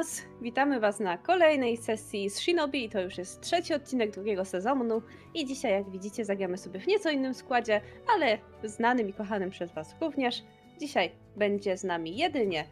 [0.00, 0.22] Was.
[0.40, 5.02] Witamy Was na kolejnej sesji z Shinobi i to już jest trzeci odcinek drugiego sezonu
[5.34, 7.80] i dzisiaj jak widzicie zagramy sobie w nieco innym składzie,
[8.14, 10.42] ale znanym i kochanym przez Was również.
[10.78, 12.64] Dzisiaj będzie z nami jedynie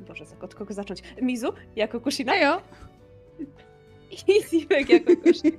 [0.00, 1.02] Boże, od kogo zacząć?
[1.22, 2.60] Mizu jako Kushina Hejo!
[4.28, 5.58] i Zivek jako Kushina.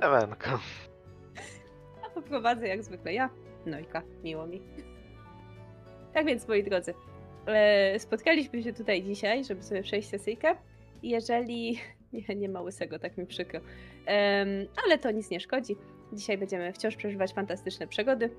[0.00, 0.60] Ewenko.
[2.06, 3.30] A poprowadzę jak zwykle ja,
[3.66, 4.62] Nojka, miło mi.
[6.12, 6.94] Tak więc, moi drodzy,
[7.98, 10.56] spotkaliśmy się tutaj dzisiaj, żeby sobie przejść sesyjkę.
[11.02, 11.78] Jeżeli...
[12.12, 13.60] Nie, nie ma łysego, tak mi przykro.
[14.84, 15.76] Ale to nic nie szkodzi.
[16.12, 18.30] Dzisiaj będziemy wciąż przeżywać fantastyczne przygody.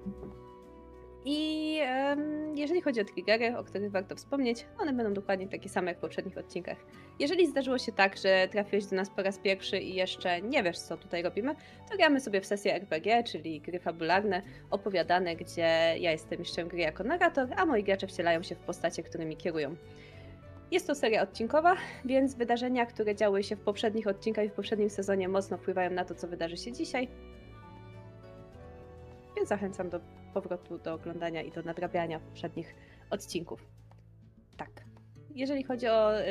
[1.26, 5.92] I em, jeżeli chodzi o triggery, o których warto wspomnieć, one będą dokładnie takie same
[5.92, 6.78] jak w poprzednich odcinkach.
[7.20, 10.80] Jeżeli zdarzyło się tak, że trafiłeś do nas po raz pierwszy i jeszcze nie wiesz,
[10.80, 11.56] co tutaj robimy,
[11.92, 14.42] to gramy sobie w sesję RPG, czyli gry fabularne,
[14.72, 19.04] opowiadane, gdzie ja jestem mistrzem gry jako narrator, a moi gracze wcielają się w postacie,
[19.04, 19.76] którymi kierują.
[20.72, 24.90] Jest to seria odcinkowa, więc wydarzenia, które działy się w poprzednich odcinkach i w poprzednim
[24.90, 27.08] sezonie mocno wpływają na to, co wydarzy się dzisiaj.
[29.36, 30.00] Więc zachęcam do
[30.34, 32.76] powrotu do oglądania i do nadrabiania poprzednich
[33.10, 33.66] odcinków.
[34.58, 34.70] Tak.
[35.36, 36.24] Jeżeli chodzi o y,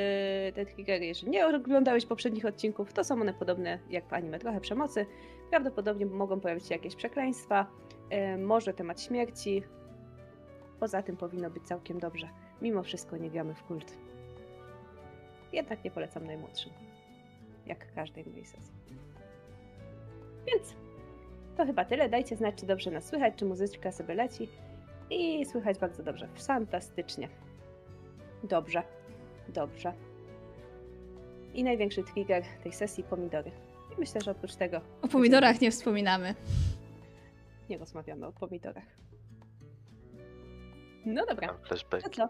[0.55, 4.61] te triggery, jeżeli nie oglądałeś poprzednich odcinków, to są one podobne jak w anime, trochę
[4.61, 5.07] przemocy.
[5.51, 7.67] Prawdopodobnie mogą pojawić się jakieś przekleństwa,
[8.35, 9.63] y, może temat śmierci.
[10.81, 12.29] Poza tym powinno być całkiem dobrze.
[12.63, 13.99] Mimo wszystko nie gramy w kult.
[15.53, 16.73] Jednak nie polecam najmłodszym.
[17.67, 18.75] Jak każdej mojej sesji.
[20.47, 20.75] Więc
[21.57, 22.09] to chyba tyle.
[22.09, 24.49] Dajcie znać, czy dobrze nas słychać, czy muzyczka sobie leci.
[25.11, 26.29] I słychać bardzo dobrze.
[26.47, 27.29] Fantastycznie.
[28.45, 28.83] Dobrze.
[29.49, 29.93] Dobrze.
[31.55, 33.51] I największy trigger tej sesji pomidory.
[33.97, 36.35] I myślę, że oprócz tego O pomidorach nie wspominamy.
[37.71, 38.85] nie rozmawiamy o pomidorach.
[41.07, 42.29] No dobra, to co?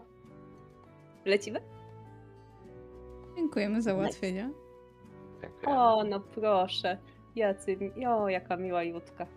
[1.25, 1.61] Lecimy?
[3.35, 4.49] Dziękujemy za ułatwienia.
[5.41, 5.67] Dziękuję.
[5.77, 6.97] O, no proszę.
[7.35, 9.27] Jacy, o, jaka miła jutka.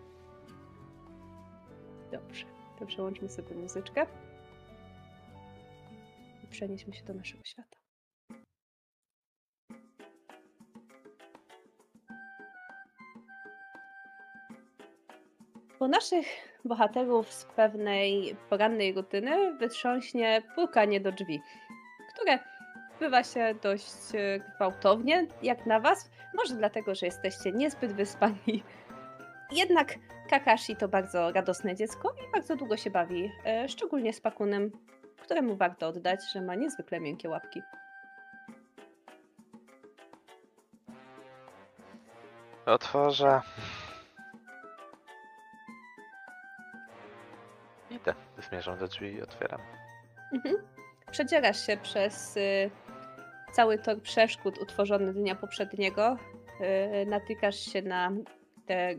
[2.13, 2.47] Dobrze,
[2.79, 4.07] to przełączmy sobie muzyczkę.
[6.45, 7.77] I przenieśmy się do naszego świata.
[15.79, 16.27] Bo naszych
[16.65, 21.41] bohaterów z pewnej porannej rutyny wytrząśnie pukanie do drzwi,
[22.15, 22.39] które
[23.01, 26.11] bywa się dość e, gwałtownie, jak na was.
[26.35, 28.63] Może dlatego, że jesteście niezbyt wyspani.
[29.53, 29.95] Jednak
[30.31, 34.71] Kakashi to bardzo radosne dziecko i bardzo długo się bawi, e, szczególnie z Pakunem,
[35.23, 37.63] któremu warto oddać, że ma niezwykle miękkie łapki.
[42.67, 43.41] Otworzę.
[47.91, 48.15] Idę.
[48.39, 49.61] Zmierzam do drzwi i otwieram.
[50.33, 50.57] Mhm.
[51.17, 52.71] Przedzierasz się przez y,
[53.53, 56.17] cały tor przeszkód utworzony dnia poprzedniego.
[57.03, 58.11] Y, natykasz się na
[58.67, 58.95] te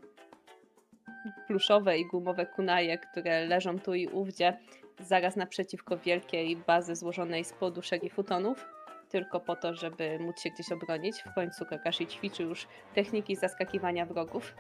[1.47, 4.57] pluszowe i gumowe kunaje, które leżą tu i ówdzie,
[4.99, 8.67] zaraz naprzeciwko wielkiej bazy złożonej z poduszek i futonów,
[9.09, 11.23] tylko po to, żeby móc się gdzieś obronić.
[11.23, 14.55] W końcu Kakashi ćwiczy już techniki zaskakiwania wrogów.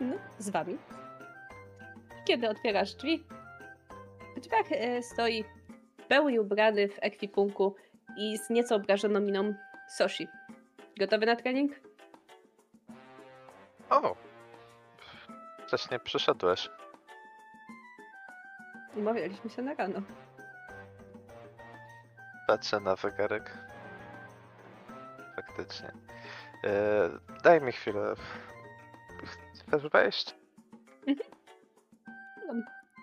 [0.00, 0.10] Mhm.
[0.10, 0.78] No, z wami.
[2.24, 3.24] Kiedy otwierasz drzwi,
[4.40, 5.44] w drzwiach e, stoi
[6.08, 7.74] pełni ubrany w ekwipunku
[8.16, 9.54] i z nieco obrażoną miną
[9.88, 10.28] Soshi.
[10.98, 11.72] Gotowy na trening?
[13.90, 14.16] O!
[15.66, 16.70] Wcześniej przyszedłeś.
[18.96, 20.02] Umawialiśmy się na rano.
[22.46, 23.58] Patrzę na zegarek.
[25.36, 25.92] Faktycznie.
[26.64, 27.10] E,
[27.44, 28.14] daj mi chwilę.
[29.66, 30.34] Chcesz wejść?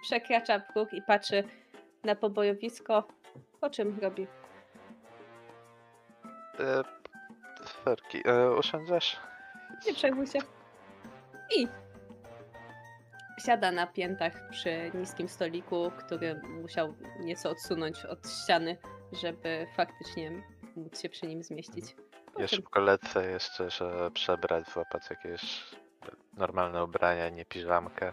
[0.02, 1.44] Przekracza próg i patrzy
[2.04, 3.08] na pobojowisko.
[3.62, 4.28] Po czym robi?
[6.60, 6.84] E,
[7.84, 8.60] Ferki, e?
[9.86, 10.40] Nie przejmuj się.
[11.56, 11.68] I
[13.46, 18.78] siada na piętach przy niskim stoliku, który musiał nieco odsunąć od ściany,
[19.22, 20.32] żeby faktycznie
[20.76, 21.96] móc się przy nim zmieścić.
[22.34, 25.64] Po Ja czym szybko lecę jeszcze, że przebrać, złapać jakieś
[26.34, 28.12] normalne ubrania, nie piżamkę.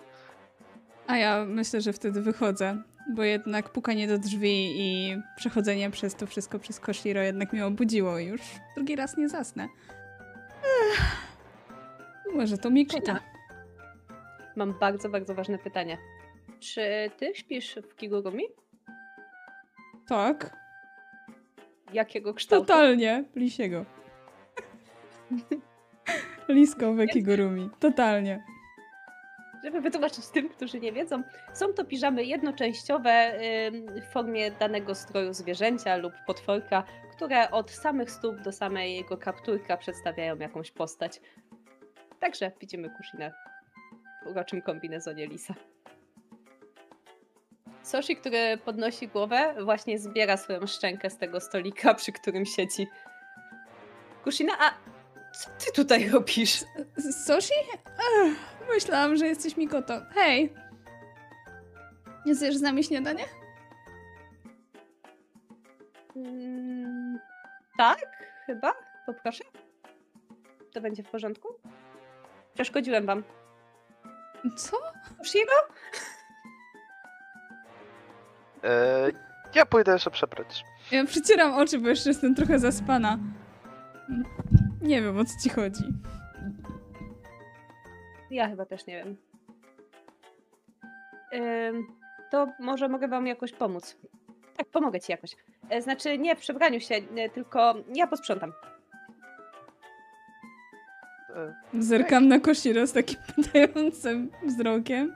[1.06, 2.82] A ja myślę, że wtedy wychodzę,
[3.14, 8.18] bo jednak pukanie do drzwi i przechodzenie przez to wszystko przez Koshiro jednak mnie obudziło
[8.18, 8.40] i już
[8.76, 9.68] drugi raz nie zasnę.
[10.92, 11.16] Ech.
[12.34, 13.20] Może to mi czyta.
[14.56, 15.98] Mam bardzo, bardzo ważne pytanie.
[16.60, 18.44] Czy ty śpisz w Kigurumi?
[20.08, 20.56] Tak,
[21.92, 22.66] Jakiego kształtu?
[22.66, 23.24] totalnie.
[23.36, 23.84] Lisiego.
[26.48, 27.70] Lisko w Kigurumi.
[27.80, 28.44] Totalnie.
[29.64, 31.22] Żeby wytłumaczyć tym, którzy nie wiedzą,
[31.54, 33.32] są to piżamy jednoczęściowe
[34.08, 36.84] w formie danego stroju zwierzęcia lub potworka,
[37.16, 41.20] które od samych stóp do samego kapturka przedstawiają jakąś postać.
[42.20, 43.30] Także widzimy Kushina
[44.24, 45.54] w uroczym kombinezonie lisa.
[47.82, 52.86] Soshi, który podnosi głowę, właśnie zbiera swoją szczękę z tego stolika, przy którym siedzi.
[54.24, 54.74] Kushina, a
[55.34, 56.64] co ty tutaj robisz?
[57.26, 57.54] Soshi?
[57.86, 58.34] Ech,
[58.68, 60.00] myślałam, że jesteś Mikoto.
[60.10, 60.52] Hej!
[62.26, 63.24] Nie zjesz z nami śniadanie?
[66.16, 67.18] Mm,
[67.78, 67.98] tak,
[68.46, 68.72] chyba.
[69.06, 69.44] Poproszę.
[70.72, 71.48] To będzie w porządku?
[72.54, 73.22] Przeszkodziłem wam.
[74.56, 74.76] Co?
[75.24, 75.52] Shiro?
[78.64, 79.10] E,
[79.54, 80.64] ja pójdę jeszcze przebrać.
[80.90, 83.18] Ja przycieram oczy, bo jeszcze jestem trochę zaspana.
[84.82, 85.84] Nie wiem, o co ci chodzi.
[88.34, 89.16] Ja chyba też nie wiem.
[92.30, 93.96] To może mogę wam jakoś pomóc.
[94.56, 95.36] Tak, pomogę ci jakoś.
[95.70, 98.52] E, Znaczy, nie w przebraniu się, e, tylko ja posprzątam.
[101.36, 105.14] E, Zerkam na Koshiro z takim pytającym wzrokiem.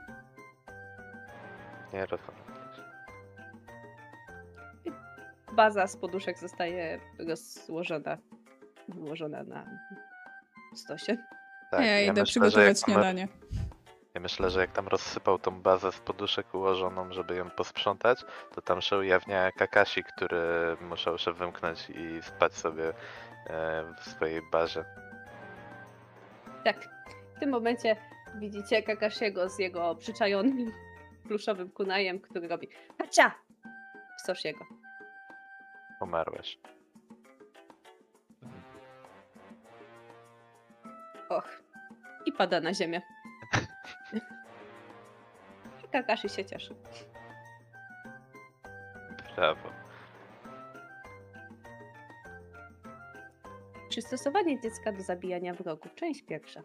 [1.93, 2.39] nie rozumiem.
[5.55, 8.17] Baza z poduszek zostaje rozłożona,
[8.87, 9.65] wyłożona na
[10.75, 11.17] stosie.
[11.71, 13.27] Tak, ja idę myślę, że przygotować jak tam- śniadanie.
[14.13, 18.19] Ja myślę, że jak tam rozsypał tą bazę z poduszek ułożoną, żeby ją posprzątać,
[18.55, 20.37] to tam się ujawnia Kakashi, który
[20.81, 22.93] musiał się wymknąć i spać sobie e,
[23.99, 24.85] w swojej bazie.
[26.63, 26.89] Tak.
[27.35, 27.95] W tym momencie
[28.39, 30.71] widzicie Kakashiego z jego przyczajonym
[31.27, 33.31] pluszowym kunajem, który robi hacia
[34.17, 34.65] w Soshiego.
[36.01, 36.59] Umarłeś.
[41.29, 41.63] Och.
[42.25, 43.01] I pada na ziemię.
[45.91, 46.75] Kakashi się cieszy.
[49.35, 49.69] Brawo.
[53.89, 55.95] Przystosowanie dziecka do zabijania wrogów.
[55.95, 56.61] Część pierwsza.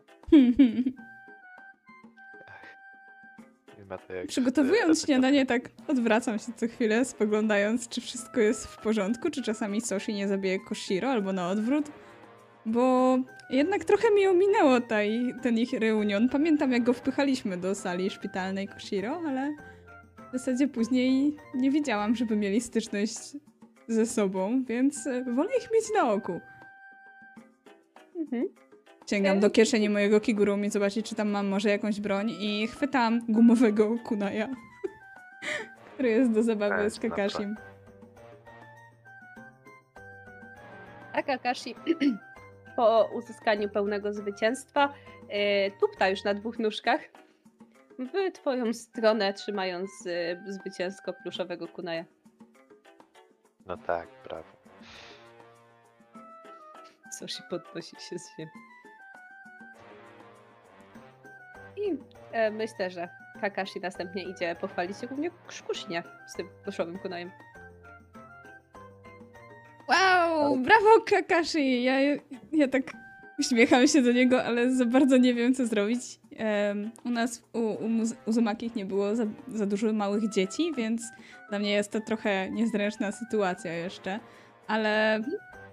[3.79, 8.67] Nie ma to jak Przygotowując śniadanie, tak odwracam się co chwilę, spoglądając, czy wszystko jest
[8.67, 11.91] w porządku, czy czasami Soshi nie zabije Koshiro, albo na odwrót.
[12.67, 13.19] Bo
[13.51, 16.29] jednak trochę mi ominęło taj, ten ich reunion.
[16.29, 19.57] Pamiętam, jak go wpychaliśmy do sali szpitalnej Koshiro, ale
[20.29, 23.17] w zasadzie później nie widziałam, żeby mieli styczność
[23.89, 26.41] ze sobą, więc e, wolę ich mieć na oku.
[28.17, 28.45] Mhm.
[29.11, 33.99] Sięgam do kieszeni mojego kigurumi, zobaczyć, czy tam mam może jakąś broń i chwytam gumowego
[34.05, 34.49] kunaja,
[35.95, 37.57] który jest do zabawy Tak, z Kakashim.
[41.13, 41.75] A Kakashi
[42.77, 44.95] po uzyskaniu pełnego zwycięstwa
[45.29, 47.01] e, tupta już na dwóch nóżkach
[47.99, 52.05] w twoją stronę, trzymając e, zwycięsko pluszowego kunaja.
[53.67, 54.57] No tak, brawo.
[57.19, 58.51] Soshi podnosi się z ziemi.
[61.77, 61.99] I
[62.33, 63.09] e, myślę, że
[63.41, 67.31] Kakashi następnie idzie pochwalić się głównie szkucznie z tym pluszowym kunajem.
[70.35, 71.83] Wow, brawo Kakashi!
[71.83, 72.01] Ja,
[72.53, 72.83] ja tak
[73.39, 76.01] uśmiecham się do niego, ale za bardzo nie wiem, co zrobić.
[76.37, 81.03] Em, u nas, u, u Muz- Uzumakich nie było za, za dużo małych dzieci, więc
[81.49, 84.21] dla mnie jest to trochę niezręczna sytuacja jeszcze.
[84.67, 85.21] Ale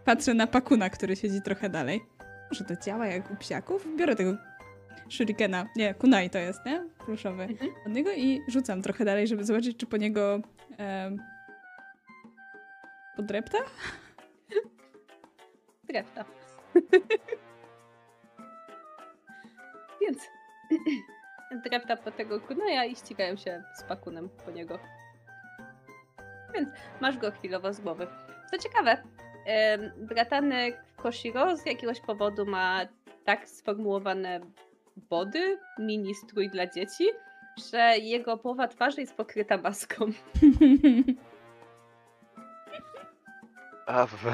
[0.05, 2.01] patrzę na Pakuna, który siedzi trochę dalej.
[2.51, 3.87] Może to działa jak u psiaków?
[3.97, 4.37] Biorę tego
[5.09, 6.83] shurikena, nie, kunai to jest, nie?
[7.05, 7.43] Pluszowy.
[7.43, 7.71] Mhm.
[7.87, 10.39] Od niego i rzucam trochę dalej, żeby zobaczyć, czy po niego
[10.77, 11.17] em,
[13.15, 13.57] podrepta?
[15.91, 16.25] Drewna.
[20.01, 20.29] Więc
[21.65, 24.79] drepta po tego kunaja i ścigają się z pakunem po niego.
[26.53, 26.69] Więc
[27.01, 28.07] masz go chwilowo z głowy.
[28.51, 29.03] Co ciekawe,
[29.97, 32.81] bratanek Koshiro z jakiegoś powodu ma
[33.25, 34.39] tak sformułowane
[34.97, 37.07] body, mini strój dla dzieci,
[37.71, 40.05] że jego połowa twarzy jest pokryta maską.
[43.87, 44.31] A wy,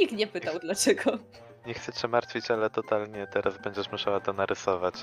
[0.00, 1.18] Nikt nie pytał dlaczego.
[1.66, 4.94] nie chcę cię martwić, ale totalnie teraz będziesz musiała to narysować.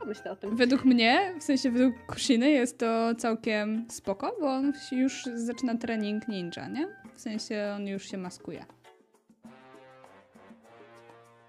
[0.00, 0.56] Pomyślę o tym.
[0.56, 6.28] Według mnie, w sensie według Kushiny jest to całkiem spoko, bo on już zaczyna trening
[6.28, 6.88] ninja, nie?
[7.14, 8.64] W sensie on już się maskuje.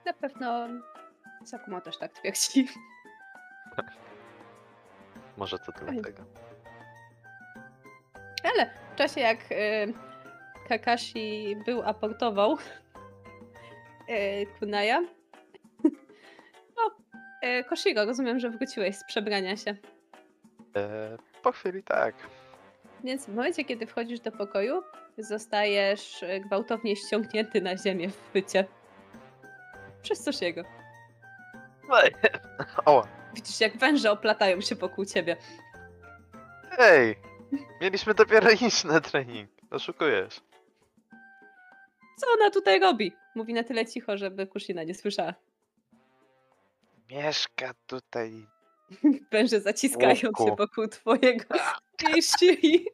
[0.06, 0.68] Na pewno
[1.46, 2.68] Sakuma też tak twierdzi.
[5.38, 6.24] Może to dlatego.
[8.44, 9.94] Ale w czasie jak y,
[10.72, 12.58] Kakashi był aportował
[14.10, 15.02] y, Kunaya,
[17.42, 19.76] E, Koshiro, rozumiem, że wróciłeś z przebrania się.
[20.76, 22.16] E, po chwili tak.
[23.04, 24.84] Więc w momencie, kiedy wchodzisz do pokoju,
[25.18, 28.66] zostajesz e, gwałtownie ściągnięty na ziemię w bycie.
[30.02, 30.64] Przez Soshiego.
[32.86, 35.38] O, Widzisz, jak węże oplatają się wokół ciebie.
[36.78, 37.16] Ej!
[37.82, 39.50] Mieliśmy dopiero iść na trening.
[39.72, 40.51] Oszukujesz.
[42.22, 43.12] Co ona tutaj robi?
[43.36, 45.34] Mówi na tyle cicho, żeby Kushina nie słyszała.
[47.10, 48.48] Mieszka tutaj.
[49.32, 50.56] Węże zaciskają się Łupku.
[50.56, 51.56] wokół twojego
[52.40, 52.86] szyi.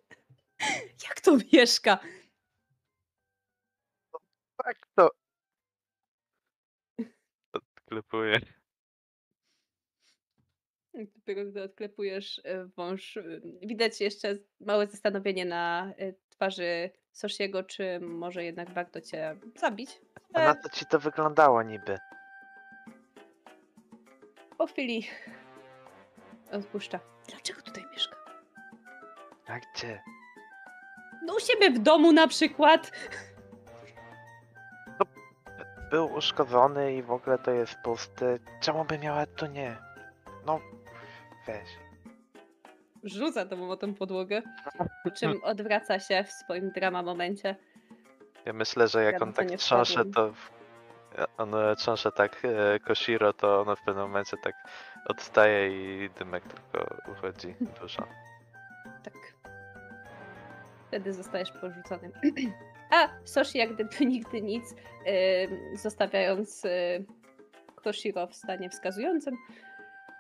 [1.10, 2.00] Jak to mieszka?
[4.64, 5.10] Tak to.
[7.54, 8.40] Odklepuję.
[11.06, 13.24] Dopiero gdy odklepujesz e, wąż, e,
[13.62, 20.02] widać jeszcze małe zastanowienie na e, twarzy Soshiego, czy może jednak warto cię zabić.
[20.34, 21.98] A na co ci to wyglądało niby?
[24.58, 25.08] Po chwili
[26.52, 27.00] odpuszcza.
[27.28, 28.16] Dlaczego tutaj mieszka?
[29.48, 30.02] A gdzie?
[31.26, 32.92] No u siebie w domu na przykład.
[35.92, 38.40] Był uszkodzony i w ogóle to jest pusty.
[38.62, 39.78] Czemu by miała tu nie?
[40.46, 40.60] No,
[41.48, 41.70] weź.
[43.04, 44.42] Rzuca tą o tą podłogę,
[45.04, 47.56] po czym odwraca się w swoim drama momencie.
[48.46, 50.32] Ja myślę, że jak Ja on tak trząsze, to.
[50.34, 50.52] w-
[51.38, 54.56] On e, trząsze tak e, Koshiro, to ono w pewnym momencie tak
[55.06, 55.68] odstaje
[56.06, 58.08] i dymek tylko uchodzi dużo.
[59.04, 59.14] Tak.
[60.88, 62.12] Wtedy zostajesz porzucony.
[62.96, 64.76] A Soshi jak gdyby nigdy nic,
[65.06, 67.06] yy, zostawiając yy,
[67.76, 69.36] Koshiro w stanie wskazującym,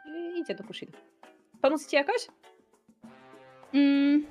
[0.05, 0.91] yy, idzie do Kushiro.
[1.61, 2.27] Pomóc ci jakoś?
[3.73, 4.25] Mm,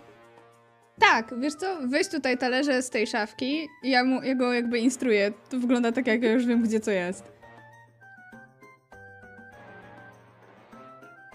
[1.01, 4.79] tak, wiesz co, weź tutaj talerze z tej szafki i ja, mu, ja go jakby
[4.79, 5.33] instruuję.
[5.51, 7.33] To wygląda tak, jak ja już wiem, gdzie co jest.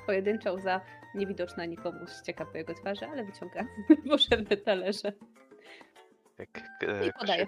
[0.05, 0.81] Pojedyncza łza,
[1.15, 3.65] niewidoczna nikomu, ścieka po jego twarzy, ale wyciąga
[4.09, 5.13] potrzebne talerze.
[6.39, 6.49] Jak,
[6.87, 7.47] e, I podaje.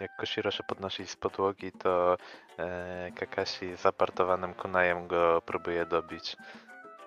[0.00, 2.16] Jak Koshiro się podnosi z podłogi, to
[2.58, 6.36] e, Kakashi zapartowanym kunajem go próbuje dobić.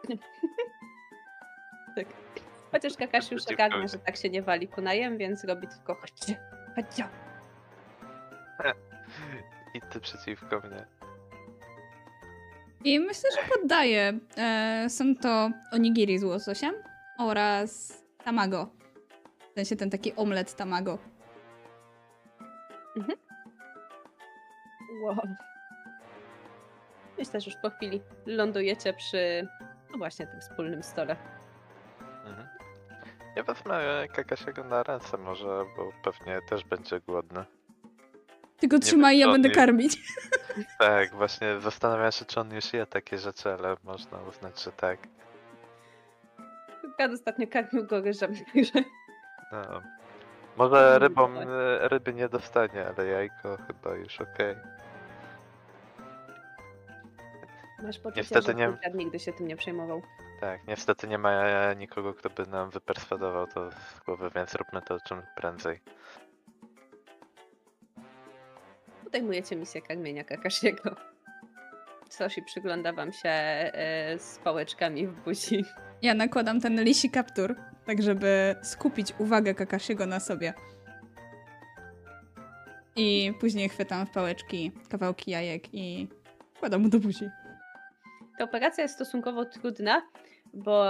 [1.95, 2.05] Tak.
[2.71, 6.39] Chociaż Kakashi już ogarnia, że tak się nie wali kunajem, więc robi tylko chodźcie,
[6.75, 7.07] chodźcie.
[9.75, 10.85] I ty przeciwko mnie.
[12.83, 14.19] I myślę, że poddaję.
[14.37, 16.73] E, są to onigiri z łososiem
[17.19, 18.69] oraz tamago.
[19.51, 20.97] W sensie ten taki omlet tamago.
[25.03, 25.21] Wow.
[27.17, 29.47] Myślę, że już po chwili lądujecie przy,
[29.91, 31.15] no właśnie, tym wspólnym stole.
[32.25, 32.47] Mhm.
[33.35, 37.45] Ja wezmę Kakasiego na ręce może, bo pewnie też będzie głodny.
[38.57, 39.97] Ty go wiem, trzymaj, ja będę karmić.
[40.79, 44.99] Tak, właśnie zastanawiam się, czy on już je takie rzeczy, ale można uznać, że tak.
[46.99, 48.83] Gad ostatnio karmił go ryżem, także
[49.51, 49.81] No.
[50.57, 54.55] Może rybą, e, ryby nie dostanie, ale jajko chyba już okej.
[57.83, 60.01] Masz poczucie, Niestety że nie- nigdy się tym nie przejmował.
[60.41, 61.43] Tak, niestety nie ma
[61.73, 65.79] nikogo, kto by nam wyperswadował to z głowy, więc róbmy to czym prędzej.
[69.03, 70.95] Podejmujecie misję karmienia Kakashiego.
[72.09, 75.65] Soshi przygląda wam się e, z pałeczkami w buzi.
[76.01, 77.55] Ja nakładam ten lisi kaptur,
[77.85, 80.53] tak żeby skupić uwagę Kakashiego na sobie.
[82.95, 86.07] I później chwytam w pałeczki kawałki jajek i
[86.59, 87.29] kładam mu do buzi.
[88.37, 90.01] Ta operacja jest stosunkowo trudna,
[90.53, 90.85] bo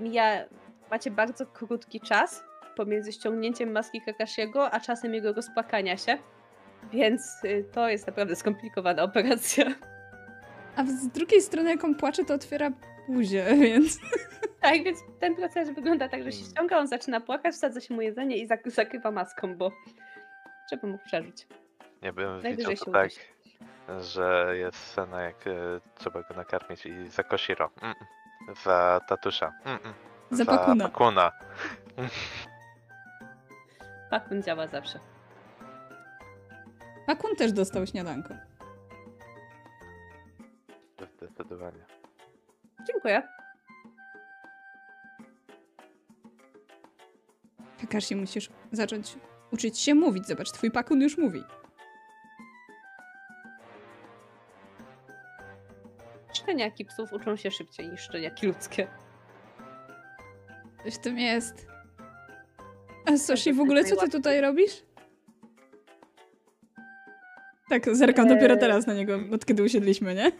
[0.00, 0.44] mija,
[0.90, 2.44] macie bardzo krótki czas
[2.76, 6.18] pomiędzy ściągnięciem maski Kakashiego, a czasem jego rozpłakania się.
[6.92, 9.64] Więc y, to jest naprawdę skomplikowana operacja.
[10.76, 12.70] A z drugiej strony, jak on płacze, to otwiera
[13.08, 13.98] buzię, więc...
[14.60, 16.50] Tak, więc ten proces wygląda tak, że się Mm.
[16.50, 19.70] ściąga, on zaczyna płakać, wsadza się mu jedzenie i zak- zakrywa maską, bo
[20.72, 21.46] żeby mógł przeżyć.
[22.02, 23.20] Nie bym widział Najwyżej to się tak, udusi.
[24.00, 27.94] Że jest scena jak e, trzeba go nakarmić i za Koshiro, mm,
[28.42, 28.56] mm.
[28.64, 29.94] za tatusza, mm, mm.
[30.30, 30.84] Za Pakuna.
[30.84, 31.32] Pakuna.
[34.10, 34.98] Pakun działa zawsze.
[37.06, 38.34] Pakun też dostał śniadanko.
[41.16, 41.84] Zdecydowanie.
[42.86, 43.22] Dziękuję.
[47.80, 49.16] Kakashi, musisz zacząć
[49.52, 50.26] uczyć się mówić.
[50.26, 51.44] Zobacz, twój Pakun już mówi.
[56.54, 58.86] Szczeniaki psów uczą się szybciej niż szczeniaki ludzkie.
[60.84, 61.66] Coś w tym jest.
[63.06, 64.82] A Soshi, w ogóle co ty tutaj robisz?
[67.70, 68.60] Tak, zerkam dopiero Eee.
[68.60, 70.32] teraz na niego, od kiedy usiedliśmy, nie?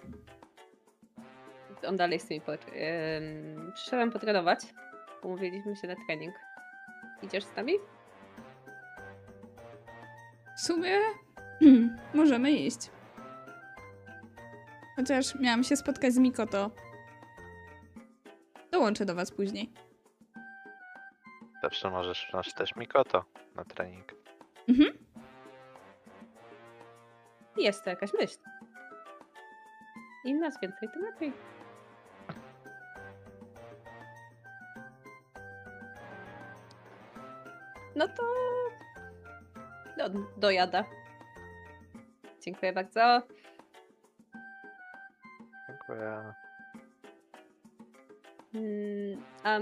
[1.88, 2.40] on dalej z tymi.
[2.48, 4.60] Ym, przyszedłem potrenować.
[5.22, 6.34] Umówiliśmy się na trening.
[7.22, 7.72] Idziesz z nami?
[10.56, 10.98] W sumie
[12.14, 12.93] możemy iść.
[14.96, 16.70] Chociaż miałam się spotkać z Mikoto.
[18.72, 19.72] Dołączę do was później.
[21.62, 23.24] Zawsze możesz wziąć też Mikoto
[23.56, 24.14] na trening.
[24.68, 24.98] Mhm.
[27.56, 28.38] Jest to jakaś myśl.
[30.24, 31.32] Im nas więcej, tym lepiej.
[37.96, 38.22] No to
[39.96, 40.84] do, dojada.
[42.40, 43.22] Dziękuję bardzo.
[48.54, 49.58] Mm, a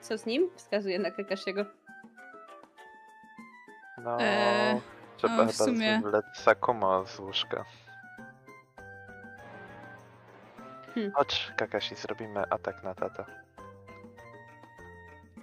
[0.00, 0.50] co z nim?
[0.56, 1.64] Wskazuję na Kakashiego.
[3.98, 4.80] No, Eee,
[5.16, 7.64] trzeba no, w chyba sumie- zwlec Sakumo z łóżka.
[10.94, 11.12] Hmm.
[11.12, 13.26] Chodź, Kakashi, zrobimy atak na tata.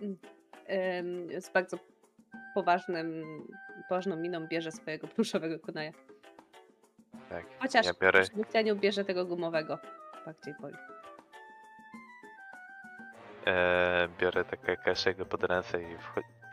[0.01, 0.17] Ym,
[1.41, 1.77] z bardzo
[2.53, 3.23] poważnym,
[3.89, 5.91] poważną miną bierze swojego pluszowego kunaja.
[7.29, 9.77] Tak, Chociaż ja biorę, w zwyczajnie bierze tego gumowego.
[10.25, 10.75] Bardziej boli.
[13.47, 15.97] e, biorę tak Kakashiego pod ręce i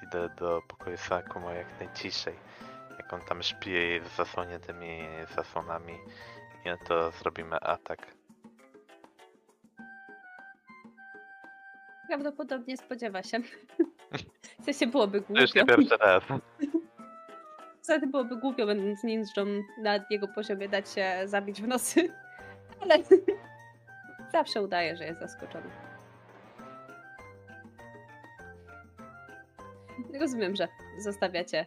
[0.06, 2.34] idę do pokoju Sakumo jak najciszej.
[2.98, 3.70] Jak on tam śpi
[4.04, 5.00] z zasłoniętymi
[5.36, 5.98] zasłonami,
[6.64, 8.06] i to zrobimy atak.
[12.08, 13.38] Prawdopodobnie spodziewa się.
[14.60, 15.76] W sensie byłoby To już nie głupio.
[15.76, 16.22] pierwszy raz.
[17.82, 19.24] Poza tym byłoby głupio, będąc ninją
[19.78, 22.08] na jego poziomie, dać się zabić w nosy.
[22.80, 22.98] Ale
[24.32, 25.70] zawsze udaje, że jest zaskoczony.
[30.20, 31.66] Rozumiem, że zostawiacie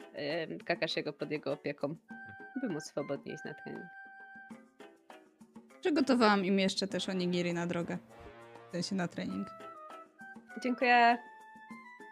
[0.51, 1.95] ym, Kakashiego pod jego opieką,
[2.61, 3.85] by móc swobodnie iść na trening.
[5.81, 7.97] Przygotowałam im jeszcze też onigiri na drogę.
[8.67, 9.47] W sensie na trening.
[10.63, 11.17] Dziękuję.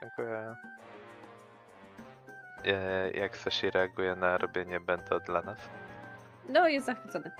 [0.02, 0.56] Dziękuję.
[2.66, 5.60] E, jak Sashi reaguje na robienie bento dla nas?
[6.50, 7.32] No, jest zachwycony.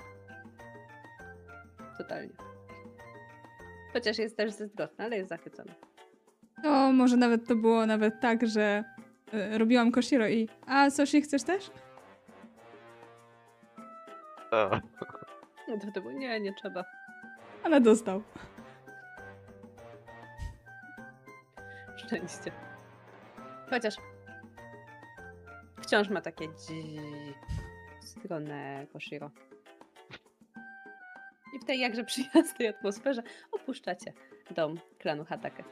[1.98, 2.32] Totalnie.
[3.92, 5.74] Chociaż jest też zazdrosny, ale jest zachwycony.
[6.62, 8.84] To może nawet to było nawet tak, że
[9.34, 11.70] y, robiłam koshiro i a sushi chcesz też?
[14.50, 14.70] O,
[15.68, 16.84] No to, to było, nie, nie trzeba.
[17.64, 18.22] Ale dostał.
[21.96, 22.52] Szczęście.
[23.70, 23.94] Chociaż
[25.94, 26.98] wciąż ma takie dzi
[28.00, 29.30] stronę Koshiro.
[31.54, 34.12] I w tej jakże przyjaznej atmosferze opuszczacie
[34.50, 35.64] dom klanu Hatake.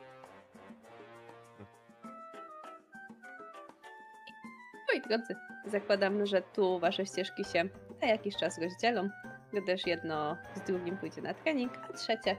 [4.89, 7.65] Moi drodzy, zakładam, że tu wasze ścieżki się
[8.03, 9.09] na jakiś czas rozdzielą,
[9.53, 12.37] gdyż jedno z drugim pójdzie na trening, a trzecie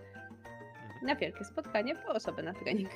[1.02, 2.90] na wielkie spotkanie po osobę na trening.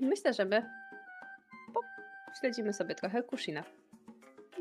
[0.00, 0.81] Myślę, że my
[2.42, 3.64] śledzimy sobie trochę Kushina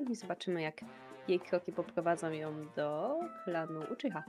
[0.10, 0.82] i zobaczymy, jak
[1.28, 4.24] jej kroki poprowadzą ją do klanu Uchiha.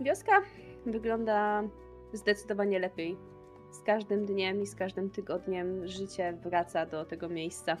[0.00, 0.42] Wioska
[0.86, 1.62] wygląda
[2.12, 3.16] zdecydowanie lepiej.
[3.72, 7.76] Z każdym dniem i z każdym tygodniem życie wraca do tego miejsca.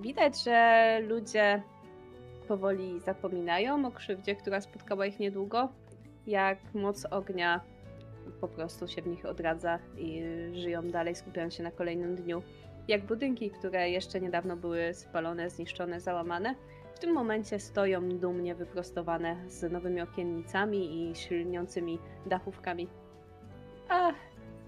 [0.00, 1.62] Widać, że ludzie
[2.48, 5.68] powoli zapominają o krzywdzie, która spotkała ich niedługo,
[6.26, 7.60] jak moc ognia
[8.40, 12.42] po prostu się w nich odradza i żyją dalej, skupiają się na kolejnym dniu.
[12.88, 16.54] Jak budynki, które jeszcze niedawno były spalone, zniszczone, załamane,
[16.94, 22.88] w tym momencie stoją dumnie wyprostowane z nowymi okiennicami i śliniącymi dachówkami.
[23.88, 24.12] A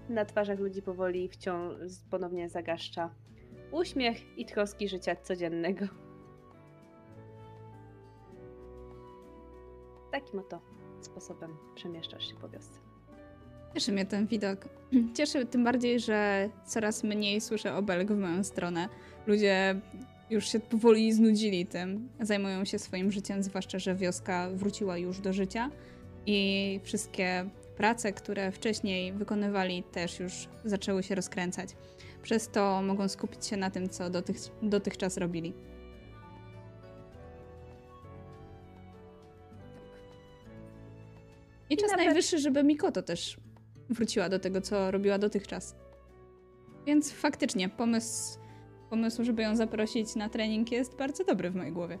[0.09, 1.75] na twarzach ludzi powoli wciąż
[2.11, 3.09] ponownie zagaszcza
[3.71, 5.85] uśmiech i troski życia codziennego.
[10.11, 12.79] Takim oto sposobem przemieszczasz się po wiosce.
[13.73, 14.69] Cieszy mnie ten widok.
[15.17, 18.89] Cieszy tym bardziej, że coraz mniej słyszę obelg w moją stronę.
[19.27, 19.81] Ludzie
[20.29, 25.33] już się powoli znudzili tym, zajmują się swoim życiem, zwłaszcza, że wioska wróciła już do
[25.33, 25.69] życia
[26.25, 31.69] i wszystkie prace, które wcześniej wykonywali, też już zaczęły się rozkręcać.
[32.23, 35.53] Przez to mogą skupić się na tym, co dotych, dotychczas robili.
[41.69, 43.37] I czas Nawet- najwyższy, żeby Mikoto też
[43.89, 45.75] wróciła do tego, co robiła dotychczas.
[46.85, 48.39] Więc faktycznie pomysł,
[48.89, 51.99] pomysł, żeby ją zaprosić na trening jest bardzo dobry w mojej głowie.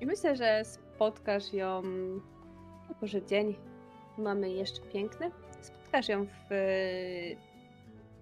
[0.00, 1.82] I myślę, że spotkasz ją,
[2.88, 3.56] jako że dzień
[4.18, 6.54] mamy jeszcze piękny, spotkasz ją w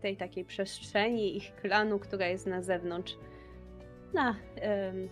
[0.02, 3.16] tej takiej przestrzeni ich klanu, która jest na zewnątrz,
[4.14, 5.08] na em,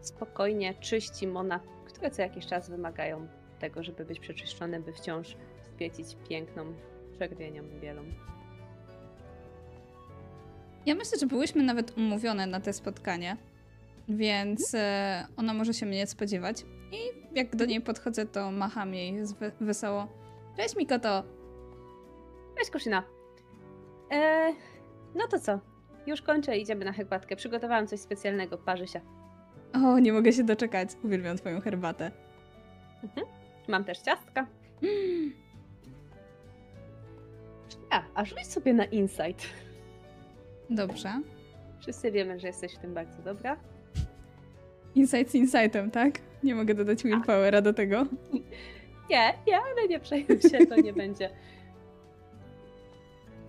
[0.00, 1.60] spokojnie czyści Mona,
[1.98, 5.36] które co jakiś czas wymagają tego, żeby być przeczyszczone, by wciąż
[5.74, 6.74] świecić piękną,
[7.18, 8.02] czerwienią bielą.
[10.86, 13.36] Ja myślę, że byłyśmy nawet umówione na te spotkanie,
[14.08, 16.64] więc e, ona może się mnie spodziewać.
[16.92, 16.98] I
[17.38, 19.14] jak do niej podchodzę, to macham jej
[19.60, 20.08] wesoło.
[20.56, 21.24] Cześć Mikoto!
[22.58, 23.02] Cześć Kuszyna.
[24.10, 24.52] E,
[25.14, 25.60] no to co?
[26.06, 27.36] Już kończę, idziemy na herbatkę.
[27.36, 29.17] Przygotowałam coś specjalnego, parzy się.
[29.74, 30.88] O, nie mogę się doczekać.
[31.04, 32.10] Uwielbiam twoją herbatę.
[33.68, 34.46] Mam też ciastka.
[37.90, 39.46] A, a rzuć sobie na insight.
[40.70, 41.22] Dobrze.
[41.80, 43.56] Wszyscy wiemy, że jesteś w tym bardzo dobra.
[44.94, 46.18] Insight z insightem, tak?
[46.42, 48.06] Nie mogę dodać willpowera do tego.
[49.10, 51.30] Nie, nie, ale nie przejmuj się, to nie będzie.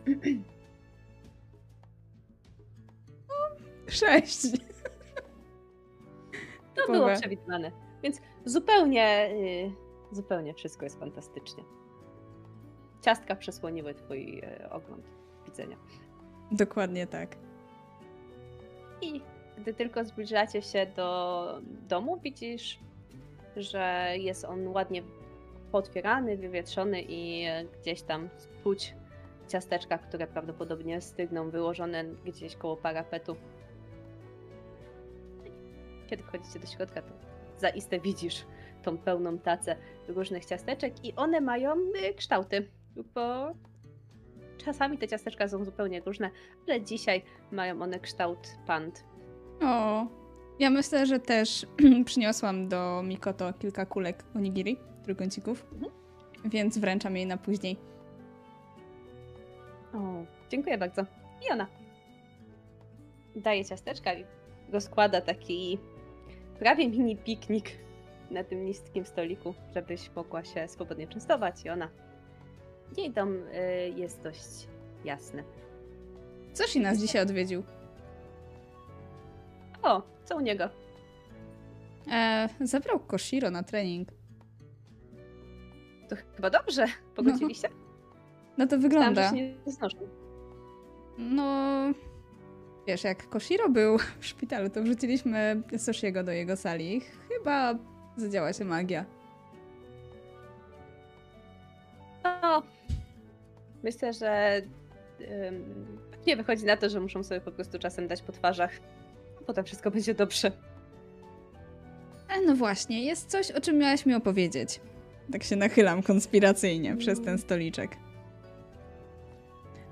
[3.88, 4.69] Sześć.
[6.88, 7.72] To było przewidywane.
[8.04, 11.64] Więc zupełnie, y, zupełnie wszystko jest fantastycznie.
[13.02, 15.06] Ciastka przesłoniły twój y, ogląd
[15.46, 15.78] widzenia.
[16.52, 17.38] Dokładnie tak.
[19.02, 19.22] I
[19.58, 22.80] gdy tylko zbliżacie się do domu, widzisz,
[23.56, 25.04] że jest on ładnie
[25.72, 27.46] potwierany, wywietrzony i
[27.82, 28.30] gdzieś tam
[28.64, 28.96] czuć
[29.48, 33.36] ciasteczka, które prawdopodobnie stygną, wyłożone gdzieś koło parapetu.
[36.10, 37.14] Kiedy wchodzicie do środka, to
[37.58, 38.46] zaiste widzisz
[38.84, 39.76] tą pełną tacę
[40.08, 42.68] różnych ciasteczek i one mają y, kształty,
[43.16, 43.52] bo
[44.58, 46.30] czasami te ciasteczka są zupełnie różne,
[46.68, 49.04] ale dzisiaj mają one kształt pand.
[49.64, 50.08] O,
[50.60, 51.66] ja myślę, że też
[52.06, 55.92] przyniosłam do Mikoto kilka kulek onigiri, trójkącików, Mhm.
[56.46, 57.78] więc wręczam jej na później.
[59.94, 59.98] O,
[60.50, 61.06] dziękuję bardzo.
[61.50, 61.68] I ona
[63.36, 64.26] daje ciasteczka i
[64.72, 65.80] rozkłada taki
[66.60, 67.72] prawie mini piknik
[68.32, 71.66] na tym niskim stoliku, żebyś mogła się swobodnie częstować.
[71.66, 71.90] I ona.
[72.98, 74.68] Jej dom y, jest dość
[75.06, 75.44] jasny.
[76.54, 77.64] Coś i nas dzisiaj odwiedził.
[79.84, 80.70] O, co u niego?
[82.12, 84.10] E, zabrał Koshiro na trening.
[86.10, 86.86] To chyba dobrze.
[87.16, 87.70] Pogodziliście?
[88.58, 89.30] No to Myślałam, że wygląda.
[89.30, 89.98] się nie znoszą.
[91.18, 91.82] No,
[92.90, 97.02] wiesz, jak Koshiro był w szpitalu, to wrzuciliśmy Soshiego do jego sali.
[97.30, 97.76] Chyba
[98.18, 99.06] zadziała się magia.
[102.24, 102.64] No,
[103.84, 104.62] myślę, że
[106.28, 108.72] nie wychodzi na to, że muszą sobie po prostu czasem dać po twarzach.
[109.46, 110.52] Potem wszystko będzie dobrze.
[112.30, 114.80] E, no właśnie, jest coś, o czym miałaś mi opowiedzieć.
[115.32, 117.98] Tak się nachylam konspiracyjnie przez ten stoliczek.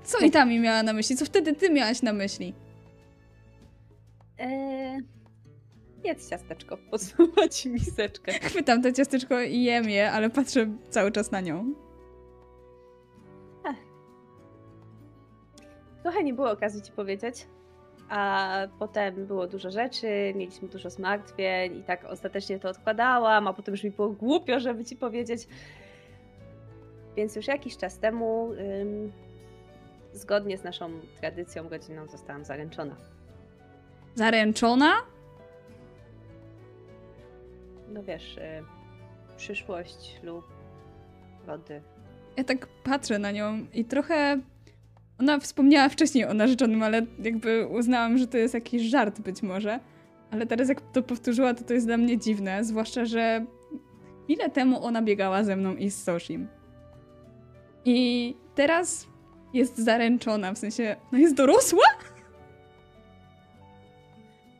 [0.04, 1.16] Co i tam mi miała na myśli?
[1.16, 2.54] Co wtedy ty miałaś na myśli?
[4.38, 5.00] Eee,
[6.04, 8.32] jedz ciasteczko, podsuwa ci miseczkę.
[8.32, 11.74] Chwytam to ciasteczko i jem je, ale patrzę cały czas na nią.
[16.02, 17.46] Trochę nie było okazji ci powiedzieć,
[18.08, 23.74] a potem było dużo rzeczy, mieliśmy dużo zmartwień i tak ostatecznie to odkładałam, a potem
[23.74, 25.48] już mi było głupio, żeby ci powiedzieć.
[27.16, 29.12] Więc już jakiś czas temu, ym,
[30.12, 32.96] zgodnie z naszą tradycją rodzinną, zostałam zaręczona.
[34.14, 34.92] Zaręczona?
[37.88, 38.64] No wiesz, y,
[39.36, 40.44] przyszłość, ślub,
[41.46, 41.82] rody.
[42.36, 44.40] Ja tak patrzę na nią i trochę.
[45.20, 49.80] Ona wspomniała wcześniej o narzeczonym, ale jakby uznałam, że to jest jakiś żart być może.
[50.30, 53.44] Ale teraz jak to powtórzyła, to to jest dla mnie dziwne, zwłaszcza, że
[54.24, 56.48] chwilę temu ona biegała ze mną i z Soshim.
[57.84, 59.06] I teraz
[59.54, 61.84] jest zaręczona, w sensie, no jest dorosła?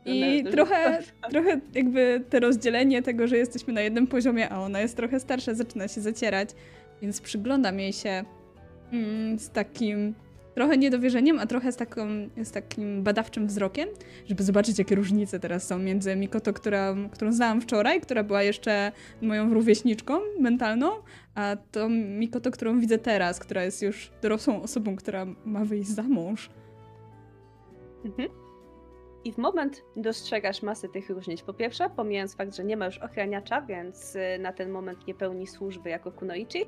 [0.05, 4.97] I trochę, trochę jakby te rozdzielenie tego, że jesteśmy na jednym poziomie, a ona jest
[4.97, 6.49] trochę starsza, zaczyna się zacierać,
[7.01, 8.23] więc przyglądam jej się
[8.91, 10.13] mm, z takim
[10.55, 12.07] trochę niedowierzeniem, a trochę z, taką,
[12.43, 13.89] z takim badawczym wzrokiem,
[14.27, 18.91] żeby zobaczyć, jakie różnice teraz są między Mikoto, która, którą znałam wczoraj, która była jeszcze
[19.21, 20.91] moją rówieśniczką mentalną,
[21.35, 26.03] a tą Mikoto, którą widzę teraz, która jest już dorosłą osobą, która ma wyjść za
[26.03, 26.49] mąż.
[28.05, 28.29] Mhm.
[29.23, 31.41] I w moment dostrzegasz masę tych różnic.
[31.41, 35.13] Po pierwsze, pomijając fakt, że nie ma już ochraniacza, więc y, na ten moment nie
[35.13, 36.65] pełni służby jako kunoichi,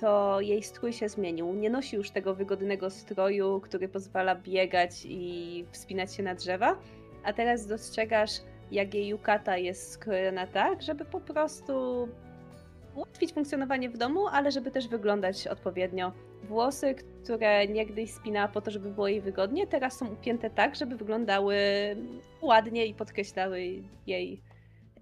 [0.00, 1.54] to jej strój się zmienił.
[1.54, 6.78] Nie nosi już tego wygodnego stroju, który pozwala biegać i wspinać się na drzewa,
[7.24, 8.30] a teraz dostrzegasz,
[8.70, 12.08] jak jej yukata jest skrojona tak, żeby po prostu
[12.94, 16.12] ułatwić funkcjonowanie w domu, ale żeby też wyglądać odpowiednio.
[16.50, 20.96] Włosy, które niegdyś spinała po to, żeby było jej wygodnie, teraz są upięte tak, żeby
[20.96, 21.56] wyglądały
[22.42, 24.42] ładnie i podkreślały jej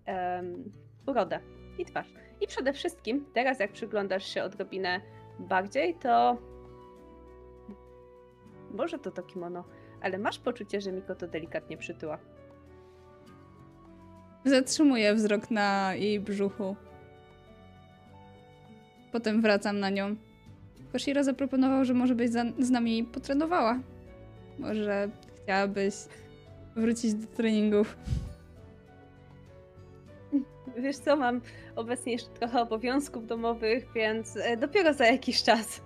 [0.06, 0.72] um,
[1.06, 1.40] urodę
[1.78, 2.12] i twarz.
[2.40, 5.00] I przede wszystkim, teraz jak przyglądasz się odrobinę
[5.38, 6.38] bardziej, to
[8.70, 9.64] może to to kimono,
[10.02, 12.18] ale masz poczucie, że Miko to delikatnie przytyła.
[14.44, 16.76] Zatrzymuję wzrok na jej brzuchu.
[19.12, 20.27] Potem wracam na nią.
[20.92, 23.80] Koshiro zaproponował, że może byś za, z nami potrenowała.
[24.58, 25.08] Może
[25.42, 25.94] chciałabyś
[26.76, 27.96] wrócić do treningów.
[30.76, 31.40] Wiesz co, mam
[31.76, 35.80] obecnie jeszcze trochę obowiązków domowych, więc e, dopiero za jakiś czas.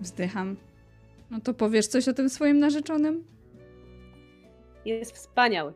[0.00, 0.56] Wzdycham.
[1.30, 3.24] No to powiesz coś o tym swoim narzeczonym?
[4.84, 5.74] Jest wspaniały.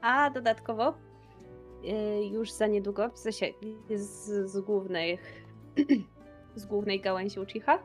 [0.00, 1.05] A dodatkowo
[2.32, 3.46] już za niedługo, w sensie
[3.94, 5.18] z, z głównej
[6.54, 7.78] z głównej gałęzi Uchiha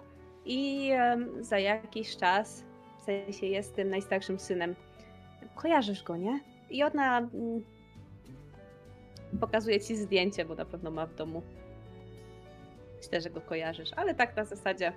[0.46, 2.64] i um, za jakiś czas,
[3.00, 4.76] w sensie jest tym najstarszym synem.
[5.56, 6.40] Kojarzysz go, nie?
[6.70, 7.64] I ona mm,
[9.40, 11.42] pokazuje ci zdjęcie, bo na pewno ma w domu.
[12.98, 14.94] Myślę, że go kojarzysz, ale tak na zasadzie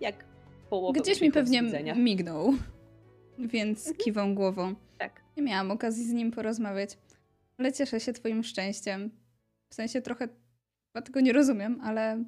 [0.00, 0.24] jak
[0.70, 1.94] połowę Gdzieś mi pewnie widzenia.
[1.94, 2.52] mignął,
[3.38, 3.96] więc Mhm.
[3.96, 4.74] kiwam głową.
[4.98, 5.20] Tak.
[5.36, 6.98] Nie miałam okazji z nim porozmawiać,
[7.58, 9.10] ale cieszę się twoim szczęściem.
[9.70, 10.28] W sensie trochę
[10.92, 12.24] chyba tego nie rozumiem, ale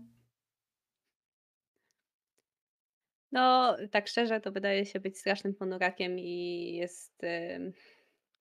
[3.32, 7.22] No, tak szczerze, to wydaje się być strasznym ponurakiem i jest.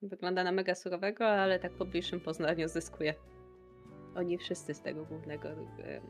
[0.01, 3.13] wygląda na mega surowego, ale tak po bliższym poznaniu zyskuje.
[4.15, 5.49] Oni wszyscy z tego głównego,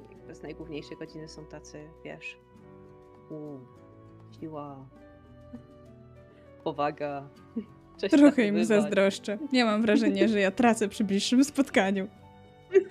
[0.10, 2.38] jakby z najgłówniejszej godziny są tacy, wiesz.
[3.32, 3.60] U,
[4.40, 4.90] siła,
[6.64, 7.30] powaga.
[8.00, 9.38] Coś trochę im zazdroszczę.
[9.52, 12.08] Nie mam wrażenia, że ja tracę przy bliższym spotkaniu.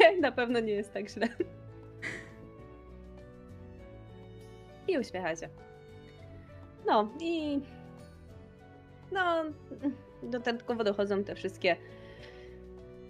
[0.00, 1.28] Nie, na pewno nie jest tak źle.
[4.88, 5.48] I uśmiecha się.
[6.86, 7.60] No i.
[9.12, 9.44] No,
[10.22, 11.76] dodatkowo dochodzą te wszystkie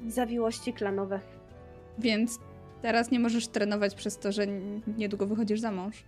[0.06, 1.20] zawiłości klanowe.
[1.98, 2.38] Więc
[2.82, 4.46] teraz nie możesz trenować przez to, że
[4.98, 6.04] niedługo wychodzisz za mąż.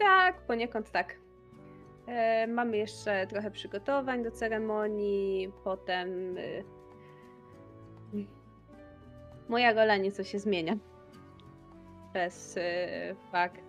[0.00, 1.16] Tak, poniekąd tak.
[2.06, 6.38] E, mamy jeszcze trochę przygotowań do ceremonii, potem.
[6.38, 6.64] Y,
[9.48, 10.76] moja rola nieco się zmienia.
[12.12, 12.60] Przez y,
[13.32, 13.60] fakt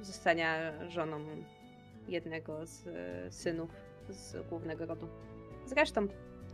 [0.00, 1.20] zostania żoną
[2.08, 3.70] jednego z y, synów
[4.08, 5.08] z głównego rodu.
[5.66, 6.06] Zresztą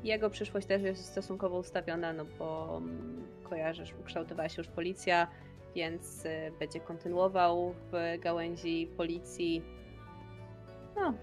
[0.04, 5.26] jego przyszłość też jest stosunkowo ustawiona, no bo mm, kojarzysz, ukształtowała się już policja,
[5.74, 9.62] więc y, będzie kontynuował w gałęzi policji.
[10.96, 11.14] No,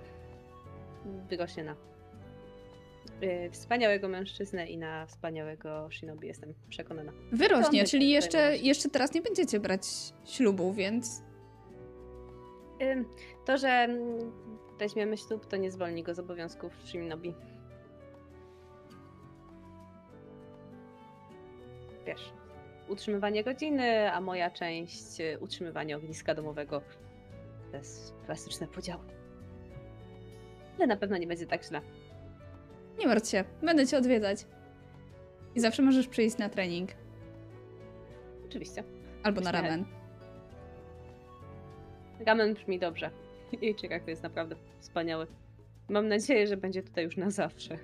[1.29, 1.75] wyrośnie na
[3.23, 7.11] y, wspaniałego mężczyznę i na wspaniałego shinobi, jestem przekonana.
[7.31, 8.61] Wyrośnie, czyli jeszcze, zajmować.
[8.61, 9.83] jeszcze teraz nie będziecie brać
[10.25, 11.21] ślubu, więc
[13.45, 14.31] To, że mm,
[14.79, 17.33] weźmiemy ślub, to nie zwolni go z obowiązków shinobi.
[22.05, 22.33] Wiesz,
[22.91, 26.81] utrzymywanie rodziny, a moja część y, utrzymywanie ogniska domowego.
[27.71, 29.03] To jest klasyczne podziały.
[30.77, 31.81] Ale na pewno nie będzie tak źle.
[32.99, 34.45] nie martw się, będę cię odwiedzać.
[35.55, 36.89] I zawsze możesz przyjść na trening.
[38.45, 38.83] Oczywiście.
[39.23, 39.85] Albo na ramen.
[42.25, 43.11] Ramen brzmi dobrze.
[43.61, 45.27] I Chicago jest naprawdę wspaniały.
[45.89, 47.77] Mam nadzieję, że będzie tutaj już na zawsze.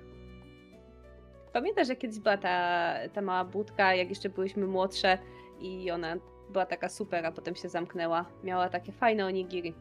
[1.58, 5.18] Pamiętasz, jak kiedyś była ta, ta mała budka, jak jeszcze byłyśmy młodsze
[5.60, 6.16] i ona
[6.50, 8.24] była taka super, a potem się zamknęła.
[8.44, 9.74] Miała takie fajne onigiri.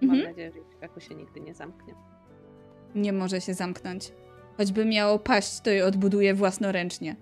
[0.00, 0.28] Mam Mhm.
[0.30, 1.94] nadzieję, że Chicago się nigdy nie zamknie.
[2.94, 4.12] Nie może się zamknąć.
[4.56, 7.16] Choćby miało paść, to je odbuduje własnoręcznie.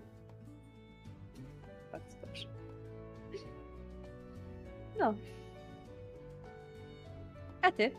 [1.92, 2.46] Bardzo dobrze.
[4.98, 5.14] No.
[7.62, 7.90] A ty?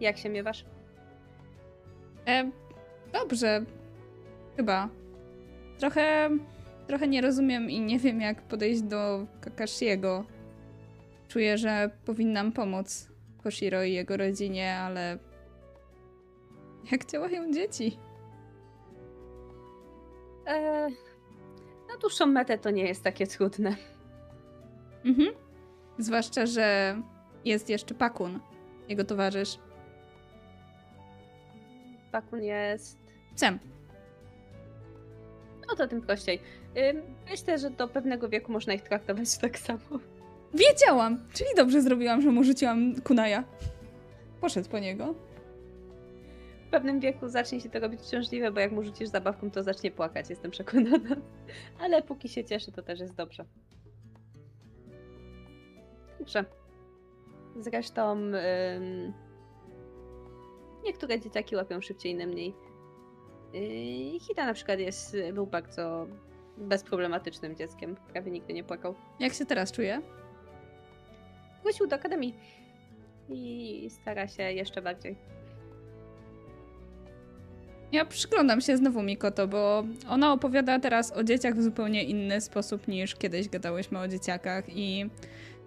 [0.00, 0.64] Jak się miewasz?
[2.26, 2.50] E,
[3.12, 3.64] dobrze.
[4.56, 4.88] Chyba.
[5.80, 6.30] Trochę,
[6.86, 10.24] trochę nie rozumiem i nie wiem, jak podejść do Kakashiego.
[11.28, 13.08] Czuję, że powinnam pomóc
[13.42, 15.18] Koshiro i jego rodzinie, ale...
[16.92, 17.98] Jak działają dzieci?
[20.46, 20.88] E,
[21.88, 23.76] na dłuższą metę to nie jest takie trudne.
[25.04, 25.28] Mhm.
[25.98, 26.96] Zwłaszcza, że
[27.44, 28.40] jest jeszcze Pakun,
[28.88, 29.58] jego towarzysz.
[32.12, 32.98] Bakun jest.
[33.36, 33.58] Psem.
[35.70, 36.40] No to tym prościej.
[37.30, 39.80] Myślę, że do pewnego wieku można ich traktować tak samo.
[40.54, 41.18] Wiedziałam!
[41.32, 43.44] Czyli dobrze zrobiłam, że mu rzuciłam kunaja.
[44.40, 45.14] Poszedł po niego.
[46.70, 50.30] pewnym wieku zacznie się to robić uciążliwe, bo jak mu rzucisz zabawką, to zacznie płakać,
[50.30, 51.16] jestem przekonana.
[51.80, 53.44] Ale póki się cieszy, to też jest dobrze.
[56.18, 56.44] Dobrze.
[57.56, 58.32] Zresztą ym,
[60.84, 62.54] niektóre dzieciaki łapią szybciej, inne mniej.
[63.52, 66.06] Yy, Hita na przykład jest, był bardzo
[66.56, 67.96] bezproblematycznym dzieckiem.
[68.12, 68.94] Prawie nigdy nie płakał.
[69.20, 70.00] Jak się teraz czuje?
[71.62, 72.34] Wrócił do akademii
[73.28, 75.16] i stara się jeszcze bardziej.
[77.92, 82.88] Ja przyglądam się znowu Mikoto, bo ona opowiada teraz o dzieciach w zupełnie inny sposób
[82.88, 85.10] niż kiedyś gadałyśmy o dzieciakach i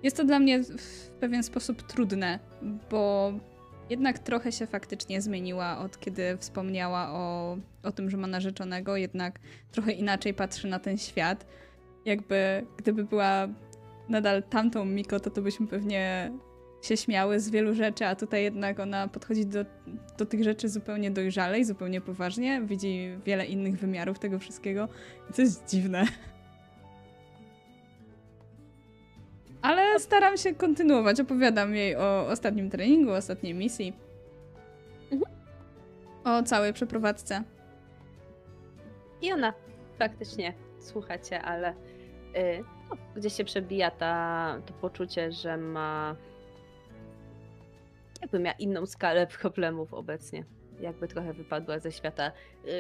[0.04, 2.40] jest to dla mnie w pewien sposób trudne,
[2.92, 3.34] bo
[3.94, 9.40] jednak trochę się faktycznie zmieniła od kiedy wspomniała o, o tym, że ma narzeczonego, jednak
[9.72, 11.46] trochę inaczej patrzy na ten świat.
[12.06, 13.48] Jakby gdyby była
[14.10, 16.32] nadal tamtą Mikoto, to byśmy pewnie
[16.82, 19.66] się śmiały z wielu rzeczy, a tutaj jednak ona podchodzi do,
[20.18, 24.88] do tych rzeczy zupełnie dojrzalej, zupełnie poważnie, widzi wiele innych wymiarów tego wszystkiego.
[25.36, 26.06] To jest dziwne.
[29.64, 33.94] Ale staram się kontynuować, opowiadam jej o ostatnim treningu, ostatniej misji.
[35.12, 35.32] Mhm.
[36.24, 37.44] O całej przeprowadzce.
[39.22, 39.54] I ona
[40.00, 46.16] faktycznie słucha cię, ale y, no, gdzieś się przebija ta, to poczucie, że ma
[48.22, 50.46] jakby miała inną skalę problemów obecnie.
[50.80, 52.32] Jakby trochę wypadła ze świata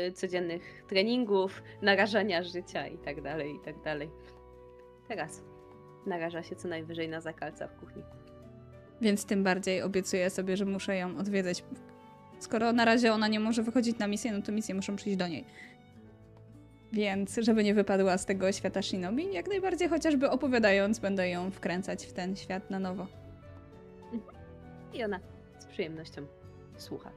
[0.07, 4.09] y, codziennych treningów, narażania życia i tak dalej, i tak dalej.
[5.07, 5.52] Teraz
[6.05, 8.03] naraża się co najwyżej na zakalca w kuchni.
[9.01, 11.63] Więc tym bardziej obiecuję sobie, że muszę ją odwiedzać.
[12.39, 15.27] Skoro na razie ona nie może wychodzić na misję, no to misje muszą przyjść do
[15.27, 15.45] niej.
[16.93, 22.05] Więc, żeby nie wypadła z tego świata Shinobi, jak najbardziej chociażby opowiadając, będę ją wkręcać
[22.05, 23.07] w ten świat na nowo.
[24.93, 25.19] I ona
[25.59, 26.21] z przyjemnością
[26.77, 27.11] słucha.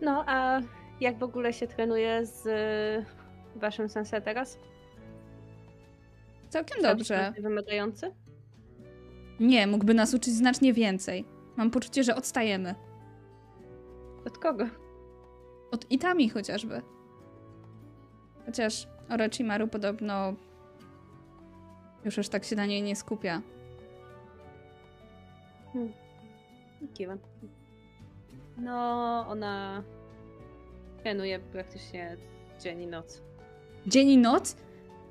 [0.00, 0.60] No, a
[1.00, 4.58] jak w ogóle się trenuje z y, waszym sensei teraz?
[6.54, 7.32] Całkiem dobrze.
[7.38, 8.12] Wymagający?
[9.40, 11.24] Nie, mógłby nas uczyć znacznie więcej.
[11.56, 12.74] Mam poczucie, że odstajemy.
[14.26, 14.64] Od kogo?
[15.70, 16.82] Od Itami chociażby.
[18.46, 20.34] Chociaż Orochimaru podobno
[22.04, 23.42] już aż tak się na niej nie skupia.
[26.94, 27.18] Kiwam.
[28.58, 28.72] No,
[29.28, 29.82] ona
[31.02, 32.16] trenuje praktycznie
[32.60, 33.22] dzień i noc.
[33.86, 34.56] Dzień i noc?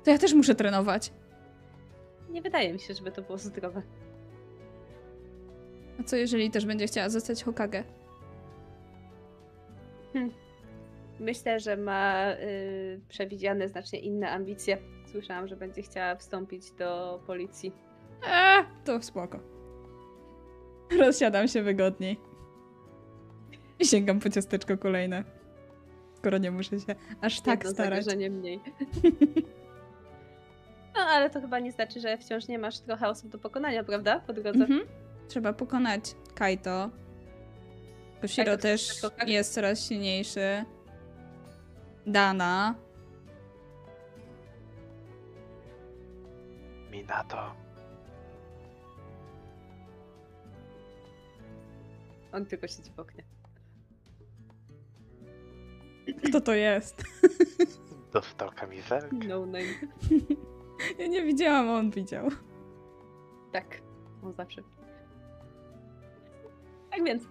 [0.04, 1.12] To ja też muszę trenować.
[2.30, 3.82] Nie wydaje mi się, żeby to było zdrowe.
[6.00, 7.84] A co jeżeli też będzie chciała zostać Hokage?
[11.20, 14.78] Myślę, że ma y, przewidziane znacznie inne ambicje.
[15.06, 17.72] Słyszałam, że będzie chciała wstąpić do policji.
[18.26, 19.38] Eee, to spoko.
[20.98, 22.20] Rozsiadam się wygodniej.
[23.78, 25.24] I sięgam po ciasteczko kolejne.
[26.14, 28.06] Skoro nie muszę się aż tak Jedno starać.
[28.30, 28.60] mniej.
[30.94, 34.20] No, ale to chyba nie znaczy, że wciąż nie masz trochę osób do pokonania, prawda?
[34.20, 34.64] Po drodze.
[34.64, 34.80] Mhm.
[35.28, 36.90] Trzeba pokonać Kaito.
[38.20, 39.28] Koshiro Kaito też tak?
[39.28, 40.64] jest coraz silniejszy.
[42.06, 42.74] Dana.
[46.90, 47.54] Minato.
[52.32, 53.24] On tylko siedzi w oknie.
[56.28, 57.02] Kto to jest?
[58.12, 59.16] Dostał kamizelkę.
[59.28, 59.64] No name.
[60.98, 62.28] Ja nie widziałam, a on widział.
[63.52, 63.80] Tak,
[64.22, 64.62] on zawsze.
[66.90, 67.24] Tak więc.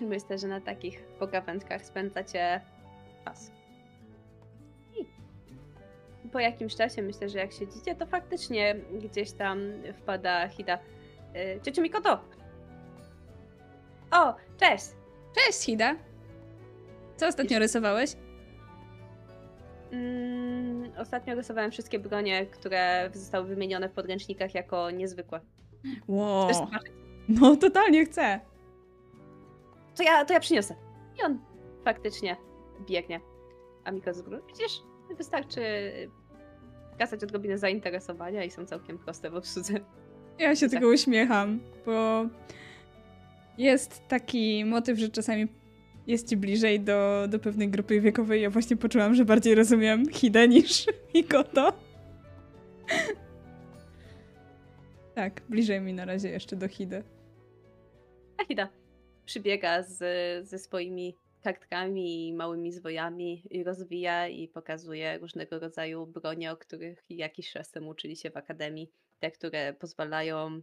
[0.00, 2.60] Myślę, że na takich pogawędkach spędzacie
[3.24, 3.52] czas.
[6.24, 9.58] I po jakimś czasie myślę, że jak siedzicie, to faktycznie gdzieś tam
[9.94, 10.78] wpada Hida.
[11.36, 12.20] Y, Ciociu Mikoto!
[14.10, 14.84] O, cześć!
[15.34, 15.96] Cześć, Hida.
[17.16, 18.16] Co ostatnio rysowałeś?
[19.92, 20.59] Mm,
[21.00, 25.40] ostatnio rysowałem wszystkie bronie, które zostały wymienione w podręcznikach jako niezwykłe.
[26.08, 26.44] Wow.
[26.44, 26.92] Chcesz zobaczyć?
[27.28, 28.40] No, totalnie chcę.
[29.96, 30.74] to ja, to ja przyniosę.
[31.18, 31.38] I on
[31.84, 32.36] faktycznie
[32.88, 33.20] biegnie.
[33.84, 34.46] A Miko zwrócił.
[34.48, 34.82] Widzisz,
[35.16, 35.60] wystarczy
[36.98, 39.74] kazać odrobinę zainteresowania i są całkiem proste w obsłudze.
[40.38, 40.70] Ja się Tak.
[40.70, 42.26] tylko uśmiecham, bo
[43.58, 45.46] jest taki motyw, że czasami
[46.10, 48.42] jest ci bliżej do, do pewnej grupy wiekowej.
[48.42, 51.72] Ja właśnie poczułam, że bardziej rozumiem Hidę niż Mikoto.
[55.14, 57.02] tak, bliżej mi na razie jeszcze do Hidy.
[58.38, 58.68] Ahida
[59.24, 59.98] przybiega z,
[60.48, 67.04] ze swoimi kartkami i małymi zwojami i rozwija i pokazuje różnego rodzaju bronie, o których
[67.10, 68.90] jakiś czas temu uczyli się w akademii.
[69.18, 70.60] Te, które pozwalają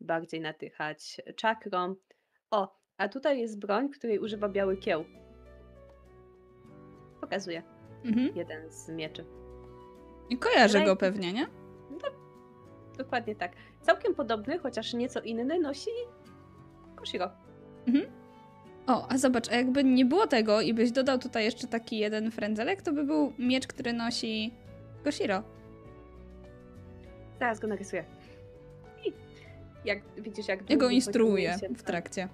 [0.00, 1.94] bardziej natychać czakrą
[2.50, 5.04] O, a tutaj jest broń, której używa biały kieł.
[7.20, 7.62] Pokazuję
[8.04, 8.36] Mhm.
[8.36, 9.24] jeden z mieczy.
[10.30, 11.46] I kojarzę go pewnie, nie?
[12.98, 13.52] Dokładnie tak.
[13.82, 15.90] Całkiem podobny, chociaż nieco inny nosi
[16.96, 17.30] Koshiro.
[18.86, 22.30] O, a zobacz, a jakby nie było tego i byś dodał tutaj jeszcze taki jeden
[22.30, 24.54] frędzelek, to by był miecz, który nosi
[25.04, 25.42] Koshiro.
[27.38, 28.04] Zaraz go narysuję.
[29.06, 29.12] I
[29.84, 32.28] jak widzisz, jak Ja go instruuję w ten- trakcie.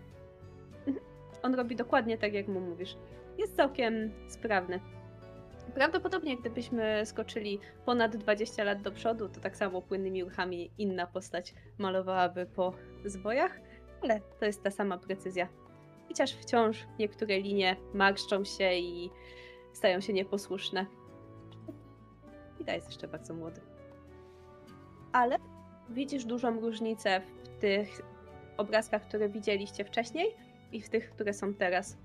[1.42, 2.96] On robi dokładnie tak, jak mu mówisz.
[3.38, 4.80] Jest całkiem sprawny.
[5.74, 11.54] Prawdopodobnie, gdybyśmy skoczyli ponad 20 lat do przodu, to tak samo płynnymi ruchami inna postać
[11.78, 12.72] malowałaby po
[13.04, 13.60] zwojach,
[14.02, 15.48] ale to jest ta sama precyzja.
[16.08, 19.10] Chociaż wciąż niektóre linie marszczą się i
[19.72, 20.86] stają się nieposłuszne.
[22.60, 23.60] I ta jest jeszcze bardzo młody.
[25.12, 25.36] Ale
[25.88, 28.02] widzisz dużą różnicę w tych
[28.56, 30.26] obrazkach, które widzieliście wcześniej
[30.76, 31.96] i w tych, które są teraz.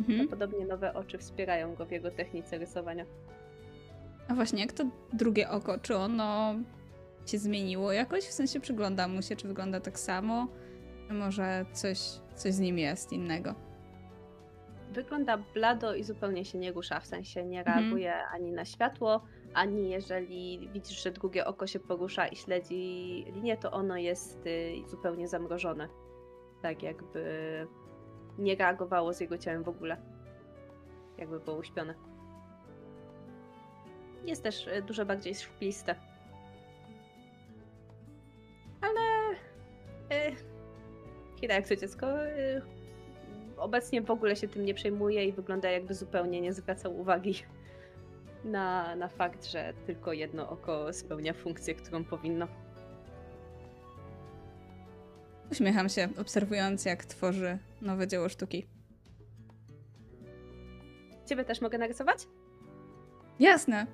[0.00, 0.28] Mhm.
[0.28, 3.04] Podobnie nowe oczy wspierają go w jego technice rysowania.
[4.28, 5.78] A właśnie, jak to drugie oko?
[5.78, 6.54] Czy ono
[7.26, 8.24] się zmieniło jakoś?
[8.24, 10.46] W sensie przygląda mu się, czy wygląda tak samo?
[11.08, 11.98] Czy może coś,
[12.34, 13.54] coś z nim jest innego?
[14.92, 17.78] Wygląda blado i zupełnie się nie rusza, w sensie nie Mhm.
[17.78, 19.24] reaguje ani na światło,
[19.54, 24.72] ani jeżeli widzisz, że drugie oko się porusza i śledzi linię, to ono jest y,
[24.90, 25.88] zupełnie zamrożone.
[26.62, 27.66] Tak jakby
[28.38, 29.96] nie reagowało z jego ciałem w ogóle.
[31.18, 31.94] Jakby było uśpione.
[34.24, 35.94] Jest też y, dużo bardziej szpliste.
[38.80, 39.00] Ale
[40.30, 40.36] y,
[41.36, 42.62] Kira jak to dziecko y,
[43.56, 47.34] obecnie w ogóle się tym nie przejmuje i wygląda jakby zupełnie nie zwracał uwagi
[48.44, 52.48] na, na fakt, że tylko jedno oko spełnia funkcję, którą powinno.
[55.50, 58.66] Uśmiecham się, obserwując, jak tworzy nowe dzieło sztuki.
[61.26, 62.26] Ciebie też mogę narysować?
[63.40, 63.86] Jasne!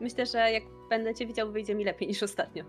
[0.00, 2.64] Myślę, że jak będę cię widział, wyjdzie mi lepiej niż ostatnio.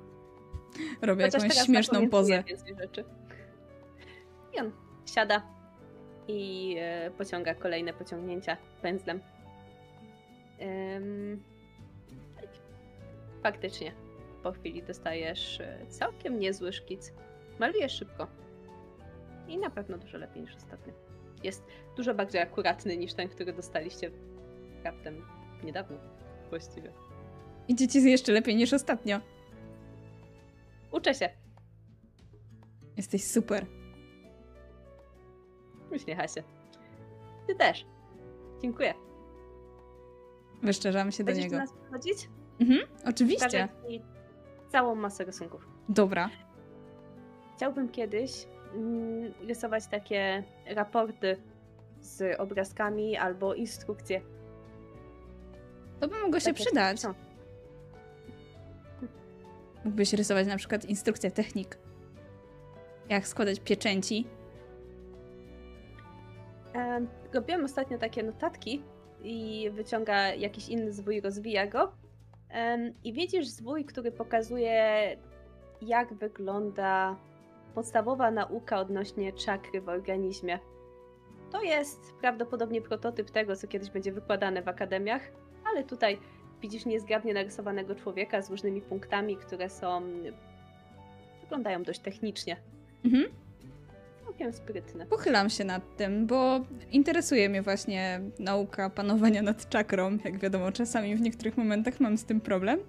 [1.01, 2.43] Robię Chociaż jakąś śmieszną pozę.
[2.43, 3.03] Więcej rzeczy.
[4.53, 4.71] I on
[5.05, 5.41] siada
[6.27, 9.21] i e, pociąga kolejne pociągnięcia pędzlem.
[12.35, 12.49] Tak.
[13.43, 13.91] Faktycznie,
[14.43, 17.13] po chwili dostajesz e, całkiem niezły szkic.
[17.59, 18.27] Malujesz szybko.
[19.47, 20.93] I na pewno dużo lepiej niż ostatnio.
[21.43, 21.63] Jest
[21.97, 24.11] dużo bardziej akuratny niż ten, który dostaliście
[24.83, 25.25] raptem
[25.63, 25.97] niedawno
[26.49, 26.93] właściwie.
[27.67, 29.19] Idzie ci jeszcze lepiej niż ostatnio.
[30.91, 31.29] Uczę się.
[32.97, 33.65] Jesteś super.
[35.91, 36.43] Uśmiecha się.
[37.47, 37.85] Ty też.
[38.61, 38.93] Dziękuję.
[40.63, 41.57] Wyszczerzam się do Będziesz do niego.
[41.57, 42.29] nas przychodzić?
[42.59, 43.45] Mhm, oczywiście.
[43.67, 44.01] Pokażę ci
[44.71, 45.67] całą masę rysunków.
[45.89, 46.29] Dobra.
[47.55, 51.37] Chciałbym kiedyś mm, rysować takie raporty
[51.99, 54.21] z obrazkami albo instrukcje.
[55.99, 56.99] To by mogło się Tak przydać.
[56.99, 57.13] są.
[59.85, 61.77] Mógłbyś rysować na przykład instrukcję technik.
[63.09, 64.27] Jak składać pieczęci.
[66.73, 68.83] Em, Robiłam ostatnio takie notatki
[69.23, 71.91] i wyciąga jakiś inny zwój, rozwija go.
[73.03, 75.17] I widzisz zwój, który pokazuje,
[75.81, 77.15] jak wygląda
[77.75, 80.59] podstawowa nauka odnośnie czakry w organizmie.
[81.51, 85.21] To jest prawdopodobnie prototyp tego, co kiedyś będzie wykładane w akademiach,
[85.71, 86.19] ale tutaj
[86.61, 90.01] widzisz niezgrabnie narysowanego człowieka z różnymi punktami, które są.
[91.41, 92.57] wyglądają dość technicznie.
[93.05, 93.25] Mhm.
[94.25, 95.05] Całkiem sprytne.
[95.05, 96.59] Pochylam się nad tym, bo
[96.91, 100.17] interesuje mnie właśnie nauka panowania nad czakrą.
[100.25, 102.79] Jak wiadomo, czasami w niektórych momentach mam z tym problem.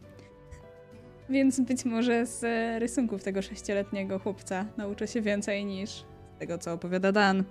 [1.29, 2.43] Więc być może z
[2.81, 7.45] rysunków tego sześcioletniego chłopca nauczę się więcej niż z tego, co opowiada Dan.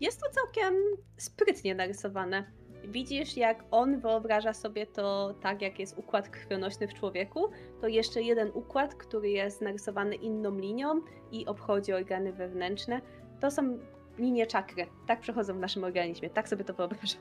[0.00, 0.74] Jest to całkiem
[1.16, 2.44] sprytnie narysowane.
[2.84, 8.22] Widzisz, jak on wyobraża sobie to tak, jak jest układ krwionośny w człowieku, to jeszcze
[8.22, 11.00] jeden układ, który jest narysowany inną linią
[11.32, 13.00] i obchodzi organy wewnętrzne.
[13.40, 13.78] To są
[14.18, 14.86] linie czakry.
[15.06, 16.30] Tak przechodzą w naszym organizmie.
[16.30, 17.20] Tak sobie to wyobrażam.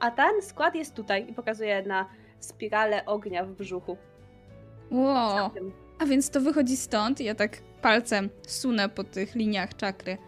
[0.00, 2.08] A ten skład jest tutaj i pokazuje na
[2.46, 3.96] spiralę ognia w brzuchu.
[4.90, 5.34] Ło!
[5.34, 7.20] Całkiem A więc to wychodzi stąd.
[7.20, 10.18] Ja tak palcem sunę po tych liniach czakry.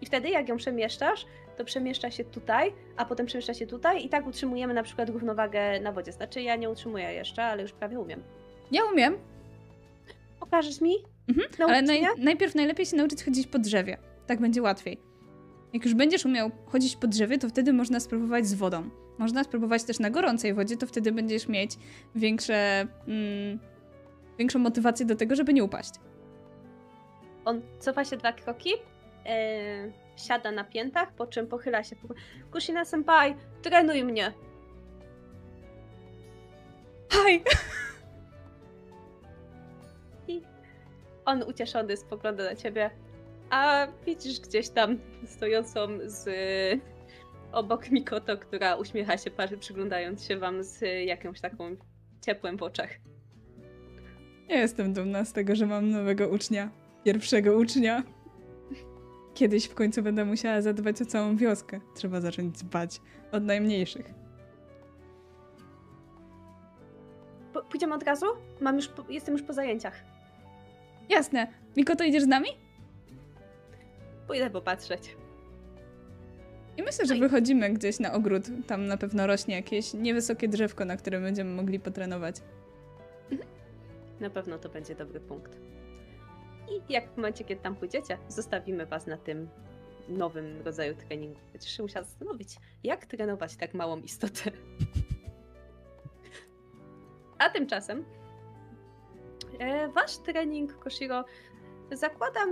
[0.00, 1.26] I wtedy, jak ją przemieszczasz,
[1.56, 5.80] to przemieszcza się tutaj, a potem przemieszcza się tutaj i tak utrzymujemy na przykład równowagę
[5.80, 6.12] na wodzie.
[6.12, 8.22] Znaczy, ja nie utrzymuję jeszcze, ale już prawie umiem.
[8.72, 9.18] Ja umiem,
[10.40, 10.94] Pokażesz mi?
[11.28, 13.98] Mhm, ale naj, najpierw najlepiej się nauczyć chodzić po drzewie.
[14.26, 15.00] Tak będzie łatwiej.
[15.72, 18.90] Jak już będziesz umiał chodzić po drzewie, to wtedy można spróbować z wodą.
[19.18, 21.78] Można spróbować też na gorącej wodzie, to wtedy będziesz mieć
[22.14, 23.58] większe, mm,
[24.38, 25.94] większą motywację do tego, żeby nie upaść.
[27.44, 28.70] On cofa się dwa kroki,
[29.26, 31.96] e, siada na piętach, po czym pochyla się.
[32.52, 34.32] Kusina senpai, trenuj mnie.
[37.10, 37.42] Haj!
[40.28, 40.42] I
[41.24, 42.90] on ucieszony spogląda na ciebie.
[43.50, 46.24] A widzisz gdzieś tam stojącą z
[47.54, 51.76] obok Mikoto, która uśmiecha się, patrzy, przyglądając się wam z jakąś taką
[52.26, 52.90] ciepłem w oczach.
[54.48, 56.70] Ja jestem dumna z tego, że mam nowego ucznia.
[57.04, 58.02] Pierwszego ucznia.
[59.34, 61.80] Kiedyś w końcu będę musiała zadbać o całą wioskę.
[61.94, 63.00] Trzeba zacząć dbać
[63.32, 64.14] od najmniejszych.
[67.52, 68.26] Po, pójdziemy od razu?
[68.60, 70.04] Mam już po, jestem już po zajęciach.
[71.08, 71.46] Jasne.
[71.76, 72.48] Miko, to idziesz z nami?
[74.26, 75.16] Pójdę popatrzeć.
[76.76, 78.44] I myślę, że No wychodzimy gdzieś na ogród.
[78.66, 82.36] Tam na pewno rośnie jakieś niewysokie drzewko, na którym będziemy mogli potrenować.
[84.20, 85.56] Na pewno to będzie dobry punkt.
[86.70, 89.48] I jak w momencie, kiedy tam pójdziecie, zostawimy was na tym
[90.08, 91.40] nowym rodzaju treningu.
[91.52, 94.50] Będziesz się musiała zastanowić, jak trenować tak małą istotę.
[97.38, 98.04] A tymczasem
[99.58, 101.24] e, wasz trening, Koshiro,
[101.92, 102.50] zakładam,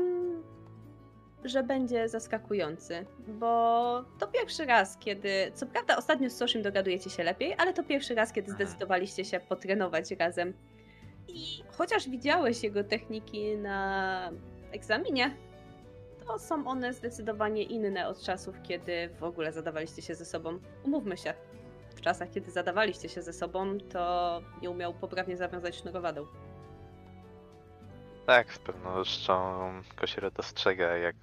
[1.44, 7.22] że będzie zaskakujący, bo to pierwszy raz, kiedy, co prawda ostatnio z Soshim dogadujecie się
[7.22, 10.54] lepiej, ale to pierwszy raz, kiedy zdecydowaliście się potrenować razem.
[11.28, 14.30] I chociaż widziałeś jego techniki na
[14.72, 15.36] egzaminie,
[16.26, 20.58] to są one zdecydowanie inne od czasów, kiedy w ogóle zadawaliście się ze sobą.
[20.84, 21.34] Umówmy się,
[21.94, 26.26] w czasach, kiedy zadawaliście się ze sobą, to nie umiał poprawnie zawiązać sznurowadeł.
[28.26, 29.60] Tak, z pewnością
[29.96, 31.16] Kosiro dostrzega, jak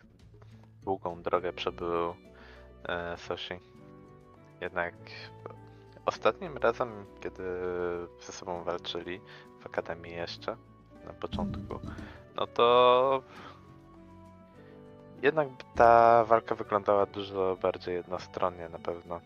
[0.83, 2.13] długą drogę przebył
[2.83, 3.53] e, Soshi.
[4.61, 4.93] Jednak
[6.05, 7.43] ostatnim razem, kiedy
[8.19, 9.21] ze sobą walczyli
[9.59, 10.57] w Akademii jeszcze,
[11.05, 11.79] na początku,
[12.35, 13.23] no to
[15.21, 19.21] jednak ta walka wyglądała dużo bardziej jednostronnie na pewno.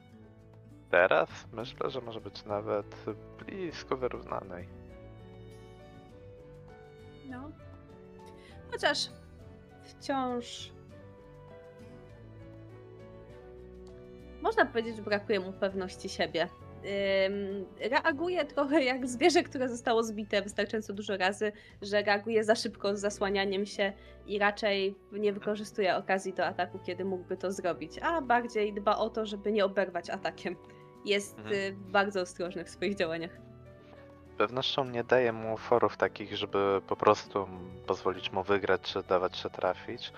[0.90, 3.06] Teraz myślę, że może być nawet
[3.40, 4.68] blisko wyrównanej.
[7.30, 7.52] No.
[8.72, 9.10] Chociaż
[9.84, 10.72] wciąż.
[14.44, 16.48] Można powiedzieć, że brakuje mu pewności siebie.
[17.92, 23.00] Reaguje trochę jak zwierzę, które zostało zbite wystarczająco dużo razy, że reaguje za szybko z
[23.00, 23.94] zasłanianiem się
[24.28, 29.10] i raczej nie wykorzystuje okazji do ataku, kiedy mógłby to zrobić, a bardziej dba o
[29.10, 30.56] to, żeby nie oberwać atakiem.
[31.06, 31.56] Jest Mhm.
[31.56, 33.32] y, bardzo ostrożny w swoich działaniach.
[34.34, 37.48] Z pewnością nie daje mu forów takich, żeby po prostu
[37.88, 40.12] pozwolić mu wygrać czy dawać się trafić,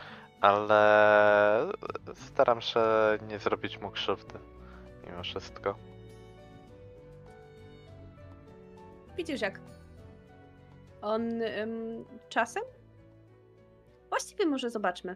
[0.46, 1.72] ale
[2.16, 2.80] staram się
[3.28, 4.40] nie zrobić mu krzywdy
[5.08, 5.76] mimo wszystko.
[9.18, 9.60] Widzisz jak
[11.02, 12.64] on ym, czasem?
[14.10, 15.16] Właściwie może zobaczmy.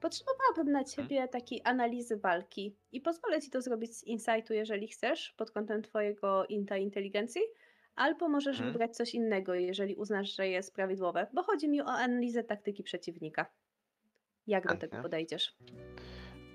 [0.00, 5.34] Potrzebowałabym na ciebie takiej analizy walki i pozwolę ci to zrobić z insightu, jeżeli chcesz,
[5.36, 7.42] pod kątem twojego inta inteligencji,
[7.94, 8.72] albo możesz Mhm.
[8.72, 13.46] wybrać coś innego, jeżeli uznasz, że jest prawidłowe, bo chodzi mi o analizę taktyki przeciwnika.
[14.48, 15.54] Jak do tego podejdziesz?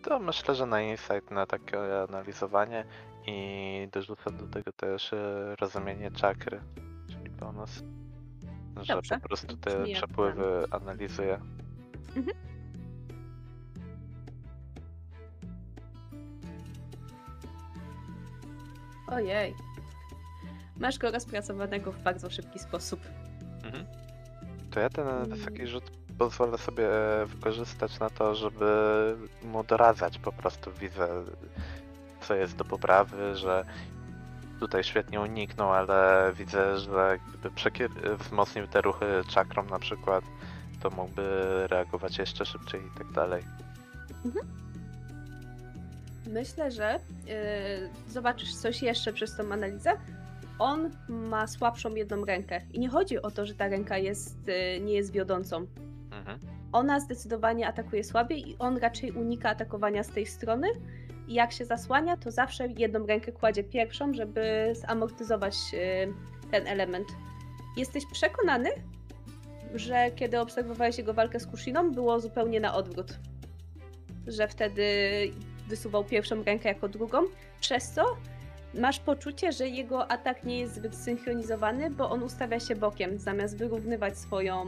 [0.03, 2.85] To myślę, że na insight, na takie analizowanie
[3.27, 6.61] i dorzucę do tego też e, rozumienie czakry,
[7.07, 7.83] czyli bonus.
[8.81, 11.39] Że Dobrze, po prostu te brzmi jak przepływy analizuję.
[19.07, 19.55] Ojej.
[20.77, 22.99] Masz go rozpracowanego w bardzo szybki sposób.
[23.63, 23.85] Mhm.
[24.71, 25.29] To ja ten Mm.
[25.29, 26.87] wysoki rzut pozwolę sobie
[27.25, 28.65] wykorzystać na to, żeby
[29.43, 30.71] mu doradzać po prostu.
[30.71, 31.07] Widzę,
[32.21, 33.65] co jest do poprawy, że
[34.59, 40.23] tutaj świetnie uniknął, ale widzę, że gdyby przekier- wzmocnił te ruchy czakrą na przykład,
[40.81, 41.23] to mógłby
[41.67, 43.43] reagować jeszcze szybciej i tak dalej.
[46.27, 47.33] Myślę, że yy,
[48.07, 49.91] zobaczysz coś jeszcze przez tą analizę.
[50.59, 52.61] On ma słabszą jedną rękę.
[52.73, 55.65] I nie chodzi o to, że ta ręka jest, yy, nie jest wiodącą.
[56.19, 56.39] Mhm.
[56.71, 60.67] Ona zdecydowanie atakuje słabiej i on raczej unika atakowania z tej strony.
[61.27, 66.13] I jak się zasłania, to zawsze jedną rękę kładzie pierwszą, żeby zamortyzować yy,
[66.51, 67.07] ten element.
[67.77, 68.69] Jesteś przekonany,
[69.75, 73.19] że kiedy obserwowałeś jego walkę z Kushiną, było zupełnie na odwrót.
[74.27, 74.83] Że wtedy
[75.67, 77.23] wysuwał pierwszą rękę jako drugą,
[77.59, 78.05] przez co
[78.73, 83.57] masz poczucie, że jego atak nie jest zbyt zsynchronizowany, bo on ustawia się bokiem, zamiast
[83.57, 84.65] wyrównywać swoją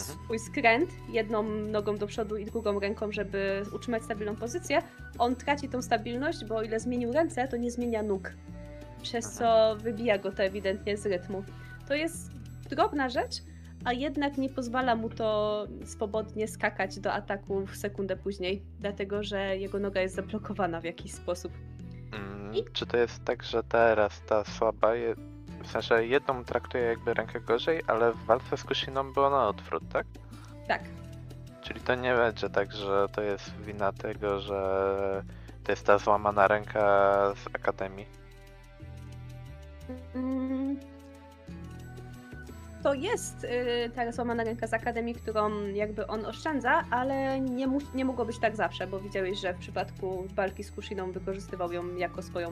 [0.00, 4.82] swój skręt jedną nogą do przodu i drugą ręką, żeby utrzymać stabilną pozycję,
[5.18, 8.32] on traci tą stabilność, bo o ile zmienił ręce, to nie zmienia nóg.
[9.02, 11.44] Przez co wybija go to ewidentnie z rytmu.
[11.88, 12.30] To jest
[12.70, 13.34] drobna rzecz,
[13.84, 19.56] a jednak nie pozwala mu to swobodnie skakać do ataku w sekundę później, dlatego że
[19.56, 21.52] jego noga jest zablokowana w jakiś sposób.
[22.12, 25.14] Mm, I- Czy to jest tak, że teraz ta słaba, je...
[25.62, 29.82] w sensie jedną traktuje jakby rękę gorzej, ale w walce z Kushiną było na odwrót,
[29.92, 30.06] tak?
[30.68, 30.82] Tak,
[31.62, 35.24] Czyli to nie będzie tak, że to jest wina tego, że
[35.64, 36.82] to jest ta złamana ręka
[37.44, 38.06] z Akademii.
[40.14, 40.76] Mm.
[42.82, 47.78] To jest y, ta złamana ręka z Akademii, którą jakby on oszczędza, ale nie, mu,
[47.94, 51.96] nie mogło być tak zawsze, bo widziałeś, że w przypadku walki z Kushiną wykorzystywał ją
[51.96, 52.50] jako swoją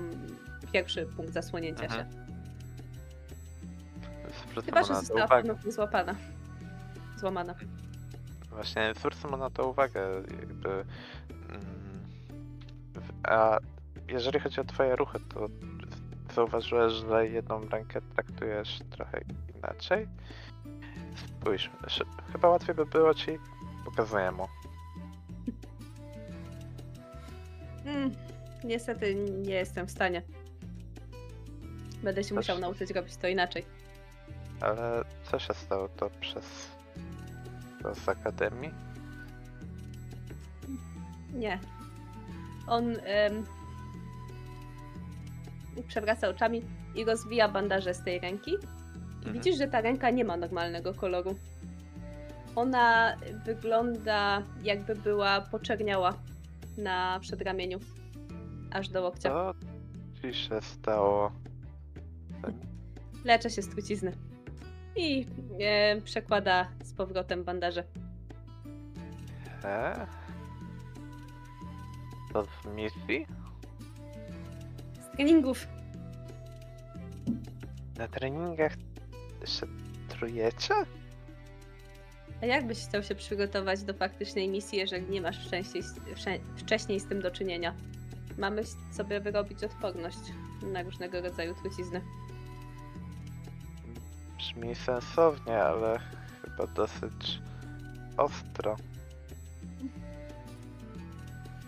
[0.72, 2.10] pierwszy punkt zasłonięcia Mhm.
[2.10, 2.35] się.
[4.64, 6.14] Chyba, że została ponownie złapana.
[7.16, 7.54] Złamana.
[8.50, 10.00] Właśnie zwrócę mu na to uwagę,
[10.40, 10.68] jakby.
[10.70, 10.84] mm,
[13.22, 13.58] A
[14.08, 15.46] jeżeli chodzi o twoje ruchy, to
[16.34, 19.20] zauważyłeś, że jedną rękę traktujesz trochę
[19.56, 20.08] inaczej?
[21.40, 21.70] Spójrz,
[22.32, 23.38] chyba łatwiej by było ci,
[23.84, 24.46] pokazuję mu.
[27.84, 28.10] Mm,
[28.64, 30.22] niestety nie jestem w stanie.
[32.02, 33.64] Będę się Też- musiał nauczyć robić to inaczej.
[34.60, 36.70] Ale co się stało to przez
[37.82, 38.70] to z Akademii?
[41.34, 41.58] Nie.
[42.66, 43.44] On em,
[45.88, 46.62] przewraca oczami
[46.94, 48.50] i rozwija bandaże z tej ręki.
[48.50, 49.32] I Mhm.
[49.32, 51.34] widzisz, że ta ręka nie ma normalnego koloru.
[52.56, 56.14] Ona wygląda jakby była poczerniała
[56.78, 57.78] na przedramieniu.
[58.72, 59.30] Aż do łokcia.
[59.30, 59.54] Co
[60.22, 61.32] ci się stało?
[63.24, 64.12] Leczę się z trucizny.
[64.96, 65.26] I
[65.60, 67.84] e, przekłada z powrotem bandaże.
[69.62, 70.06] He?
[72.32, 73.26] To z misji?
[75.00, 75.68] Z treningów.
[77.98, 78.72] Na treningach
[79.44, 79.66] się
[80.08, 80.74] trujecie?
[82.42, 85.48] A jak byś chciał się przygotować do faktycznej misji, jeżeli nie masz
[86.56, 87.74] wcześniej z tym do czynienia?
[88.38, 90.18] Mamy sobie wyrobić odporność
[90.62, 92.00] na różnego rodzaju trucizny.
[94.38, 95.98] Brzmi sensownie, ale
[96.42, 97.40] chyba dosyć
[98.16, 98.76] ostro.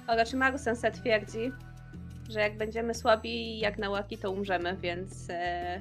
[0.07, 1.53] Oroczy Marusense twierdzi,
[2.29, 5.81] że jak będziemy słabi jak na łaki, to umrzemy, więc e,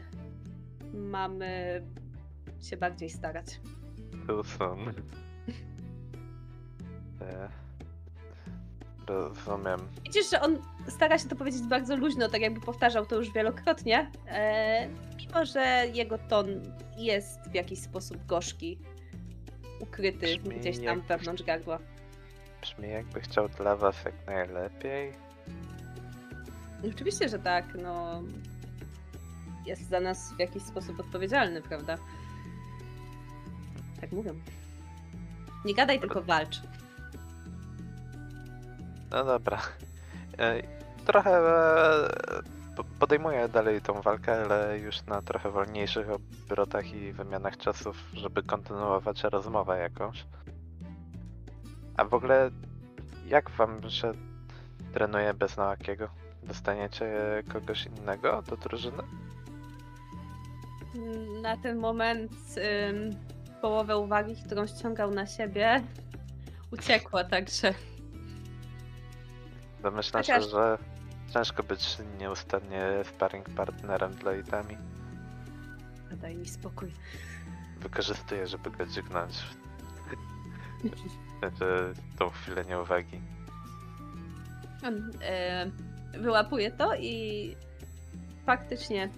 [0.93, 1.81] mamy
[2.61, 3.59] się bardziej starać.
[4.27, 4.93] Wilson.
[7.21, 7.49] E,
[9.07, 9.79] Rozumiem.
[10.05, 10.57] Widzisz, że on
[10.88, 15.85] stara się to powiedzieć bardzo luźno, tak jakby powtarzał to już wielokrotnie, e, mimo że
[15.93, 16.47] jego ton
[16.97, 18.77] jest w jakiś sposób gorzki,
[19.79, 21.79] ukryty Brzmi gdzieś tam jak- wewnątrz gardła.
[22.61, 25.13] Brzmi jakby chciał dla was jak najlepiej.
[26.83, 28.21] I Oczywiście, że tak, no.
[29.65, 31.97] Jest za nas w jakiś sposób odpowiedzialny, prawda?
[34.01, 34.33] Tak mówią.
[35.65, 36.61] Nie gadaj, tylko walcz.
[39.11, 39.61] No dobra.
[41.08, 42.10] Trochę e,
[42.76, 48.43] po- podejmuję dalej tą walkę, ale już na trochę wolniejszych obrotach i wymianach czasów, żeby
[48.43, 50.26] kontynuować rozmowę jakąś.
[51.97, 52.49] A w ogóle
[53.28, 54.12] jak wam się
[54.93, 56.10] trenuje bez Nałakiego?
[56.43, 57.08] Dostaniecie
[57.53, 59.03] kogoś innego do drużyny?
[61.41, 62.32] Na ten moment
[62.89, 63.10] ym,
[63.62, 65.84] połowę uwagi, którą ściągał na siebie,
[66.72, 67.74] uciekła, także
[69.82, 70.78] Domyślam Chociaż- się, że
[71.34, 74.78] ciężko być nieustannie sparring partnerem dla Itami.
[76.11, 76.91] daj mi spokój.
[77.80, 79.34] Wykorzystuję, żeby go dźgnąć
[82.19, 83.21] tą chwilę nieuwagi.
[84.84, 85.71] On e,
[86.19, 87.55] wyłapuje to i
[88.45, 89.09] faktycznie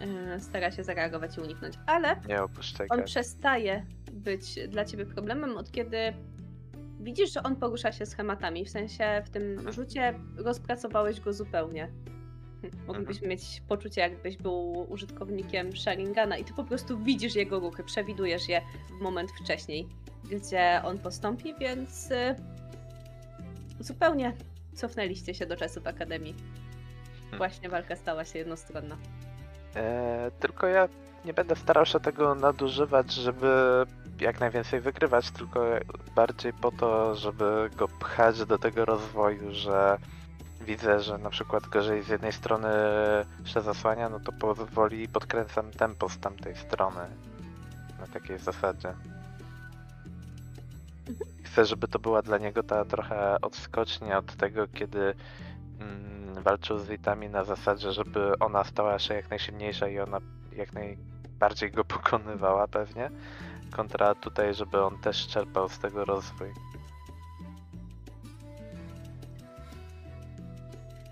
[0.00, 2.20] e, stara się zareagować i uniknąć, ale
[2.88, 6.12] on przestaje być dla ciebie problemem, od kiedy
[7.00, 8.64] widzisz, że on porusza się schematami.
[8.64, 11.90] W sensie w tym rzucie rozpracowałeś go zupełnie.
[12.88, 18.48] Moglibyśmy mieć poczucie, jakbyś był użytkownikiem Sharingana i ty po prostu widzisz jego ruchy, przewidujesz
[18.48, 18.62] je
[18.98, 19.88] w moment wcześniej,
[20.30, 22.34] gdzie on postąpi, więc y,
[23.80, 24.32] zupełnie
[24.74, 26.34] cofnęliście się do czasów Akademii.
[27.36, 28.96] Właśnie walka stała się jednostronna.
[29.76, 30.88] E, tylko ja
[31.24, 33.46] nie będę starał się tego nadużywać, żeby
[34.20, 35.64] jak najwięcej wygrywać, tylko
[36.14, 39.98] bardziej po to, żeby go pchać do tego rozwoju, że
[40.60, 42.68] widzę, że na przykład gorzej z jednej strony
[43.44, 47.00] się zasłania, no to powoli podkręcam tempo z tamtej strony.
[48.00, 48.94] Na takiej zasadzie.
[51.44, 55.14] Chcę, żeby to była dla niego ta trochę odskocznia od tego, kiedy
[55.80, 60.18] mm, walczył z Itami na zasadzie, żeby ona stała się jak najsilniejsza i ona
[60.56, 60.98] jak naj,
[61.38, 63.10] bardziej go pokonywała pewnie,
[63.70, 66.48] kontra tutaj, żeby on też czerpał z tego rozwój.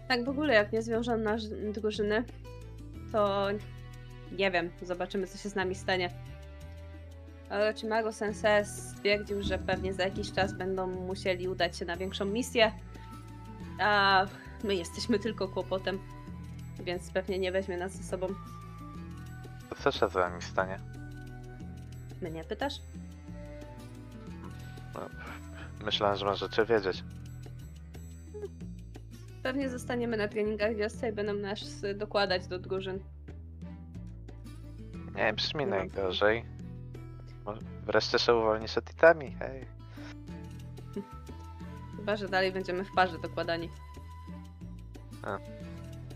[0.08, 1.42] Tak w ogóle, jak nie zwiążą nasz
[1.72, 2.24] drużyny,
[3.12, 3.48] to
[4.32, 6.10] nie wiem, zobaczymy co się z nami stanie.
[7.50, 12.72] Orochimaru Sensei stwierdził, że pewnie za jakiś czas będą musieli udać się na większą misję,
[13.80, 14.26] a
[14.64, 15.98] my jesteśmy tylko kłopotem,
[16.80, 18.28] więc pewnie nie weźmie nas ze sobą.
[19.78, 20.97] Co się z wami stanie?
[22.22, 22.74] Mnie pytasz?
[24.94, 25.00] No,
[25.84, 27.04] myślałem, że możecie wiedzieć.
[29.42, 31.58] Pewnie zostaniemy na treningach wiosce i będą nas
[31.96, 32.98] dokładać do drużyn.
[35.16, 35.76] Nie brzmi No.
[35.76, 36.44] najgorzej.
[37.86, 39.64] Wreszcie się uwolnisz od Itami, hej.
[41.96, 43.68] Chyba, że dalej będziemy w parze dokładani.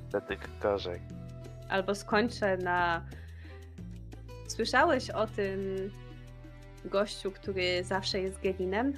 [0.09, 1.01] Wtedy gorzej.
[1.69, 3.03] Albo skończę na.
[4.57, 5.61] Słyszałeś o tym
[6.85, 8.93] gościu, który zawsze jest geninem?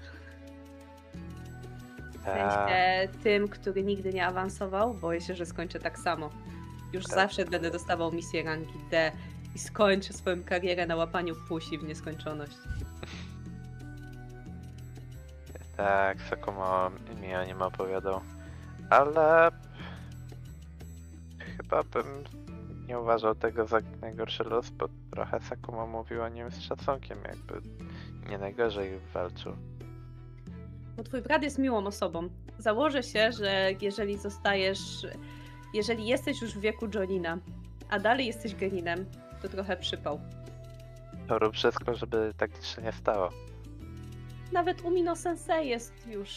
[2.14, 2.34] W Tak.
[2.34, 4.94] sensie tym, który nigdy nie awansował?
[4.94, 6.30] Boję się, że skończę tak samo.
[6.92, 7.14] Już Tak.
[7.14, 9.12] zawsze będę dostawał misję rangi D
[9.54, 12.56] i skończę swoją karierę na łapaniu pusi w nieskończoność.
[15.76, 16.90] Tak, Sakumo
[17.22, 18.20] mi o nim opowiadał.
[18.90, 19.50] Ale
[21.56, 22.04] chyba bym
[22.88, 27.68] nie uważał tego za najgorszy los, bo trochę Sakumo mówił o nim z szacunkiem, jakby
[28.30, 29.52] nie najgorzej walczył.
[30.96, 32.28] Bo twój brat jest miłą osobą.
[32.58, 35.06] Założę się, że jeżeli zostajesz.
[35.74, 37.38] Jeżeli jesteś już w wieku Jonina,
[37.90, 39.06] a dalej jesteś geninem,
[39.42, 40.20] to trochę przypał.
[41.28, 43.28] To rób wszystko, żeby tak się nie stało.
[44.52, 46.30] Nawet Umino Sensei jest już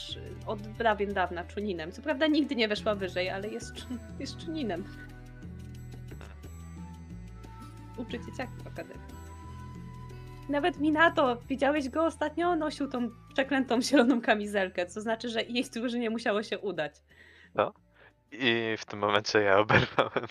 [0.46, 1.92] od dawien dawna czuninem.
[1.92, 4.84] Co prawda nigdy nie weszła wyżej, ale jest, czu- jest czuninem.
[7.98, 9.08] Uczy dzieciaki w akademii.
[10.50, 12.56] Nawet Minato, widziałeś go ostatnio?
[12.56, 16.96] Nosił tą przeklętą zieloną kamizelkę, co znaczy, że jej drużynie musiało się udać.
[18.32, 20.26] I w tym momencie ja oberwałem.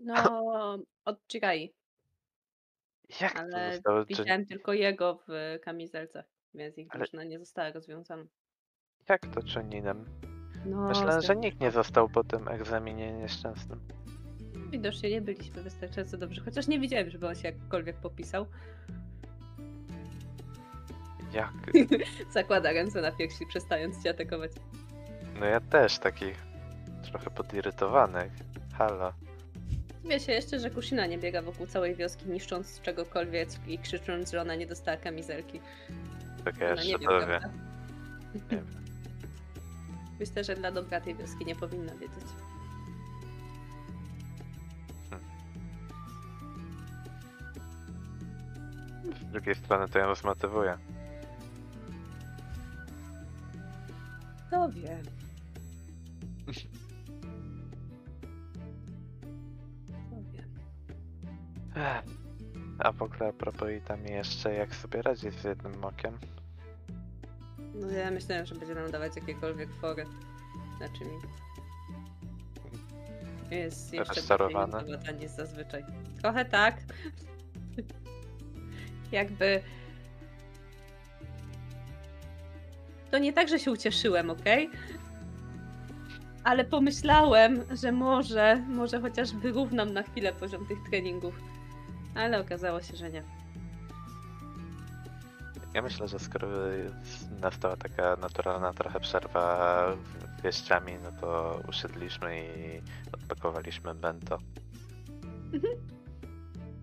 [0.00, 1.74] No, od Jirai,
[3.20, 4.00] Jak to ale zostało?
[4.00, 8.24] Czy, widziałem tylko jego w kamizelce, więc ich Ale- drużyna nie została rozwiązana.
[9.08, 10.04] jak to czyninem?
[10.66, 13.80] No, z że nikt nie został po tym egzaminie nieszczęsnym.
[14.70, 18.46] Widocznie nie byliśmy wystarczająco dobrzy, chociaż nie widziałem, żeby on się jakkolwiek popisał.
[21.32, 21.52] Jak?
[22.34, 24.52] Zakłada ręce na piersi, przestając cię atakować.
[25.40, 26.24] No ja też taki
[27.02, 28.30] trochę podirytowany.
[28.74, 29.12] Halo.
[30.04, 34.40] Wie się jeszcze, że Kushina nie biega wokół całej wioski, niszcząc czegokolwiek i krzycząc, że
[34.40, 35.60] ona nie dostała kamizelki.
[36.44, 36.86] Tak ja jeszcze?
[36.88, 36.98] Nie
[38.50, 38.66] wiem.
[40.20, 42.47] Myślę, że dla dobra tej wioski nie powinna wiedzieć.
[49.14, 50.78] Z drugiej strony to ją zmotywuje.
[54.50, 55.02] To wiem.
[60.10, 60.50] To wiem.
[61.76, 62.04] Ech.
[62.78, 66.18] A w ogóle a propos i tam jeszcze jak sobie radzić z jednym okiem?
[67.74, 70.04] No ja myślałem, że będzie nam dawać jakiekolwiek fory.
[70.78, 71.18] Znaczy mi.
[73.50, 75.84] Jest jeszcze bardziej niż zazwyczaj.
[76.20, 76.74] Trochę tak.
[79.12, 79.62] Jakby...
[83.10, 84.70] To nie tak, że się ucieszyłem, okej?
[86.44, 91.34] Ale pomyślałem, że może, może chociaż wyrównam na chwilę poziom tych treningów.
[92.14, 93.22] Ale okazało się, że nie.
[95.74, 96.48] Ja myślę, że skoro
[97.40, 99.96] nastała taka naturalna trochę przerwa
[100.44, 102.80] wieściami, no to usiedliśmy i
[103.12, 104.38] odpakowaliśmy bento.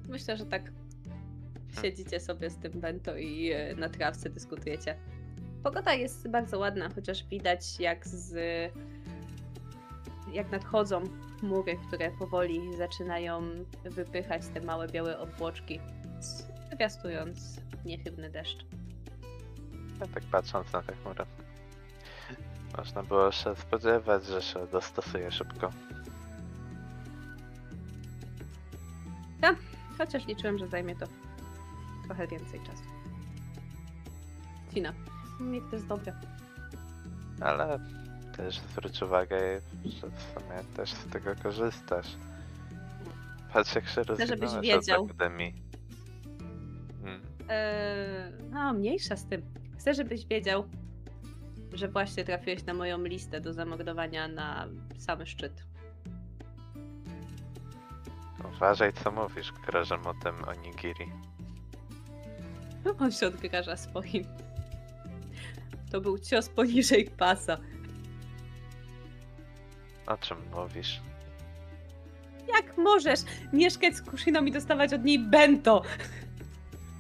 [0.10, 0.72] Myślę, że tak
[1.82, 4.96] siedzicie sobie z tym bento i e, na trawce dyskutujecie.
[5.64, 8.36] Pogoda jest bardzo ładna, chociaż widać jak z
[10.34, 11.04] jak nadchodzą
[11.40, 13.42] chmury, które powoli zaczynają
[13.84, 15.80] wypychać te małe białe obłoczki,
[16.74, 18.66] zwiastując niechybny deszcz.
[20.00, 21.26] Ja tak patrząc na tę chmurę.
[22.78, 25.72] Można było się spodziewać, że się dostosuje szybko.
[29.98, 31.06] Chociaż liczyłem, że zajmie to
[32.06, 32.84] trochę więcej czasu.
[34.74, 34.94] Cina.
[35.40, 36.14] Niech to jest dobre.
[37.42, 37.80] Ale
[38.38, 42.08] też zwróć uwagę, że w sumie też z tego korzystasz.
[43.54, 45.06] Patrz jak się żebyś rozwinąłeś od wiedział.
[45.06, 45.54] akademii.
[47.04, 47.22] Mm.
[47.50, 49.42] Eee, no, mniejsza z tym.
[49.78, 50.66] Chcę, żebyś wiedział,
[51.74, 55.64] że właśnie trafiłeś na moją listę do zamordowania na sam szczyt.
[58.56, 61.12] Uważaj co mówisz, grażem o tym onigiri.
[63.00, 64.24] On się odgraża swoim.
[65.92, 67.58] To był cios poniżej pasa.
[70.08, 71.02] O czym mówisz?
[72.56, 73.20] Jak możesz
[73.54, 75.82] mieszkać z Kushiną i dostawać od niej bento?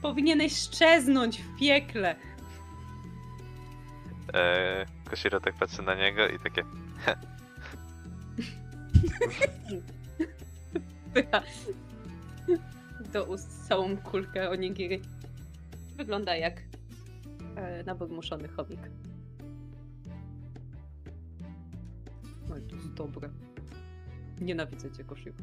[0.01, 2.15] Powinieneś szczeznąć w piekle.
[4.33, 6.63] Eee, Koshiro tak patrzy na niego i takie...
[13.13, 15.01] Do ust całą kulkę onigiri.
[15.95, 16.61] Wygląda jak
[17.55, 18.79] e, nabogmuszony chomik.
[22.49, 23.29] No i to jest dobre.
[24.41, 25.35] Nienawidzę cię, Koshiro.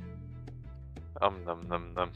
[1.20, 2.10] Om nom nom nom.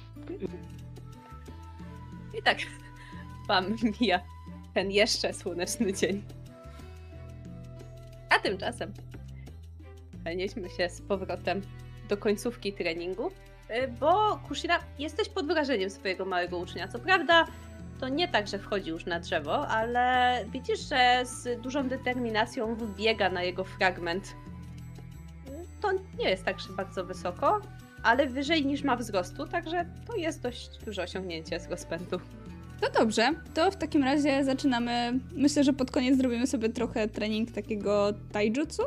[2.39, 2.59] I tak
[3.49, 4.21] wam mija
[4.75, 6.23] ten jeszcze słoneczny dzień.
[8.31, 8.93] A tymczasem
[10.25, 11.61] przenieśmy się z powrotem
[12.09, 13.31] do końcówki treningu,
[13.71, 16.89] y, bo Kushina, jesteś pod wrażeniem swojego małego ucznia.
[16.89, 17.47] Co prawda,
[18.01, 23.31] to nie tak, że wchodzi już na drzewo, ale widzisz, że z dużą determinacją wbiega
[23.31, 24.35] na jego fragment.
[25.81, 27.61] To nie jest tak, że bardzo wysoko,
[28.03, 32.21] ale wyżej niż ma wzrostu, także to jest dość duże osiągnięcie z rozpędu.
[32.81, 35.21] To dobrze, to w takim razie zaczynamy.
[35.33, 38.83] Myślę, że pod koniec zrobimy sobie trochę trening takiego taijutsu.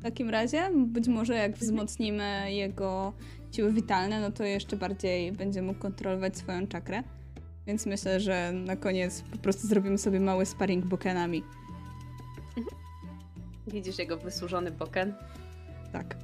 [0.00, 3.12] W takim razie, być może jak wzmocnimy jego
[3.52, 7.02] siły witalne, no to jeszcze bardziej będzie mógł kontrolować swoją czakrę.
[7.66, 11.42] Więc myślę, że na koniec po prostu zrobimy sobie mały sparring bokenami.
[13.66, 15.14] Widzisz jego wysłużony boken?
[15.92, 16.16] Tak.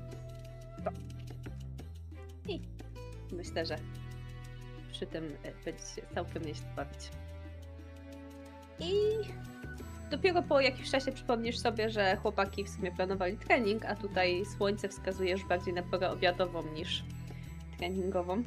[3.33, 3.77] Myślę, że
[4.93, 7.11] przy tym e, będziecie się całkiem nieźle bawić.
[8.79, 8.93] I
[10.11, 14.89] dopiero po jakimś czasie przypomnisz sobie, że chłopaki w sumie planowali trening, a tutaj słońce
[14.89, 17.05] wskazuje już bardziej na porę obiadową niż
[17.79, 18.43] treningową.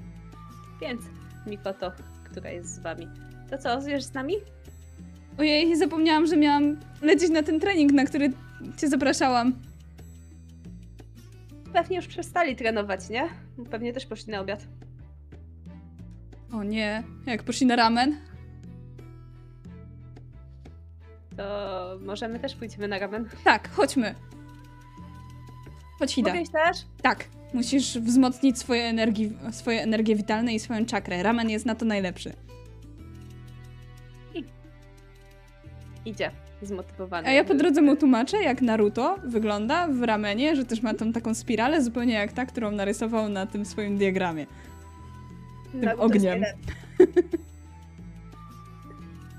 [0.81, 1.01] Więc
[1.47, 1.91] Mikoto,
[2.31, 3.07] która jest z wami,
[3.49, 4.35] to co, zjesz z nami?
[5.37, 8.33] Ojej, zapomniałam, że miałam lecieć na ten trening, na który
[8.77, 9.53] cię zapraszałam.
[11.73, 13.29] Pewnie już przestali trenować, nie?
[13.69, 14.67] Pewnie też poszli na obiad.
[16.53, 18.17] O nie, jak poszli na ramen?
[21.37, 23.29] To możemy też pójdziemy na ramen.
[23.43, 24.15] Tak, chodźmy.
[25.99, 26.33] Chodź, Hida.
[26.33, 26.77] Mówisz też?
[27.01, 31.23] Tak, musisz wzmocnić swoje, energii, swoje energie witalne i swoją czakrę.
[31.23, 32.33] Ramen jest na to najlepszy.
[36.05, 36.31] Idzie,
[36.61, 37.27] zmotywowany.
[37.27, 41.13] A ja po drodze mu tłumaczę, jak Naruto wygląda w ramenie, że też ma tą
[41.13, 44.45] taką spiralę, zupełnie jak ta, którą narysował na tym swoim diagramie.
[45.71, 46.43] Tym Naruto ogniem.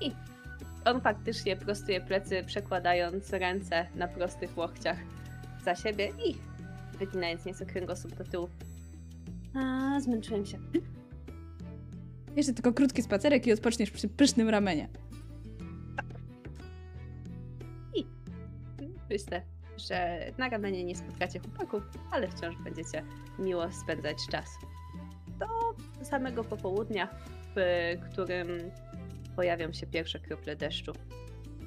[0.01, 0.11] I
[0.85, 4.97] on faktycznie prostuje plecy, przekładając ręce na prostych łokciach
[5.65, 6.52] za siebie i
[6.99, 8.49] wyginając nieco kręgosłup do tyłu.
[9.55, 10.59] A, zmęczyłem się.
[12.35, 14.89] Jeszcze tylko krótki spacerek i odpoczniesz przy pysznym ramenie.
[19.09, 19.41] Myślę,
[19.77, 23.03] że na ramenie nie spotkacie chłopaków, ale wciąż będziecie
[23.39, 24.49] miło spędzać czas.
[25.39, 25.47] Do
[26.05, 27.07] samego popołudnia,
[27.55, 27.59] w
[28.11, 28.47] którym
[29.35, 30.91] pojawią się pierwsze krople deszczu.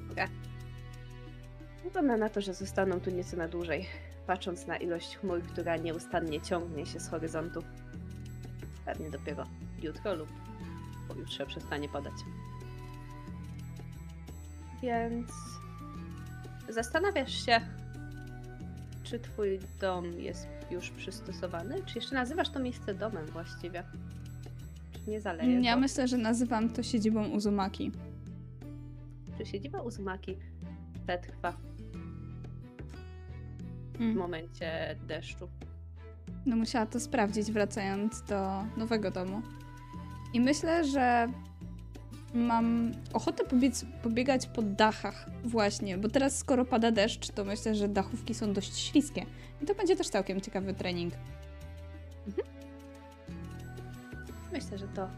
[0.07, 0.27] Dobra.
[1.83, 3.85] Wygląda na to, że zostaną tu nieco na dłużej,
[4.27, 7.63] patrząc na ilość chmur, która nieustannie ciągnie się z horyzontu.
[8.85, 9.45] Pewnie dopiero
[9.81, 10.29] jutro lub
[11.07, 12.13] pojutrze przestanie padać.
[14.81, 15.31] Więc
[16.69, 17.61] zastanawiasz się,
[19.03, 21.83] czy twój dom jest już przystosowany?
[21.85, 23.83] Czy jeszcze nazywasz to miejsce domem właściwie?
[24.93, 25.79] Czy nie zaleje Ja to?
[25.79, 27.91] myślę, że nazywam to siedzibą Uzumaki.
[29.37, 30.37] Czy siedziba Uzumaki
[31.03, 31.53] przetrwa
[33.97, 34.17] w Mm.
[34.17, 35.47] momencie deszczu?
[36.45, 39.41] No musiała to sprawdzić, wracając do nowego domu.
[40.33, 41.27] I myślę, że
[42.33, 47.87] mam ochotę pobiec, pobiegać po dachach właśnie, bo teraz skoro pada deszcz, to myślę, że
[47.87, 49.25] dachówki są dość śliskie.
[49.61, 51.13] I to będzie też całkiem ciekawy trening.
[54.53, 55.09] Myślę, że to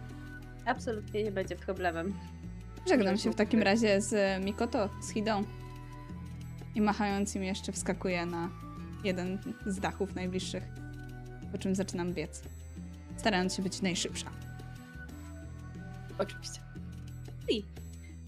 [0.65, 2.13] absolutnie nie będzie problemem.
[2.87, 5.43] Żegnam się w takim razie z Mikoto, z Hidą.
[6.75, 8.49] I machając im jeszcze wskakuję na
[9.03, 10.63] jeden z dachów najbliższych,
[11.51, 12.43] po czym zaczynam biec.
[13.17, 14.31] Starając się być najszybsza.
[16.17, 16.61] Oczywiście.
[17.49, 17.63] I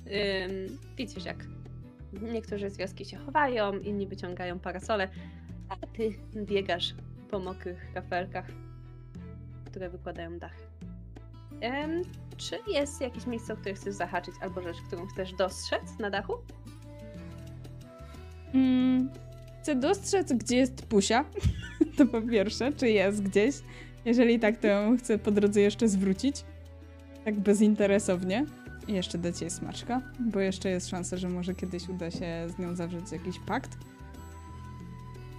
[0.05, 1.45] ym, widzisz, jak
[2.21, 5.09] niektórzy z wioski się chowają, inni wyciągają parasole,
[5.69, 6.93] a ty biegasz
[7.31, 8.45] po mokrych kafelkach,
[9.65, 10.63] które wykładają dachy.
[11.63, 12.01] Ym,
[12.37, 16.33] czy jest jakieś miejsce, o które chcesz zahaczyć, albo rzecz, którą chcesz dostrzec na dachu?
[18.53, 19.09] Mm,
[19.61, 21.25] chcę dostrzec, gdzie jest Pusia.
[21.97, 23.55] to po pierwsze, czy jest gdzieś.
[24.05, 26.35] Jeżeli tak, to ją chcę po drodze jeszcze zwrócić.
[27.25, 28.45] Tak bezinteresownie.
[28.87, 32.59] I jeszcze dać jej smaczka, bo jeszcze jest szansa, że może kiedyś uda się z
[32.59, 33.71] nią zawrzeć jakiś pakt.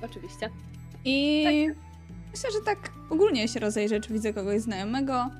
[0.02, 0.48] Oczywiście.
[1.04, 1.46] I
[2.32, 5.30] myślę, że tak ogólnie się rozejrzę, czy widzę kogoś znajomego.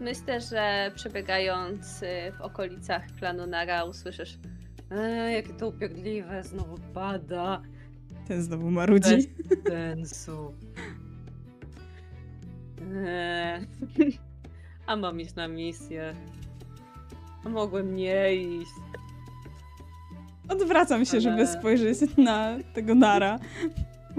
[0.00, 4.38] Myślę, że przebiegając y, w okolicach klanu Nara usłyszysz
[4.90, 7.62] eee, jakie to upierdliwe, znowu pada,
[8.28, 9.16] Ten znowu marudzi.
[9.48, 10.54] Bez sensu.
[13.06, 13.66] Eee,
[14.86, 16.14] a mam iść na misję.
[17.44, 18.70] A mogłem nie iść.
[20.48, 23.38] Odwracam się, żeby Ale- spojrzeć na tego Nara.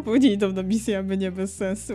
[0.05, 1.93] Bo nie idą na misję, aby nie bez sensu.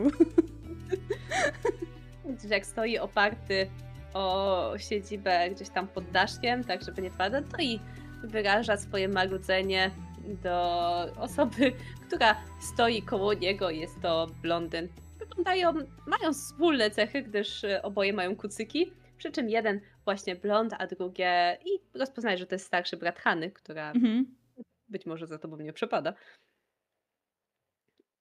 [2.29, 3.67] Widzisz, jak stoi oparty
[4.15, 7.81] o siedzibę gdzieś tam pod daszkiem, tak żeby nie padać, to i
[8.27, 9.91] wyraża swoje marudzenie
[10.43, 10.61] do
[11.19, 11.73] osoby,
[12.07, 13.71] która stoi koło niego.
[13.71, 14.89] Jest to blondyn.
[15.19, 15.73] Wyglądają,
[16.07, 18.93] mają wspólne cechy, gdyż oboje mają kucyki.
[19.19, 23.51] Przy czym jeden właśnie blond, a drugie i rozpoznaje, że to jest starszy brat Hany,
[23.51, 24.37] która Mhm.
[24.89, 26.15] być może za tobą nie przepada.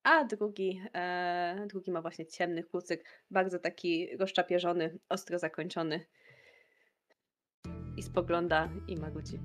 [0.04, 6.06] A drugi, e, drugi ma właśnie ciemny kucyk, bardzo taki rozczapieżony, ostro zakończony.
[7.98, 9.40] I spogląda i magudzi.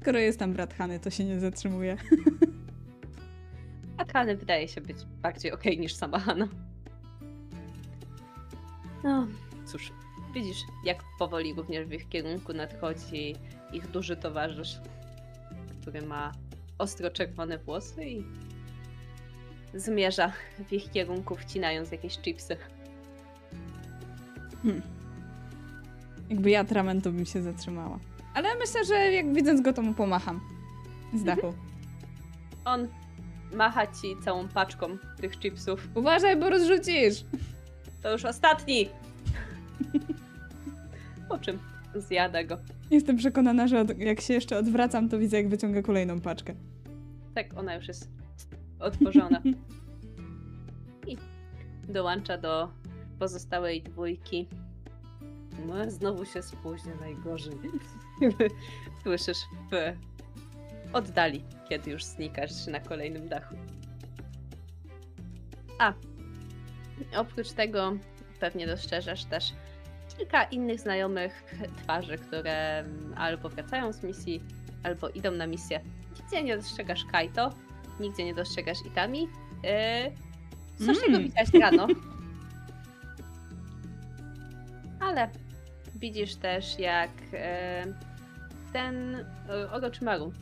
[0.00, 1.96] Skoro jest tam brat Hany, to się nie zatrzymuje.
[3.98, 6.48] A Hany wydaje się być bardziej okej niż sama Hanna.
[9.04, 9.26] No,
[9.66, 9.92] cóż,
[10.34, 13.34] widzisz, jak powoli również w ich kierunku nadchodzi
[13.72, 14.80] ich duży towarzysz,
[15.82, 16.32] który ma
[16.78, 18.24] ostro czerwone włosy i
[19.74, 20.32] zmierza
[20.68, 22.56] w ich kierunku, wcinając jakieś chipsy.
[26.30, 27.98] Jakby ja tramen, to bym się zatrzymała.
[28.36, 30.40] Ale myślę, że jak widząc go, to mu pomacham.
[31.14, 31.54] Z dachu.
[32.64, 32.88] On
[33.52, 34.86] macha ci całą paczką
[35.20, 35.88] tych chipsów.
[35.94, 37.24] Uważaj, bo rozrzucisz!
[38.02, 38.88] To już ostatni!
[41.28, 41.58] Po czym
[41.94, 42.58] zjada go.
[42.90, 46.54] Jestem przekonana, że od, jak się jeszcze odwracam, to widzę, jak wyciąga kolejną paczkę.
[47.34, 48.10] Tak, ona już jest
[48.80, 49.42] otworzona.
[51.08, 51.16] I
[51.88, 52.68] dołącza do
[53.18, 54.48] pozostałej dwójki.
[55.66, 57.54] No, znowu się spóźnia, najgorzej.
[59.02, 59.38] Słyszysz
[59.70, 59.96] w
[60.92, 63.54] oddali, kiedy już znikasz na kolejnym dachu.
[65.78, 65.92] A,
[67.16, 67.92] oprócz tego
[68.40, 69.52] pewnie dostrzeżesz też
[70.18, 72.84] kilka innych znajomych twarzy, które
[73.16, 74.42] albo wracają z misji,
[74.82, 75.80] albo idą na misję.
[76.20, 77.50] Nigdzie nie dostrzegasz Kaito,
[78.00, 79.28] nigdzie nie dostrzegasz Itami.
[80.80, 81.22] Yy, Soshiego Mm.
[81.22, 81.86] widziałaś rano.
[85.98, 87.86] widzisz też, jak e,
[88.72, 90.32] ten e, Orochimaru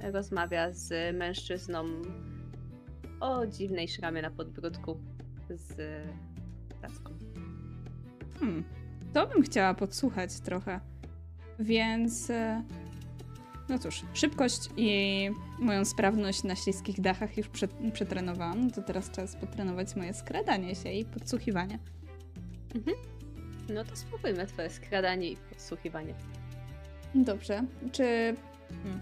[0.00, 1.84] rozmawia z mężczyzną
[3.20, 5.00] o dziwnej szramie na podbródku
[5.50, 5.76] z
[6.82, 7.10] taską.
[8.40, 8.64] Hmm.
[9.12, 10.80] To bym chciała podsłuchać trochę.
[11.58, 12.30] Więc.
[12.30, 12.62] e,
[13.68, 18.70] No cóż, szybkość i moją sprawność na śliskich dachach już prze, przetrenowałam.
[18.70, 21.78] To teraz czas potrenować moje skradanie się i podsłuchiwanie.
[23.68, 26.14] No to spróbujmy twoje skradanie i podsłuchiwanie.
[27.14, 27.64] Dobrze.
[27.92, 28.36] Czy.
[28.82, 29.00] Hmm.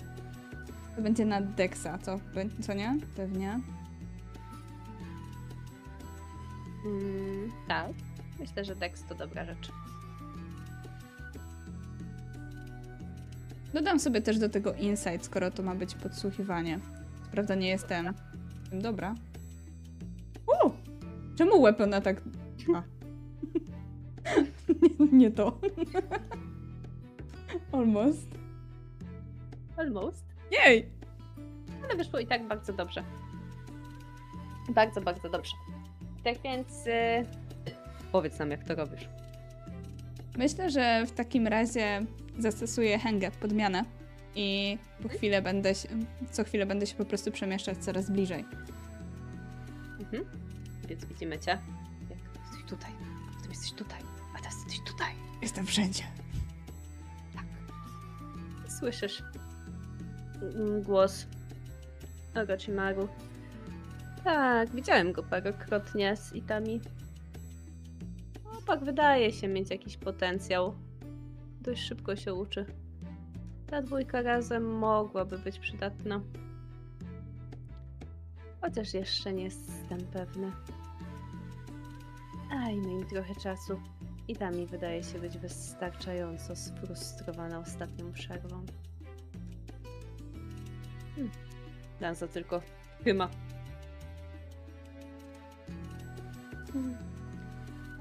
[0.96, 2.20] To będzie na Dexa, co?
[2.60, 2.98] Co nie?
[3.16, 3.60] Pewnie.
[6.86, 7.92] Mm, tak.
[8.40, 9.72] Myślę, że Dex to dobra rzecz.
[13.74, 16.78] Dodam sobie też do tego insight, skoro to ma być podsłuchiwanie.
[17.30, 18.14] Prawda nie jestem
[18.72, 19.14] dobra.
[20.46, 20.70] U!
[21.36, 22.22] Czemu weapon atak...
[22.74, 22.82] A.
[24.82, 25.58] nie, nie to.
[27.72, 28.28] Almost.
[29.76, 30.24] Almost.
[30.50, 30.88] Jej!
[31.84, 33.04] Ale wyszło i tak bardzo dobrze.
[34.68, 35.52] Bardzo, bardzo dobrze.
[36.24, 37.26] Tak więc y,
[38.12, 39.08] powiedz nam, jak to robisz.
[40.38, 42.00] Myślę, że w takim razie
[42.38, 43.84] zastosuję hęgę, podmianę
[44.34, 45.88] i po chwilę będę się,
[46.30, 48.44] co chwilę będę się po prostu przemieszczać coraz bliżej.
[50.00, 50.24] Mhm.
[50.88, 51.58] Więc widzimy cię.
[52.10, 52.90] Jak jesteś tutaj,
[53.50, 54.11] jesteś tutaj,
[55.42, 56.02] Jestem wszędzie.
[57.34, 57.44] Tak.
[58.78, 59.22] Słyszysz
[60.42, 61.26] mm, głos
[62.34, 63.08] Orochimaru.
[64.24, 66.80] Tak, widziałem go parokrotnie z Itami.
[68.58, 70.74] Opak wydaje się mieć jakiś potencjał.
[71.60, 72.66] Dość szybko się uczy.
[73.66, 76.20] Ta dwójka razem mogłaby być przydatna.
[78.60, 80.52] Chociaż jeszcze nie jestem pewny.
[82.50, 83.80] Dajmy im trochę czasu.
[84.28, 88.66] I ta mi wydaje się być wystarczająco sfrustrowana ostatnią przerwą.
[91.14, 91.32] Hmm.
[92.00, 92.62] Danza tylko
[93.04, 93.28] chyma.
[96.72, 96.96] Hmm.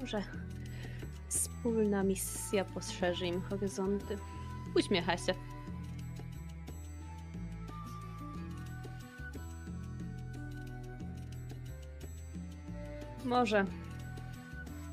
[0.00, 0.22] Może
[1.28, 4.18] wspólna misja poszerzy im horyzonty.
[4.76, 5.34] Uśmiecha się.
[13.24, 13.81] Może.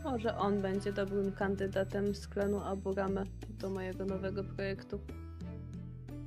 [0.03, 4.99] Może on będzie dobrym kandydatem z klanu Aburame do mojego nowego projektu.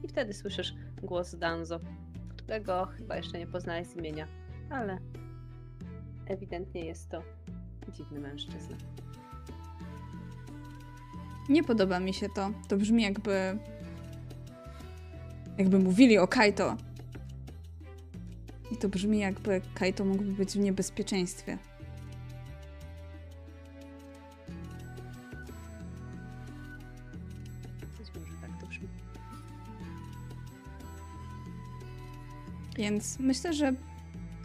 [0.02, 1.80] I wtedy słyszysz głos Danzo,
[2.36, 4.28] którego chyba jeszcze nie poznałeś z imienia,
[4.70, 4.98] ale
[6.26, 7.22] ewidentnie jest to
[7.92, 8.76] dziwny mężczyzna.
[11.48, 12.50] Nie podoba mi się to.
[12.68, 13.58] To brzmi jakby.
[15.58, 16.76] Jakby mówili o Kaito.
[18.70, 21.58] I to brzmi jakby Kaito mógłby być w niebezpieczeństwie.
[32.82, 33.72] Więc myślę, że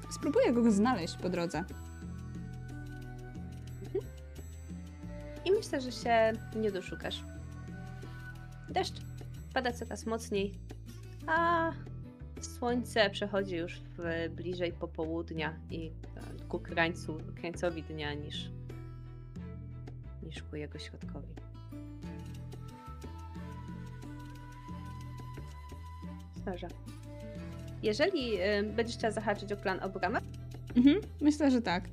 [0.10, 1.64] spróbuję go znaleźć po drodze.
[5.46, 7.24] I myślę, że się nie doszukasz.
[8.70, 8.94] Deszcz
[9.54, 10.54] pada coraz mocniej,
[11.28, 11.72] a
[12.42, 15.92] słońce przechodzi już w bliżej popołudnia i
[16.50, 18.50] ku krańcu, krańcowi dnia niż,
[20.24, 21.34] niż ku jego środkowi.
[26.46, 26.68] Dobrze.
[27.84, 30.20] Jeżeli e, będziesz chciała zahaczyć o klan Obrama,
[30.76, 31.84] Mhm, myślę, że tak.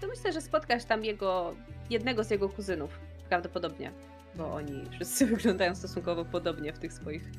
[0.00, 1.54] to myślę, że spotkasz tam jego,
[1.90, 2.90] jednego z jego kuzynów,
[3.28, 3.92] prawdopodobnie,
[4.34, 7.30] bo oni wszyscy wyglądają stosunkowo podobnie w tych swoich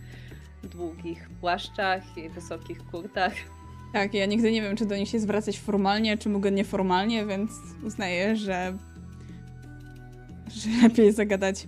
[0.63, 3.33] długich płaszczach i wysokich kurtach.
[3.93, 7.51] Tak, ja nigdy nie wiem, czy do nich się zwracać formalnie, czy mogę nieformalnie, więc
[7.83, 8.77] uznaję, że.
[10.47, 11.67] że lepiej zagadać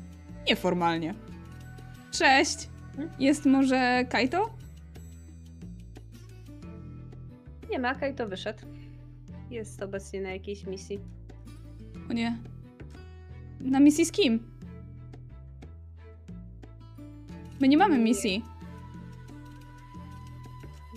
[0.49, 1.13] nieformalnie.
[2.11, 2.69] Cześć!
[3.19, 4.49] Jest może Kaito?
[7.73, 8.65] Nie ma, Kai to wyszedł.
[9.49, 10.99] Jest obecnie na jakiejś misji.
[12.09, 12.37] O nie.
[13.59, 14.51] Na misji z kim?
[17.59, 18.43] My nie mamy misji.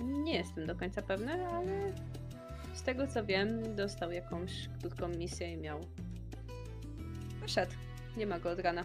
[0.05, 1.93] Nie jestem do końca pewna, ale
[2.75, 5.81] z tego co wiem, dostał jakąś krótką misję i miał.
[7.41, 7.73] Wyszedł.
[8.17, 8.85] Nie ma go od rana.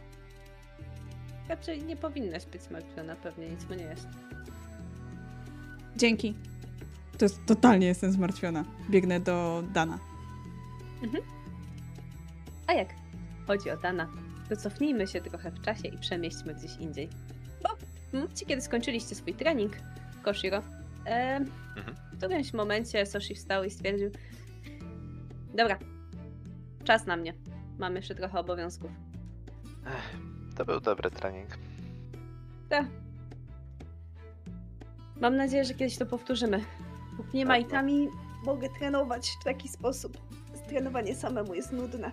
[1.49, 4.07] Raczej nie powinnaś być zmartwiona, pewnie nic mu nie jest.
[5.95, 6.35] Dzięki.
[7.21, 8.65] To jest, totalnie jestem zmartwiona.
[8.89, 9.99] Biegnę do Dana.
[12.67, 12.89] A jak
[13.47, 14.07] chodzi o Dana,
[14.49, 17.09] to cofnijmy się trochę w czasie i przemieśćmy gdzieś indziej.
[17.63, 17.69] Bo
[18.09, 19.73] w momencie, kiedy skończyliście swój trening,
[20.23, 20.61] Koshiro,
[21.05, 21.35] e,
[21.77, 21.95] Mhm.
[22.13, 24.09] w którymś momencie Soshi wstał i stwierdził
[25.55, 25.79] Dobra,
[26.83, 27.33] czas na mnie.
[27.79, 28.91] Mam jeszcze trochę obowiązków.
[29.85, 30.17] Ech,
[30.55, 31.47] to był dobry trening.
[32.69, 32.85] Tak.
[35.21, 36.63] Mam nadzieję, że kiedyś to powtórzymy.
[37.33, 37.67] Nie ma Pewno.
[37.67, 38.07] Itami,
[38.45, 40.17] mogę trenować w taki sposób.
[40.67, 42.11] Trenowanie samemu jest nudne.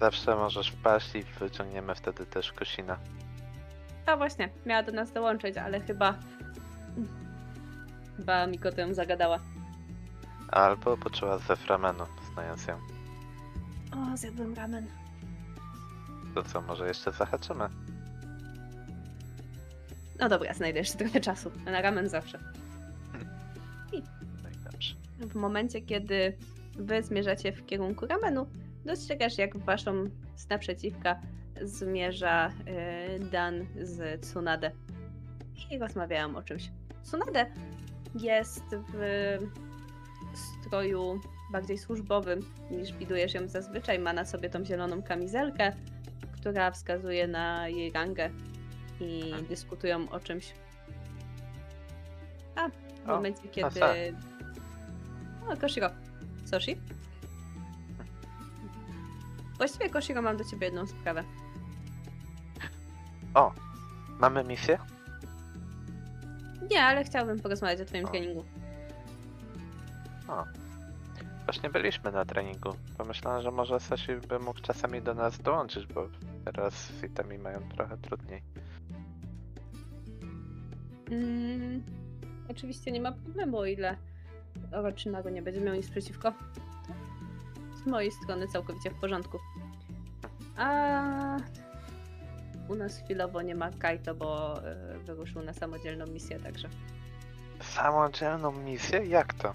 [0.00, 2.98] Zawsze możesz wpaść i wyciągniemy wtedy też Kosina.
[4.06, 6.14] A właśnie, miała do nas dołączyć, ale chyba.
[8.16, 9.38] Chyba Mikoto ją zagadała.
[10.48, 12.78] Albo poczuła ze framenu, znając ją.
[13.92, 14.86] O, zjadłem ramen.
[16.34, 17.68] To co, może jeszcze zahaczymy?
[20.20, 21.50] No dobra, znajdę jeszcze trochę czasu.
[21.64, 22.38] Na ramen zawsze.
[23.92, 24.02] I.
[25.18, 26.36] W momencie, kiedy
[26.76, 28.46] wy zmierzacie w kierunku ramenu,
[28.84, 31.20] dostrzegasz, jak w waszą z naprzeciwka
[31.62, 34.70] zmierza y, Dan z Tsunade.
[35.70, 36.70] I rozmawiałam o czymś.
[37.02, 37.46] Tsunade
[38.14, 38.64] jest
[38.94, 39.38] w
[40.34, 41.20] stroju
[41.52, 42.40] bardziej służbowym
[42.70, 43.98] niż widujesz ją zazwyczaj.
[43.98, 45.72] Ma na sobie tą zieloną kamizelkę,
[46.32, 48.30] która wskazuje na jej rangę
[49.00, 49.46] i Mhm.
[49.46, 50.52] dyskutują o czymś.
[52.56, 53.80] A w O, momencie, kiedy...
[55.48, 55.90] O, Koshiro.
[56.44, 56.76] Soshi?
[59.56, 61.24] Właściwie, Koshiro, mam do ciebie jedną sprawę.
[63.34, 63.52] O!
[64.18, 64.78] Mamy misję?
[66.70, 68.08] Nie, ale chciałbym porozmawiać o twoim O.
[68.08, 68.44] treningu.
[70.28, 70.44] O.
[71.44, 72.70] Właśnie byliśmy na treningu.
[72.98, 76.08] Pomyślałem, że może Sashi by mógł czasami do nas dołączyć, bo
[76.44, 78.42] teraz z Itami mają trochę trudniej.
[81.10, 81.82] Mm,
[82.48, 83.96] oczywiście nie ma problemu, o ile
[84.72, 86.32] Oroczymago nie będzie miał nic przeciwko.
[87.84, 89.38] Z mojej strony całkowicie w porządku.
[90.56, 91.36] A
[92.68, 96.68] u nas chwilowo nie ma Kaito, bo e, wyruszył na samodzielną misję, także
[97.60, 99.06] Samodzielną misję?
[99.06, 99.54] Jak to?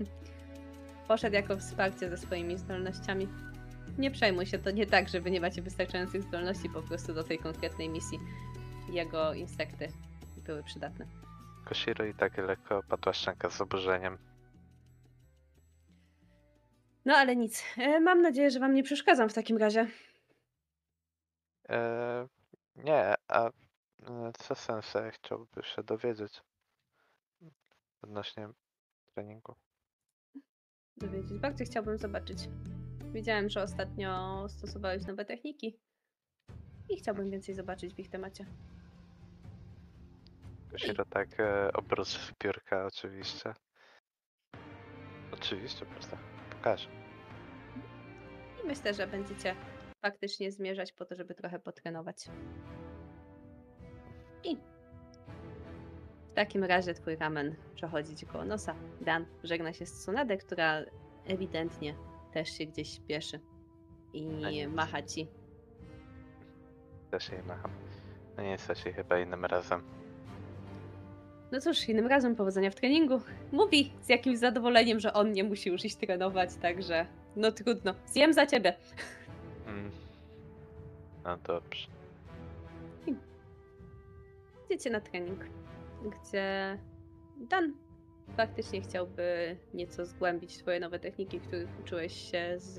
[1.08, 3.28] poszedł jako wsparcie ze swoimi zdolnościami.
[3.98, 7.24] Nie przejmuj się, to nie tak, że wy nie macie wystarczających zdolności po prostu do
[7.24, 8.18] tej konkretnej misji.
[8.92, 9.88] Jego insekty
[10.46, 11.06] były przydatne.
[11.64, 14.18] Koshiro i tak lekko padła szczęka z oburzeniem.
[17.04, 17.64] No ale nic.
[17.78, 19.86] E, Mam nadzieję, że wam nie przeszkadzam w takim razie.
[21.68, 22.28] E,
[22.76, 23.52] nie, a e,
[24.38, 26.42] co sensę chciałby się dowiedzieć
[28.02, 28.48] odnośnie
[29.14, 29.54] treningu?
[30.96, 31.38] Dowiedzieć.
[31.38, 32.38] Bardzo chciałbym zobaczyć.
[33.12, 35.78] Widziałem, że ostatnio stosowałeś nowe techniki.
[36.88, 38.46] I chciałbym więcej zobaczyć w ich temacie.
[40.76, 43.54] Koshiro tak e, obrósł w piórka oczywiście.
[45.32, 46.16] Oczywiście, prosto.
[46.50, 46.88] Pokażę.
[48.64, 49.54] I myślę, że będziecie
[50.02, 52.16] faktycznie zmierzać po to, żeby trochę potrenować.
[54.44, 54.56] I
[56.28, 58.74] w takim razie twój ramen przechodzi ci koło nosa.
[59.00, 60.82] Dan żegna się z Tsunadę, która
[61.26, 61.96] ewidentnie
[62.32, 63.40] też się gdzieś śpieszy.
[64.12, 64.74] I nic.
[64.74, 65.28] macha ci.
[67.10, 67.70] Też jej macham.
[68.36, 70.05] No niestety chyba innym razem.
[71.52, 73.20] No cóż, innym razem powodzenia w treningu.
[73.52, 77.06] Mówi z jakimś zadowoleniem, że on nie musi już iść trenować, także
[77.36, 77.94] no trudno.
[78.06, 78.76] Zjem za ciebie.
[79.66, 79.90] Mm.
[81.24, 81.86] No dobrze.
[84.66, 85.40] Idziecie na trening,
[86.04, 86.78] gdzie
[87.36, 87.72] Dan
[88.36, 92.78] faktycznie chciałby nieco zgłębić twoje nowe techniki, których uczyłeś się z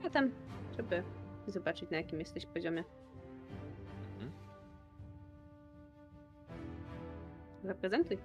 [0.00, 0.32] bratem,
[0.76, 1.02] żeby
[1.46, 2.84] zobaczyć na jakim jesteś poziomie.
[7.64, 8.18] Zaprezentuj.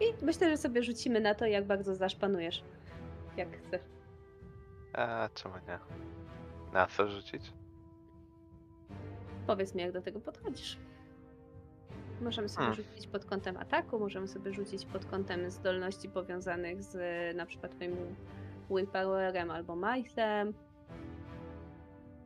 [0.00, 2.62] I myślę, że sobie rzucimy na to, jak bardzo zaszpanujesz.
[3.36, 3.80] Jak chcesz.
[4.92, 5.78] A czemu nie?
[6.72, 7.52] Na co rzucić?
[9.46, 10.78] Powiedz mi, jak do tego podchodzisz.
[12.20, 12.84] Możemy sobie Hmm.
[12.84, 16.96] rzucić pod kątem ataku, możemy sobie rzucić pod kątem zdolności powiązanych z
[17.36, 17.96] na przykład twoim
[18.70, 20.54] willpowerem albo mighthem,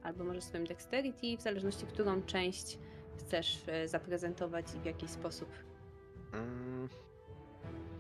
[0.03, 2.79] albo może swoim dexterity, w zależności którą część
[3.19, 5.49] chcesz e, zaprezentować i w jaki sposób.
[6.33, 6.89] Mm.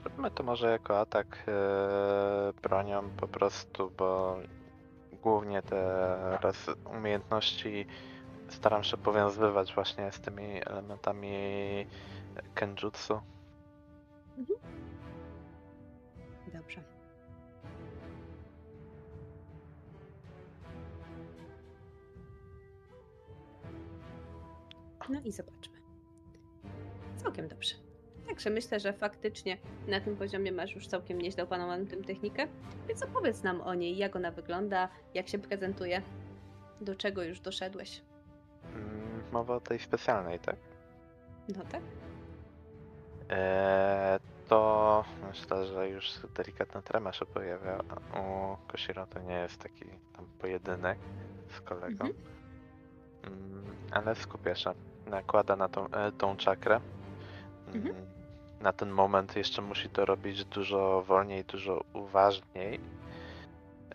[0.04, 4.36] Robimy to może jako atak e, bronią po prostu, bo
[5.22, 6.38] głównie te
[6.98, 7.86] umiejętności
[8.48, 11.36] staram się powiązywać właśnie z tymi elementami
[12.54, 13.20] kenjutsu.
[16.52, 16.91] Dobrze.
[25.08, 25.74] No i zobaczmy.
[27.16, 27.74] Całkiem dobrze.
[28.26, 29.58] Także myślę, że faktycznie
[29.88, 32.46] na tym poziomie masz już całkiem nieźle opanowaną tę technikę.
[32.88, 36.02] Więc opowiedz nam o niej, jak ona wygląda, jak się prezentuje,
[36.80, 38.02] do czego już doszedłeś.
[38.74, 40.56] Mm, Mowa o tej specjalnej, tak?
[41.56, 41.82] No tak?
[43.30, 44.18] Eee,
[44.48, 47.78] to myślę, że już delikatna trema się pojawia.
[48.20, 49.84] U Koshiro to nie jest taki
[50.16, 50.98] tam pojedynek
[51.56, 52.04] z kolegą.
[52.06, 52.12] Mhm.
[53.24, 54.70] Mm, ale skupia się.
[55.06, 56.80] Nakłada na tą, e, tą czakrę.
[57.68, 58.06] Mm, Mhm.
[58.60, 62.80] Na ten moment jeszcze musi to robić dużo wolniej, dużo uważniej.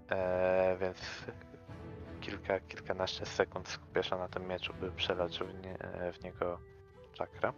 [0.10, 0.98] E, więc
[2.22, 5.78] kilka, kilkanaście sekund skupia się na tym mieczu, by przelać w, nie,
[6.14, 6.60] w niego
[7.14, 7.54] czakrę.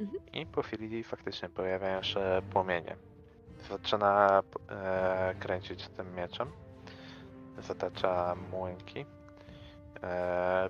[0.00, 0.26] Mhm.
[0.32, 2.20] I po chwili faktycznie pojawiają się
[2.52, 2.96] płomienie.
[3.70, 6.52] Zaczyna e, kręcić tym mieczem.
[7.58, 9.06] Zatacza młynki.
[10.02, 10.68] E,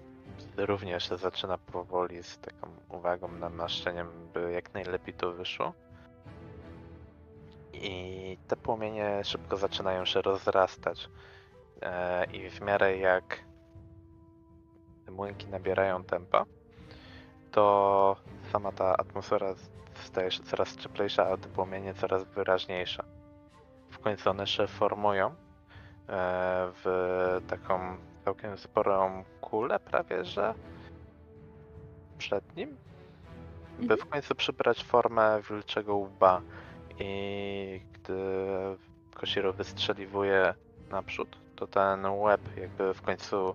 [0.56, 5.72] również zaczyna powoli z taką uwagą, namaszczeniem, by jak najlepiej to wyszło.
[7.72, 11.09] I te płomienie szybko zaczynają się rozrastać.
[11.82, 13.44] E, I w miarę jak
[15.06, 16.44] te młynki nabierają tempa,
[17.51, 18.16] to
[18.52, 19.55] sama ta atmosfera
[19.94, 23.05] staje się coraz cieplejsza, a te płomienie coraz wyraźniejsze.
[23.90, 25.34] W końcu one się formują e,
[26.84, 30.54] w taką całkiem sporą kulę, prawie że
[32.18, 32.76] przed nim,
[33.78, 34.00] by Mhm.
[34.00, 36.40] w końcu przybrać formę wilczego łba.
[36.98, 38.14] I gdy
[39.14, 40.54] Koshiro wystrzeliwuje
[40.90, 43.54] naprzód, to ten łeb jakby w końcu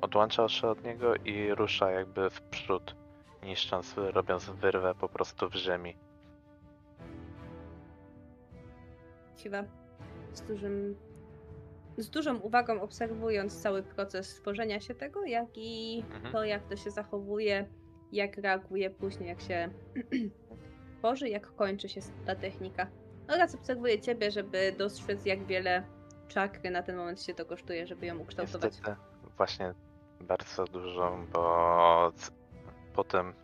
[0.00, 2.96] odłącza się od niego i rusza jakby w przód,
[3.42, 5.96] niszcząc, robiąc wyrwę po prostu w ziemi.
[9.36, 9.64] Siwa
[10.32, 10.96] z dużym
[11.98, 16.32] z dużą uwagą obserwując cały proces tworzenia się tego, jak i Mhm.
[16.32, 17.66] to, jak to się zachowuje,
[18.12, 19.70] jak reaguje później, jak się
[20.98, 22.86] tworzy, jak kończy się ta technika.
[23.28, 25.82] Oraz obserwuję ciebie, żeby dostrzec, jak wiele
[26.28, 28.72] czakry na ten moment się to kosztuje, żeby ją ukształtować.
[28.72, 28.96] Niestety
[29.36, 29.74] właśnie
[30.20, 32.12] bardzo dużo, bo
[32.94, 33.34] potem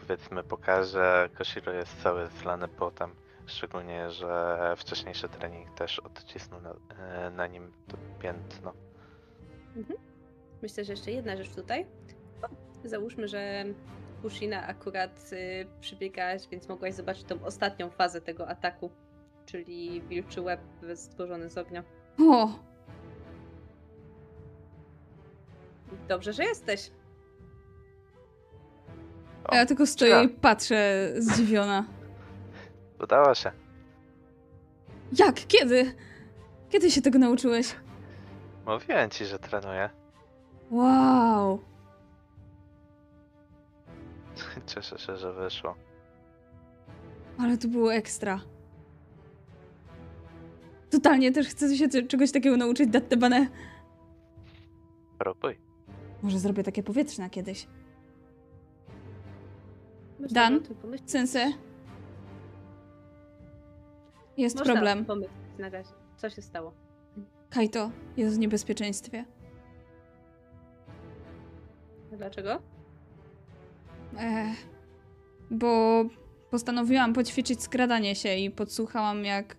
[0.00, 3.14] powiedzmy pokaże, Koshiro jest cały zlany potem.
[3.46, 8.72] Szczególnie, że wcześniejszy trening też odcisnął na, e, na nim to piętno.
[10.62, 11.86] Myślę, że jeszcze jedna rzecz tutaj.
[12.84, 13.64] Załóżmy, że
[14.22, 18.90] Kushina akurat y, przybiegałaś, więc mogłaś zobaczyć tą ostatnią fazę tego ataku,
[19.46, 20.60] czyli wilczy łeb
[20.94, 21.84] stworzony z ognia.
[22.20, 22.48] O!
[26.08, 26.90] Dobrze, że jesteś.
[29.44, 31.84] O, ja tylko stoję i patrzę zdziwiona.
[33.00, 33.52] Udało się.
[35.18, 35.34] Jak?
[35.34, 35.94] Kiedy?
[36.68, 37.76] Kiedy się tego nauczyłeś?
[38.66, 39.90] Mówiłem ci, że trenuję.
[40.70, 41.60] Wow!
[44.74, 45.74] Cieszę się, że wyszło.
[47.38, 48.40] Ale to było ekstra.
[50.90, 53.46] Totalnie też chcę się czegoś takiego nauczyć, Dattebane.
[55.18, 55.58] Próbuj.
[56.22, 57.66] Może zrobię takie powietrzne kiedyś.
[60.20, 60.60] Dan?
[60.84, 60.98] by
[64.36, 65.04] Jest Można problem.
[65.04, 65.90] pomyśleć na razie.
[66.16, 66.72] Co się stało?
[67.50, 69.24] Kaito jest w niebezpieczeństwie.
[72.12, 72.62] Dlaczego?
[74.18, 74.56] Ech,
[75.50, 76.04] bo
[76.50, 79.56] postanowiłam poćwiczyć skradanie się i podsłuchałam, jak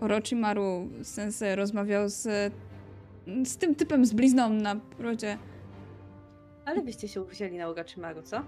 [0.00, 2.52] Orochimaru Sensei rozmawiał z,
[3.44, 5.38] z tym typem z blizną na brodzie.
[6.64, 8.42] Ale byście się wzięli na Orochimaru, co?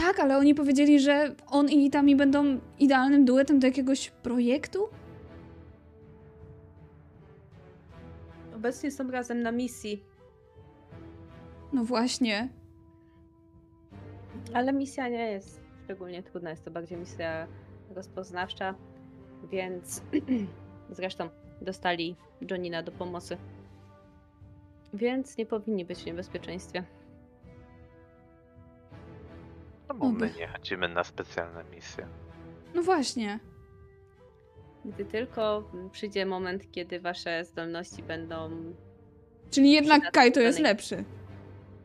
[0.00, 4.88] Tak, ale oni powiedzieli, że on i Itami będą idealnym duetem do jakiegoś projektu?
[8.56, 10.04] Obecnie są razem na misji,
[11.72, 12.48] No właśnie.
[14.54, 16.50] ale misja nie jest szczególnie trudna.
[16.50, 17.46] Jest to bardziej misja
[17.90, 18.74] rozpoznawcza,
[19.50, 20.02] więc
[20.90, 21.28] zresztą
[21.60, 22.16] dostali
[22.50, 23.36] Johnina do pomocy.
[24.94, 26.84] Więc nie powinni być w niebezpieczeństwie.
[30.00, 30.26] Czemu Oby.
[30.26, 32.06] my nie chodzimy na specjalne misje?
[32.74, 33.40] No właśnie.
[34.84, 38.50] Gdy tylko przyjdzie moment, kiedy wasze zdolności będą.
[39.50, 41.04] Czyli jednak Przydatne Kaito jest lepszy.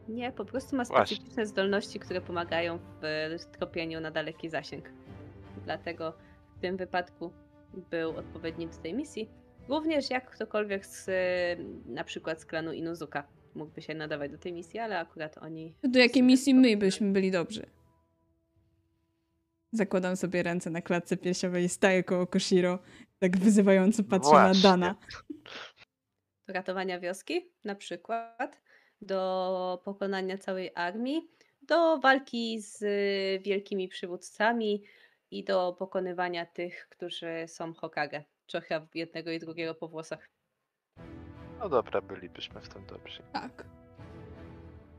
[0.10, 1.06] Nie, po prostu ma Właśnie.
[1.16, 4.90] specyficzne zdolności, które pomagają w tropieniu na daleki zasięg.
[5.66, 6.14] Dlatego
[6.58, 7.34] w tym wypadku
[7.90, 9.30] był odpowiedni do tej misji.
[9.70, 11.10] Również jak ktokolwiek z
[11.86, 15.74] na przykład z klanu Inuzuka mógłby się nadawać do tej misji, ale akurat oni.
[15.84, 17.66] Do jakiej misji my byśmy byli dobrzy?
[19.76, 22.80] Zakładam sobie ręce na klatce piersiowej i staję koło Koshiro.
[23.20, 24.64] Tak wyzywająco patrzę Właśnie.
[24.64, 24.96] na Dana.
[26.48, 28.62] do ratowania wioski, na przykład,
[29.02, 31.30] do pokonania całej armii,
[31.62, 32.84] do walki z
[33.44, 34.84] wielkimi przywódcami
[35.32, 38.24] i do pokonywania tych, którzy są Hokage.
[38.48, 40.30] Trochę jednego i drugiego po włosach.
[41.60, 43.24] No dobra, bylibyśmy w tym dobrzy.
[43.34, 43.66] Tak.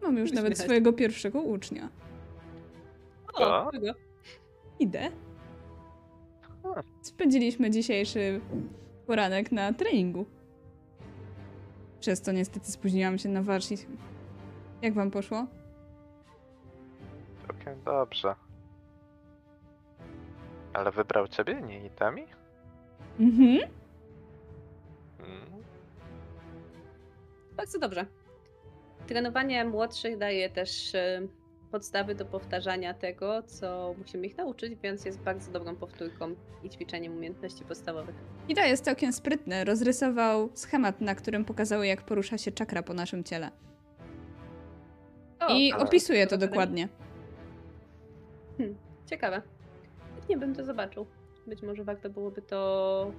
[0.02, 1.90] Mam już nawet swojego pierwszego ucznia.
[3.34, 3.70] O.
[3.72, 4.05] kogo?
[4.78, 5.10] Idę.
[7.02, 8.40] Spędziliśmy dzisiejszy
[9.06, 10.26] poranek na treningu.
[12.00, 13.78] Przez to niestety spóźniłam się na warsztat.
[14.82, 15.46] Jak wam poszło?
[17.46, 18.34] Całkiem dobrze.
[20.72, 22.26] Ale wybrał ciebie, nie Itami?
[23.20, 23.70] Mhm.
[25.18, 25.62] Mm.
[27.56, 28.06] Bardzo dobrze.
[29.06, 31.20] Trenowanie młodszych daje też e,
[31.70, 37.12] podstawy do powtarzania tego, co musimy ich nauczyć, więc jest bardzo dobrą powtórką i ćwiczeniem
[37.16, 38.14] umiejętności podstawowych.
[38.48, 39.64] Ida jest całkiem sprytny.
[39.64, 43.50] Rozrysował schemat, na którym pokazał, jak porusza się czakra po naszym ciele.
[45.40, 46.48] O, I ale- opisuje to Dobra.
[46.48, 46.88] dokładnie.
[49.06, 49.42] Ciekawe.
[50.28, 51.06] Nie bym to zobaczył.
[51.46, 53.12] Być może warto byłoby to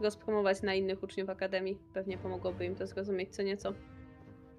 [0.00, 1.78] rozpromować na innych uczniów Akademii.
[1.94, 3.72] Pewnie pomogłoby im to zrozumieć co nieco.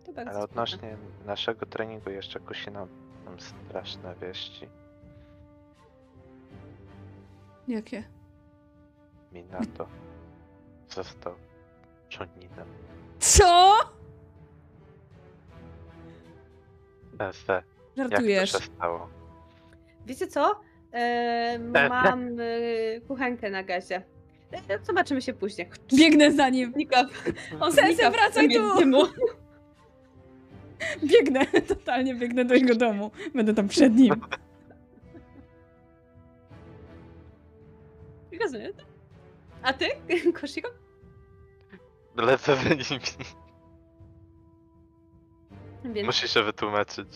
[0.05, 0.43] To bardzo Ale sprytne.
[0.43, 2.87] odnośnie naszego treningu jeszcze Kusina
[3.29, 4.67] mam straszne wieści.
[7.67, 8.03] Jakie?
[9.31, 9.87] Minato
[10.89, 11.35] został
[12.11, 12.67] Joninem.
[13.19, 13.73] Co?
[17.17, 17.53] Sensei,
[17.95, 18.51] jak to Żartujesz.
[18.51, 19.09] się stało?
[20.05, 20.61] Wiecie co?
[20.93, 21.59] E,
[21.89, 24.01] mam e, kuchenkę na gazie.
[24.69, 25.69] E, zobaczymy się później.
[25.93, 26.71] Biegnę za nim.
[26.73, 27.05] Znika,
[27.59, 28.79] on Sensei, znika w wracaj tu!
[28.79, 29.03] dymu.
[31.03, 33.11] Biegnę, totalnie biegnę do jego domu.
[33.35, 34.13] Będę tam przed nim.
[38.41, 38.71] Rozumiem.
[39.63, 39.85] A ty,
[40.33, 40.69] Koshiko?
[42.17, 42.83] Lecę za nimi.
[45.85, 47.07] Więc Musi się wytłumaczyć.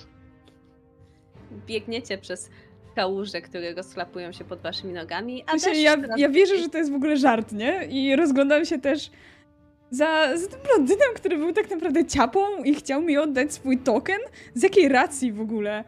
[1.68, 2.50] biegniecie przez
[2.96, 5.44] kałuże, które rozchlapują się pod waszymi nogami.
[5.48, 7.86] A Myślę, deszcz ja, ja wierzę, że to jest w ogóle żart, nie?
[7.86, 9.12] I rozglądam się też
[9.92, 14.20] za, za tym blondynem, który był tak naprawdę ciapą i chciał mi oddać swój token.
[14.54, 15.84] Z jakiej racji w ogóle?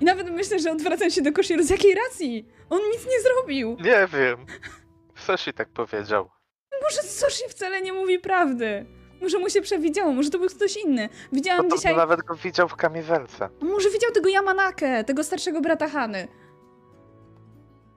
[0.00, 1.62] I nawet myślę, że odwracam się do Koshiro.
[1.64, 2.46] Z jakiej racji?
[2.70, 3.76] On nic nie zrobił.
[3.80, 4.46] Nie wiem.
[5.16, 6.30] Soshi tak powiedział.
[6.82, 8.86] Może Soshi wcale nie mówi prawdy.
[9.22, 11.08] Może mu się przewidziało, może to był ktoś inny.
[11.32, 11.96] Widziałam No to dzisiaj...
[11.96, 13.48] nawet go widział w kamizelce.
[13.60, 16.28] Może widział tego Yamanakę, tego starszego brata Hany.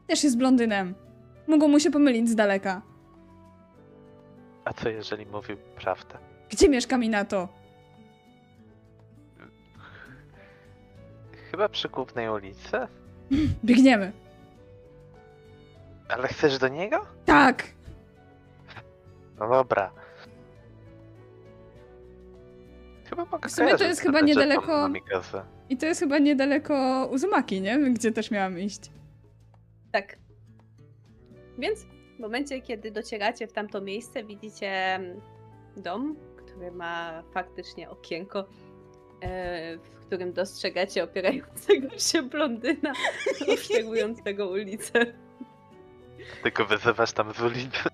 [0.07, 0.95] Też jest blondynem.
[1.47, 2.81] Mogą mu się pomylić z daleka.
[4.65, 6.17] A co jeżeli mówił prawdę?
[6.49, 7.47] Gdzie mieszka Minato?
[11.51, 12.77] Chyba przy głównej ulicy?
[13.65, 14.11] Biegniemy.
[16.09, 17.05] Ale chcesz do niego?
[17.25, 17.63] Tak!
[19.39, 19.91] No dobra.
[23.09, 24.93] Chyba mogę W sumie to jest chyba niedaleko-.
[25.69, 27.79] I to jest chyba niedaleko Uzumaki, nie?
[27.91, 28.91] Gdzie też miałam iść.
[29.91, 30.17] Tak.
[31.57, 31.85] Więc
[32.23, 35.21] momencie, kiedy docieracie w tamto miejsce, widzicie mm,
[35.77, 38.47] dom, który ma faktycznie okienko,
[39.21, 42.93] e, w którym dostrzegacie opierającego się blondyna,
[43.47, 45.05] obserwującego ulicę.
[46.43, 47.89] Tylko wyzywasz tam z ulicy.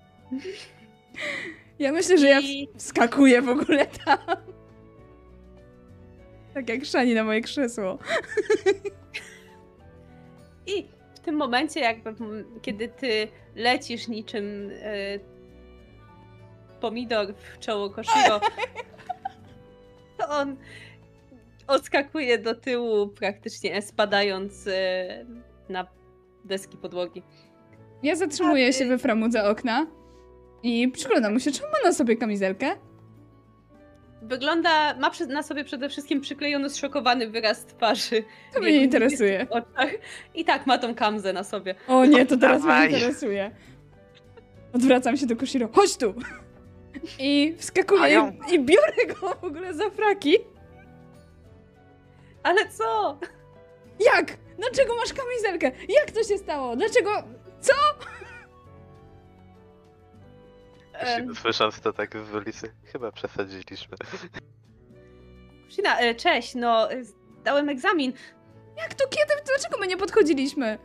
[1.78, 2.40] Ja myślę, że ja
[2.76, 4.18] wskakuję w ogóle tam.
[6.54, 7.98] Tak jak Szani na moje krzesło.
[10.66, 10.88] I
[11.22, 12.14] w tym momencie, jakby
[12.62, 15.18] kiedy ty lecisz niczym e,
[16.80, 18.40] pomidor w czoło Koshiro,
[20.18, 20.56] to on
[21.66, 25.26] odskakuje do tyłu, praktycznie spadając e,
[25.68, 25.86] na
[26.44, 27.22] deski podłogi.
[28.02, 29.86] Ja zatrzymuję A się we framudze okna
[30.62, 32.76] i przyglądam mu się, czy on ma na sobie kamizelkę.
[34.22, 38.24] Wygląda, ma na sobie przede wszystkim przyklejony zszokowany wyraz twarzy.
[38.54, 39.46] To mnie nie interesuje.
[40.34, 41.74] I tak ma tą kamzę na sobie.
[41.88, 42.92] O nie, to teraz mnie Dawaj.
[42.94, 43.50] interesuje.
[44.72, 45.68] Odwracam się do Koshiro.
[45.72, 46.14] Chodź tu!
[47.18, 50.36] I wskakuję i, i biorę go w ogóle za fraki.
[52.42, 53.18] Ale co?
[54.14, 54.36] Jak?
[54.58, 55.70] Dlaczego masz kamizelkę?
[55.88, 56.76] Jak to się stało?
[56.76, 57.10] Dlaczego?
[61.00, 63.96] Em, Słysząc to tak z ulicy, chyba przesadziliśmy.
[65.66, 68.12] Kushina, e, cześć, no e, zdałem egzamin.
[68.76, 69.34] Jak to kiedy?
[69.46, 70.78] Dlaczego my nie podchodziliśmy?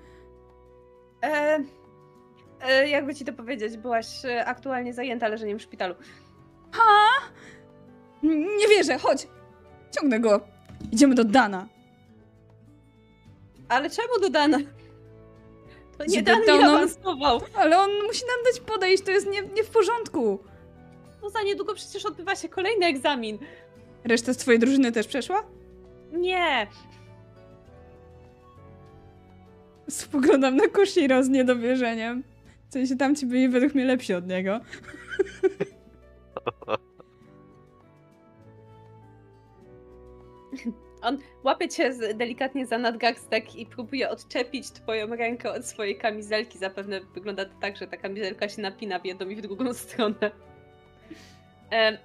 [1.24, 1.60] E,
[2.62, 5.96] e, jakby ci to powiedzieć, byłaś e, aktualnie zajęta leżeniem w szpitalu.
[6.72, 6.84] Ha?
[8.58, 9.28] Nie wierzę, chodź!
[9.92, 10.48] Ciągnę go.
[10.92, 11.68] Idziemy do Dana.
[13.70, 14.58] Ale czemu do Dana?
[15.98, 17.42] To nie Żeby Dan dał nie nam- awansował.
[17.56, 20.40] Ale on musi nam dać podejść, to jest nie, nie w porządku.
[21.22, 23.38] No za niedługo przecież odbywa się kolejny egzamin.
[24.04, 25.44] Reszta z twojej drużyny też przeszła?
[26.12, 26.68] Nie,
[29.90, 32.24] Spoglądam na Koshiro z niedowierzeniem.
[32.70, 34.60] W sensie tamci byli według mnie lepsi od niego.
[41.44, 46.58] łapie cię delikatnie za nadgarstek i próbuje odczepić twoją rękę od swojej kamizelki.
[46.58, 50.32] Zapewne wygląda to tak, że ta kamizelka się napina w jedną i w drugą stronę.
[51.72, 51.98] E,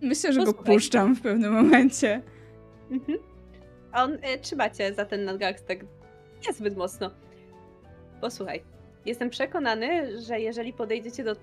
[0.00, 0.74] Myślę, że go Posłuchaj.
[0.74, 2.22] puszczam w pewnym momencie.
[2.90, 3.18] Mhm.
[3.92, 5.84] On e, trzyma cię za ten nadgarstek
[6.46, 7.10] niezbyt mocno.
[8.20, 8.62] Posłuchaj,
[9.06, 11.36] jestem przekonany, że jeżeli podejdziecie do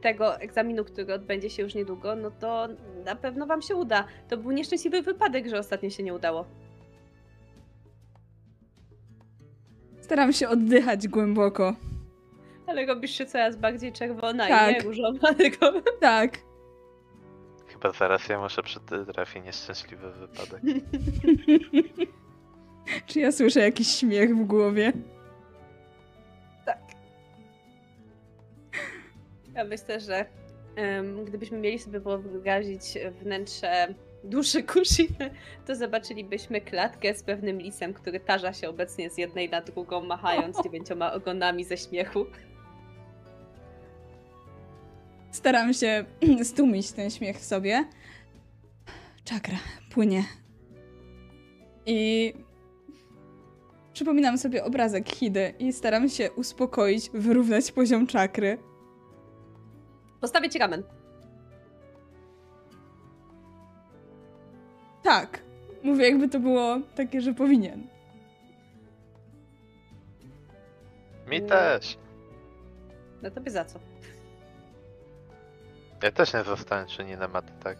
[0.00, 2.68] tego egzaminu, który odbędzie się już niedługo, no to
[3.04, 4.04] na pewno wam się uda.
[4.28, 6.44] To był nieszczęśliwy wypadek, że ostatnio się nie udało.
[10.00, 11.74] Staram się oddychać głęboko.
[12.66, 14.74] Ale robisz się coraz bardziej czerwona i Tak.
[14.74, 15.72] nie różowa, tylko...
[16.00, 16.38] Tak.
[17.66, 20.62] Chyba zaraz ja muszę przytrafić nieszczęśliwy wypadek.
[23.06, 24.92] Czy ja słyszę jakiś śmiech w głowie?
[29.54, 30.24] Ja myślę, że
[30.76, 32.82] em, gdybyśmy mieli sobie wyobrazić
[33.22, 33.94] wnętrze
[34.24, 35.30] duszy Kushiny,
[35.66, 40.56] to zobaczylibyśmy klatkę z pewnym lisem, który tarza się obecnie z jednej na drugą, machając
[40.64, 42.26] dziewięcioma ogonami ze śmiechu.
[45.30, 46.04] Staram się
[46.44, 47.84] stłumić ten śmiech w sobie.
[49.24, 49.56] Czakra
[49.90, 50.24] płynie.
[51.86, 52.32] I
[53.92, 58.58] przypominam sobie obrazek Hidy i staram się uspokoić, wyrównać poziom czakry.
[60.20, 60.82] Postawię ci ramen.
[65.02, 65.42] Tak.
[65.82, 67.86] Mówię, jakby to było takie, że powinien.
[71.26, 71.98] Mi też.
[73.22, 73.78] No tobie za co?
[76.02, 77.78] Ja też nie zostałem czyninem, a ty tak.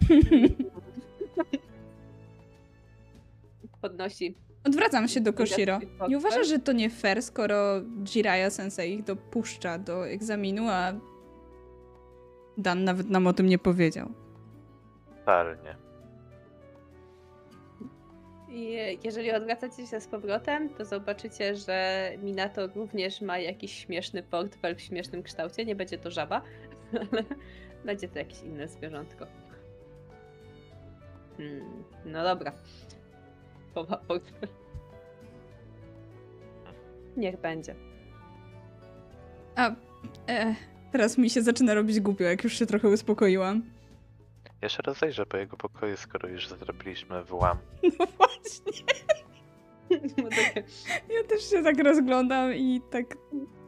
[3.84, 4.34] Podnosi.
[4.64, 5.80] Odwracam się do Koshiro.
[6.08, 10.92] Nie uważasz, że to nie fair, skoro Jiraiya Sensei ich dopuszcza do egzaminu, a
[12.58, 14.08] Dan nawet nam o tym nie powiedział.
[18.48, 24.76] I jeżeli odwracacie się z powrotem, to zobaczycie, że Minato również ma jakiś śmieszny portfel
[24.76, 25.64] w śmiesznym kształcie.
[25.64, 26.42] Nie będzie to żaba,
[27.12, 27.24] ale
[27.84, 29.26] będzie to jakieś inne zwierzątko.
[31.36, 32.52] Hmm, no dobra.
[33.74, 34.20] Portfel.
[37.16, 37.74] Niech będzie.
[39.56, 39.70] A
[40.28, 40.54] e,
[40.92, 43.62] teraz mi się zaczyna robić głupio, jak już się trochę uspokoiłam.
[44.62, 47.58] Ja się rozejrzę po jego pokoju, skoro już zrobiliśmy włam.
[48.00, 48.84] No właśnie.
[51.08, 53.04] Ja też się tak rozglądam i tak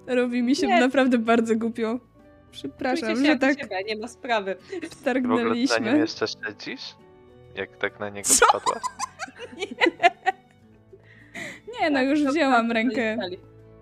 [0.06, 0.80] robi mi się Nie.
[0.80, 1.98] naprawdę bardzo głupio.
[2.50, 4.56] Przepraszam, że tak siebie, nie ma sprawy.
[5.04, 6.94] Ty w ogóle na nim jeszcze śledzisz?
[7.54, 8.46] Jak tak na niego Co?
[8.46, 8.82] wpadłaś?
[11.80, 13.18] Nie, no już Tak, to wzięłam rękę.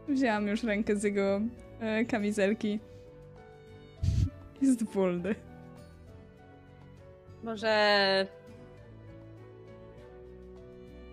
[0.08, 1.40] Wzięłam już rękę z jego
[1.80, 2.80] e, kamizelki.
[4.62, 5.34] Jest wolny.
[7.42, 8.26] Może.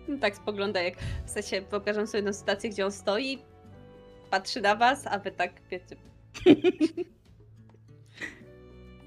[0.08, 0.94] No tak spogląda, jak
[1.26, 3.38] w sensie wyobrażam sobie jedną sytuację, gdzie on stoi,
[4.30, 5.96] patrzy na was, a wy tak wiecie.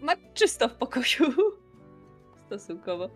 [0.01, 1.33] Ma czysto w pokoju.
[2.45, 3.09] Stosunkowo.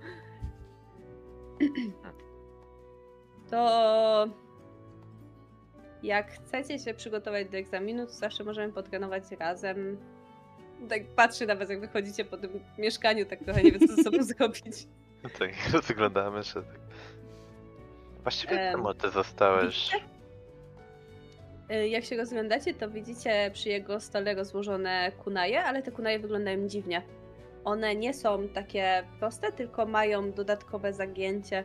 [3.51, 4.27] To
[6.03, 9.97] jak chcecie się przygotować do egzaminu, to zawsze możemy potrenować razem.
[10.89, 14.03] Tak patrzy na was, jak wychodzicie po tym mieszkaniu, tak trochę nie wiem, co ze
[14.03, 14.87] sobą zrobić.
[15.39, 16.53] Tak, rozglądamy się.
[16.53, 16.79] Tak.
[18.23, 19.95] Właściwie Em, czemu ty zostałeś?
[21.71, 26.67] Y, Jak się rozglądacie, to widzicie przy jego stole rozłożone kunaje, ale te kunaje wyglądają
[26.67, 27.01] dziwnie.
[27.63, 31.63] One nie są takie proste, tylko mają dodatkowe zagięcie.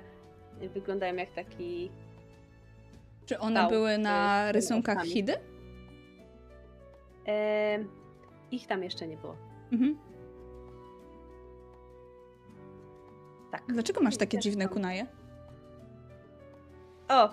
[0.62, 1.90] Y, Wyglądają jak taki.
[3.26, 5.10] Czy one były e, na rysunkach oczami.
[5.10, 5.34] Hidy?
[8.50, 9.36] ich tam jeszcze nie było.
[9.72, 9.98] Mhm.
[13.50, 13.62] Tak.
[13.68, 15.06] Dlaczego masz takie dziwne kunaje?
[17.08, 17.30] O!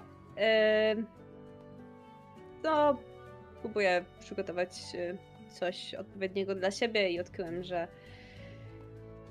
[2.63, 2.97] no,
[3.61, 5.17] próbuję przygotować y,
[5.49, 7.87] coś odpowiedniego dla siebie i odkryłem, że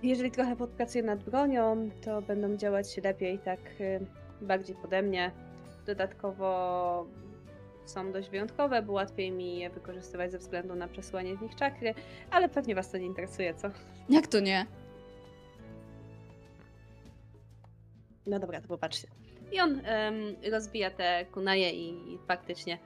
[0.03, 4.07] jeżeli trochę podpracuję nad bronią, to będą działać lepiej tak y,
[4.41, 5.33] bardziej pode mnie.
[5.87, 7.07] Dodatkowo
[7.85, 11.95] są dość wyjątkowe, bo łatwiej mi je wykorzystywać ze względu na przesyłanie w nich czakry,
[12.31, 13.71] ale pewnie was to nie interesuje, co?
[14.09, 14.67] Jak to nie?
[18.27, 19.09] No dobra, to popatrzcie.
[19.53, 20.15] I on em,
[20.53, 22.79] rozbija te kunaje i faktycznie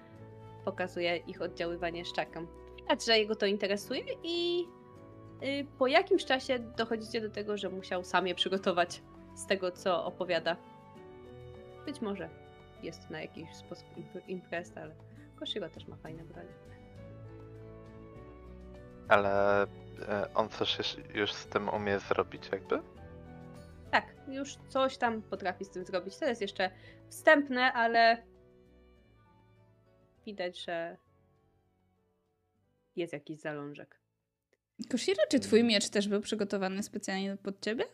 [0.64, 2.46] pokazuje ich oddziaływanie szczaką.
[2.76, 4.64] Widać, że jego to interesuje i
[5.78, 9.02] po jakimś czasie dochodzicie do tego, że musiał sam je przygotować
[9.34, 10.56] z tego, co opowiada.
[11.86, 12.28] Być może
[12.82, 14.94] jest na jakiś sposób imp- imprez, ale
[15.36, 16.52] Koshiro też ma fajne bronie.
[19.08, 22.82] Ale e, on coś już z tym umie zrobić jakby?
[23.90, 26.18] Tak, już coś tam potrafi z tym zrobić.
[26.18, 26.70] To jest jeszcze
[27.08, 28.22] wstępne, ale
[30.26, 30.96] widać, że
[32.96, 34.03] jest jakiś zalążek.
[34.86, 37.84] Koshiro, czy twój miecz też był przygotowany specjalnie pod ciebie?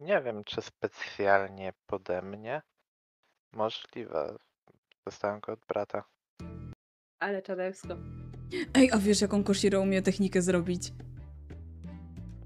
[0.00, 2.62] Nie wiem, czy specjalnie pode mnie.
[3.52, 4.36] Możliwe.
[5.04, 6.04] Dostałem go od brata.
[7.18, 7.96] Ale czadersko.
[8.74, 10.88] Ej, a wiesz jaką Koshiro umie technikę zrobić?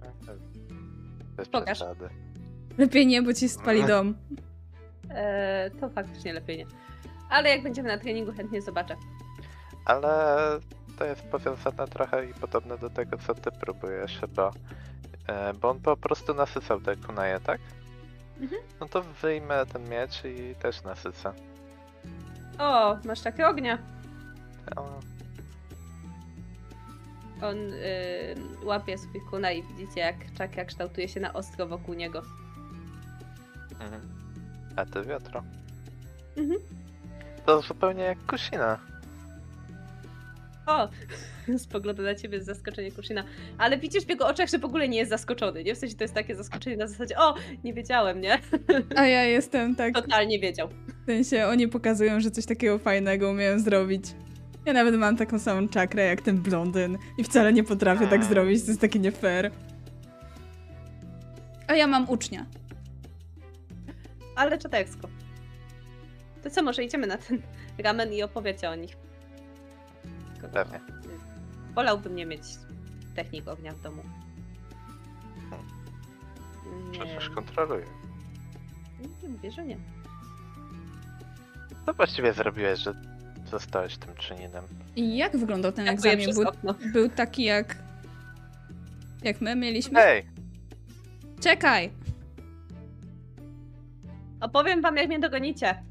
[0.02, 0.36] E, e,
[1.36, 1.78] Bez Pokaż.
[1.78, 2.08] przesady.
[2.78, 4.14] Lepiej nie, bo ci spali dom.
[5.10, 6.66] Eee, to faktycznie lepiej nie.
[7.30, 8.96] Ale jak będziemy na treningu, chętnie zobaczę.
[9.84, 10.36] Ale
[10.98, 14.50] to jest powiązane trochę i podobne do tego, co ty próbujesz chyba.
[15.26, 17.60] E, Bo on po prostu nasycał te kunaje, tak?
[18.40, 18.62] Mhm.
[18.80, 21.32] No to wyjmę ten miecz i też nasycę.
[22.58, 23.78] O, masz takie ognia.
[24.76, 25.00] O,
[27.42, 32.22] On yy, łapie swój kuna i widzicie, jak czakra kształtuje się na ostro wokół niego.
[33.80, 34.00] mhm.
[34.76, 35.42] A ty wiatro.
[36.36, 36.60] Mhm.
[37.46, 38.78] To zupełnie jak kusina.
[40.68, 40.88] O!
[41.58, 43.24] Spogląda na ciebie z zaskoczenia Kushina.
[43.58, 45.74] Ale widzisz w jego oczach, że w ogóle nie jest zaskoczony, nie?
[45.74, 47.34] W sensie to jest takie zaskoczenie na zasadzie o,
[47.64, 48.38] nie wiedziałem, nie?
[48.96, 50.68] A ja jestem tak, Totalnie wiedział.
[51.02, 54.04] w sensie oni pokazują, że coś takiego fajnego umieją zrobić.
[54.66, 58.62] Ja nawet mam taką samą czakrę jak ten blondyn i wcale nie potrafię tak zrobić,
[58.62, 59.50] to jest takie nie fair.
[61.66, 62.46] A ja mam ucznia.
[64.36, 65.08] Ale czadersko.
[66.42, 67.42] To co, może idziemy na ten
[67.78, 68.96] ramen i opowiecie o nich.
[70.40, 70.80] Tylko Pewnie.
[71.74, 72.42] Wolałbym nie mieć
[73.14, 74.02] technik ognia w domu.
[76.70, 77.86] Nie, Przecież kontroluję.
[79.22, 79.76] nie mówię, że nie.
[81.86, 82.94] Co właściwie zrobiłeś, że
[83.50, 84.64] zostałeś tym czyninem?
[84.96, 86.26] I jak wyglądał ten Skakuję egzamin?
[86.26, 86.74] przez Był, okno.
[86.92, 87.76] był taki jak...
[89.22, 90.00] Jak my mieliśmy?
[90.00, 90.26] Hej!
[91.40, 91.90] Czekaj!
[94.40, 95.82] Opowiem wam, jak mnie dogonicie.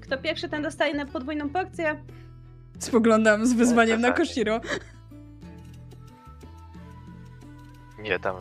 [0.00, 2.04] Kto pierwszy, ten dostaje na podwójną porcję.
[2.78, 4.28] Spoglądam z wyzwaniem na Kochanie.
[4.28, 4.60] Koshiro.
[7.98, 8.40] Nie dam e,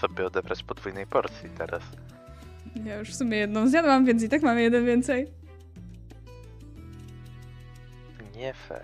[0.00, 1.82] sobie odebrać podwójnej porcji teraz.
[2.84, 5.26] Ja już w sumie jedną zjadłam, więc i tak mamy jeden więcej.
[8.36, 8.82] Nie fair.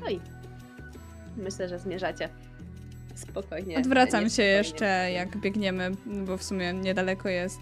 [0.00, 0.20] No i
[1.36, 2.28] myślę, że zmierzacie
[3.14, 3.78] spokojnie.
[3.78, 4.50] Odwracam się niespokojnie.
[4.52, 5.90] jeszcze, jak biegniemy,
[6.26, 7.60] bo w sumie niedaleko jest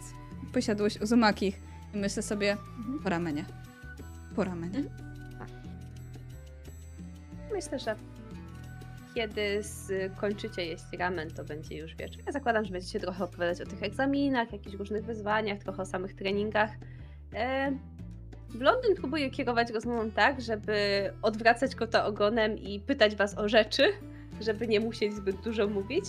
[0.53, 1.61] posiadłość Uzumakich.
[1.97, 2.99] I myślę sobie, Mhm.
[3.03, 3.45] po ramenie.
[4.37, 4.83] Po ramenie.
[7.53, 7.97] Myślę, że
[9.15, 9.61] kiedy
[10.17, 12.23] skończycie jeść ramen, to będzie już wieczór.
[12.27, 16.15] Ja zakładam, że będziecie trochę opowiadać o tych egzaminach, jakichś różnych wyzwaniach, trochę o samych
[16.15, 16.71] treningach.
[17.35, 17.73] E,
[18.55, 20.75] Blondyn próbuje kierować rozmową tak, żeby
[21.23, 23.83] odwracać kota ogonem i pytać was o rzeczy,
[24.41, 26.05] żeby nie musieć zbyt dużo mówić.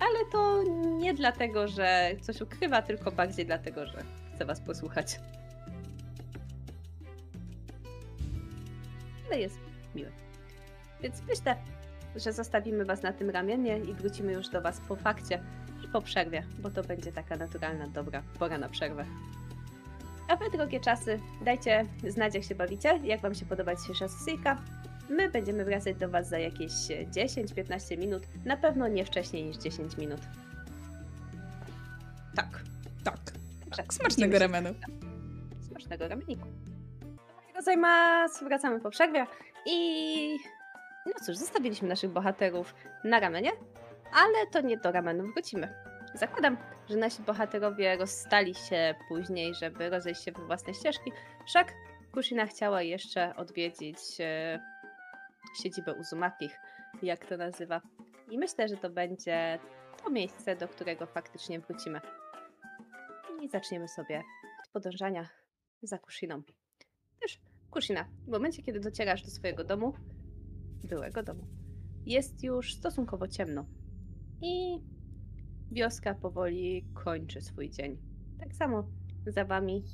[0.00, 0.62] Ale to
[0.98, 4.02] nie dlatego, że coś ukrywa, tylko bardziej dlatego, że
[4.34, 5.20] chce was posłuchać.
[9.26, 9.58] Ale jest
[9.94, 10.10] miły.
[11.02, 11.56] Więc myślę,
[12.16, 15.42] że zostawimy Was na tym ramieniu i wrócimy już do Was po fakcie
[15.84, 19.04] i po przerwie, bo to będzie taka naturalna, dobra pora na przerwę.
[20.28, 24.62] A Wy, drogie czasy, dajcie znać, jak się bawicie, jak Wam się podoba dzisiejsza sesyjka.
[25.10, 29.96] My będziemy wracać do Was za jakieś 10-15 minut, na pewno nie wcześniej niż 10
[29.96, 30.20] minut.
[32.34, 32.71] Tak.
[33.76, 33.86] Tak.
[33.86, 34.74] Także Smacznego ramenu.
[35.68, 36.48] Smacznego rameniku.
[37.54, 39.26] Gozaimasu, wracamy po przerwie
[39.66, 40.38] i
[41.06, 42.74] no cóż, zostawiliśmy naszych bohaterów
[43.04, 43.50] na ramenie,
[44.12, 45.74] ale to nie do ramenu wrócimy.
[46.14, 46.56] Zakładam,
[46.90, 51.12] że nasi bohaterowie rozstali się później, żeby rozejść się we własne ścieżki,
[51.46, 51.72] wszak
[52.14, 54.60] Kushina chciała jeszcze odwiedzić e,
[55.62, 56.60] siedzibę Uzumakich,
[57.02, 57.80] jak to nazywa.
[58.30, 59.58] I myślę, że to będzie
[60.04, 62.00] to miejsce, do którego faktycznie wrócimy.
[63.42, 64.22] I zaczniemy sobie
[64.64, 65.28] od podążania
[65.82, 66.42] za Kushiną.
[67.20, 67.40] Też
[67.70, 69.94] Kushina, w momencie, kiedy docierasz do swojego domu,
[70.84, 71.46] byłego domu,
[72.06, 73.66] jest już stosunkowo ciemno.
[74.42, 74.78] I
[75.72, 77.98] wioska powoli kończy swój dzień.
[78.40, 78.88] Tak samo
[79.26, 79.84] za wami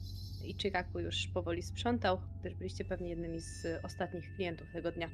[0.45, 5.11] Ichiraku już powoli sprzątał, gdyż byliście pewnie jednymi z ostatnich klientów tego dnia.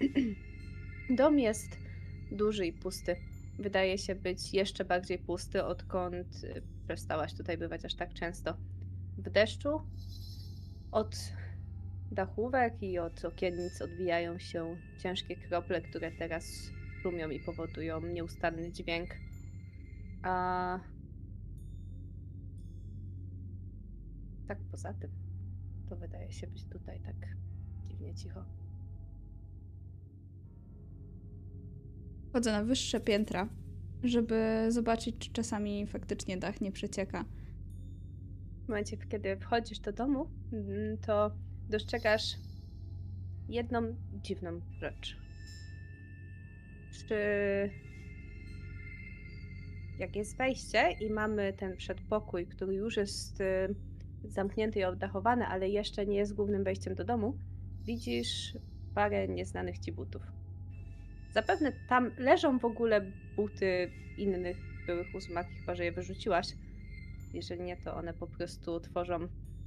[1.18, 1.78] Dom jest
[2.32, 3.16] duży i pusty.
[3.58, 8.56] Wydaje się być jeszcze bardziej pusty, odkąd y, przestałaś tutaj bywać aż tak często.
[9.18, 9.80] W deszczu
[10.92, 11.16] od
[12.12, 16.44] dachówek i od okiennic odbijają się ciężkie krople, które teraz
[17.02, 19.10] tłumią i powodują nieustanny dźwięk.
[20.22, 20.80] A
[24.48, 25.10] tak poza tym,
[25.88, 27.16] to wydaje się być tutaj tak
[27.86, 28.44] dziwnie cicho.
[32.32, 33.48] Chodzę na wyższe piętra,
[34.08, 37.24] żeby zobaczyć, czy czasami faktycznie dach nie przecieka.
[38.64, 41.30] W momencie, kiedy wchodzisz do domu, mm, to
[41.68, 42.36] dostrzegasz
[43.48, 45.16] jedną dziwną rzecz.
[47.08, 47.14] Czy
[49.98, 53.74] jak jest wejście i mamy ten przedpokój, który już jest y,
[54.24, 57.38] zamknięty i oddachowany, ale jeszcze nie jest głównym wejściem do domu,
[57.84, 58.58] widzisz
[58.94, 60.22] parę nieznanych ci butów.
[61.34, 64.56] Zapewne tam leżą w ogóle buty innych
[64.86, 66.46] byłych uzmakich, chyba że je wyrzuciłaś.
[67.32, 69.18] Jeżeli nie, to one po prostu tworzą.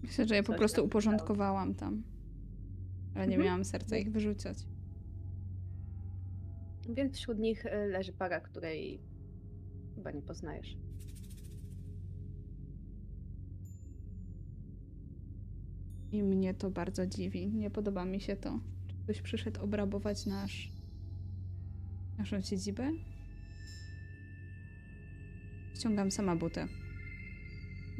[0.03, 2.03] Myślę, że ja po prostu uporządkowałam tam.
[3.15, 3.45] Ale nie Mhm.
[3.45, 4.57] miałam serca ich wyrzucać.
[6.89, 9.01] Więc wśród nich y, leży para, której
[9.95, 10.77] chyba nie poznajesz.
[16.11, 17.47] I mnie to bardzo dziwi.
[17.47, 18.59] Nie podoba mi się to.
[18.87, 20.76] Czy ktoś przyszedł obrabować nasz...
[22.17, 22.91] naszą siedzibę?
[25.75, 26.67] Ściągam sama buty.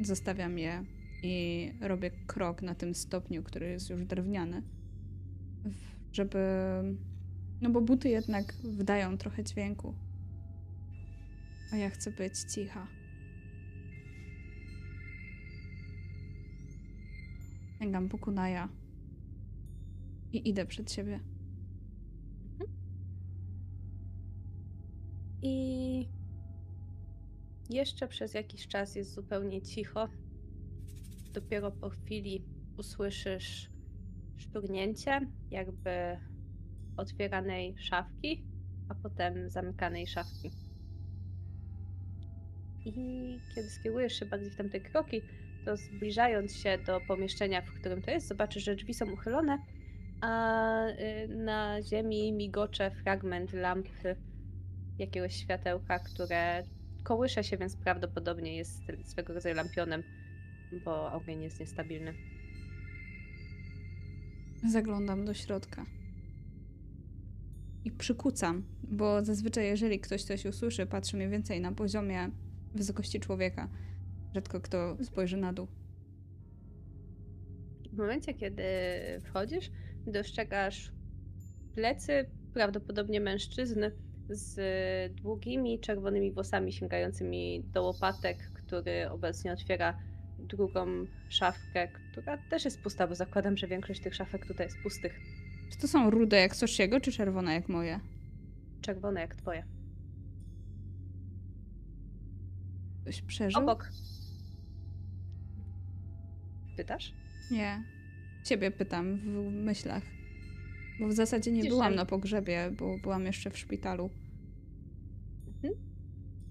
[0.00, 0.84] Zostawiam je
[1.22, 4.62] i robię krok na tym stopniu, który jest już drewniany.
[6.12, 6.38] Żeby...
[7.60, 9.94] No bo buty jednak wydają trochę dźwięku.
[11.72, 12.86] A ja chcę być cicha.
[17.78, 18.68] Sięgam po kunaja
[20.32, 21.20] i idę przed siebie.
[25.42, 26.08] I
[27.70, 30.08] jeszcze przez jakiś czas jest zupełnie cicho.
[31.32, 32.44] Dopiero po chwili
[32.76, 33.70] usłyszysz
[34.36, 35.20] szturnięcie,
[35.50, 35.90] jakby
[36.96, 38.44] otwieranej szafki,
[38.88, 40.50] a potem zamykanej szafki.
[42.84, 42.92] I
[43.54, 45.22] kiedy skierujesz się bardziej w tamte kroki,
[45.64, 49.58] to zbliżając się do pomieszczenia, w którym to jest, zobaczysz, że drzwi są uchylone,
[50.20, 54.16] a y, na ziemi migocze fragment lampy
[54.98, 56.62] jakiegoś światełka, które
[57.02, 60.02] kołysze się, więc prawdopodobnie jest swego rodzaju lampionem,
[60.84, 62.14] bo ogień jest niestabilny.
[64.70, 65.86] Zaglądam do środka.
[67.84, 72.30] I przykucam, bo zazwyczaj jeżeli ktoś coś usłyszy, patrzy mniej więcej na poziomie
[72.74, 73.68] wysokości człowieka.
[74.34, 75.68] Rzadko kto spojrzy na dół.
[77.92, 78.62] W momencie, kiedy
[79.24, 79.70] wchodzisz,
[80.06, 80.92] dostrzegasz
[81.74, 83.92] plecy prawdopodobnie mężczyzny
[84.30, 84.60] z
[85.14, 89.98] długimi czerwonymi włosami sięgającymi do łopatek, który obecnie otwiera
[90.38, 90.86] drugą
[91.28, 95.20] szafkę, która też jest pusta, bo zakładam, że większość tych szafek tutaj jest pustych.
[95.70, 98.00] Czy to są rude jak Soshiego, czy czerwone jak moje?
[98.80, 99.64] Czerwone jak twoje.
[103.02, 103.62] Ktoś przeżył?
[103.62, 103.88] Obok.
[106.76, 107.14] Pytasz?
[107.50, 107.82] Nie.
[108.44, 110.02] Ciebie pytam w myślach.
[111.00, 114.10] Bo w zasadzie nie byłam na pogrzebie, bo byłam jeszcze w szpitalu.
[115.46, 115.74] Mhm.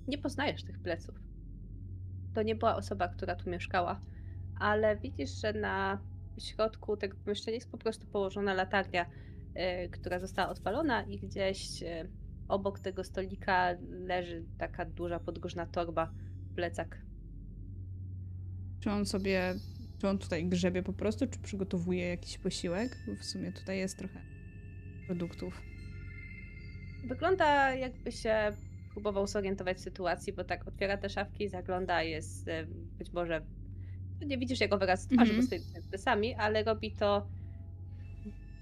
[0.08, 1.16] Nie poznajesz tych pleców.
[2.34, 4.02] To nie była osoba, która tu mieszkała,
[4.60, 6.02] ale widzisz, że na
[6.38, 12.10] środku tego pomieszczenia jest po prostu położona latarnia, y, która została odpalona i gdzieś y,
[12.48, 16.14] obok tego stolika leży taka duża podróżna torba,
[16.56, 17.02] plecak.
[18.80, 19.56] Czy on sobie.
[19.98, 22.98] Czy on tutaj grzebie po prostu, czy przygotowuje jakiś posiłek?
[23.08, 24.37] Bo w sumie tutaj jest trochę
[25.08, 25.62] produktów.
[27.08, 28.52] Wygląda jakby się
[28.92, 32.68] próbował zorientować w sytuacji, bo tak otwiera te szafki, zagląda, jest y,
[32.98, 33.42] być może
[34.26, 35.38] nie widzisz jego wyraz twarzy, Mhm.
[35.42, 37.28] bo stoi przed plecami, ale robi to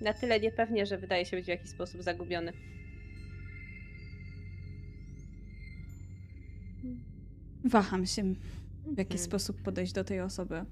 [0.01, 2.53] na tyle niepewnie, że wydaje się być w jakiś sposób zagubiony.
[7.65, 8.23] Waham się,
[8.85, 9.19] w jaki Mhm.
[9.19, 10.65] sposób podejść do tej osoby.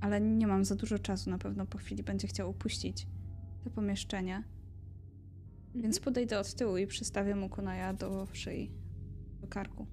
[0.00, 3.06] Ale nie mam za dużo czasu, na pewno po chwili będzie chciał opuścić
[3.64, 4.42] to pomieszczenie.
[5.74, 6.04] Więc Mhm.
[6.04, 8.70] podejdę od tyłu i przystawię mu kunaja do szyi,
[9.40, 9.86] do karku.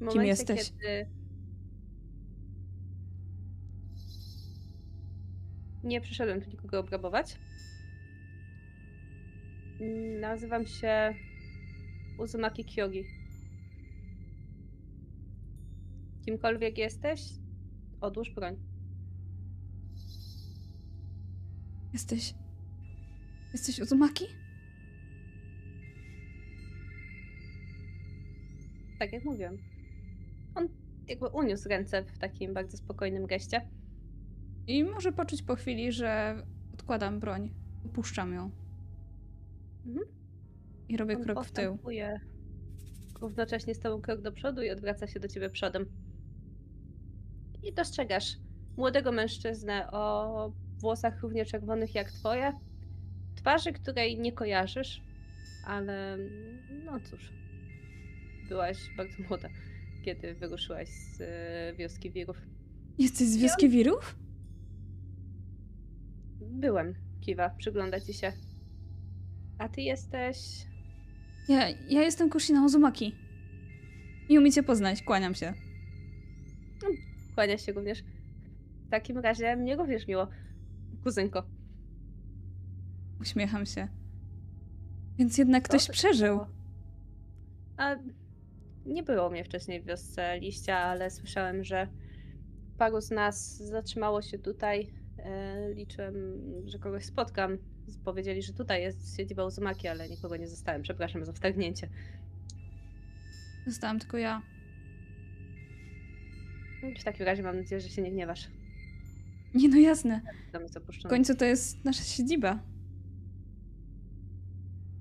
[0.00, 0.70] W momencie, jesteś?
[0.70, 1.06] Kiedy...
[5.84, 7.38] Nie przyszedłem tu nikogo obrabować.
[10.20, 11.14] Nazywam się
[12.18, 13.04] Uzumaki Kyogi.
[16.24, 17.22] Kimkolwiek jesteś,
[18.00, 18.56] odłóż broń.
[21.92, 22.34] Jesteś.
[23.52, 24.24] Jesteś Uzumaki?
[28.98, 29.58] Tak jak mówiłam.
[30.54, 30.68] On
[31.08, 33.68] jakby uniósł ręce w takim bardzo spokojnym geście.
[34.66, 36.42] I może poczuć po chwili, że
[36.74, 37.54] odkładam broń,
[37.86, 38.50] opuszczam ją.
[39.86, 40.06] Mhm.
[40.88, 41.78] I robię On krok w tył.
[43.20, 45.86] Równocześnie z tobą krok do przodu i odwraca się do ciebie przodem.
[47.62, 48.36] I dostrzegasz
[48.76, 52.52] młodego mężczyznę o włosach równie czerwonych jak twoje.
[53.40, 55.02] Twarzy, której nie kojarzysz,
[55.66, 56.18] ale
[56.84, 57.32] no cóż.
[58.48, 59.48] Byłaś bardzo młoda,
[60.04, 62.36] kiedy wyruszyłaś z e, wioski wirów.
[62.98, 64.16] Jesteś z wioski wirów?
[66.40, 68.32] Byłem, kiwa, przygląda ci się.
[69.58, 70.38] A ty jesteś.
[71.48, 73.14] Ja, ja jestem Kushina Uzumaki.
[74.28, 75.54] I umiecie poznać, kłaniam się.
[77.34, 78.02] Kłania się również.
[78.86, 80.28] W takim razie mnie również miło,
[81.04, 81.59] kuzynko.
[83.20, 83.88] Uśmiecham się.
[85.18, 86.40] Więc jednak ktoś to przeżył.
[87.76, 87.96] A
[88.86, 91.88] nie było mnie wcześniej w wiosce liścia, ale słyszałem, że
[92.78, 94.90] paru z nas zatrzymało się tutaj.
[95.18, 96.14] E, liczyłem,
[96.64, 97.58] że kogoś spotkam.
[98.04, 100.82] Powiedzieli, że tutaj jest siedziba Uzumaki, ale nikogo nie zostałem.
[100.82, 101.88] Przepraszam za wtargnięcie.
[103.66, 104.42] Zostałam tylko ja.
[107.00, 108.48] W takim razie mam nadzieję, że się nie gniewasz.
[109.54, 110.20] Nie no jasne.
[111.04, 112.58] W końcu to jest nasza siedziba.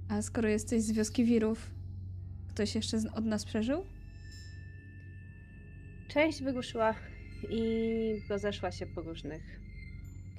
[0.09, 1.71] A skoro jesteś z wioski wirów,
[2.49, 3.85] ktoś jeszcze od nas przeżył?
[6.07, 6.95] Część wyruszyła
[7.49, 9.59] i rozeszła się po różnych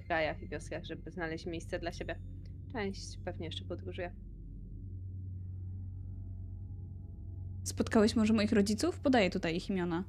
[0.06, 2.18] krajach i wioskach, żeby znaleźć miejsce dla siebie.
[2.72, 4.12] Część pewnie jeszcze podróżuje.
[7.64, 9.00] Spotkałeś może moich rodziców?
[9.00, 10.04] Podaję tutaj ich imiona.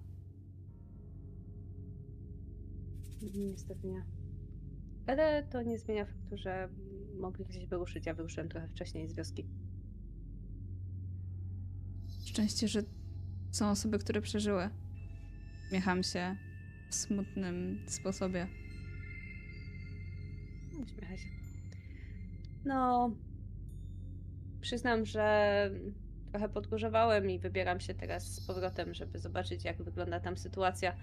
[3.21, 4.20] Niestety nie.
[5.07, 6.69] Ale to nie zmienia faktu, że
[7.19, 8.05] mogli gdzieś wyruszyć.
[8.05, 9.45] Ja wyruszyłem trochę wcześniej z wioski.
[12.25, 12.83] Szczęście, że
[13.51, 14.69] są osoby, które przeżyły.
[15.69, 16.35] Śmiecham się
[16.89, 18.47] w smutnym sposobie.
[20.83, 21.29] Uśmiecha się.
[22.65, 23.11] No,
[24.61, 25.69] przyznam, że
[26.31, 30.95] trochę podgórzowałem i wybieram się teraz z powrotem, żeby zobaczyć, jak wygląda tam sytuacja.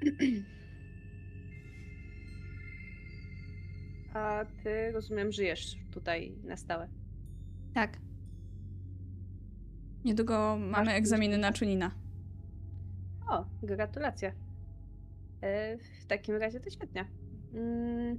[4.18, 6.88] A ty, rozumiem, żyjesz tutaj na stałe.
[7.74, 7.98] Tak.
[10.04, 11.90] Niedługo mamy Masz egzaminy na czunina.
[13.30, 14.32] O, gratulacje.
[15.42, 17.04] E, W takim razie to świetnie.
[17.54, 18.18] Mm,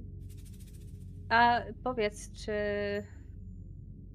[1.28, 2.52] A powiedz, czy.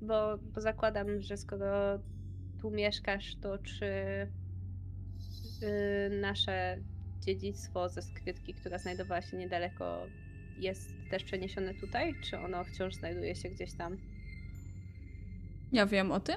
[0.02, 1.99] Bo, bo zakładam, że skoro
[2.62, 3.86] tu mieszkasz, to czy
[5.64, 6.78] y, nasze
[7.20, 10.06] dziedzictwo ze skrytki, która znajdowała się niedaleko,
[10.57, 12.14] jest też przeniesione tutaj?
[12.22, 13.98] Czy ono wciąż znajduje się gdzieś tam?
[15.72, 16.36] Ja wiem o tym?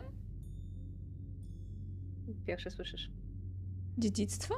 [2.47, 3.11] Pierwsze słyszysz.
[3.99, 4.55] Dziedzictwo?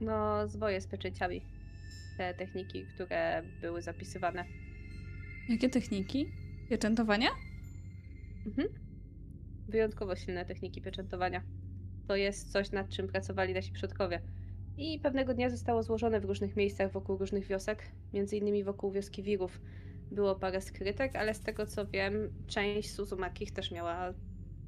[0.00, 1.42] No, zwoje z pieczęciami.
[2.18, 4.44] Te techniki, które były zapisywane.
[5.48, 6.26] Jakie techniki?
[6.70, 7.28] Pieczętowania?
[8.46, 8.68] Mhm.
[9.68, 11.42] Wyjątkowo silne techniki pieczętowania.
[12.08, 14.20] To jest coś, nad czym pracowali nasi przodkowie.
[14.78, 17.82] I pewnego dnia zostało złożone w różnych miejscach wokół różnych wiosek,
[18.12, 19.60] między innymi wokół wioski Wirów.
[20.10, 22.12] Było parę skrytek, ale z tego co wiem,
[22.46, 24.14] część Suzumakich też miała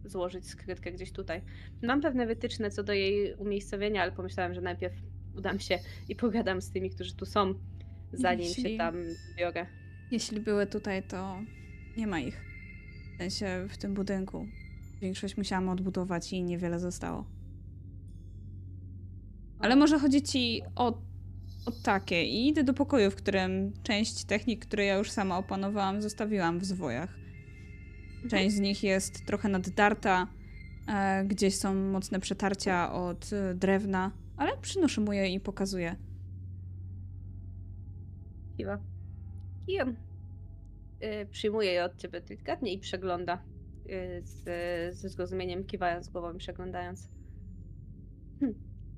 [0.04, 1.42] złożyć skrytkę gdzieś tutaj.
[1.82, 4.94] Mam pewne wytyczne co do jej umiejscowienia, ale pomyślałam, że najpierw
[5.36, 5.78] udam się
[6.08, 7.54] i pogadam z tymi, którzy tu są,
[8.12, 8.94] zanim Jeśli- się tam
[9.38, 9.66] biorę.
[10.10, 11.38] Jeśli były tutaj, to
[11.96, 12.44] nie ma ich.
[13.14, 14.46] W sensie w tym budynku.
[15.00, 17.24] Większość musiałam odbudować i niewiele zostało.
[19.58, 20.86] Ale może chodzi ci o,
[21.66, 22.24] o takie.
[22.24, 26.64] I idę do pokoju, w którym część technik, które ja już sama opanowałam, zostawiłam w
[26.64, 27.18] zwojach.
[28.30, 30.26] Część z nich jest trochę naddarta,
[30.88, 35.96] e, gdzieś są mocne przetarcia od e, drewna, ale przynoszę mu je i pokazuję.
[38.56, 38.78] Kiwa.
[39.68, 39.88] I on
[41.02, 43.42] y, przyjmuje je od ciebie delikatnie i przegląda.
[43.90, 44.44] Y, z,
[44.96, 47.08] ze zrozumieniem kiwając głową i przeglądając.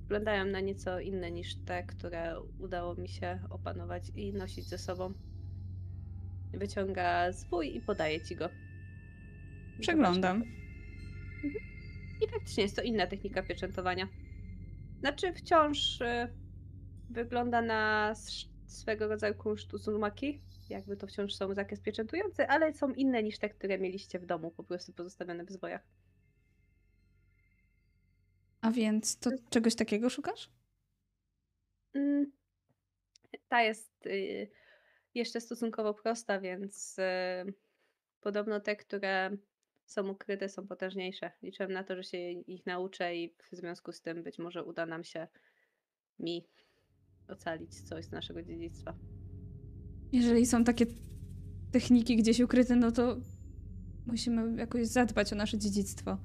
[0.09, 5.15] Wyglądają na nieco inne niż te, które udało mi się opanować i nosić ze sobą.
[6.53, 8.49] Wyciąga swój i podaje ci go.
[9.81, 10.37] Przeglądam.
[10.37, 11.65] Mhm.
[12.23, 14.09] I faktycznie jest to inna technika pieczętowania.
[15.01, 16.29] Znaczy wciąż y,
[17.11, 18.13] wygląda na
[18.67, 20.41] swego rodzaju kunszt uzumaki.
[20.71, 24.51] Jakby to wciąż są zakres pieczętujący, ale są inne niż te, które mieliście w domu,
[24.51, 25.83] po prostu pozostawione w zwojach.
[28.69, 30.51] A więc to czegoś takiego szukasz?
[31.95, 32.33] Mm,
[33.49, 34.51] Ta jest y,
[35.15, 37.03] jeszcze stosunkowo prosta, więc y,
[38.21, 39.31] podobno te, które
[39.87, 41.31] są ukryte, są potężniejsze.
[41.43, 44.87] Liczyłem na to, że się ich nauczę i w związku z tym być może uda
[44.87, 45.29] nam się
[46.19, 46.49] mi
[47.29, 48.95] ocalić coś z naszego dziedzictwa.
[50.13, 50.87] Jeżeli są takie
[51.73, 53.17] techniki gdzieś ukryte, no to
[54.07, 56.19] musimy jakoś zadbać o nasze dziedzictwo.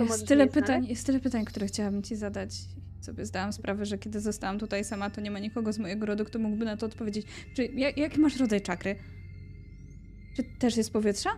[0.00, 0.54] To Jest tyle, znaleźć?
[0.54, 2.50] pytań, jest tyle pytań, które chciałabym ci zadać.
[3.00, 6.24] Sobie zdałam sprawę, że kiedy zostałam tutaj sama, to nie ma nikogo z mojego rodu,
[6.24, 7.26] kto mógłby na to odpowiedzieć.
[7.54, 8.96] Czy jak, jaki masz rodzaj czakry?
[10.36, 11.30] Czy też jest powietrza?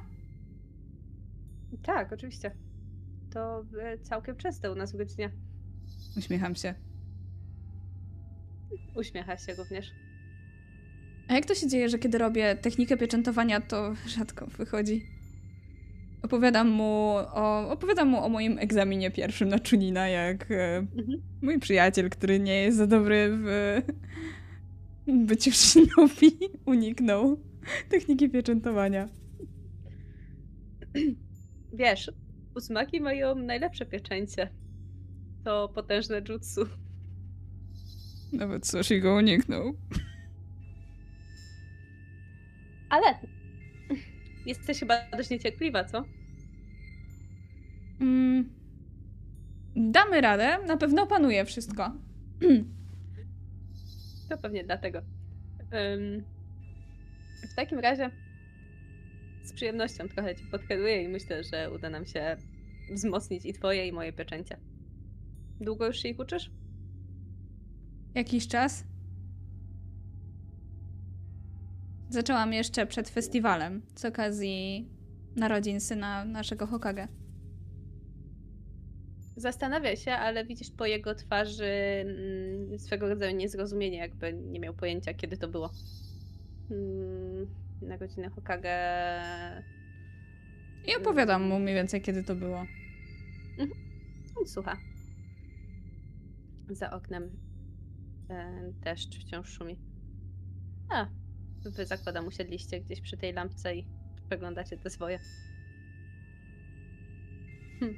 [1.83, 2.51] Tak, oczywiście.
[3.33, 5.31] To e, całkiem częste u nas w godzinie.
[6.17, 6.75] Uśmiecham się.
[8.97, 9.91] Uśmiecha się również.
[11.29, 15.07] A jak to się dzieje, że kiedy robię technikę pieczętowania, to rzadko wychodzi?
[16.23, 21.23] Opowiadam mu o, opowiadam mu o moim egzaminie pierwszym na Chunina, jak e, Mhm.
[21.43, 23.83] mój przyjaciel, który nie jest za dobry w
[25.07, 27.41] byciu shinobi, uniknął
[27.89, 29.09] techniki pieczętowania.
[31.73, 32.11] Wiesz,
[32.57, 34.49] uzumaki mają najlepsze pieczęcie.
[35.45, 36.61] To potężne jutsu.
[38.33, 39.75] Nawet Soshi go uniknął.
[42.91, 43.07] Ale
[44.47, 46.05] jesteś chyba dość niecierpliwa, co?
[48.01, 48.51] Mm.
[49.77, 51.93] Damy radę, na pewno opanuje wszystko.
[54.29, 54.99] To pewnie dlatego.
[55.95, 56.25] Ym,
[57.53, 58.11] w takim razie
[59.45, 62.37] z przyjemnością trochę ci podkreduję i myślę, że uda nam się
[62.91, 64.57] wzmocnić i twoje, i moje pieczęcie.
[65.61, 66.51] Długo już się ich uczysz?
[68.15, 68.85] Jakiś czas.
[72.13, 74.89] Zaczęłam jeszcze przed festiwalem z okazji
[75.37, 77.09] narodzin syna naszego Hokage.
[79.37, 85.15] Zastanawia się, ale widzisz po jego twarzy mm, swego rodzaju niezrozumienie, jakby nie miał pojęcia,
[85.15, 85.71] kiedy to było.
[86.71, 87.47] Mm,
[87.83, 88.79] na godzinę Hokage.
[90.87, 92.67] I opowiadam mu mniej więcej, kiedy to było.
[94.37, 94.77] On słucha.
[96.71, 97.31] Za oknem
[98.31, 99.79] e, deszcz wciąż szumi.
[100.91, 101.22] A,
[101.71, 103.87] wy zakładam usiedliście gdzieś przy tej lampce i
[104.29, 105.19] przeglądacie te swoje.
[107.81, 107.95] Hm.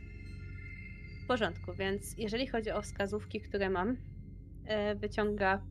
[1.25, 3.97] W porządku, więc jeżeli chodzi o wskazówki, które mam,
[4.65, 5.63] e, wyciąga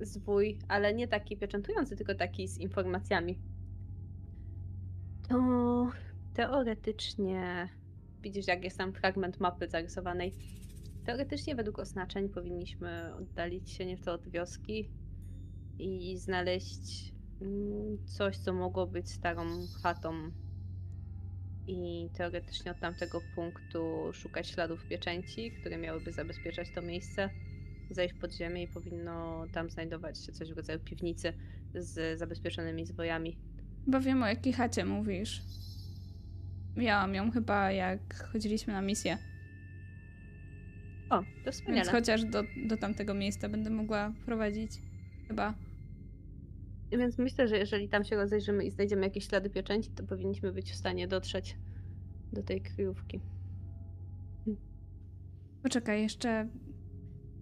[0.00, 3.38] zwój, ale nie taki pieczętujący, tylko taki z informacjami.
[5.28, 5.90] To
[6.34, 7.68] teoretycznie
[8.22, 10.34] widzisz, jak jest tam fragment mapy zarysowanej.
[11.04, 14.90] Teoretycznie według oznaczeń powinniśmy oddalić się nieco od wioski
[15.78, 17.12] i znaleźć
[18.04, 19.44] coś, co mogło być starą
[19.82, 20.30] chatą.
[21.66, 27.30] I teoretycznie od tamtego punktu szukać śladów pieczęci, które miałyby zabezpieczać to miejsce.
[27.90, 31.32] Zejść pod ziemię i powinno tam znajdować się coś w rodzaju piwnicy
[31.74, 33.38] z zabezpieczonymi zwojami.
[33.84, 35.42] Chyba wiem o jakiej chacie mówisz.
[36.76, 39.18] Miałam ją chyba jak chodziliśmy na misję.
[41.10, 41.76] O, to wspaniale.
[41.76, 44.72] Więc chociaż do, do tamtego miejsca będę mogła prowadzić.
[45.28, 45.54] Chyba.
[46.98, 50.72] Więc myślę, że jeżeli tam się rozejrzymy i znajdziemy jakieś ślady pieczęci, to powinniśmy być
[50.72, 51.56] w stanie dotrzeć
[52.32, 53.20] do tej kryjówki.
[55.62, 56.48] Poczekaj, jeszcze.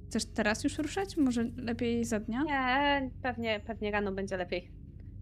[0.08, 1.16] Chcesz teraz już ruszać?
[1.16, 2.42] Może lepiej za dnia?
[2.42, 4.70] Nie, pewnie, pewnie rano będzie lepiej.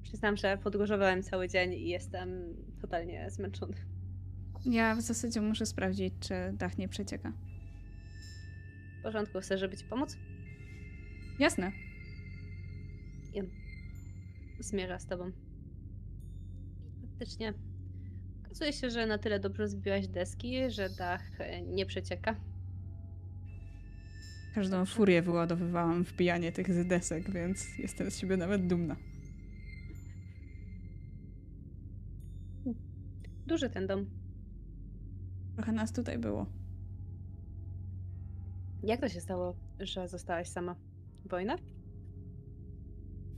[0.03, 3.74] Przyznam, że podróżowałem cały dzień i jestem totalnie zmęczony.
[4.65, 7.32] Ja w zasadzie muszę sprawdzić, czy dach nie przecieka.
[9.01, 10.16] W porządku, chcesz, żeby ci pomóc?
[11.39, 11.73] Jasne.
[14.61, 15.33] Zmierza z tobą.
[17.01, 17.55] Faktycznie.
[18.47, 22.37] Okazuje się, że na tyle dobrze zbiłaś deski, że dach e, nie przecieka.
[24.55, 28.97] Każdą furię wyładowywałam w pijanie tych z desek, więc jestem z siebie nawet dumna.
[33.47, 34.07] Duży ten dom.
[35.55, 36.47] Trochę nas tutaj było.
[38.83, 40.77] Jak to się stało, że zostałaś sama?
[41.24, 41.57] Wojna?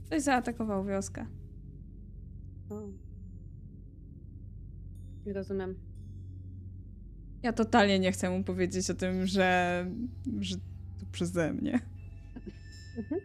[0.09, 1.25] Ktoś zaatakował wioskę.
[2.69, 2.89] O.
[5.25, 5.75] Rozumiem.
[7.43, 9.85] Ja totalnie nie chcę mu powiedzieć o tym, że,
[10.39, 10.55] że
[10.99, 11.79] to przeze mnie.
[12.97, 13.21] Mhm.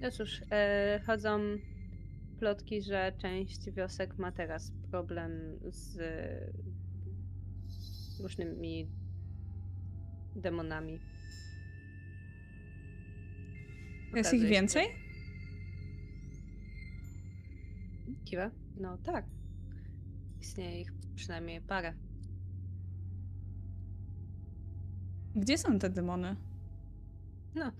[0.00, 1.40] No cóż, e, chodzą
[2.38, 5.32] plotki, że część wiosek ma teraz problem
[5.68, 5.98] z
[8.22, 8.88] różnymi
[10.36, 11.00] demonami.
[14.14, 14.86] Jest ich więcej?
[18.24, 18.50] Kiwa?
[18.80, 19.24] No tak.
[20.40, 21.94] Istnieje ich przynajmniej parę.
[25.36, 26.36] Gdzie są te demony?
[27.54, 27.72] No,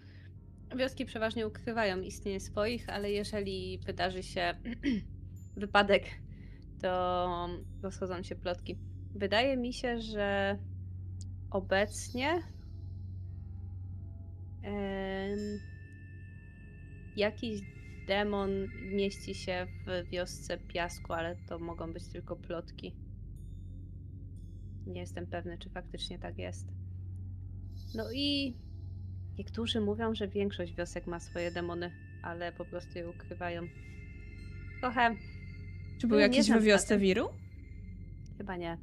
[0.77, 4.55] wioski przeważnie ukrywają istnienie swoich, ale jeżeli wydarzy się
[5.57, 6.05] wypadek,
[6.83, 7.49] to
[7.83, 8.79] rozchodzą się plotki.
[9.15, 10.59] Wydaje mi się, że
[11.51, 12.43] obecnie
[14.63, 15.39] em,
[17.19, 17.61] jakiś
[18.07, 18.51] demon
[18.93, 22.97] mieści się w wiosce piasku, ale to mogą być tylko plotki.
[24.87, 26.67] Nie jestem pewny, czy faktycznie tak jest.
[27.95, 28.57] No i
[29.39, 31.91] Niektórzy mówią, że większość wiosek ma swoje demony,
[32.23, 33.63] ale po prostu je ukrywają.
[34.81, 35.17] Trochę,
[36.01, 37.29] Czy był jakiś we wiosce wiru?
[38.39, 38.79] chyba nie.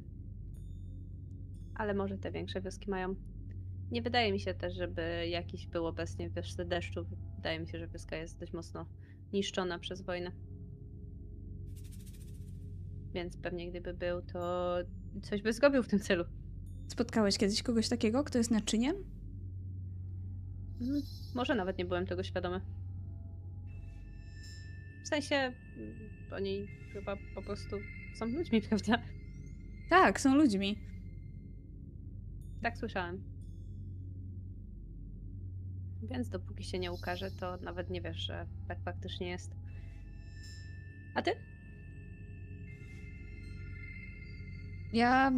[1.74, 3.14] Ale może te większe wioski mają.
[3.90, 7.06] Nie wydaje mi się też, żeby jakiś był obecnie w wiosce deszczu.
[7.46, 8.86] Wydaje mi się, że wioska jest dość mocno
[9.32, 10.32] niszczona przez wojnę.
[13.14, 14.76] Więc pewnie gdyby był, to
[15.22, 16.24] coś by zrobił w tym celu.
[16.88, 18.96] Spotkałeś kiedyś kogoś takiego, kto jest naczyniem?
[20.80, 21.02] Mm,
[21.34, 22.60] Może nawet nie byłem tego świadomy.
[25.04, 25.52] W sensie,
[26.32, 27.76] oni chyba po prostu
[28.18, 29.02] są ludźmi, prawda?
[29.90, 30.78] Tak, są ludźmi.
[32.62, 33.35] Tak słyszałem.
[36.10, 39.50] Więc dopóki się nie ukaże, to nawet nie wiesz, że tak faktycznie jest.
[41.14, 41.30] A ty?
[44.92, 45.30] Ja.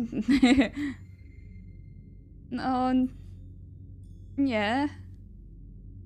[2.51, 2.93] no.
[4.39, 4.89] Nie.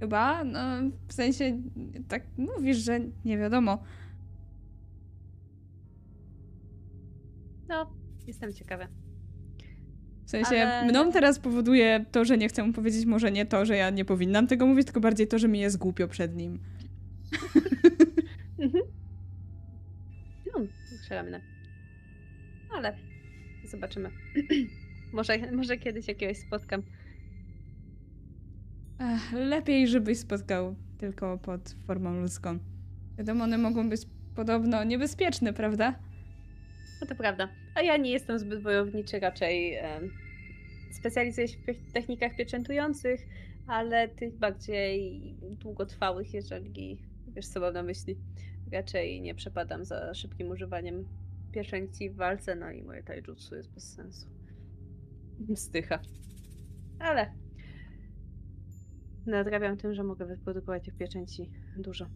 [0.00, 0.44] Chyba.
[0.44, 0.60] No,
[1.08, 1.62] w sensie,
[2.08, 3.82] tak mówisz, że nie wiadomo.
[7.68, 7.92] No,
[8.26, 9.01] jestem ciekawa.
[10.32, 13.66] W sensie, Ale- mną teraz powoduje to, że nie chcę mu powiedzieć, może nie to,
[13.66, 16.58] że ja nie powinnam tego mówić, tylko bardziej to, że mi jest głupio przed nim.
[18.58, 18.84] Mhm.
[20.46, 20.66] No,
[20.98, 21.40] strzelamne.
[22.74, 22.96] Ale
[23.64, 24.10] zobaczymy.
[25.12, 26.82] może, może kiedyś jakiegoś spotkam.
[29.00, 32.58] Ech, lepiej, żebyś spotkał tylko pod formą ludzką.
[33.18, 34.00] Wiadomo, one mogą być
[34.34, 35.94] podobno niebezpieczne, prawda?
[37.00, 37.48] No to prawda.
[37.74, 40.21] A ja nie jestem zbyt wojowniczy, raczej em,
[40.92, 41.58] specjalizuję się
[41.88, 43.26] w technikach pieczętujących,
[43.66, 48.18] ale tych bardziej długotrwałych, jeżeli wiesz co mam na myśli.
[48.72, 51.08] Raczej nie przepadam za szybkim używaniem
[51.52, 54.28] pieczęci w walce, no i moje taijutsu jest bez sensu.
[55.54, 56.00] Stycha.
[56.98, 57.32] Ale
[59.26, 62.06] nadrabiam tym, że mogę wyprodukować tych pieczęci dużo.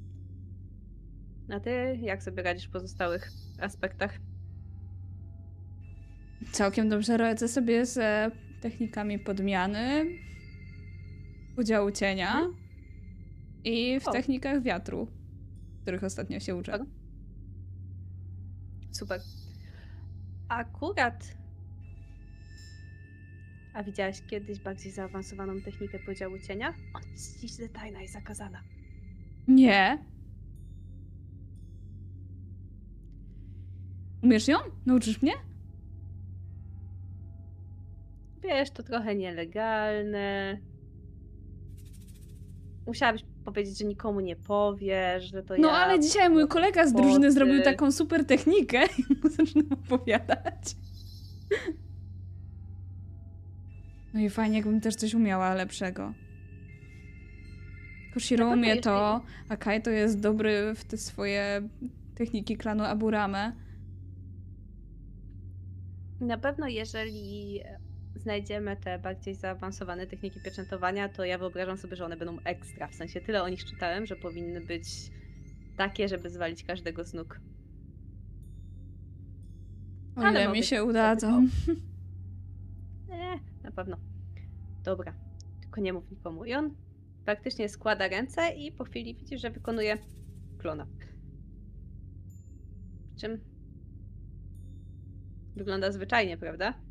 [1.49, 3.31] A ty jak sobie radzisz w pozostałych
[3.61, 4.19] aspektach?
[6.53, 8.31] Całkiem dobrze radzę sobie z e,
[8.61, 10.07] technikami podmiany,
[11.57, 12.43] podziału cienia
[13.65, 14.13] i w O.
[14.13, 15.09] technikach wiatru,
[15.83, 16.73] których ostatnio się uczę.
[16.73, 16.87] Super.
[18.91, 19.21] Super.
[20.49, 21.37] Akurat.
[23.75, 26.75] A widziałaś kiedyś bardziej zaawansowaną technikę podziału cienia?
[26.95, 28.63] Ona jest ściśle tajna i zakazana.
[29.49, 30.05] Nie.
[34.23, 34.59] Umiesz ją?
[34.87, 35.33] Nauczysz mnie?
[38.47, 40.59] Wiesz, to trochę nielegalne.
[42.87, 45.75] Musiałabyś powiedzieć, że nikomu nie powiesz, że to No ja.
[45.75, 50.77] ale dzisiaj mój kolega z drużyny zrobił taką super technikę i mu zaczynam opowiadać.
[54.15, 56.13] No i fajnie, jakbym też coś umiała lepszego.
[58.15, 61.69] Koshiro pewno, umie to, a Kai to jest dobry w te swoje
[62.15, 63.53] techniki klanu Aburame.
[66.21, 67.61] Na pewno, jeżeli
[68.17, 72.89] znajdziemy te bardziej zaawansowane techniki pieczętowania, to ja wyobrażam sobie, że one będą ekstra.
[72.89, 74.89] W sensie tyle o nich czytałem, że powinny być
[75.77, 77.41] takie, żeby zwalić każdego z nóg.
[80.17, 81.49] O Ale ile mi się udadzą.
[83.09, 83.97] Nie, na pewno.
[84.85, 85.15] Dobra,
[85.61, 86.45] tylko nie mów nikomu.
[86.45, 86.75] I on
[87.25, 89.99] praktycznie składa ręce i po chwili widzisz, że wykonuje
[90.59, 90.87] klona.
[93.17, 93.41] Przy czym
[95.57, 96.86] wygląda zwyczajnie, prawda?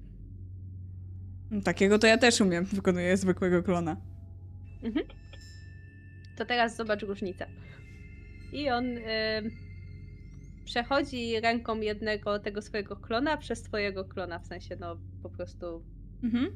[1.64, 3.98] Takiego to ja też umiem, wykonuję zwykłego klona.
[6.38, 7.48] To teraz zobacz różnicę.
[8.54, 9.04] I on ym,
[10.66, 15.84] przechodzi ręką jednego tego swojego klona przez twojego klona, w sensie no po prostu
[16.24, 16.56] Mhm.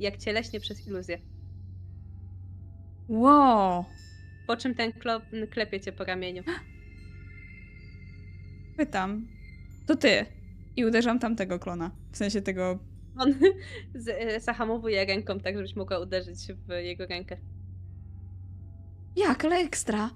[0.00, 1.18] jak cieleśnie przez iluzję.
[3.08, 3.84] Wow!
[4.46, 6.42] Po czym ten klon klepie cię po ramieniu.
[8.76, 9.26] Pytam.
[9.86, 10.26] To ty.
[10.76, 11.90] I uderzam tamtego klona.
[12.12, 12.78] W sensie tego.
[13.16, 13.34] On
[13.94, 17.36] z, e, zahamowuje ręką, tak żebyś mogła uderzyć w jego rękę.
[19.16, 20.10] Jak, ale ekstra.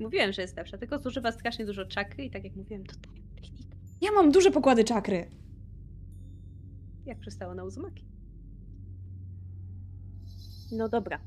[0.00, 3.28] Mówiłem, że jest lepsza, tylko zużywa strasznie dużo czakry i tak jak mówiłem, to tajna
[3.34, 3.76] technika.
[4.00, 5.30] Ja mam duże pokłady czakry.
[7.06, 8.04] Jak przystało na Uzumaki.
[10.72, 11.20] No dobra.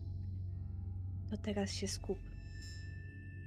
[1.32, 2.20] To teraz się skup.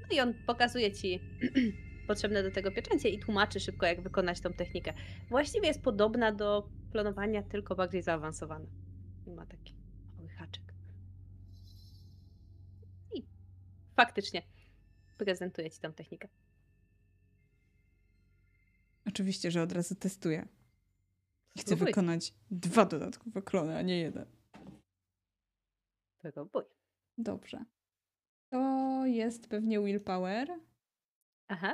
[0.03, 1.21] No i on pokazuje ci
[2.13, 4.95] potrzebne do tego pieczęcie i tłumaczy szybko, jak wykonać tą technikę.
[5.29, 8.67] Właściwie jest podobna do klonowania, tylko bardziej zaawansowana.
[9.27, 9.75] Ma taki
[10.17, 10.75] mały haczyk.
[13.15, 13.23] I
[13.97, 14.43] faktycznie
[15.19, 16.29] prezentuje ci tą technikę.
[19.09, 20.49] Oczywiście, że od razu testuję.
[21.59, 21.87] Chcę Spróbuj.
[21.87, 24.27] wykonać dwa dodatkowe klony, a nie jeden.
[26.19, 26.65] Próbuj.
[27.19, 27.65] Dobrze.
[28.51, 30.49] To jest pewnie willpower.
[31.49, 31.73] Aha.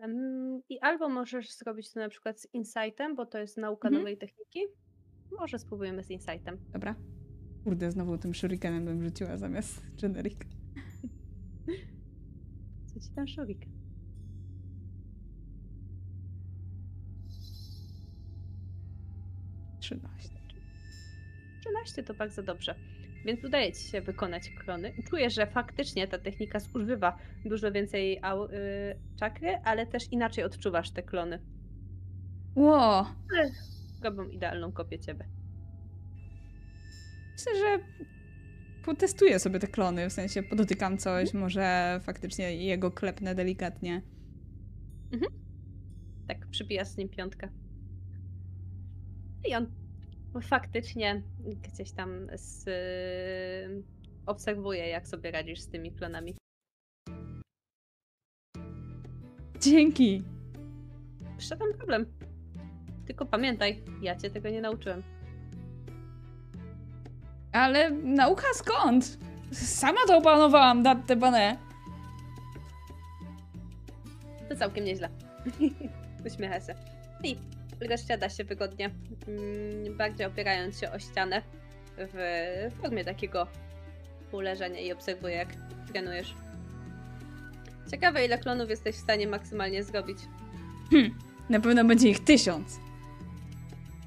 [0.00, 4.02] Em, I albo możesz zrobić to na przykład z insightem, bo to jest nauka Mhm.
[4.02, 4.60] nowej techniki.
[5.38, 6.58] Może spróbujemy z insightem.
[6.72, 6.94] Dobra.
[7.64, 10.36] Kurde, znowu tym shurikenem bym rzuciła zamiast generic.
[12.86, 13.58] Co ci tam szurik?
[19.80, 20.30] Trzynaście.
[21.60, 22.74] 13 to bardzo dobrze.
[23.24, 24.92] Więc udaje ci się wykonać klony.
[25.10, 28.50] Czuję, że faktycznie ta technika zużywa dużo więcej au, y,
[29.18, 31.42] czakry, ale też inaczej odczuwasz te klony.
[32.54, 33.06] Ło!
[34.02, 35.28] Robią idealną kopię ciebie.
[37.32, 37.84] Myślę, że
[38.84, 44.02] potestuję sobie te klony, w sensie podotykam coś, może faktycznie jego klepnę delikatnie.
[46.28, 47.48] Tak, przybija z nim piątkę.
[49.48, 49.79] I on
[50.42, 51.22] faktycznie
[51.62, 52.64] gdzieś tam z,
[54.26, 56.34] obserwuje, jak sobie radzisz z tymi klonami.
[59.60, 60.22] Dzięki!
[61.38, 62.06] Żaden problem.
[63.06, 65.02] Tylko pamiętaj, ja cię tego nie nauczyłem.
[67.52, 69.18] Ale nauka skąd?
[69.52, 71.56] Sama to opanowałam, datte bane.
[74.48, 75.08] To całkiem nieźle.
[76.26, 76.74] Uśmiecha się.
[77.24, 77.36] I
[77.88, 78.90] rozsiada się wygodnie,
[79.28, 81.42] mm, bardziej opierając się o ścianę
[81.96, 83.46] w formie takiego
[84.32, 85.48] uleżenia i obserwuje, jak
[85.92, 86.34] trenujesz.
[87.90, 90.18] Ciekawe, ile klonów jesteś w stanie maksymalnie zrobić.
[91.50, 92.80] Na pewno będzie ich tysiąc.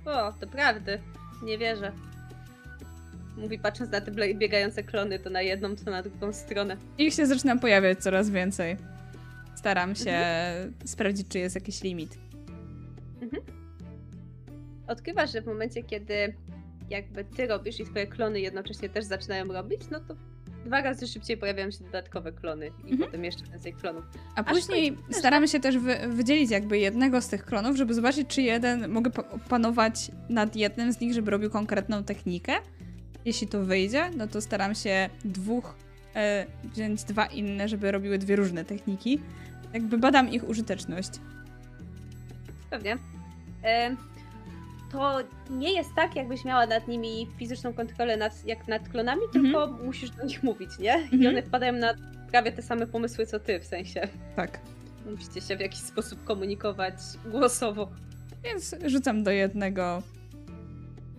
[0.05, 0.99] O, to prawdy.
[1.43, 1.91] Nie wierzę.
[3.37, 6.77] Mówi patrząc na te biegające klony, to na jedną, to na drugą stronę.
[6.97, 8.77] Ich się zaczyna pojawiać coraz więcej.
[9.55, 10.19] Staram się
[10.85, 12.17] sprawdzić, czy jest jakiś limit.
[14.93, 16.33] Odkrywasz, że w momencie, kiedy
[16.89, 20.15] jakby ty robisz i twoje klony jednocześnie też zaczynają robić, no to
[20.65, 22.97] dwa razy szybciej pojawiają się dodatkowe klony i Mhm.
[22.99, 24.03] potem jeszcze więcej klonów.
[24.35, 28.27] A później końcu- staramy się też wy, wydzielić jakby jednego z tych klonów, żeby zobaczyć,
[28.27, 32.53] czy jeden mogę pa- panować nad jednym z nich, żeby robił konkretną technikę.
[33.25, 35.75] Jeśli to wyjdzie, no to staram się dwóch
[36.15, 39.19] e, wziąć dwa inne, żeby robiły dwie różne techniki.
[39.73, 41.09] Jakby badam ich użyteczność.
[42.69, 42.97] Pewnie.
[43.63, 43.97] Em,
[44.93, 45.17] To
[45.49, 50.09] nie jest tak, jakbyś miała nad nimi fizyczną kontrolę nad, jak nad klonami, tylko musisz
[50.09, 50.99] do nich mówić, nie?
[51.11, 51.27] I Mhm.
[51.27, 51.93] one wpadają na
[52.31, 54.59] prawie te same pomysły co ty, w sensie Tak.
[55.11, 56.93] musicie się w jakiś sposób komunikować
[57.31, 57.89] głosowo.
[58.43, 60.03] Więc rzucam do jednego,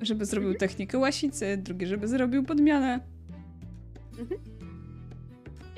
[0.03, 3.01] żeby zrobił technikę łasicy, drugi, żeby zrobił podmianę.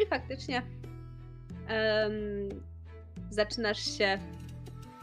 [0.04, 0.62] I faktycznie
[1.68, 2.12] em,
[3.30, 4.18] zaczynasz się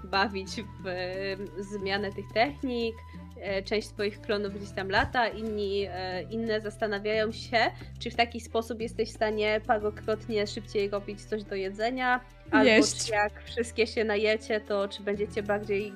[0.05, 0.49] bawić
[0.83, 2.95] w zmianę tych technik.
[3.41, 8.39] E, Część twoich klonów gdzieś tam lata, inni, e, inne zastanawiają się, czy w taki
[8.41, 12.19] sposób jesteś w stanie parokrotnie szybciej robić coś do jedzenia,
[12.51, 13.05] albo Jeść.
[13.05, 15.93] czy jak wszystkie się najecie, to czy będziecie bardziej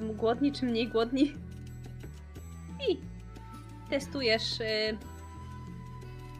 [0.00, 1.32] głodni, czy mniej głodni.
[2.90, 2.98] I
[3.90, 4.98] testujesz y,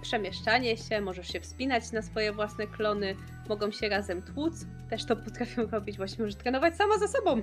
[0.03, 3.15] przemieszczanie się, możesz się wspinać na swoje własne klony,
[3.49, 7.43] mogą się razem tłuc, też to potrafią robić, właśnie możesz trenować sama ze sobą.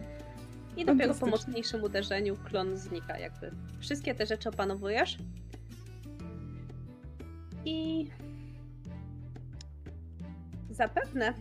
[0.78, 3.52] I dopiero po mocniejszym uderzeniu klon znika jakby.
[3.80, 5.18] Wszystkie te rzeczy opanowujesz.
[7.66, 8.08] I
[10.70, 11.34] zapewne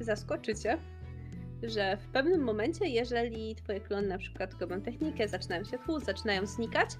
[0.00, 0.78] zaskoczy cię,
[1.62, 6.46] że w pewnym momencie, jeżeli twoje klony na przykład robią technikę, zaczynają się tłuc, zaczynają
[6.46, 6.90] znikać,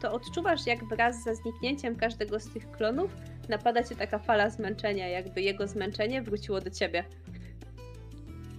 [0.00, 3.16] to odczuwasz, jak wraz ze zniknięciem każdego z tych klonów
[3.50, 7.04] napada cię taka fala zmęczenia, jakby jego zmęczenie wróciło do ciebie.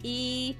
[0.04, 0.56] I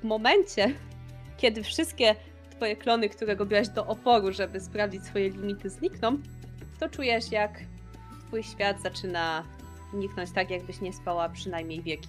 [0.00, 0.74] w momencie,
[1.40, 2.16] kiedy wszystkie
[2.50, 6.18] twoje klony, które robiłaś do oporu, żeby sprawdzić swoje limity, znikną,
[6.80, 7.60] to czujesz, jak
[8.26, 9.44] twój świat zaczyna
[9.94, 12.08] niknąć tak, jakbyś nie spała przynajmniej wieki.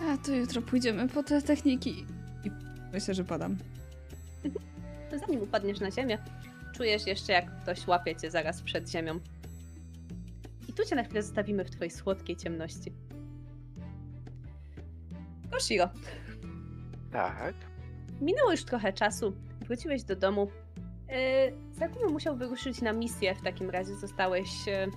[0.00, 2.06] A to jutro pójdziemy po te techniki.
[2.44, 2.50] I
[2.92, 3.56] myślę, że padam.
[5.26, 6.18] Zanim upadniesz na ziemię,
[6.76, 9.20] czujesz jeszcze, jak ktoś łapie cię zaraz przed ziemią.
[10.76, 12.92] Tu cię na chwilę zostawimy w twojej słodkiej ciemności.
[15.50, 15.88] Koshiro,
[17.12, 17.54] Tak.
[18.20, 19.32] minęło już trochę czasu,
[19.66, 20.48] wróciłeś do domu.
[21.98, 24.90] Yy, musiał wyruszyć na misję, w takim razie zostałeś yy,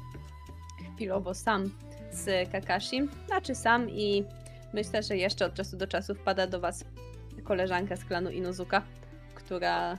[0.95, 1.71] chwilowo sam
[2.11, 3.09] z Kakashi.
[3.27, 4.23] Znaczy sam i
[4.73, 6.85] myślę, że jeszcze od czasu do czasu wpada do was
[7.43, 8.81] koleżanka z klanu Inuzuka,
[9.35, 9.97] która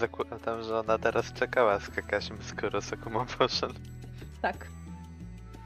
[0.00, 3.74] Zakładam, że ona teraz czekała z Kakasiem, skoro Sakuma poszedł.
[4.42, 4.66] Tak.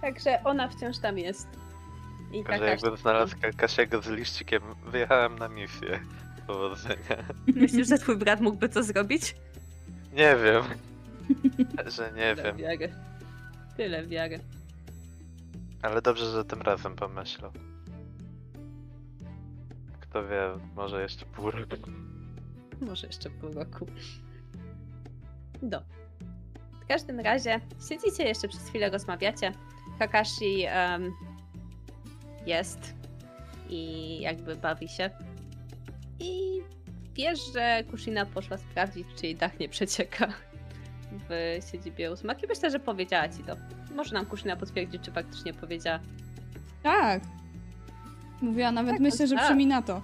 [0.01, 1.49] Także ona wciąż tam jest.
[2.31, 2.71] I Tylko, że Kakashi.
[2.71, 6.01] jakbym znalazł Kakasiego z liścikiem, wyjechałem na misję.
[6.47, 7.17] Powodzenia.
[7.47, 9.37] Myślisz, że twój brat mógłby to zrobić?
[10.13, 10.63] Nie wiem.
[11.97, 12.57] że nie Tyle wiem.
[12.57, 12.93] wiary.
[13.77, 14.39] Tyle wiary.
[15.83, 17.53] Ale dobrze, że tym razem pomyślał.
[20.01, 21.91] Kto wie, może jeszcze pół roku.
[22.89, 23.87] Może jeszcze pół roku.
[25.63, 25.83] Do.
[26.83, 29.53] W każdym razie siedzicie jeszcze przez chwilę, rozmawiacie.
[29.99, 31.13] Kakashi em,
[32.47, 32.95] jest
[33.69, 35.11] i jakby bawi się.
[36.21, 36.61] I
[37.15, 40.29] wiesz, że Kushina poszła sprawdzić, czy jej dach nie przecieka
[41.29, 42.47] w siedzibie ósmaki.
[42.49, 43.57] Myślę, że powiedziała ci to.
[43.95, 46.01] Może nam Kushina potwierdzić, czy faktycznie powiedziała.
[46.83, 47.23] Tak.
[48.43, 49.45] Mówiła nawet, Tak, myślę, że tak.
[49.45, 50.03] przemina to.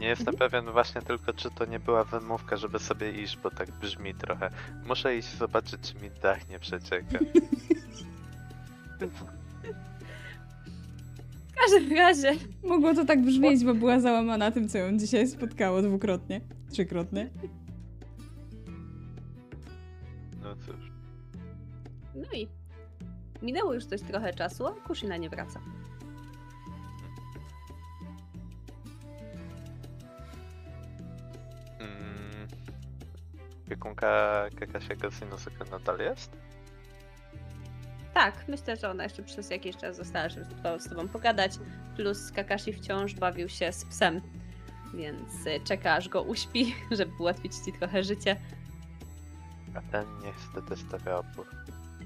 [0.00, 3.70] Nie jestem pewien właśnie tylko, czy to nie była wymówka, żeby sobie iść, bo tak
[3.70, 4.50] brzmi trochę.
[4.86, 7.18] Muszę iść zobaczyć, czy mi dach nie przecieka.
[11.48, 12.32] W każdym razie
[12.64, 16.40] Mogło to tak brzmieć, bo była załamana tym, co ją dzisiaj spotkało dwukrotnie.
[16.72, 17.30] Trzykrotnie.
[20.42, 20.92] No cóż.
[22.14, 22.48] No i
[23.42, 25.60] minęło już dość trochę czasu, a Kushina nie wraca.
[33.74, 36.36] Opiekunka Kakasiego Sinusuke nadal jest?
[38.14, 40.44] Tak, myślę, że ona jeszcze przez jakiś czas została, żeby
[40.78, 41.52] z tobą- pogadać.
[41.96, 44.20] Plus Kakashi wciąż bawił się z psem,
[44.94, 48.36] więc y, czeka aż go uśpi, żeby ułatwić ci trochę życie.
[49.74, 51.46] A ten niestety stawia opór.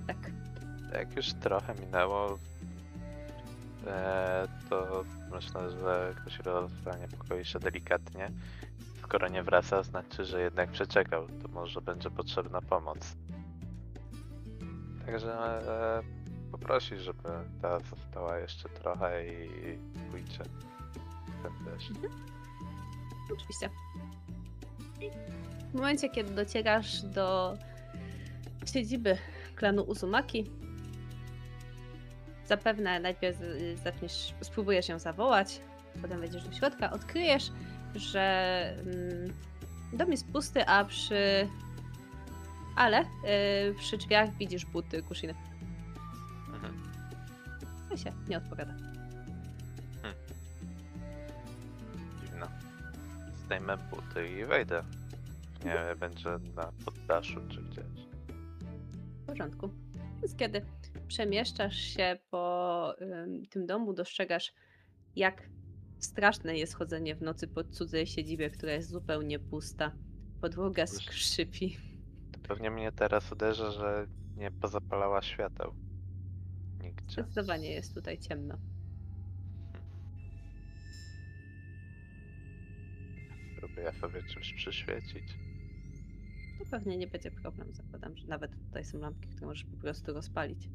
[0.06, 0.16] Tak.
[0.92, 2.38] Jak już trochę minęło,
[3.86, 8.30] e, to myślę, że Koshiro zaniepokoi się delikatnie.
[9.04, 11.26] Skoro nie wraca, znaczy, że jednak przeczekał.
[11.42, 13.16] To może będzie potrzebna pomoc.
[15.06, 16.02] Także e,
[16.52, 17.28] poprosi, żeby
[17.62, 19.78] ta została jeszcze trochę i
[20.10, 20.42] pójdzie.
[21.42, 21.90] Ten deszcz.
[23.32, 23.70] Oczywiście.
[25.00, 25.10] I
[25.70, 27.58] w momencie, kiedy docierasz do
[28.66, 29.18] siedziby
[29.54, 30.50] klanu Uzumaki.
[32.46, 33.38] Zapewne najpierw
[33.84, 35.60] zaczniesz, spróbujesz ją zawołać,
[36.02, 37.50] potem wejdziesz do środka, odkryjesz,
[37.94, 39.32] że mm,
[39.92, 41.48] dom jest pusty, a przy...
[42.76, 45.34] Ale y, przy drzwiach widzisz buty Kushiny.
[46.54, 46.82] Mhm.
[47.90, 48.74] No się, nie odpowiada.
[52.20, 52.46] Dziwne.
[53.44, 54.82] Zdejmę buty i wejdę.
[55.64, 57.84] Nie będzie na poddaszu czy gdzieś.
[59.22, 59.70] W porządku.
[60.20, 60.66] Więc kiedy
[61.08, 64.54] przemieszczasz się po ym, tym domu, dostrzegasz,
[65.16, 65.42] jak
[66.04, 69.92] straszne jest chodzenie w nocy po cudzej siedzibie, która jest zupełnie pusta.
[70.40, 71.76] Podłoga skrzypi.
[72.32, 74.06] To pewnie mnie teraz uderzy, że
[74.36, 75.74] nie pozapalała świateł.
[76.82, 77.12] Nigdzie.
[77.22, 78.58] Zdecydowanie jest tutaj ciemno.
[83.58, 85.38] Próbuję sobie czymś przyświecić.
[86.58, 87.74] To pewnie nie będzie problem.
[87.74, 90.68] Zakładam, że nawet tutaj są lampki, które możesz po prostu rozpalić.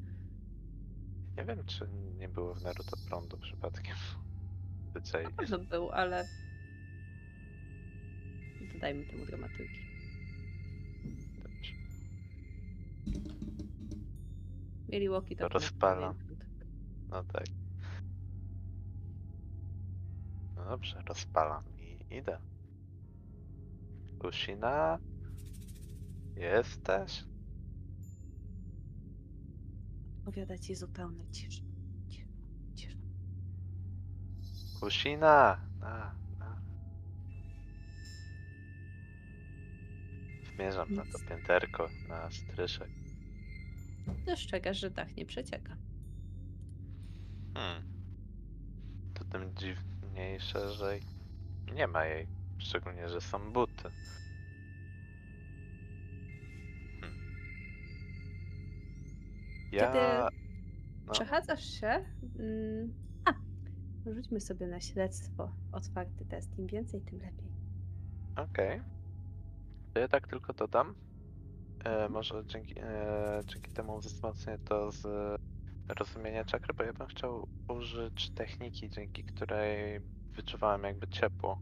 [1.37, 3.95] Nie wiem, czy nie było w Naruto prądu przypadkiem.
[4.89, 5.31] Zwyczajnie.
[5.37, 6.27] pewno był, ale
[8.73, 9.89] dodajmy temu dramaturgii.
[11.43, 11.73] Dobrze.
[14.89, 16.15] Mieli łoki to rozpalam.
[17.09, 17.45] No tak.
[20.55, 22.39] No dobrze, rozpalam i idę.
[24.19, 24.99] Kusina?
[26.35, 27.23] Jesteś?
[30.21, 31.68] Opowiada ci zupełnie ciszę.
[34.79, 35.57] Kusina!
[35.79, 36.61] Na, na.
[40.55, 42.89] Zmierzam na to pięterko, na stryszek.
[44.25, 45.77] Dostrzegasz, że dach nie przecieka.
[47.53, 47.83] Hmm.
[49.13, 50.99] To tym dziwniejsze, że
[51.73, 52.27] nie ma jej.
[52.57, 53.89] Szczególnie, że są buty.
[57.01, 57.19] Hmm.
[59.71, 59.87] Ja...
[59.87, 59.99] Kiedy
[61.09, 61.13] No.
[61.13, 62.05] Przechadzasz się.
[62.39, 62.93] Mm,
[64.13, 65.51] rzućmy sobie na śledztwo.
[65.71, 66.59] Otwarty test.
[66.59, 67.51] Im więcej, tym lepiej.
[68.35, 68.81] Okej.
[69.93, 70.95] To ja tak tylko dodam.
[71.83, 75.05] E, może dzięki, e, dzięki temu wzmocnię to z
[75.99, 79.99] rozumienia czakry, bo ja bym chciał użyć techniki, dzięki której
[80.35, 81.59] wyczuwałem jakby ciepło.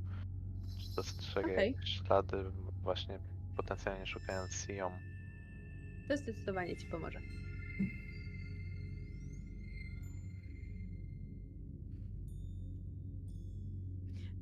[0.79, 2.51] Czy dostrzegę jakieś ślady,
[2.83, 3.19] właśnie
[3.55, 4.93] potencjalnie szukając Sion.
[6.07, 7.19] To zdecydowanie ci pomoże.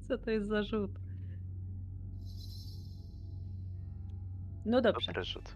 [0.07, 0.91] Co to jest za rzut?
[4.65, 5.07] No dobrze.
[5.07, 5.55] Dobry rzut.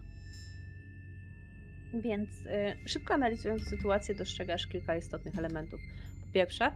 [1.94, 5.80] Więc y, szybko analizując sytuację, dostrzegasz kilka istotnych elementów.
[6.26, 6.72] Po pierwsze,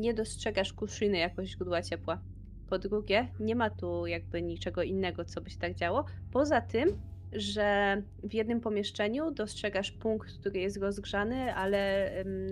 [0.00, 2.22] nie dostrzegasz kuszyny jako źródła ciepła.
[2.68, 6.04] Po drugie, nie ma tu jakby niczego innego, co by się tak działo.
[6.32, 6.88] Poza tym,
[7.32, 12.10] że w jednym pomieszczeniu dostrzegasz punkt, który jest rozgrzany, ale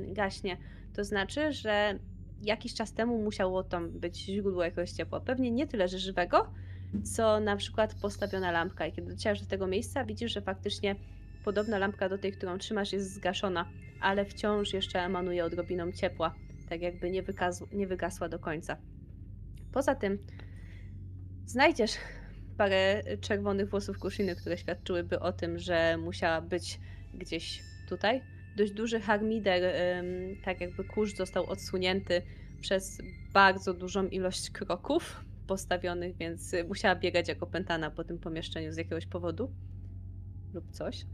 [0.08, 0.56] gaśnie.
[0.94, 1.98] To znaczy, że
[2.42, 5.20] jakiś czas temu musiało tam być źródło jakiegoś ciepła.
[5.20, 6.52] Pewnie nie tyle, że żywego,
[7.14, 8.86] co na przykład postawiona lampka.
[8.86, 10.96] I kiedy docierasz do tego miejsca, widzisz, że faktycznie
[11.44, 13.68] podobna lampka do tej, którą trzymasz, jest zgaszona,
[14.00, 16.34] ale wciąż jeszcze emanuje odrobiną ciepła,
[16.68, 17.22] tak jakby nie,
[17.72, 18.76] nie wygasła do końca.
[19.72, 20.18] Poza tym
[21.46, 21.92] znajdziesz
[22.56, 26.80] parę czerwonych włosów Kushiny, które świadczyłyby o tym, że musiała być
[27.14, 28.22] gdzieś tutaj.
[28.58, 29.62] Dość duży harmider,
[30.44, 32.22] tak jakby kurz został odsunięty
[32.60, 33.02] przez
[33.32, 39.06] bardzo dużą ilość kroków postawionych, więc musiała biegać jako pętana po tym pomieszczeniu z jakiegoś
[39.06, 39.52] powodu
[40.54, 41.06] lub coś.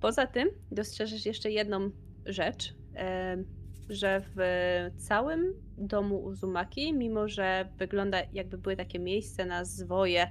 [0.00, 1.90] Poza tym dostrzeżesz jeszcze jedną
[2.26, 2.74] rzecz,
[3.88, 4.40] że w
[4.96, 10.30] całym domu Uzumaki, mimo że wygląda jakby były takie miejsce na zwoje,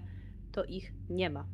[0.52, 1.53] to ich nie ma.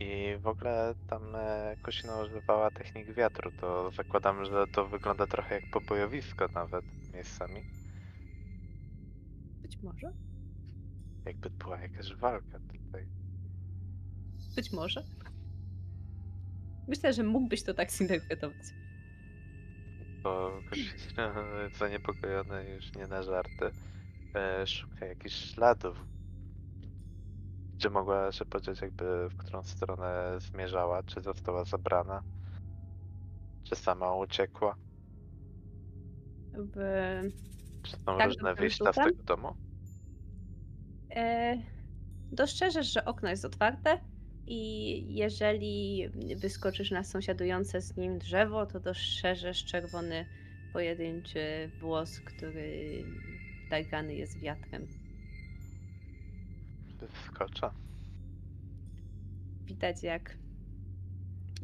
[0.00, 5.54] I w ogóle tam e, Kusina używała technik wiatru, to zakładam, że to wygląda trochę
[5.54, 6.84] jak pobojowisko nawet
[7.14, 7.60] miejscami.
[9.62, 10.12] Być może?
[11.24, 13.06] Jakby była jakaś walka tutaj.
[14.56, 15.04] Być może.
[16.88, 18.66] Myślę, że mógłbyś to tak zinterpretować.
[20.22, 21.34] Bo Kusina
[21.78, 23.70] zaniepokojony już nie na żarty.
[24.34, 26.13] E, szuka jakichś śladów.
[27.84, 31.02] Czy mogła się powiedzieć jakby w którą stronę zmierzała?
[31.02, 32.22] Czy została zabrana?
[33.64, 34.74] Czy sama uciekła?
[36.52, 36.76] W,
[37.82, 39.54] Czy są Tak, różne wyjścia z tego domu?
[41.16, 41.56] e,
[42.32, 43.98] dostrzeżesz, że okno jest otwarte
[44.46, 50.26] i jeżeli wyskoczysz na sąsiadujące z nim drzewo, to dostrzeżesz czerwony
[50.72, 53.04] pojedynczy włos, który
[53.70, 55.03] targany jest wiatrem.
[57.12, 57.70] Wskoczę.
[59.64, 60.36] widać jak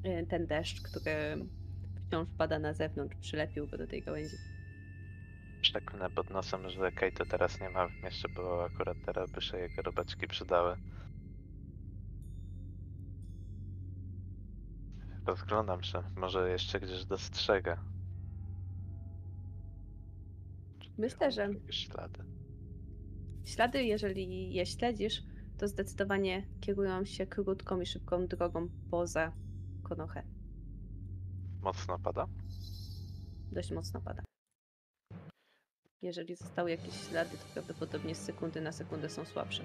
[0.06, 1.12] y, ten deszcz, który
[2.06, 4.36] wciąż pada na zewnątrz, przylepił go do tej gałęzi.
[5.62, 9.56] Szczeknę pod nosem, że Kate teraz nie ma w mieście, bo akurat teraz by się
[9.58, 10.76] jego robaczki przydały.
[15.26, 17.76] Rozglądam się, może jeszcze gdzieś dostrzegę.
[20.98, 22.24] Myślę, że ślady.
[23.44, 25.22] ślady, jeżeli je śledzisz,
[25.60, 29.32] to zdecydowanie kierują się krótką i szybką drogą poza
[29.82, 30.22] Konochę.
[31.62, 32.26] Mocno pada?
[33.52, 34.22] Dość mocno pada.
[36.02, 39.62] Jeżeli zostały jakieś ślady, to prawdopodobnie z sekundy na sekundę są słabsze.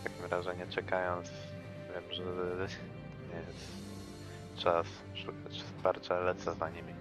[0.00, 1.30] W takim razie nie czekając,
[1.94, 2.24] wiem, że
[3.30, 3.68] nie jest
[4.56, 6.94] czas szukać wsparcia, lecę za nimi.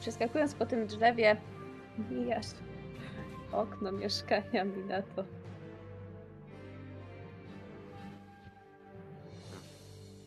[0.00, 1.36] Przeskakując po tym drzewie,
[2.10, 2.46] mijasz
[3.52, 5.24] okno mieszkania Minato.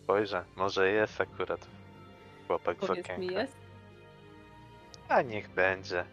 [0.07, 1.67] Spojrzę, może jest akurat
[2.47, 3.41] chłopak z Powiedz mi, okienka.
[3.41, 3.57] jest?
[5.09, 6.05] A niech będzie.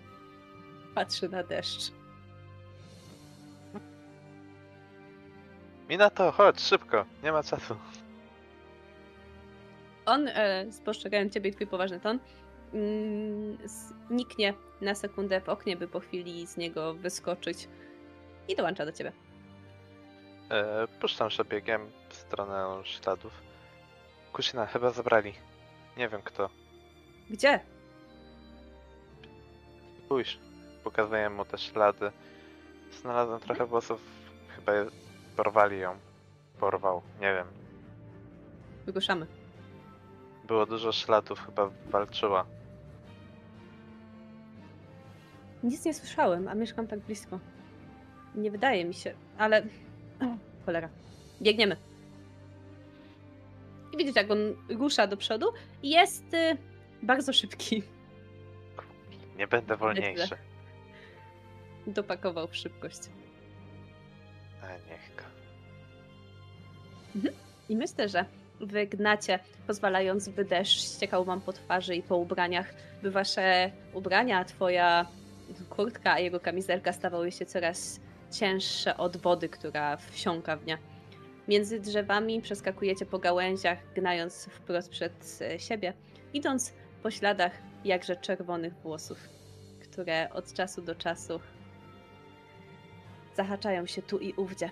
[0.94, 1.92] Patrzy na deszcz.
[5.88, 7.76] Minato, chodź, szybko, nie ma czasu.
[10.06, 12.18] On, e, spostrzegając ciebie i twój poważny ton,
[12.72, 17.68] mm, zniknie na sekundę w oknie, by po chwili z niego wyskoczyć
[18.48, 19.12] i dołącza do ciebie.
[20.50, 23.43] E, puszczam się biegiem w stronę śladów.
[24.34, 25.34] Kusina, chyba zabrali.
[25.96, 26.50] Nie wiem kto.
[27.30, 27.60] Gdzie?
[30.08, 30.38] Pójść.
[30.84, 32.10] Pokazuję mu te ślady.
[33.00, 34.00] Znalazłem trochę włosów.
[34.56, 34.86] Chyba je...
[35.36, 35.96] porwali ją.
[36.60, 37.46] Porwał, nie wiem.
[38.86, 39.26] Wyruszamy.
[40.44, 42.46] Było dużo śladów, chyba walczyła.
[45.62, 47.38] Nic nie słyszałem, a mieszkam tak blisko.
[48.34, 49.62] Nie wydaje mi się, ale.
[50.20, 50.24] O,
[50.66, 50.88] cholera.
[51.42, 51.76] Biegniemy.
[53.94, 54.38] I widzisz, jak on
[54.68, 55.46] rusza do przodu
[55.82, 56.56] i jest y,
[57.02, 57.82] bardzo szybki.
[59.38, 60.36] Nie będę wolniejszy.
[61.86, 62.98] Dopakował w szybkość.
[64.62, 65.24] A niech go.
[67.68, 68.24] I myślę, że
[68.60, 75.06] wygnacie, pozwalając, by deszcz ściekał wam po twarzy i po ubraniach, by wasze ubrania, twoja
[75.70, 78.00] kurtka, a jego kamizelka stawały się coraz
[78.32, 80.78] cięższe od wody, która wsiąka w nie.
[81.48, 85.92] Między drzewami przeskakujecie po gałęziach, gnając wprost przed e, siebie,
[86.32, 86.72] idąc
[87.02, 87.52] po śladach
[87.84, 89.28] jakże czerwonych włosów,
[89.82, 91.40] które od czasu do czasu
[93.36, 94.70] zahaczają się tu i ówdzie.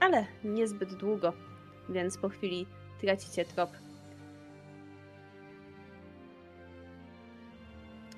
[0.00, 1.32] Ale niezbyt długo,
[1.88, 2.66] więc po chwili
[3.00, 3.70] tracicie trop.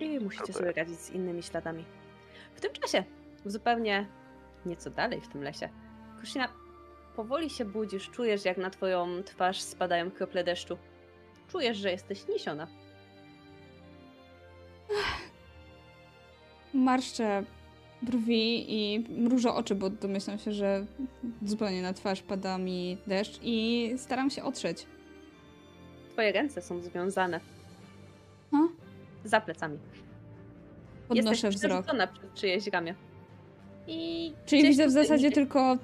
[0.00, 1.84] I musicie sobie radzić z innymi śladami.
[2.54, 3.04] W tym czasie,
[3.44, 4.06] zupełnie
[4.66, 5.68] nieco dalej w tym lesie,
[6.20, 6.48] Kushina,
[7.18, 10.78] powoli się budzisz, czujesz jak na twoją twarz spadają krople deszczu.
[11.48, 12.66] Czujesz, że jesteś niesiona.
[16.74, 17.42] Marszczę
[18.02, 20.86] brwi i mrużę oczy, bo domyślam się, że
[21.44, 24.86] zupełnie na twarz pada mi deszcz i staram się otrzeć.
[26.12, 27.40] Twoje ręce są związane
[28.52, 28.68] No,
[29.24, 29.78] za plecami.
[31.08, 31.72] podnoszę jesteś wzrok.
[31.84, 32.94] przerzucona przez czyjeś ramię.
[33.86, 35.78] I Czyli widzę w zasadzie tylko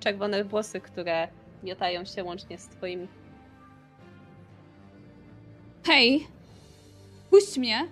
[0.00, 1.28] czerwone włosy, które
[1.62, 3.08] miotają się łącznie z twoimi.
[5.86, 6.26] hej,
[7.30, 7.88] puść mnie.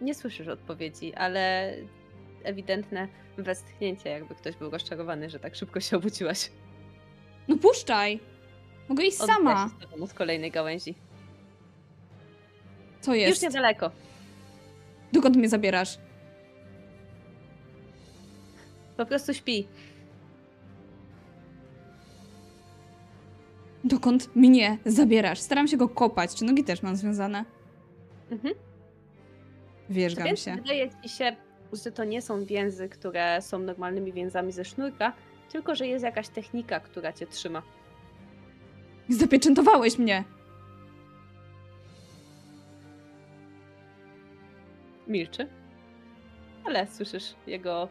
[0.00, 1.74] Nie słyszysz odpowiedzi, ale
[2.44, 3.08] ewidentne
[3.38, 6.50] westchnięcie, jakby ktoś był rozczarowany, że tak szybko się obudziłaś.
[7.48, 8.20] No puszczaj.
[8.88, 9.68] Mogę iść Odbija sama.
[9.68, 10.94] się z tobą z kolejnej gałęzi.
[13.00, 13.42] Co Już jest?
[13.42, 13.90] niedaleko.
[15.12, 15.98] Dokąd mnie zabierasz?
[19.00, 19.68] Po prostu śpi.
[23.84, 25.38] Dokąd mnie zabierasz?
[25.38, 26.34] Staram się go kopać.
[26.34, 27.44] Czy nogi też mam związane?
[28.30, 28.54] Mhm.
[29.90, 30.60] Wierzgam więcej, się.
[30.62, 31.36] wydaje ci się,
[31.72, 35.12] że to nie są więzy, które są normalnymi więzami ze sznurka,
[35.52, 37.62] tylko że jest jakaś technika, która cię trzyma.
[39.08, 40.24] Zapieczętowałeś mnie.
[45.08, 45.48] Milczy.
[46.64, 47.88] Ale słyszysz jego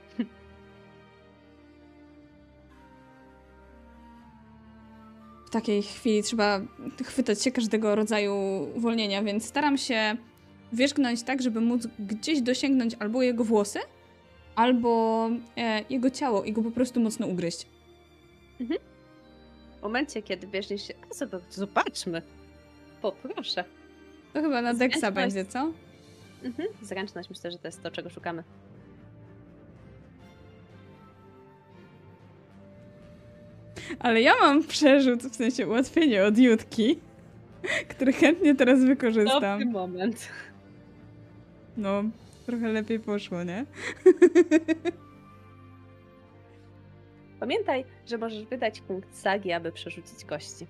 [5.51, 6.61] takiej chwili trzeba
[7.05, 8.33] chwytać się każdego rodzaju
[8.75, 10.17] uwolnienia, więc staram się
[10.73, 13.79] wierzgnąć tak, żeby móc gdzieś dosięgnąć albo jego włosy,
[14.55, 17.67] albo e, jego ciało i go po prostu mocno ugryźć.
[19.79, 20.93] W momencie, kiedy bierzesz się.
[21.49, 22.21] Zobaczmy.
[23.01, 23.63] Poproszę.
[24.33, 25.15] To chyba na Zręczność.
[25.15, 25.71] będzie, co?
[26.43, 26.69] Mhm.
[26.81, 28.43] Zręczność myślę, że to jest to, czego szukamy.
[33.99, 36.99] Ale ja mam przerzut, w sensie ułatwienie od Jutki,
[37.89, 39.59] który chętnie teraz wykorzystam.
[39.59, 40.29] Dobry moment.
[41.77, 42.03] No,
[42.45, 43.65] trochę lepiej poszło, nie?
[47.39, 50.67] Pamiętaj, że możesz wydać punkt sagi, aby przerzucić kości.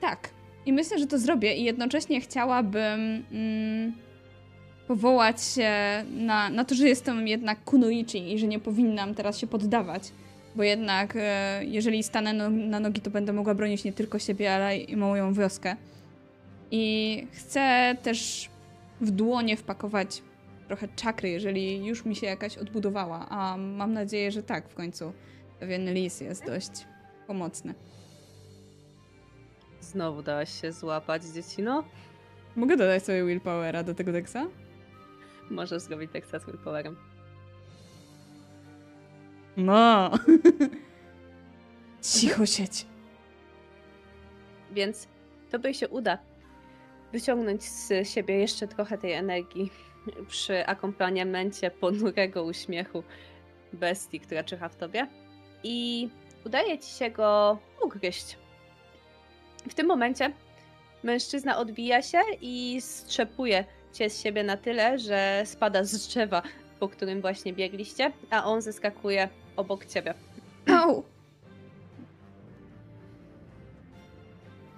[0.00, 0.30] Tak.
[0.66, 3.92] I myślę, że to zrobię i jednocześnie chciałabym mm,
[4.88, 5.70] powołać się
[6.10, 10.12] na, na to, że jestem jednak kunoichi i że nie powinnam teraz się poddawać.
[10.56, 14.54] Bo jednak, e, jeżeli stanę no, na nogi, to będę mogła bronić nie tylko siebie,
[14.54, 15.76] ale i moją wioskę.
[16.70, 18.50] I chcę też
[19.00, 20.22] w dłonie wpakować
[20.68, 23.26] trochę czakry, jeżeli już mi się jakaś odbudowała.
[23.28, 25.12] A mam nadzieję, że tak w końcu.
[25.60, 26.70] Pewien lis jest dość
[27.26, 27.74] pomocny.
[29.80, 31.84] Znowu dałaś się złapać, dziecino?
[32.56, 34.46] Mogę dodać sobie willpowera do tego deksa?
[35.50, 37.11] Możesz zrobić teksta z willpowerem.
[39.56, 40.10] No.
[42.02, 42.86] Cicho sieć.
[44.70, 45.08] Więc
[45.50, 46.18] tobie się uda
[47.12, 49.70] wyciągnąć z siebie jeszcze trochę tej energii
[50.28, 53.02] przy akompaniamencie ponurego uśmiechu
[53.72, 55.06] bestii, która czyha w tobie.
[55.62, 56.08] I
[56.46, 58.38] udaje ci się go ugryźć.
[59.70, 60.32] W tym momencie
[61.02, 66.42] mężczyzna odbija się i strzepuje cię z siebie na tyle, że spada z drzewa,
[66.80, 70.14] po którym właśnie biegliście, a on zeskakuje obok ciebie.
[70.66, 71.02] Au!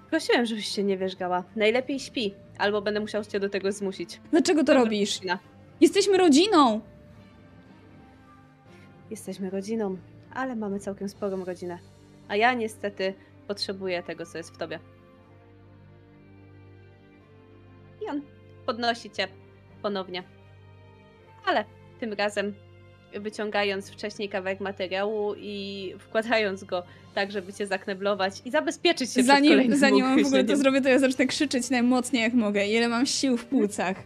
[0.09, 1.43] Prosiłem, żebyś się nie wierzgała.
[1.55, 4.21] Najlepiej śpi, albo będę musiał cię do tego zmusić.
[4.31, 5.15] Dlaczego to robisz?
[5.15, 5.39] Godzina.
[5.81, 6.81] Jesteśmy rodziną!
[9.09, 9.97] Jesteśmy rodziną,
[10.33, 11.79] ale mamy całkiem sporą rodzinę.
[12.27, 13.13] A ja niestety
[13.47, 14.79] potrzebuję tego, co jest w tobie.
[18.01, 18.21] I on
[18.65, 19.27] podnosi cię
[19.81, 20.23] ponownie.
[21.45, 21.65] Ale
[21.99, 22.53] tym razem
[23.19, 26.83] wyciągając wcześniej kawałek materiału i wkładając go
[27.15, 30.81] tak, żeby cię zakneblować i zabezpieczyć się przed Zanim, kolejnym zanim w ogóle to zrobię,
[30.81, 32.67] to ja zacznę krzyczeć najmocniej jak mogę.
[32.67, 34.03] Ile mam sił w płucach.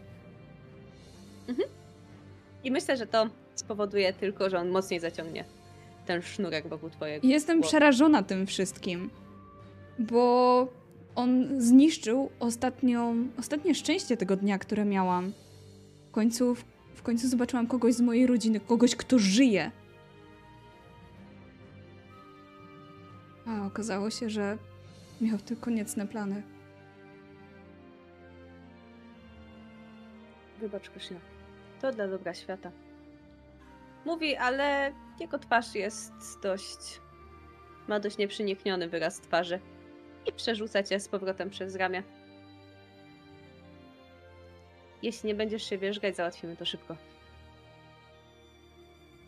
[2.64, 5.44] I myślę, że to spowoduje tylko, że on mocniej zaciągnie
[6.06, 7.28] ten sznurek wokół twojego.
[7.28, 7.70] Jestem głowy.
[7.70, 9.10] przerażona tym wszystkim.
[10.00, 10.68] Bo
[11.16, 15.32] on zniszczył ostatnią, ostatnie szczęście tego dnia, które miałam.
[16.08, 16.64] W końcu, w
[17.10, 19.72] końcu zobaczyłam kogoś z mojej rodziny, kogoś, kto żyje.
[23.46, 24.58] A okazało się, że
[25.22, 26.44] miał tylko niecne plany.
[30.60, 31.20] Wybacz, Kryszna.
[31.82, 32.72] To dla dobra świata.
[34.06, 36.14] Mówi, ale jego twarz jest
[36.44, 37.02] dość.
[37.88, 39.60] ma dość nieprzenikniony wyraz twarzy.
[40.26, 42.04] I przerzuca cię z powrotem przez ramię.
[45.02, 46.96] Jeśli nie będziesz się wierzgać, załatwimy to szybko.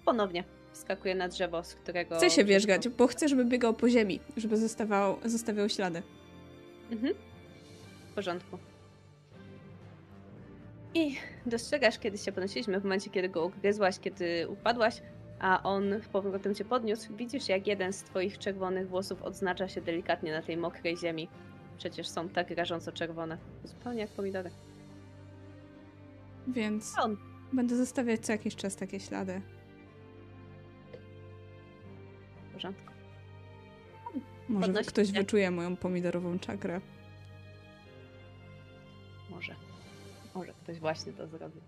[0.05, 2.17] Ponownie wskakuje na drzewo, z którego.
[2.17, 6.03] Chcę się wierzgać, bo chcę, żeby biegał po ziemi, żeby zostawał, zostawiał ślady.
[6.91, 7.13] Mhm.
[8.11, 8.57] W porządku.
[10.93, 15.01] I dostrzegasz, kiedy się podnosiliśmy, w momencie, kiedy go ugryzłaś, kiedy upadłaś,
[15.39, 19.81] a on w powrotem cię podniósł, widzisz, jak jeden z twoich czerwonych włosów odznacza się
[19.81, 21.27] delikatnie na tej mokrej ziemi.
[21.77, 23.37] Przecież są tak rażąco czerwone.
[23.63, 24.51] Zupełnie jak pomidory.
[26.47, 27.17] Więc on
[27.53, 29.41] będę zostawiać co jakiś czas takie ślady.
[32.49, 32.93] w porządku.
[34.49, 35.13] Może Podnosi ktoś się.
[35.13, 36.81] wyczuje moją pomidorową czakrę.
[39.29, 39.55] Może.
[40.35, 41.61] Może ktoś właśnie to zrobi.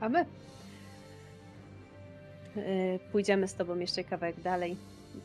[0.00, 0.26] A my?
[2.56, 2.62] Yy,
[3.12, 4.76] pójdziemy z tobą jeszcze kawałek dalej,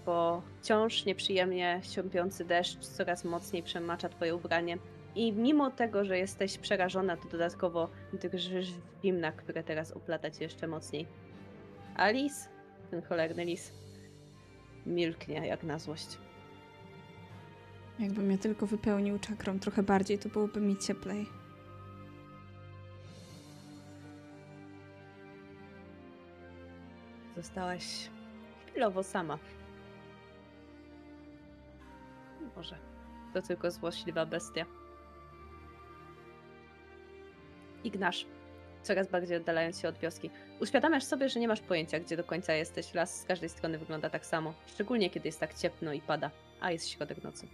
[0.05, 4.77] bo wciąż nieprzyjemnie siąpiący deszcz coraz mocniej przemacza twoje ubranie.
[5.15, 10.43] I mimo tego, że jesteś przerażona, to dodatkowo drżysz w zimna, które teraz oplata cię
[10.43, 11.07] jeszcze mocniej.
[11.95, 12.49] A lis,
[12.91, 13.71] ten cholerny lis,
[14.85, 16.17] milknie jak na złość.
[17.99, 21.25] Jakby mnie tylko wypełnił czakrą trochę bardziej, to byłoby mi cieplej.
[27.35, 28.09] Zostałaś
[28.67, 29.39] chwilowo sama.
[32.55, 32.75] Może
[33.33, 34.65] to tylko złośliwa bestia.
[37.83, 38.25] Ignasz,
[38.83, 40.29] coraz bardziej oddalając się od wioski.
[40.59, 42.93] Uświadamiasz sobie, że nie masz pojęcia, gdzie do końca jesteś.
[42.93, 44.53] Las z każdej strony wygląda tak samo.
[44.67, 46.31] Szczególnie kiedy jest tak ciepło i pada,
[46.61, 47.47] a jest środek nocy.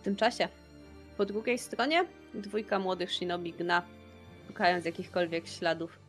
[0.00, 0.48] W tym czasie,
[1.16, 2.04] po drugiej stronie,
[2.34, 3.82] dwójka młodych shinobi gna,
[4.46, 6.06] szukając jakichkolwiek śladów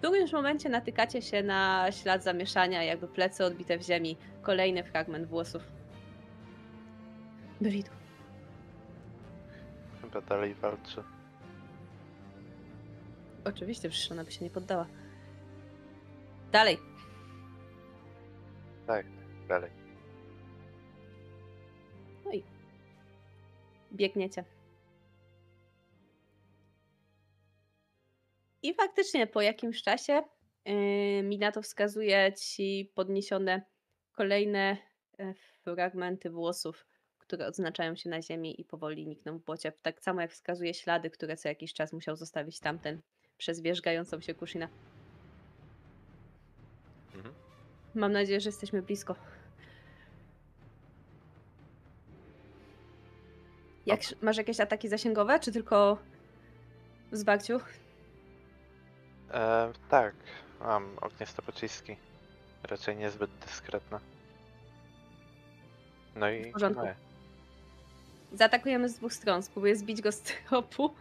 [0.00, 4.16] w którymś momencie natykacie się na ślad zamieszania, jakby plecy odbite w ziemi.
[4.42, 5.62] Kolejny fragment włosów.
[7.60, 7.99] Byli tu.
[10.12, 11.02] Chyba dalej walczy.
[13.44, 14.86] Oczywiście, przecież ona by się nie poddała.
[16.52, 16.78] Dalej.
[18.86, 19.06] tak,
[19.48, 19.80] dalej.
[23.92, 24.44] biegniecie.
[28.62, 30.22] I faktycznie po jakimś czasie
[30.64, 33.62] yy, Minato wskazuje ci podniesione
[34.12, 34.76] kolejne
[35.18, 36.86] e, fragmenty włosów,
[37.30, 39.72] które odznaczają się na ziemi i powoli nikną w błocie.
[39.82, 43.00] Tak samo jak wskazuje ślady, które co jakiś czas musiał zostawić tamten
[43.38, 44.68] przez wierzgającą się Kushina.
[47.14, 47.34] Mhm.
[47.94, 49.14] Mam nadzieję, że jesteśmy blisko.
[53.86, 55.98] Jak, masz jakieś ataki zasięgowe, czy tylko
[57.12, 57.60] w zwarciu?
[59.30, 60.14] E, tak,
[60.60, 61.96] mam ogniste pociski.
[62.62, 64.00] Raczej niezbyt dyskretne.
[66.16, 67.09] No i moje.
[68.32, 69.42] Zaatakujemy z dwóch stron.
[69.42, 70.94] Spróbuję zbić go z tropu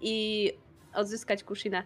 [0.00, 0.52] i
[0.94, 1.82] odzyskać Kushina.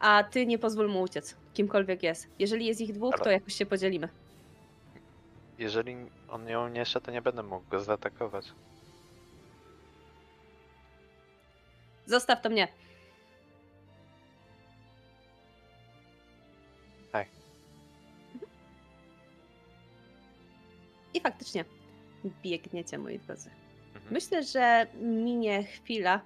[0.00, 2.28] A ty nie pozwól mu uciec, kimkolwiek jest.
[2.38, 4.08] Jeżeli jest ich dwóch, Ale- to jakoś się podzielimy.
[5.58, 5.96] Jeżeli
[6.28, 8.46] on nie uniesie, to nie będę mógł go zaatakować.
[12.06, 12.68] Zostaw to mnie.
[17.12, 17.28] Tak.
[21.14, 21.64] I faktycznie
[22.42, 23.50] biegniecie, moi drodzy.
[23.94, 24.14] Mhm.
[24.14, 26.20] Myślę, że minie chwila,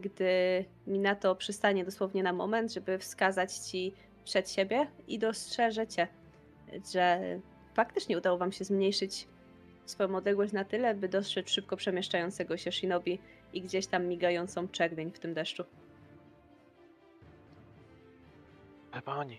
[0.00, 3.92] gdy Minato przystanie dosłownie na moment, żeby wskazać ci
[4.24, 6.08] przed siebie i dostrzeżecie,
[6.92, 7.20] że
[7.74, 9.26] faktycznie udało wam się zmniejszyć
[9.84, 13.18] swoją odległość na tyle, by dostrzec szybko przemieszczającego się Shinobi
[13.52, 15.64] i gdzieś tam migającą czerwień w tym deszczu.
[18.92, 19.38] Chyba oni.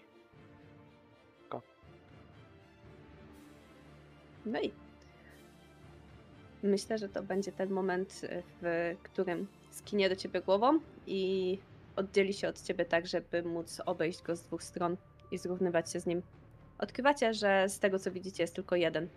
[4.45, 4.71] No i
[6.65, 8.21] myślę, że to będzie ten moment,
[8.61, 11.59] w którym skinie do ciebie głową i
[11.95, 14.97] oddzieli się od ciebie tak, żeby móc obejść go z dwóch stron
[15.31, 16.21] i zrównywać się z nim.
[16.79, 19.09] Odkrywacie, że z tego co widzicie jest tylko jeden.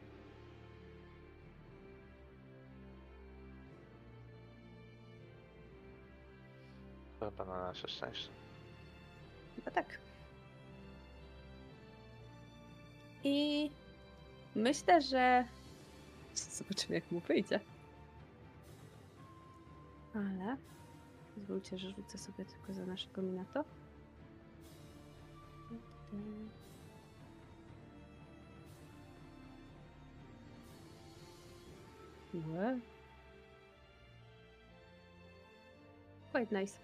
[7.21, 8.29] Chyba na nasze szczęście.
[9.57, 9.99] Chyba tak.
[13.25, 13.71] I
[14.55, 15.45] myślę, że.
[16.39, 17.61] Zobaczymy, jak mu wyjdzie.
[20.15, 20.57] Ale.
[21.35, 23.65] Pozwólcie, że rzucę sobie tylko za naszego Minato.
[32.35, 32.79] Łe.
[36.33, 36.79] Quite nice.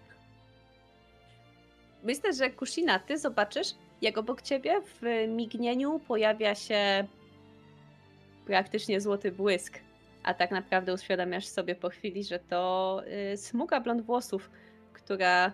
[2.03, 3.67] Myślę, że Kushina, ty zobaczysz,
[4.01, 7.07] jak obok ciebie w mignieniu pojawia się
[8.45, 9.79] praktycznie złoty błysk.
[10.23, 13.01] A tak naprawdę uświadamiasz sobie po chwili, że to
[13.33, 14.49] y, smuga blond włosów,
[14.93, 15.51] która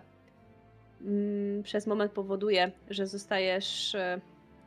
[1.01, 4.21] mm, przez moment powoduje, że zostajesz y,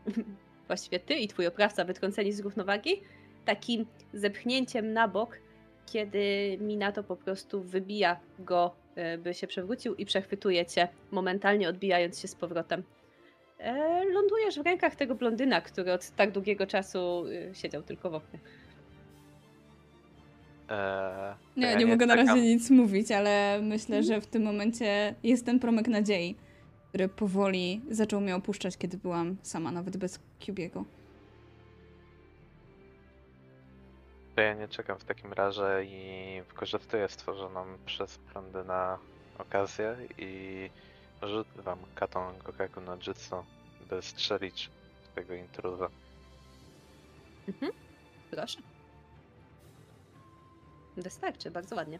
[0.66, 3.02] właściwie ty i twój oprawca wytrąceni z równowagi
[3.44, 5.38] takim zepchnięciem na bok,
[5.86, 8.74] kiedy Minato po prostu wybija go,
[9.14, 12.82] y, by się przewrócił i przechwytuje cię, momentalnie odbijając się z powrotem.
[13.65, 18.15] E, lądujesz w rękach tego blondyna, który od tak długiego czasu y, siedział tylko w
[18.15, 18.39] oknie.
[20.68, 22.28] Eee, Nie, ja nie mogę na czekam.
[22.28, 26.36] razie nic mówić, ale myślę, że w tym momencie jest ten promyk nadziei,
[26.89, 30.84] który powoli zaczął mnie opuszczać, kiedy byłam sama, nawet bez Cubiego.
[34.34, 38.18] To ja nie czekam w takim razie i wykorzystuję stworzoną przez
[38.67, 38.99] na
[39.39, 40.70] okazję i
[41.24, 43.44] używam katon Gokaku no Jutsu,
[43.88, 44.70] by strzelić
[45.14, 45.88] tego intruza.
[47.48, 47.72] Mhm.
[48.30, 48.58] Proszę.
[50.96, 51.98] Wystarczy, bardzo ładnie.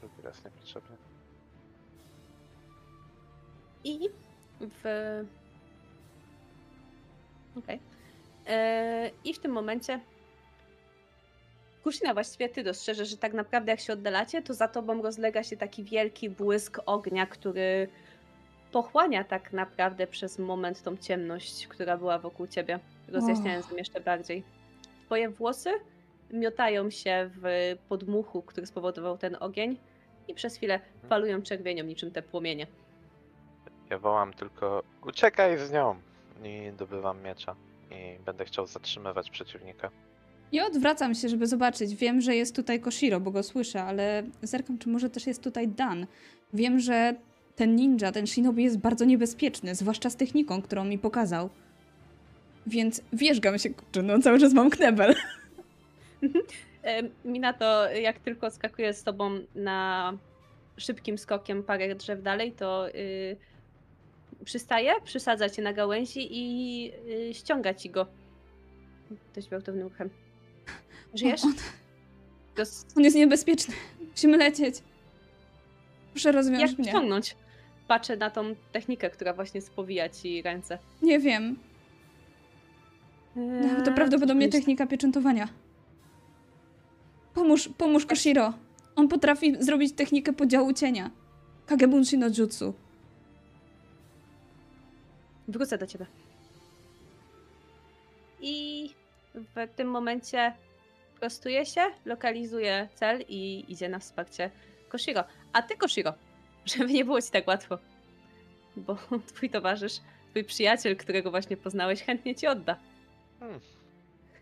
[0.00, 0.96] Drugi raz niepotrzebnie.
[3.84, 4.08] I
[4.60, 4.84] w.
[7.58, 7.80] Okej.
[8.46, 10.00] E, I w tym momencie.
[11.82, 15.56] Kushina, właściwie ty dostrzeżesz, że tak naprawdę jak się oddalacie, to za tobą rozlega się
[15.56, 17.88] taki wielki błysk ognia, który
[18.72, 22.78] pochłania tak naprawdę przez moment tą ciemność, która była wokół ciebie,
[23.08, 24.44] rozjaśniając ją jeszcze bardziej.
[25.06, 25.70] Twoje włosy
[26.30, 29.78] miotają się w podmuchu, który spowodował ten ogień
[30.28, 32.66] i przez chwilę falują czerwienią niczym te płomienie.
[33.90, 36.00] Ja wołam tylko uciekaj z nią
[36.44, 37.56] i dobywam miecza
[37.90, 39.90] i będę chciał zatrzymywać przeciwnika.
[40.52, 41.94] Ja odwracam się, żeby zobaczyć.
[41.94, 45.68] Wiem, że jest tutaj Koshiro, bo go słyszę, ale zerkam, czy może też jest tutaj
[45.68, 46.06] Dan.
[46.52, 47.14] Wiem, że
[47.56, 51.50] ten ninja, ten shinobi jest bardzo niebezpieczny, zwłaszcza z techniką, którą mi pokazał.
[52.66, 55.14] Więc wierzgam się, kurczę, no cały czas mam knebel.
[56.84, 60.12] E, Minato, jak tylko skakuje z tobą na
[60.76, 63.36] szybkim skokiem parę drzew dalej, to y,
[64.44, 66.92] przystaje, przysadza cię na gałęzi i
[67.30, 68.06] y, ściąga ci go.
[69.34, 70.10] Dość gwałtownym ruchem.
[71.14, 71.44] Żyjesz?
[71.44, 71.54] On,
[72.58, 72.64] on,
[72.96, 73.74] on jest niebezpieczny.
[74.10, 74.82] Musimy lecieć.
[76.12, 76.88] Proszę rozwiąż Jak mnie.
[76.88, 77.36] ściągnąć?
[77.88, 80.78] Patrzę na tą technikę, która właśnie spowija ci ręce.
[81.02, 81.58] Nie wiem.
[83.36, 85.48] No, to prawdopodobnie Eee, technika pieczętowania.
[87.34, 88.52] Pomóż, pomóż Koshiro.
[88.96, 91.10] On potrafi zrobić technikę podziału cienia.
[91.66, 92.74] Kagebunshi no jutsu.
[95.48, 96.06] Wrócę do ciebie.
[98.40, 98.90] I
[99.34, 100.52] w tym momencie
[101.22, 104.50] prostuje się, lokalizuje cel i idzie na wsparcie
[104.88, 105.24] Koshiro.
[105.52, 106.14] A ty, Koshiro,
[106.76, 107.78] żeby nie było ci tak łatwo,
[108.76, 108.96] bo
[109.34, 112.76] twój towarzysz, twój przyjaciel, którego właśnie poznałeś, chętnie ci odda.
[113.40, 113.60] Hmm.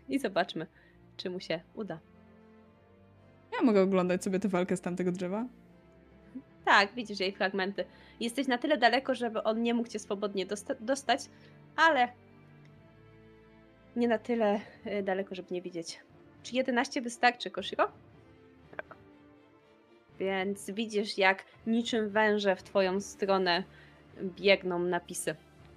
[0.09, 0.67] I zobaczmy,
[1.17, 1.99] czy mu się uda.
[3.53, 5.45] Ja mogę oglądać sobie tę walkę z tamtego drzewa.
[6.65, 7.85] Tak, widzisz jej fragmenty.
[8.19, 11.21] Jesteś na tyle daleko, żeby on nie mógł cię swobodnie dosta- dostać,
[11.75, 12.07] ale
[13.95, 15.99] nie na tyle y, daleko, żeby nie widzieć.
[16.43, 17.91] Czy 11 wystarczy, Koshiro?
[20.19, 23.63] Więc widzisz, jak niczym węże w twoją stronę
[24.23, 25.35] biegną napisy,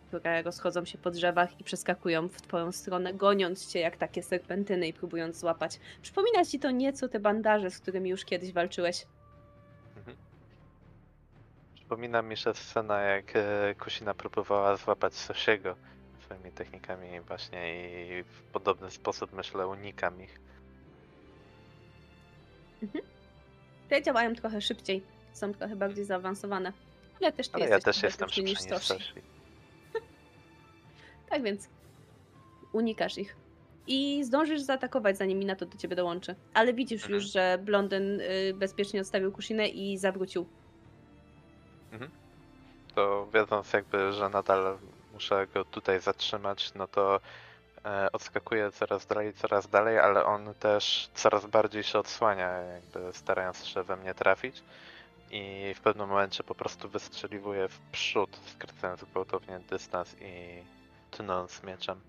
[0.08, 4.88] które rozchodzą się po drzewach i przeskakują w twoją stronę, goniąc cię jak takie serpentyny
[4.88, 5.80] i próbując złapać.
[6.02, 9.06] Przypomina ci to nieco te bandaże, z którymi już kiedyś walczyłeś.
[11.74, 15.76] Przypomina mi się scena, jak e, Kusina próbowała złapać Sosiego
[16.24, 17.74] swoimi technikami właśnie
[18.18, 20.40] i w podobny sposób, myślę, unikam ich.
[23.88, 26.72] Te działają trochę szybciej, są trochę bardziej zaawansowane.
[27.20, 29.04] Ale też ty Ale ja też jestem szybszy niż Soshi.
[31.30, 31.68] Tak więc
[32.72, 33.36] unikasz ich.
[33.86, 36.34] I zdążysz zaatakować, zanim Minato do ciebie dołączy.
[36.54, 37.14] Ale widzisz Mhm.
[37.14, 40.46] już, że blondyn y, bezpiecznie odstawił Kusinę i zawrócił.
[42.94, 44.78] To wiedząc jakby, że nadal
[45.14, 47.20] muszę go tutaj zatrzymać, no to
[47.84, 53.64] e, odskakuje coraz dalej, coraz dalej, ale on też coraz bardziej się odsłania, jakby starając
[53.64, 54.62] się we mnie trafić.
[55.30, 60.62] I w pewnym momencie po prostu wystrzeliwuje w przód, skracając gwałtownie dystans i
[61.10, 62.00] tnąc mieczem.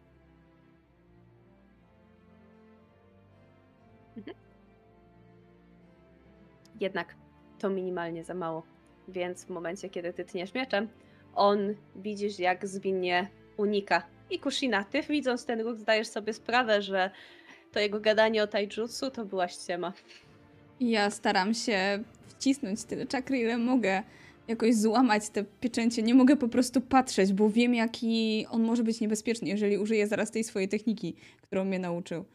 [6.80, 7.16] Jednak
[7.60, 8.64] to minimalnie za mało.
[9.08, 10.90] Więc w momencie, kiedy ty tniesz mieczem,
[11.36, 14.04] on widzisz, jak zwinnie unika.
[14.30, 17.12] I Kushina, ty widząc ten ruch, zdajesz sobie sprawę, że
[17.72, 19.94] to jego gadanie o taijutsu to była ściema.
[20.80, 24.04] Ja staram się wcisnąć tyle czakry, ile mogę.
[24.48, 26.04] Jakoś złamać te pieczęcie.
[26.04, 30.32] Nie mogę po prostu patrzeć, bo wiem, jaki on może być niebezpieczny, jeżeli użyję zaraz
[30.32, 32.26] tej swojej techniki, którą mnie nauczył.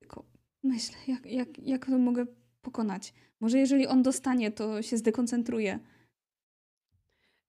[0.00, 0.24] Tylko
[0.62, 2.26] myślę, jak, jak, jak to mogę
[2.62, 3.14] pokonać.
[3.40, 5.78] Może jeżeli on dostanie, to się zdekoncentruje.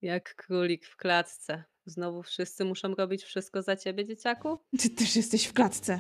[0.02, 1.64] Jak królik w klatce.
[1.86, 4.60] Znowu wszyscy muszą robić wszystko za ciebie, dzieciaku?
[4.80, 6.00] Ty też jesteś w klatce.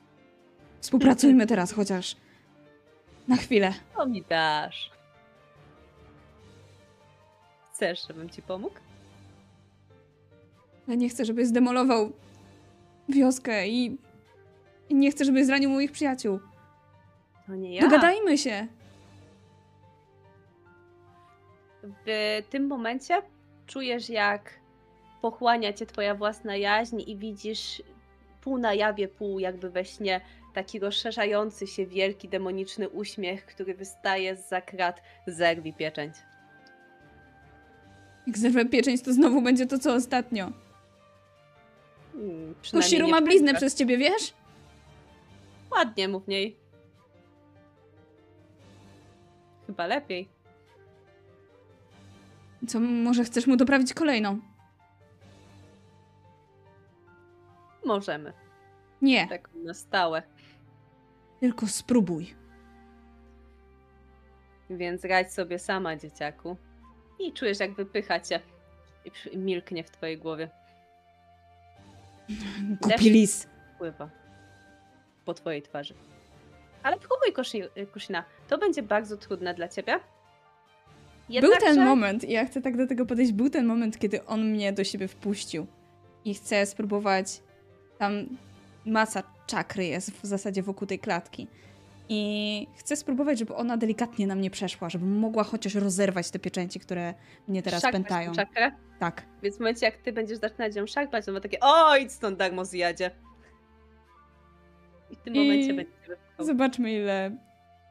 [0.80, 2.16] Współpracujmy teraz chociaż.
[3.28, 3.74] Na chwilę.
[3.96, 4.90] To mi dasz.
[7.72, 8.74] Chcesz, żebym ci pomógł?
[10.88, 12.12] Ale nie chcę, żeby zdemolował
[13.08, 13.98] wioskę i,
[14.88, 16.40] i nie chcę, żeby zranił moich przyjaciół.
[17.46, 17.80] To nie ja.
[17.82, 18.66] Dogadajmy się.
[22.06, 23.22] W tym momencie
[23.66, 24.60] czujesz, jak
[25.22, 27.82] pochłania cię twoja własna jaźń i widzisz
[28.40, 30.20] pół na jawie, pół jakby we śnie
[30.54, 36.14] taki rozszerzający się wielki demoniczny uśmiech, który wystaje z krat zerwi pieczęć.
[38.26, 40.52] Jak zerwę pieczęć, to znowu będzie to, co ostatnio.
[42.12, 42.54] Hmm,
[43.10, 44.34] ma bliznę przez ciebie, wiesz?
[45.70, 46.56] Ładnie mów niej.
[49.66, 50.35] Chyba lepiej.
[52.68, 54.40] Co, może chcesz mu doprawić kolejną?
[57.84, 58.32] Możemy.
[59.02, 60.22] Nie, Tak na stałe.
[61.40, 62.34] tylko spróbuj.
[64.70, 66.56] Więc radź sobie sama, dzieciaku.
[67.18, 68.40] I czujesz, jak wypycha cię.
[69.32, 70.50] I milknie w twojej głowie.
[72.80, 73.48] Głupi lis.
[73.78, 74.10] Pływa.
[75.24, 75.94] Po twojej twarzy.
[76.82, 77.44] Ale próbuj,
[77.92, 78.24] Kushina.
[78.48, 80.00] To będzie bardzo trudne dla ciebie.
[81.28, 84.24] Był ten Jednakże- moment, i ja chcę tak do tego podejść, był ten moment, kiedy
[84.24, 85.66] on mnie do siebie wpuścił.
[86.24, 87.42] I chcę spróbować.
[87.98, 88.12] Tam
[88.86, 91.46] masa czakry jest w zasadzie wokół tej klatki.
[92.08, 96.80] I chcę spróbować, żeby ona delikatnie na mnie przeszła, żebym mogła chociaż rozerwać te pieczęci,
[96.80, 97.14] które
[97.48, 98.32] mnie teraz szarpać pętają.
[98.32, 98.72] Czakrę.
[98.98, 99.22] Tak.
[99.42, 102.38] Więc w momencie, jak ty będziesz zaczynać ją szarpać, to ma takie o, idź stąd,
[102.38, 103.10] darmo zjadzie.
[105.10, 105.92] I w tym I momencie będzie.
[106.38, 107.36] Zobaczmy, ile,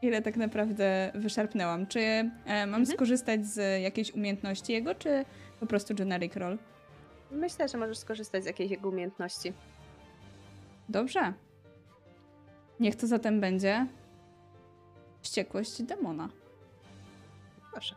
[0.05, 1.87] ile tak naprawdę wyszarpnęłam.
[1.87, 2.85] Czy e, mam Mhm.
[2.85, 5.25] skorzystać z jakiejś umiejętności jego, czy
[5.59, 6.57] po prostu generic roll?
[7.31, 9.53] Myślę, że możesz skorzystać z jakiejś jego umiejętności.
[10.89, 11.33] Dobrze.
[12.79, 13.87] Niech to zatem będzie
[15.21, 16.29] wściekłość demona.
[17.71, 17.95] Proszę.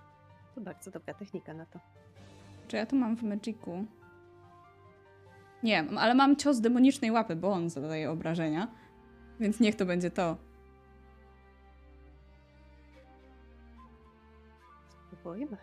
[0.54, 1.78] To bardzo dobra technika na to.
[2.68, 3.84] Czy ja to mam w Magicu?
[5.62, 8.68] Nie, ale mam cios demonicznej łapy, bo on zadaje obrażenia.
[9.40, 10.36] Więc niech to będzie to.
[15.20, 15.56] Spróbujmy.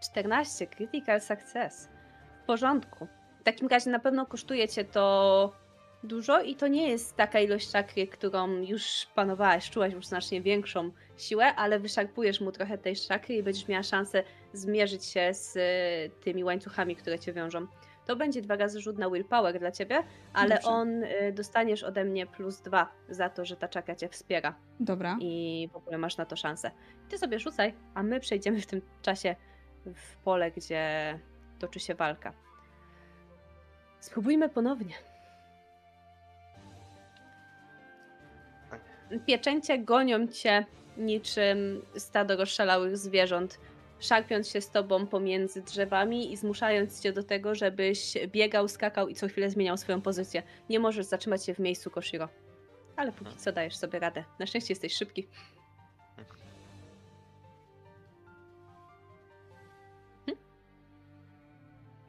[0.00, 0.66] 14.
[0.66, 1.88] Critical success.
[2.42, 3.06] W porządku.
[3.40, 5.52] W takim razie na pewno kosztuje cię to
[6.02, 10.90] dużo i to nie jest taka ilość czakry, którą już panowałaś, czułaś już znacznie większą
[11.18, 14.22] siłę, ale wyszarpujesz mu trochę tej czakry i będziesz miała szansę
[14.52, 17.66] zmierzyć się z y, tymi łańcuchami, które cię wiążą.
[18.10, 20.68] To będzie dwa razy rzut na willpower dla ciebie, ale Dobrze.
[20.68, 25.16] on y, dostaniesz ode mnie plus dwa za to, że ta czakra cię wspiera Dobra.
[25.20, 26.70] i w ogóle masz na to szansę.
[27.08, 29.36] Ty sobie rzucaj, a my przejdziemy w tym czasie
[29.94, 31.18] w pole, gdzie
[31.58, 32.32] toczy się walka.
[34.00, 34.94] Spróbujmy ponownie.
[39.26, 40.66] Pieczęcie gonią cię
[40.96, 43.58] niczym stado rozszalałych zwierząt,
[44.00, 49.14] szarpiąc się z tobą pomiędzy drzewami i zmuszając cię do tego, żebyś biegał, skakał i
[49.14, 50.42] co chwilę zmieniał swoją pozycję.
[50.68, 52.28] Nie możesz zatrzymać się w miejscu, Koshiro.
[52.96, 54.24] Ale póki co dajesz sobie radę.
[54.38, 55.28] Na szczęście jesteś szybki.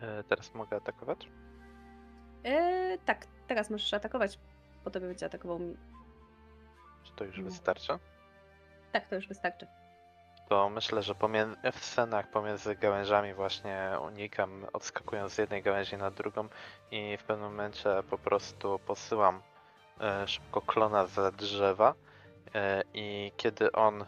[0.02, 1.28] E, teraz mogę atakować?
[2.44, 4.40] Eee, tak, teraz możesz atakować.
[4.84, 5.78] Po tobie będzie atakował mi.
[7.04, 7.44] Czy to już No.
[7.44, 7.94] wystarczy?
[8.92, 9.68] Tak, to już wystarczy.
[10.52, 11.16] To myślę, że
[11.72, 16.48] w scenach pomiędzy gałęziami właśnie unikam, odskakując z jednej gałęzi na drugą
[16.92, 19.42] i w pewnym momencie po prostu posyłam
[20.02, 21.94] e, szybko klona za drzewa
[22.56, 24.06] e, i kiedy on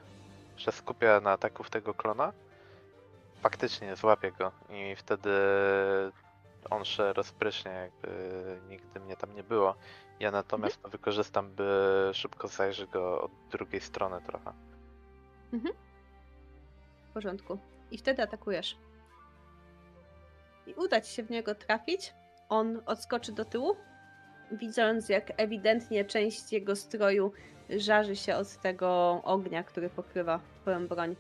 [0.57, 2.33] się skupia na ataku w tego klona,
[3.41, 5.29] faktycznie złapię go i wtedy
[6.69, 8.09] on się rozpryśnie, jakby
[8.69, 9.75] nigdy mnie tam nie było.
[10.19, 14.53] Ja natomiast to wykorzystam, by szybko zajrzeć go od drugiej strony trochę.
[17.13, 17.57] W porządku.
[17.91, 18.77] I wtedy atakujesz.
[20.67, 22.13] I uda ci się w niego trafić.
[22.49, 23.75] On odskoczy do tyłu,
[24.51, 27.31] widząc jak ewidentnie część jego stroju
[27.69, 31.15] żarzy się od tego ognia, który pokrywa twoją broń.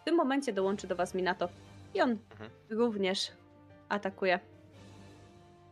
[0.00, 1.48] W tym momencie dołączy do was Minato
[1.94, 2.50] i on Mhm.
[2.70, 3.32] również
[3.88, 4.40] atakuje.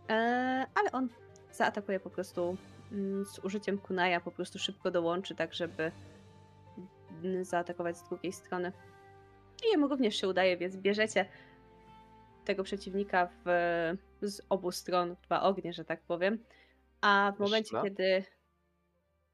[0.08, 1.08] Eee, ale on
[1.52, 2.56] zaatakuje po prostu
[2.92, 5.92] mm, z użyciem kunaja, po prostu szybko dołączy, tak żeby
[7.42, 8.72] zaatakować z drugiej strony.
[9.66, 11.26] I jemu również się udaje, więc bierzecie
[12.44, 13.48] tego przeciwnika w,
[14.22, 16.44] z obu stron, dwa ognie, że tak powiem.
[17.00, 17.90] A w momencie, Myślę.
[17.90, 18.24] kiedy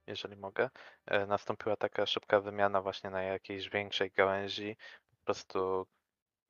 [0.06, 0.70] jeżeli mogę,
[1.06, 4.76] e, nastąpiła taka szybka wymiana właśnie na jakiejś większej gałęzi.
[5.10, 5.86] Po prostu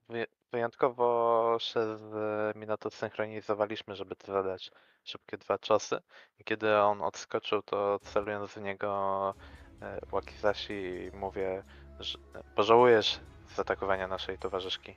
[0.09, 4.71] wy- wyjątkowo się z Minato synchronizowaliśmy, żeby zadać
[5.05, 5.99] szybkie dwa ciosy.
[6.39, 9.35] I kiedy on odskoczył, to celując w niego
[9.83, 11.63] e, Wakizashi mówię,
[12.01, 12.19] że
[12.57, 13.21] pożałujesz
[13.55, 14.95] zaatakowania naszej towarzyszki.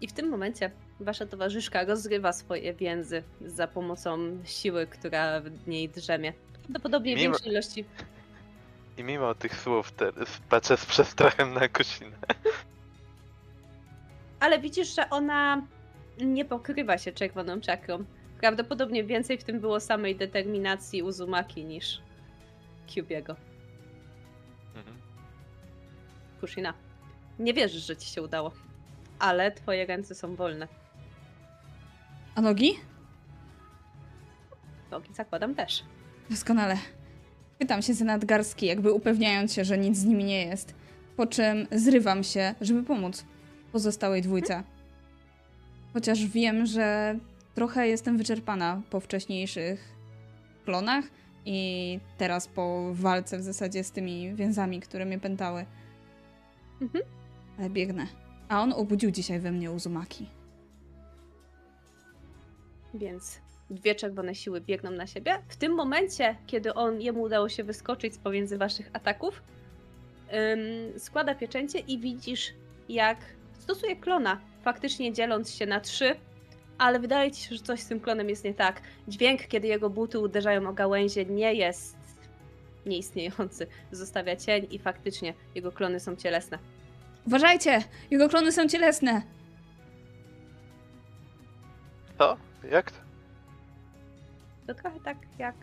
[0.00, 0.70] I w tym momencie
[1.00, 6.32] wasza towarzyszka rozrywa swoje więzy za pomocą siły, która w niej drzemie.
[6.52, 7.84] Prawdopodobnie Mimo- większej ilości.
[8.96, 10.12] I mimo tych słów te,
[10.48, 12.16] patrzę z przestrachem na Kusinę.
[14.40, 15.62] Ale widzisz, że ona
[16.20, 18.04] nie pokrywa się czerwoną czakrą.
[18.40, 22.00] Prawdopodobnie więcej w tym było samej determinacji Uzumaki niż
[22.94, 23.36] Kyubiego.
[26.40, 26.74] Kushina.
[27.38, 28.52] Nie wierzysz, że ci się udało.
[29.18, 30.68] Ale twoje ręce są wolne.
[32.34, 32.74] A nogi?
[34.90, 35.84] Nogi zakładam też.
[36.30, 36.76] Doskonale.
[37.58, 40.74] Pytam się za nadgarstki, jakby upewniając się, że nic z nimi nie jest.
[41.16, 43.24] Po czym zrywam się, żeby pomóc
[43.72, 44.62] pozostałej dwójce.
[45.92, 47.18] Chociaż wiem, że
[47.54, 49.94] trochę jestem wyczerpana po wcześniejszych
[50.64, 51.04] klonach
[51.46, 55.66] i teraz po walce w zasadzie z tymi więzami, które mnie pętały.
[56.80, 57.04] Mhm.
[57.58, 58.06] Ale biegnę.
[58.48, 60.26] A on obudził dzisiaj we mnie Uzumaki.
[62.94, 63.40] Więc
[63.70, 65.42] dwie czerwone siły biegną na siebie.
[65.48, 69.42] W tym momencie, kiedy on jemu udało się wyskoczyć z pomiędzy waszych ataków,
[70.32, 72.54] ym, składa pieczęcie i widzisz,
[72.88, 73.18] jak
[73.52, 76.14] stosuje klona, faktycznie dzieląc się na trzy,
[76.78, 78.82] ale wydaje ci się, że coś z tym klonem jest nie tak.
[79.08, 81.97] Dźwięk, kiedy jego buty uderzają o gałęzie, nie jest
[82.88, 83.66] nieistniejący.
[83.92, 86.58] Zostawia cień i faktycznie jego klony są cielesne.
[87.26, 87.82] Uważajcie!
[88.10, 89.22] Jego klony są cielesne!
[92.18, 92.36] To?
[92.70, 92.98] Jak to?
[94.66, 95.54] To trochę tak jak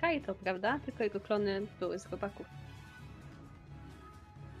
[0.00, 0.80] Kaito, prawda?
[0.84, 2.46] Tylko jego klony były z chłopaków.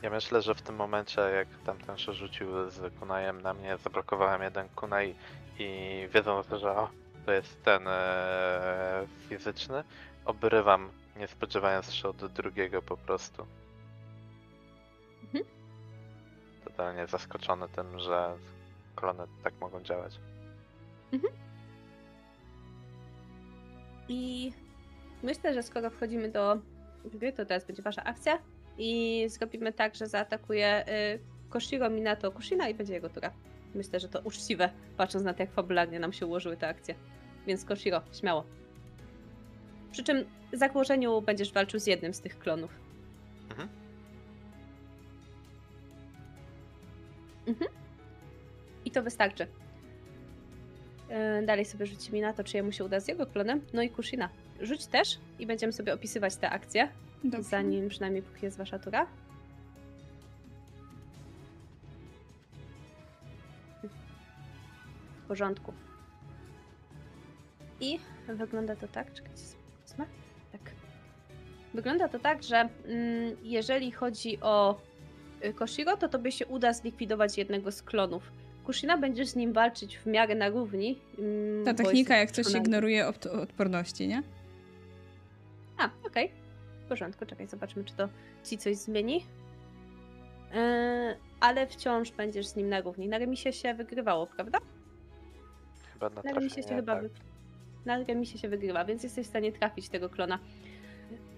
[0.02, 4.42] Ja myślę, że w tym momencie, jak tamten się rzucił z kunajem na mnie, zablokowałem
[4.42, 5.14] jeden kunaj
[5.58, 6.88] i wiedząc, że o,
[7.26, 9.84] to jest ten e, fizyczny,
[10.24, 13.46] obrywam, nie spodziewając się od drugiego po prostu.
[15.24, 15.44] Mhm.
[16.64, 18.36] Totalnie zaskoczony tym, że
[18.96, 20.18] klony tak mogą działać.
[24.08, 24.52] I
[25.22, 26.58] myślę, że skoro wchodzimy do
[27.04, 28.38] gry, to teraz będzie wasza akcja.
[28.78, 31.18] I zrobimy tak, że zaatakuje y,
[31.50, 33.30] Koshiro Minato Kushina i będzie jego tura.
[33.74, 36.94] Myślę, że to uczciwe, patrząc na to, jak fabularnie nam się ułożyły te akcje.
[37.46, 38.44] Więc Koshiro, śmiało.
[39.92, 40.24] Przy czym
[40.58, 42.70] założeniu będziesz walczył z jednym z tych klonów.
[43.50, 43.68] Mhm.
[47.46, 47.70] Mhm.
[48.84, 49.46] I to wystarczy.
[51.40, 53.60] Yy, Dalej sobie rzucimy na to, czy jemu się uda z jego klonem.
[53.72, 54.28] No i Kushina.
[54.60, 56.88] Rzuć też i będziemy sobie opisywać te akcje,
[57.24, 57.42] Dobrze.
[57.42, 59.06] zanim przynajmniej póki jest wasza tura.
[65.24, 65.72] W porządku.
[67.80, 69.42] I wygląda to tak, czekajcie,
[69.82, 70.06] wezmę.
[71.74, 71.82] Tak.
[71.82, 74.80] Wygląda to tak, że mm, jeżeli chodzi o
[75.44, 78.32] y, Koshiro, to tobie się uda zlikwidować jednego z klonów.
[78.64, 80.98] Kushina będziesz z nim walczyć w miarę na równi.
[81.18, 84.22] mm, Ta technika, jak coś ignoruje od- odporności, nie?
[85.78, 86.30] A, okej.
[86.84, 88.08] W porządku, czekaj, zobaczmy, czy to
[88.44, 89.16] ci coś zmieni.
[90.54, 90.60] Yy,
[91.40, 93.08] ale wciąż będziesz z nim na równi.
[93.08, 94.58] Na remisie się wygrywało, prawda?
[95.92, 97.02] Chyba na Na remisie się trafienie, chyba tak.
[97.02, 97.10] wy...
[97.84, 100.38] Na remisie się wygrywa, więc jesteś w stanie trafić tego klona.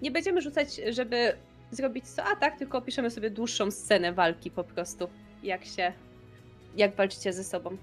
[0.01, 1.33] Nie będziemy rzucać, żeby
[1.71, 5.07] zrobić co atak, tylko opiszemy sobie dłuższą scenę walki po prostu.
[5.43, 5.93] Jak się...
[6.75, 7.77] Jak walczycie ze sobą.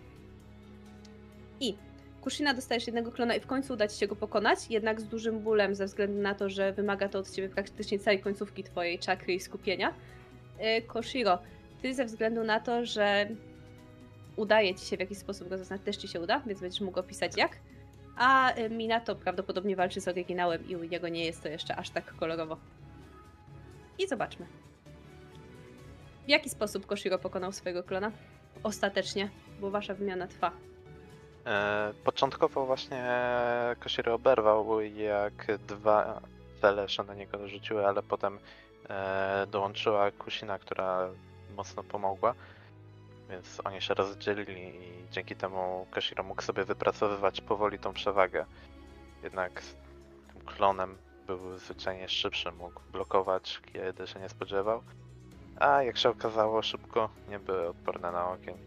[1.60, 1.74] I
[2.20, 5.40] Kushina dostajesz jednego klona i w końcu uda ci się go pokonać, jednak z dużym
[5.40, 9.34] bólem ze względu na to, że wymaga to od ciebie praktycznie całej końcówki twojej czakry
[9.34, 9.94] i skupienia.
[10.60, 11.38] Yy, Koshiro,
[11.82, 13.28] ty ze względu na to, że
[14.36, 17.00] udaje ci się w jakiś sposób go zaznać, też ci się uda, więc będziesz mógł
[17.00, 17.56] opisać jak.
[18.16, 21.90] A y, Minato prawdopodobnie walczy z oryginałem i u niego nie jest to jeszcze aż
[21.90, 22.56] tak kolorowo.
[23.98, 24.46] I zobaczmy.
[26.26, 28.12] W jaki sposób Koshiro pokonał swojego klona?
[28.62, 30.52] Ostatecznie, bo wasza wymiana trwa.
[31.46, 33.04] E, Początkowo właśnie
[33.80, 36.20] Koshiro oberwał, jak dwa
[36.60, 38.38] cele się na niego rzuciły, ale potem
[38.90, 41.08] e, dołączyła Kusina, która
[41.56, 42.34] mocno pomogła.
[43.30, 48.46] Więc oni się rozdzielili i dzięki temu Koshiro mógł sobie wypracowywać powoli tą przewagę.
[49.22, 49.62] Jednak
[50.32, 50.96] tym klonem
[51.26, 54.82] był zwyczajnie szybszy, mógł blokować, kiedy się nie spodziewał.
[55.56, 58.58] A jak się okazało, szybko nie były odporne na ogień.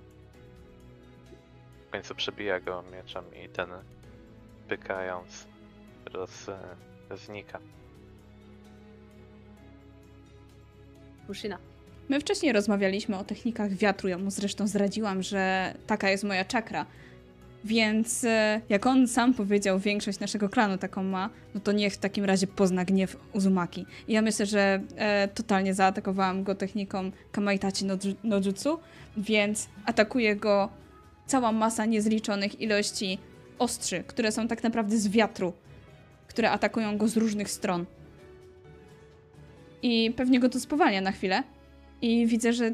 [1.88, 3.70] W końcu przebija go mieczem i ten
[4.68, 5.48] pykając
[6.14, 6.46] roz,
[7.16, 7.60] znika.
[11.28, 11.60] Kushina.
[12.10, 14.10] My wcześniej rozmawialiśmy o technikach wiatru.
[14.10, 16.86] Ja mu zresztą zdradziłam, że taka jest moja czakra.
[17.64, 21.98] Więc e, jak on sam powiedział, większość naszego klanu taką ma, no to niech w
[21.98, 23.86] takim razie pozna gniew Uzumaki.
[24.08, 27.98] I ja myślę, że e, totalnie zaatakowałam go techniką Kamaitachi no,
[29.18, 30.70] więc atakuje go
[31.26, 33.18] cała masa niezliczonych ilości
[33.60, 35.54] ostrzy, które są tak naprawdę z wiatru,
[36.28, 37.86] które atakują go z różnych stron.
[39.82, 41.44] I pewnie go to spowalnia na chwilę.
[42.02, 42.74] I widzę, że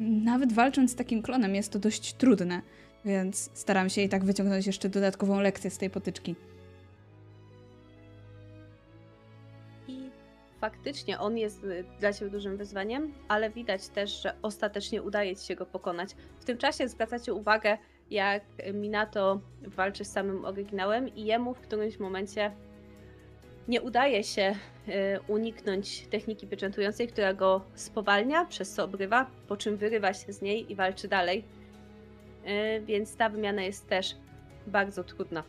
[0.00, 2.62] nawet walcząc z takim klonem jest to dość trudne,
[3.04, 6.34] więc staram się i tak wyciągnąć jeszcze dodatkową lekcję z tej potyczki.
[9.88, 10.10] I
[10.60, 15.46] faktycznie on jest y, dla ciebie dużym wyzwaniem, ale widać też, że ostatecznie udaje ci
[15.46, 16.10] się go pokonać.
[16.40, 17.78] W tym czasie zwracacie uwagę,
[18.10, 18.42] jak
[18.74, 22.52] Minato walczy z samym oryginałem i jemu w którymś momencie
[23.68, 24.54] nie udaje się
[24.88, 24.92] y,
[25.28, 30.72] uniknąć techniki pieczętującej, która go spowalnia, przez co obrywa, po czym wyrywa się z niej
[30.72, 31.44] i walczy dalej.
[32.78, 34.16] Y, Więc ta wymiana jest też
[34.66, 35.44] bardzo trudna.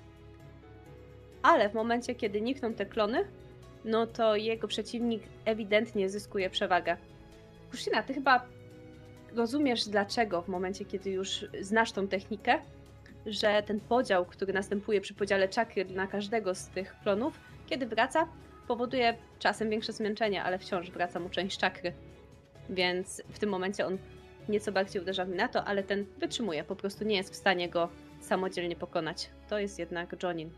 [1.41, 3.25] Ale w momencie, kiedy nikną te klony,
[3.85, 6.97] no to jego przeciwnik ewidentnie zyskuje przewagę.
[7.71, 8.45] Kushina, ty chyba
[9.35, 12.59] rozumiesz dlaczego w momencie, kiedy już znasz tą technikę,
[13.25, 17.39] że ten podział, który następuje przy podziale czakry na każdego z tych klonów,
[17.71, 18.27] kiedy wraca,
[18.67, 21.93] powoduje czasem większe zmęczenie, ale wciąż wraca mu część czakry.
[22.69, 23.97] Więc w tym momencie on
[24.49, 27.89] nieco bardziej uderza w Minato, ale ten wytrzymuje, po prostu nie jest w stanie go
[28.19, 29.29] samodzielnie pokonać.
[29.49, 30.49] To jest jednak Jonin.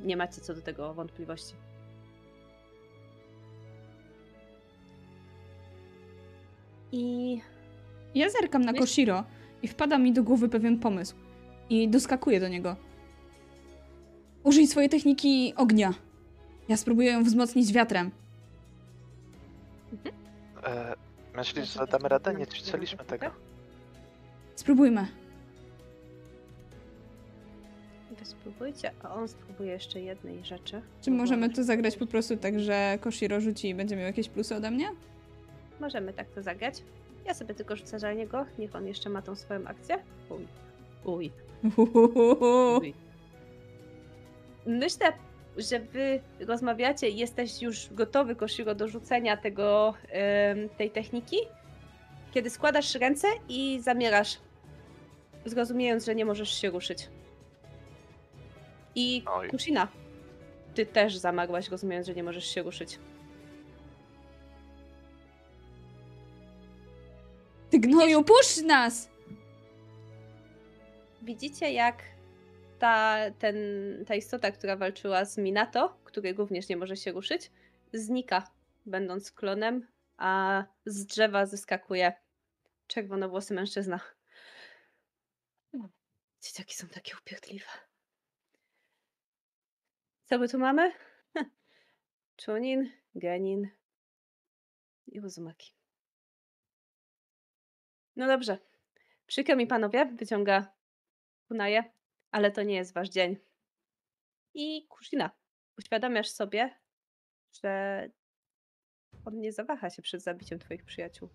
[0.00, 1.54] Nie macie co do tego wątpliwości.
[6.92, 7.40] I
[8.14, 9.24] Ja zerkam na Koshiro
[9.62, 11.14] i wpada mi do głowy pewien pomysł.
[11.70, 12.76] I doskakuję do niego.
[14.42, 15.94] Użyj swojej techniki ognia.
[16.68, 18.10] Ja spróbuję ją wzmocnić wiatrem.
[20.66, 20.94] E,
[21.36, 22.34] myślisz, że damy radę?
[22.34, 23.26] Nie ćwiczyliśmy się tego.
[23.26, 23.34] uda?
[24.56, 25.06] Spróbujmy.
[28.18, 30.82] Wy spróbujcie, a on spróbuje jeszcze jednej rzeczy.
[31.02, 34.56] Czy możemy to zagrać po prostu tak, że Koshiro rzuci i będzie miał jakieś plusy
[34.56, 34.88] ode mnie?
[35.80, 36.82] Możemy tak to zagrać.
[37.26, 39.98] Ja sobie tylko rzucę za niego, niech on jeszcze ma tą swoją akcję.
[40.30, 40.46] Uj.
[41.04, 41.30] Uj.
[42.80, 42.94] Uj.
[44.66, 45.12] Myślę,
[45.56, 49.94] że wy rozmawiacie i jesteś już gotowy, Koshiro, do rzucenia tego,
[50.78, 51.36] tej techniki,
[52.34, 54.38] kiedy składasz ręce i zamierasz,
[55.44, 57.08] zrozumiejąc, że nie możesz się ruszyć.
[58.94, 59.48] I Oj.
[59.48, 59.88] Kushina,
[60.74, 62.98] ty też zamarłaś, rozumiejąc, że nie możesz się ruszyć.
[67.70, 69.08] Ty gnoju, puść nas!
[71.22, 72.13] Widzicie, jak
[72.78, 73.56] ta, ten,
[74.06, 77.50] ta istota, która walczyła z Minato, który również nie może się ruszyć,
[77.92, 78.50] znika,
[78.86, 79.86] będąc klonem,
[80.16, 82.12] a z drzewa zyskakuje
[82.86, 84.00] czerwonowłosy mężczyzna.
[86.42, 87.70] Dzieciaki są takie upierdliwe.
[90.24, 90.92] Co my tu mamy?
[92.44, 93.68] Chunin, Genin
[95.06, 95.74] i Uzumaki.
[98.16, 98.58] No dobrze.
[99.26, 100.72] Przykro mi panowie, wyciąga
[101.48, 101.84] kunaje,
[102.34, 103.36] ale to nie jest wasz dzień.
[104.54, 105.30] I Kushina,
[105.78, 106.80] uświadamiasz sobie,
[107.62, 108.08] że
[109.24, 111.28] on nie zawaha się przed zabiciem twoich przyjaciół.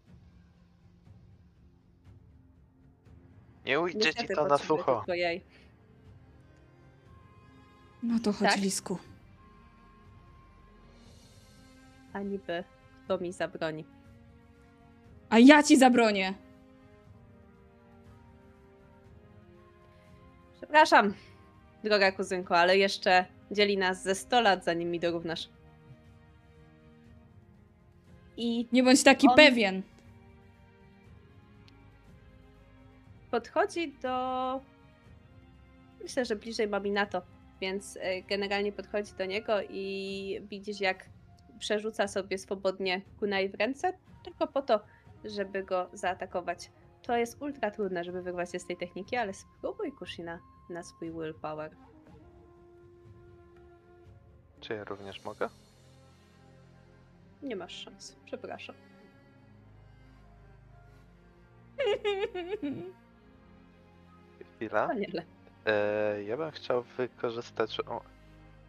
[3.66, 5.04] Nie ujdzie ci to na sucho.
[5.08, 5.46] jej.
[8.04, 8.62] No to chodź, Tak?
[8.62, 8.98] Lisku.
[12.14, 12.64] A niby
[13.04, 13.86] kto mi zabroni.
[15.30, 16.49] A ja ci zabronię!
[20.70, 21.14] Przepraszam,
[21.84, 25.50] droga kuzynko, ale jeszcze dzieli nas ze 100 lat, zanim mi dorównasz.
[28.38, 29.82] I Nie bądź taki pewien.
[33.32, 34.62] podchodzi do.
[36.04, 37.22] Myślę, że bliżej ma Minato,
[37.62, 41.06] więc e, generalnie podchodzi do niego i widzisz, jak
[41.60, 44.80] przerzuca sobie swobodnie kunai w ręce, tylko po to,
[45.26, 46.72] żeby go zaatakować.
[47.02, 50.40] To jest ultra trudne, żeby wyrwać się z tej techniki, ale spróbuj Kushina
[50.70, 51.76] na swój willpower.
[54.60, 55.50] Czy ja również mogę?
[57.44, 58.76] Nie masz szans, przepraszam.
[64.56, 64.88] Chwila.
[64.90, 65.24] Aniele.
[65.66, 67.78] E, ja bym chciał wykorzystać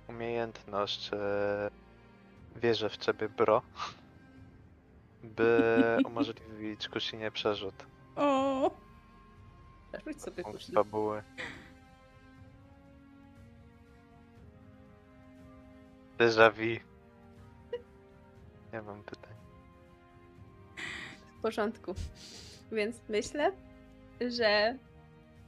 [0.08, 1.70] umiejętność e,
[2.56, 3.62] wierzę w ciebie, bro,
[5.22, 5.72] by
[6.06, 8.70] umożliwić Kusinie przerzut O,
[10.06, 11.22] Rzuć sobie fabuły.
[16.20, 16.80] Déjà vu.
[18.72, 19.34] Nie mam pytań.
[21.38, 21.94] W porządku.
[22.72, 23.52] Więc myślę,
[24.20, 24.78] że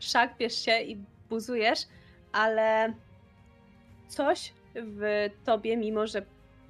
[0.01, 0.97] szarpiesz się i
[1.29, 1.79] buzujesz,
[2.33, 2.95] ale
[4.09, 6.23] coś w tobie, mimo że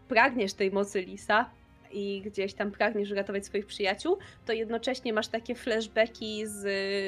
[0.08, 1.50] pragniesz tej mocy lisa
[1.92, 6.64] i gdzieś tam pragniesz uratować swoich przyjaciół, to jednocześnie masz takie flashbacki z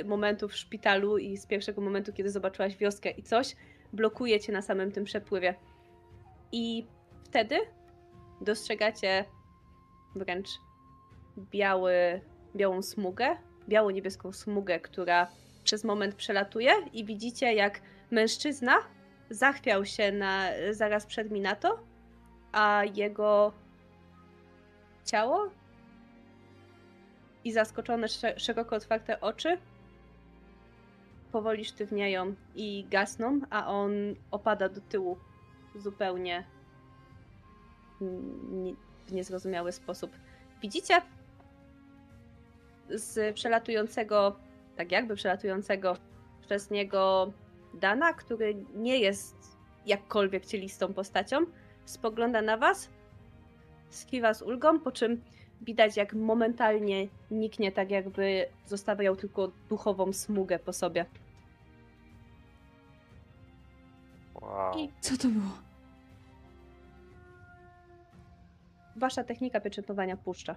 [0.06, 3.56] momentów w szpitalu i z pierwszego momentu, kiedy zobaczyłaś wioskę i coś
[3.92, 5.54] blokuje cię na samym tym przepływie.
[6.56, 6.86] I
[7.24, 7.56] wtedy
[8.40, 9.24] dostrzegacie
[10.14, 10.48] wręcz
[11.38, 12.20] biały,
[12.56, 13.36] białą smugę,
[13.68, 15.26] biało-niebieską smugę, która
[15.64, 18.74] przez moment przelatuje i widzicie, jak mężczyzna
[19.30, 21.78] zachwiał się na, zaraz przed Minato,
[22.52, 23.52] a jego
[25.04, 25.50] ciało
[27.44, 29.58] i zaskoczone, sze- szeroko otwarte oczy
[31.32, 33.92] powoli sztywnieją i gasną, a on
[34.30, 35.18] opada do tyłu
[35.74, 36.44] zupełnie
[39.06, 40.10] w niezrozumiały sposób.
[40.62, 41.02] Widzicie
[42.90, 44.36] z przelatującego,
[44.76, 45.96] tak jakby przelatującego
[46.46, 47.32] przez niego
[47.74, 49.36] Dana, który nie jest
[49.86, 51.38] jakkolwiek cielistą postacią,
[51.84, 52.90] spogląda na was,
[53.90, 55.20] skiwa z ulgą, po czym
[55.60, 61.06] widać jak momentalnie niknie, tak jakby zostawiał tylko duchową smugę po sobie.
[64.40, 64.78] Wow.
[64.78, 65.63] I- co to było?
[68.96, 70.56] Wasza technika pieczętowania puszcza.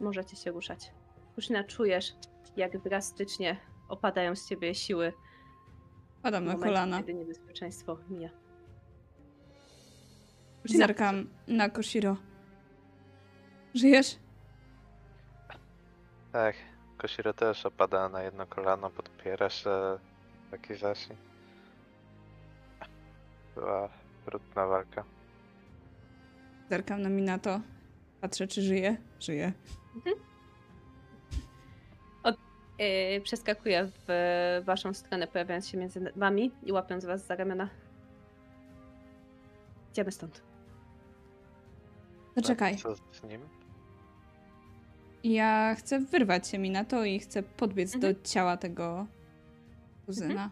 [0.00, 0.92] Możecie się ruszać.
[1.34, 2.12] Kushina, czujesz,
[2.56, 3.56] jak drastycznie
[3.88, 5.12] opadają z ciebie siły
[6.22, 6.98] Padam na kolana.
[6.98, 8.30] kiedy niebezpieczeństwo mija.
[10.64, 12.16] Zerkam na Koshiro.
[13.74, 14.18] Żyjesz?
[16.32, 16.56] Tak,
[16.98, 19.70] Kosiro też opada na jedno kolano, podpiera się
[20.50, 21.18] taki zasięg.
[23.54, 23.88] była
[24.24, 25.04] trudna walka.
[26.70, 27.60] Zerkam na Minato.
[28.20, 28.96] Patrzę, czy żyje.
[29.20, 29.52] Żyje.
[33.14, 37.68] Yy, przeskakuję w waszą stronę, pojawiając się między wami i łapiąc was za ramiona.
[39.92, 40.42] Idziemy stąd.
[42.36, 42.76] Zaczekaj.
[42.76, 43.40] Co z nim?
[45.24, 48.14] Ja chcę wyrwać się Minato i chcę podbiec Mhm.
[48.14, 49.06] do ciała tego
[50.06, 50.50] kuzyna.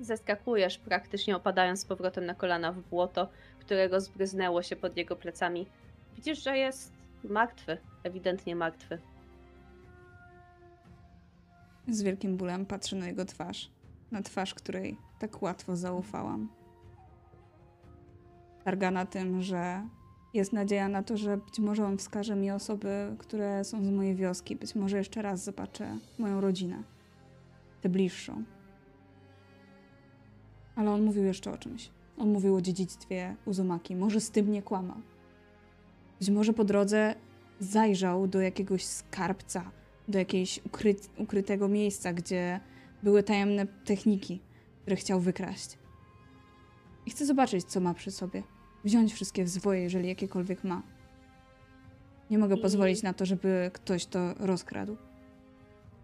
[0.00, 3.28] Zeskakujesz, praktycznie opadając z powrotem na kolana w błoto,
[3.66, 5.66] którego zbryznęło się pod jego plecami.
[6.16, 6.92] Widzisz, że jest
[7.24, 8.98] martwy, ewidentnie martwy.
[11.88, 13.70] Z wielkim bólem patrzę na jego twarz.
[14.10, 16.48] Na twarz, której tak łatwo zaufałam.
[18.64, 19.88] Targana tym, że
[20.34, 24.14] jest nadzieja na to, że być może on wskaże mi osoby, które są z mojej
[24.14, 24.56] wioski.
[24.56, 26.82] Być może jeszcze raz zobaczę moją rodzinę.
[27.80, 28.44] Tę bliższą.
[30.76, 31.95] Ale on mówił jeszcze o czymś.
[32.18, 33.96] On mówił o dziedzictwie Uzumaki.
[33.96, 34.96] Może z tym nie kłamał.
[36.18, 37.14] Być może po drodze
[37.60, 39.70] zajrzał do jakiegoś skarbca,
[40.08, 42.60] do jakiegoś ukry ukrytego miejsca, gdzie
[43.02, 44.40] były tajemne techniki,
[44.82, 45.78] które chciał wykraść.
[47.06, 48.42] I chcę zobaczyć, co ma przy sobie.
[48.84, 50.82] Wziąć wszystkie w zwoje, jeżeli jakiekolwiek ma.
[52.30, 54.96] Nie mogę pozwolić na to, żeby ktoś to rozkradł.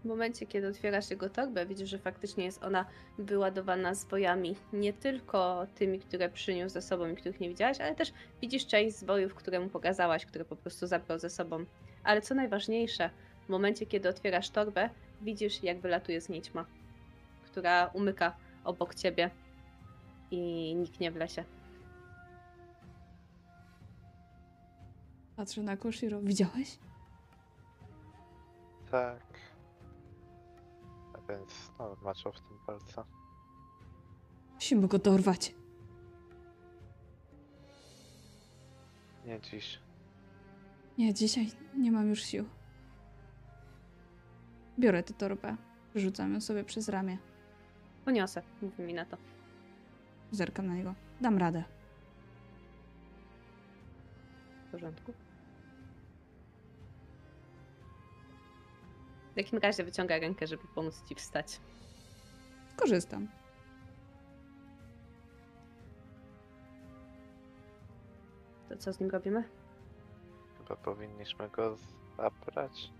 [0.03, 2.85] W momencie, kiedy otwierasz jego torbę, widzisz, że faktycznie jest ona
[3.17, 4.55] wyładowana zwojami.
[4.73, 8.97] Nie tylko tymi, które przyniósł ze sobą i których nie widziałaś, ale też widzisz część
[8.97, 11.65] zwojów, które mu pokazałaś, które po prostu zabrał ze sobą.
[12.03, 13.09] Ale co najważniejsze,
[13.45, 14.89] w momencie, kiedy otwierasz torbę,
[15.21, 16.65] widzisz, jak wylatuje z niej ćma,
[17.45, 19.29] która umyka obok ciebie
[20.31, 21.43] i niknie w lesie.
[25.35, 26.21] Patrzę na Koshiro.
[26.21, 26.79] Widziałeś?
[28.91, 29.32] Tak.
[31.29, 33.05] Więc, no, maczał w tym palca.
[34.53, 35.55] Musimy go dorwać.
[39.25, 39.79] Nie dziś.
[40.97, 42.45] Nie, dzisiaj nie mam już sił.
[44.79, 45.57] Biorę tę torbę.
[45.95, 47.17] Rzucam ją sobie przez ramię.
[48.05, 49.17] Poniosę, mówi mi na to.
[50.31, 50.95] Zerkam na niego.
[51.21, 51.63] Dam radę.
[54.67, 55.13] W porządku.
[59.33, 61.59] W takim razie wyciąga rękę, żeby pomóc ci wstać.
[62.75, 63.27] Korzystam.
[68.69, 69.43] To co z nim robimy?
[70.57, 71.77] Chyba powinniśmy go
[72.17, 72.91] zabrać.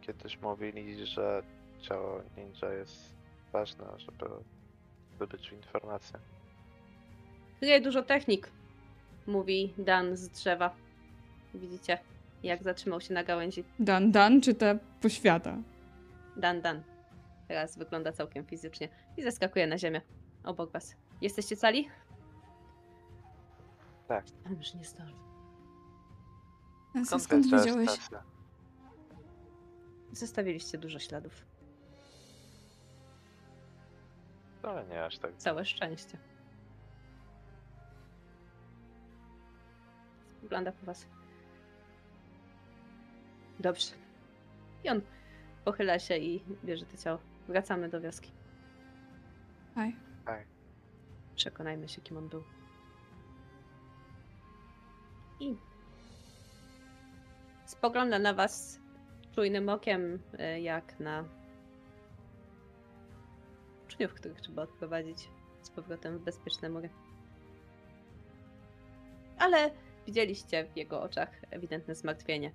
[0.00, 1.42] Kiedyś mówili, że
[1.80, 3.14] ciało ninja jest
[3.52, 4.26] ważne, żeby
[5.14, 6.18] zdobyć informacje.
[7.58, 8.50] Kryje dużo technik,
[9.26, 10.74] mówi Dan z drzewa.
[11.54, 11.98] Widzicie,
[12.42, 13.64] jak zatrzymał się na gałęzi.
[13.78, 15.56] Dan Dan czy ta poświata?
[16.36, 16.82] Dan, Dan.
[17.48, 20.00] Teraz wygląda całkiem fizycznie i zeskakuje na ziemię
[20.44, 20.96] obok was.
[21.20, 21.88] Jesteście cali?
[24.08, 24.24] Tak.
[24.44, 24.80] Tam już nie.
[26.94, 27.90] Nancy, Skąd skąd wiedziałeś?
[30.12, 31.44] Zostawiliście dużo śladów.
[34.62, 35.36] Ale nie aż tak.
[35.36, 36.18] Całe szczęście.
[40.42, 41.06] Wygląda po was.
[43.62, 43.92] Dobrze.
[44.84, 45.00] I on
[45.64, 47.18] pochyla się i bierze to ciało.
[47.48, 48.30] Wracamy do wioski.
[49.76, 49.96] Aj.
[51.36, 52.44] Przekonajmy się, kim on był.
[55.40, 55.56] I
[57.66, 58.80] spogląda na was
[59.34, 61.24] czujnym okiem, e, jak na
[63.86, 65.28] uczniów, których trzeba odprowadzić
[65.62, 66.88] z powrotem w bezpieczne mury.
[69.38, 69.70] Ale
[70.06, 72.52] widzieliście w jego oczach ewidentne zmartwienie,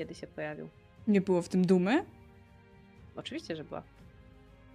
[0.00, 0.68] kiedy się pojawił.
[1.08, 2.04] Nie było w tym dumy?
[3.16, 3.82] Oczywiście, że była.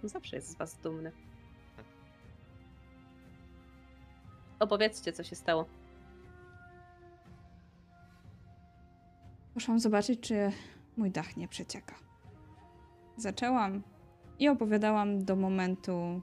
[0.02, 1.12] On zawsze jest z was dumny.
[4.58, 5.64] Opowiedzcie, co się stało.
[9.54, 10.52] Poszłam zobaczyć, czy
[10.96, 11.94] mój dach nie przecieka.
[13.16, 13.82] Zaczęłam
[14.38, 16.20] i opowiadałam do momentu,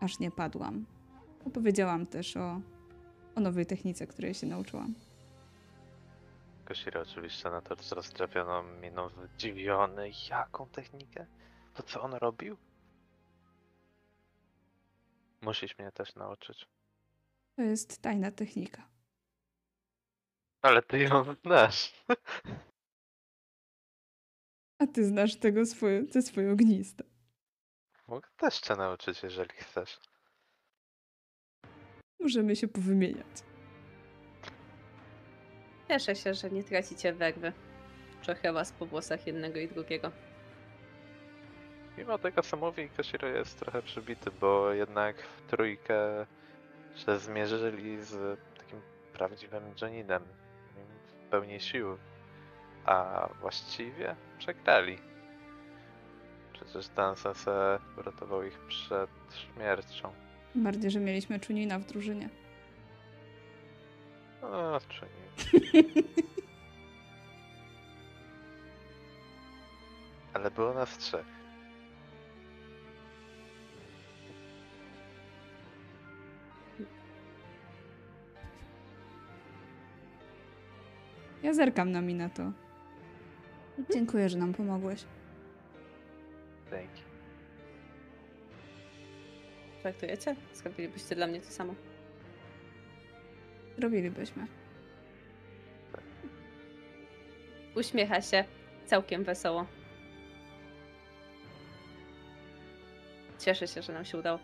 [0.00, 0.86] aż nie padłam.
[1.44, 2.60] Opowiedziałam też o,
[3.34, 4.94] o nowej technice, której się nauczyłam.
[6.64, 10.10] Koshiro oczywiście na to z rozdrapioną miną zdziwiony.
[10.30, 11.26] Jaką technikę?
[11.74, 12.56] To co on robił?
[15.40, 16.66] Musisz mnie też nauczyć.
[17.56, 18.88] To jest tajna technika.
[20.62, 22.04] Ale ty ją znasz.
[24.78, 27.04] A ty znasz tego swoje, te swoje ogniste.
[28.08, 30.00] Mogę też cię nauczyć, jeżeli chcesz.
[32.20, 33.42] Możemy się powymieniać.
[35.92, 37.52] Cieszę się, że nie tracicie werwy.
[38.22, 40.12] Trochę was po włosach jednego i drugiego.
[41.98, 46.26] Mimo tego, co mówi, Koshiro jest trochę przybity, bo jednak w trójkę
[46.94, 48.80] się zmierzyli z takim
[49.12, 50.22] prawdziwym Joninem
[51.06, 51.96] w pełni sił,
[52.84, 54.98] a właściwie przegrali.
[56.52, 60.12] Przecież Dan Sensei uratował ich przed śmiercią.
[60.54, 62.28] Bardziej, że mieliśmy Chunina w drużynie.
[64.42, 65.21] O, czy nie.
[70.34, 71.26] Ale było nas trzech.
[81.42, 82.52] Ja zerkam na Minato.
[83.92, 85.04] Dziękuję, że nam pomogłeś.
[86.70, 87.02] Dzięki.
[89.82, 90.36] Traktujecie?
[90.54, 91.74] Zrobilibyście dla mnie to samo.
[93.78, 94.61] Robilibyśmy.
[97.76, 98.44] Uśmiecha się
[98.86, 99.66] całkiem wesoło.
[103.38, 104.38] Cieszę się, że nam się udało.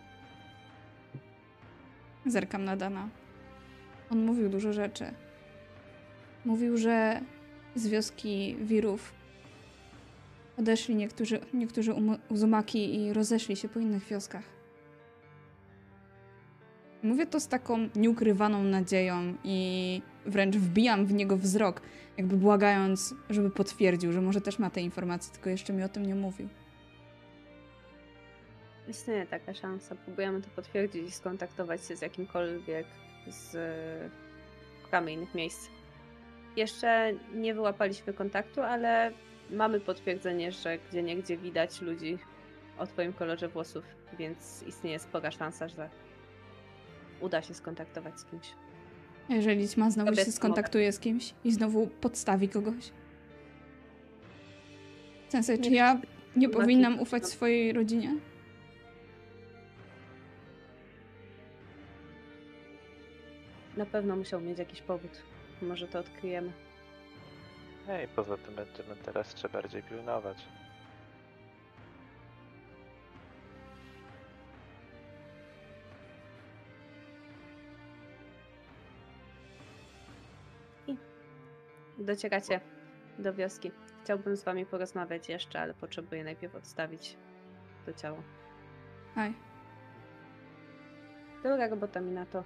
[2.27, 3.09] Zerkam na Dana.
[4.11, 5.05] On mówił dużo rzeczy.
[6.45, 7.21] Mówił, że
[7.75, 9.13] z wioski wirów
[10.59, 14.45] odeszli niektórzy, niektórzy um- uzumaki i rozeszli się po innych wioskach.
[17.03, 21.83] Mówię to z taką nieukrywaną nadzieją i wręcz wbijam w niego wzrok,
[22.19, 26.07] jakby błagając, żeby potwierdził, że może też ma te informacje, tylko jeszcze mi o tym
[26.07, 26.49] nie mówił.
[28.89, 29.95] Istnieje taka szansa.
[29.95, 32.87] Próbujemy to potwierdzić i skontaktować się z jakimkolwiek
[33.27, 33.57] z
[34.83, 35.69] szukamy innych miejsc.
[36.57, 39.13] Jeszcze nie wyłapaliśmy kontaktu, ale
[39.51, 42.19] mamy potwierdzenie, że gdzie niegdzie widać ludzi
[42.79, 43.85] o twoim kolorze włosów,
[44.19, 45.91] więc istnieje spora szansa, że
[47.21, 48.55] uda się skontaktować z kimś.
[49.29, 52.93] Jeżeli ma znowu się skontaktuje z kimś i znowu podstawi kogoś.
[55.29, 56.01] Sensei, czy Nie ja
[56.37, 57.29] nie powinnam ufać no.
[57.29, 58.15] swojej rodzinie?
[63.77, 65.23] Na pewno musiał mieć jakiś powód.
[65.63, 66.53] Może to odkryjemy.
[67.89, 70.39] Ej, poza tym będziemy teraz jeszcze bardziej pilnować.
[81.99, 82.61] Docieracie
[83.19, 83.71] do wioski.
[84.05, 87.17] Chciałbym z wami porozmawiać jeszcze, ale potrzebuję najpierw odstawić
[87.87, 88.23] to ciało.
[89.17, 89.35] Aj.
[91.43, 92.45] Dobra robota mi na to.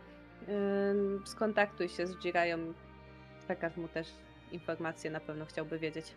[0.49, 2.59] Ym, skontaktuj się z Jirają.
[3.45, 4.09] Przekaż mu też
[4.53, 6.15] informacje, na pewno chciałby wiedzieć.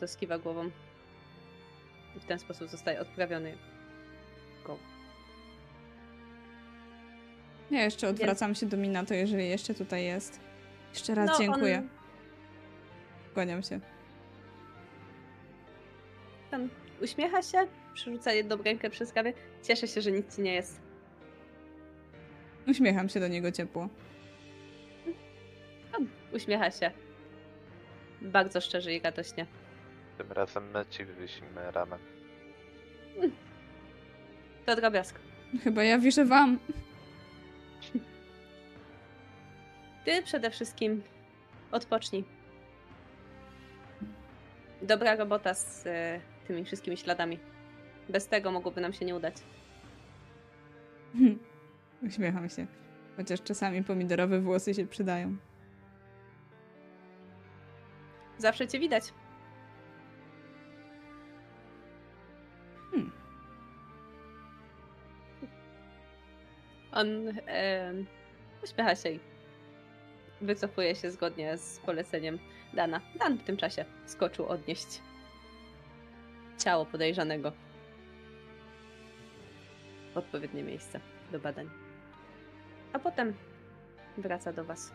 [0.00, 0.70] To skiwa głową.
[2.16, 3.54] I w ten sposób zostaje odprawiony.
[4.66, 4.78] Go.
[7.70, 10.47] Ja jeszcze odwracam się do Minato, jeżeli jeszcze tutaj jest.
[10.94, 11.76] Jeszcze raz No, dziękuję.
[11.78, 11.88] On,
[13.34, 13.80] Kłaniam się.
[16.52, 16.68] on
[17.02, 17.58] uśmiecha się,
[17.94, 19.32] przerzuca jedną rękę przez ramię.
[19.62, 20.80] Cieszę się, że nic ci nie jest.
[22.68, 23.88] Uśmiecham się do niego ciepło.
[25.96, 26.90] On uśmiecha się.
[28.22, 29.46] Bardzo szczerze i radośnie.
[30.18, 31.98] Tym razem my ci wywieźmy ramę.
[34.66, 35.18] To drobiazg.
[35.64, 36.58] Chyba ja wiszę wam.
[40.08, 41.02] Ty przede wszystkim
[41.72, 42.24] odpocznij.
[44.82, 47.38] Dobra robota z e, tymi wszystkimi śladami.
[48.08, 49.34] Bez tego mogłoby nam się nie udać.
[52.08, 52.66] Uśmiecham się.
[53.16, 55.36] Chociaż czasami pomidorowe włosy się przydają.
[58.38, 59.04] Zawsze cię widać.
[62.90, 63.12] Hmm.
[66.92, 67.92] On e,
[68.64, 69.37] uśmiecha się i
[70.40, 72.38] wycofuje się zgodnie z poleceniem
[72.74, 73.00] Dana.
[73.18, 75.00] Dan w tym czasie skoczył odnieść
[76.58, 77.52] ciało podejrzanego
[80.14, 81.00] w odpowiednie miejsce
[81.32, 81.70] do badań.
[82.92, 83.34] A potem
[84.18, 84.92] wraca do was.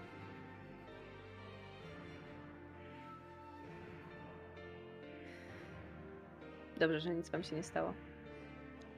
[6.78, 7.94] Dobrze, że nic wam się nie stało.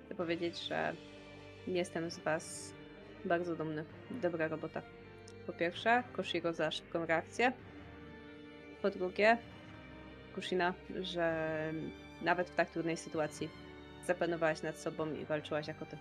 [0.05, 0.95] Chcę powiedzieć, że
[1.67, 2.73] jestem z was
[3.25, 3.85] bardzo dumny.
[4.11, 4.81] Dobra robota.
[5.45, 7.53] Po pierwsze, Koshiro za szybką reakcję.
[8.81, 9.37] Po drugie,
[10.35, 11.73] Kushina, że
[12.21, 13.49] nawet w tak trudnej sytuacji
[14.05, 15.97] zapanowałaś nad sobą i walczyłaś jako ty.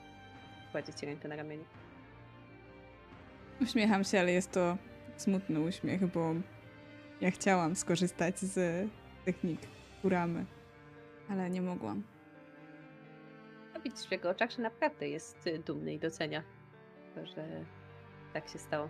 [0.73, 1.65] Kładzie ci rękę na ramieniu.
[3.61, 4.77] Uśmiecham się, ale jest to
[5.17, 6.35] smutny uśmiech, bo
[7.21, 8.89] ja chciałam skorzystać z
[9.25, 9.61] technik
[10.03, 10.45] kuramy,
[11.31, 12.03] ale nie mogłam.
[13.75, 16.43] A widzisz w jego oczach, że naprawdę jest dumny i docenia
[17.15, 17.65] to, że
[18.33, 18.89] tak się stało.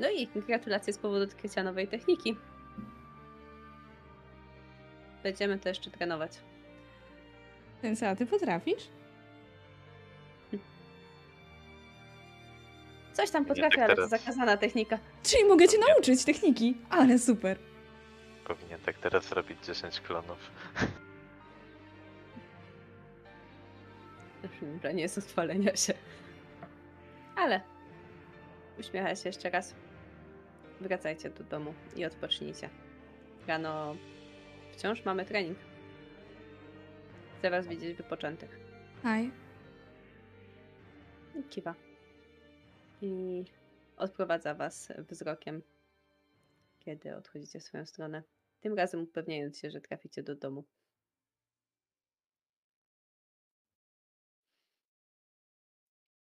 [0.00, 2.36] No i gratulacje z powodu odkrycia nowej techniki.
[5.22, 6.32] będziemy to jeszcze trenować.
[7.82, 8.88] Więc a ty potrafisz?
[13.12, 14.10] Coś tam potrafię, tak ale to teraz.
[14.10, 14.98] zakazana technika.
[15.22, 17.58] Czyli mogę cię nauczyć techniki, ale super.
[18.44, 20.50] Powinien tak teraz zrobić 10 klonów.
[24.60, 25.94] Dobra, nie jest od chwalenia się.
[27.36, 27.60] Ale
[28.78, 29.74] uśmiecha się jeszcze raz.
[30.80, 32.70] Wracajcie do domu i odpocznijcie.
[33.46, 33.96] Rano
[34.72, 35.58] wciąż mamy trening.
[37.38, 38.60] Chcę was widzieć wypoczętych.
[39.04, 39.30] Aj.
[41.40, 41.74] I Kiwa.
[43.02, 43.44] I
[43.96, 45.62] odprowadza was wzrokiem,
[46.78, 48.22] kiedy odchodzicie w swoją stronę.
[48.60, 50.64] Tym razem upewniając się, że traficie do domu.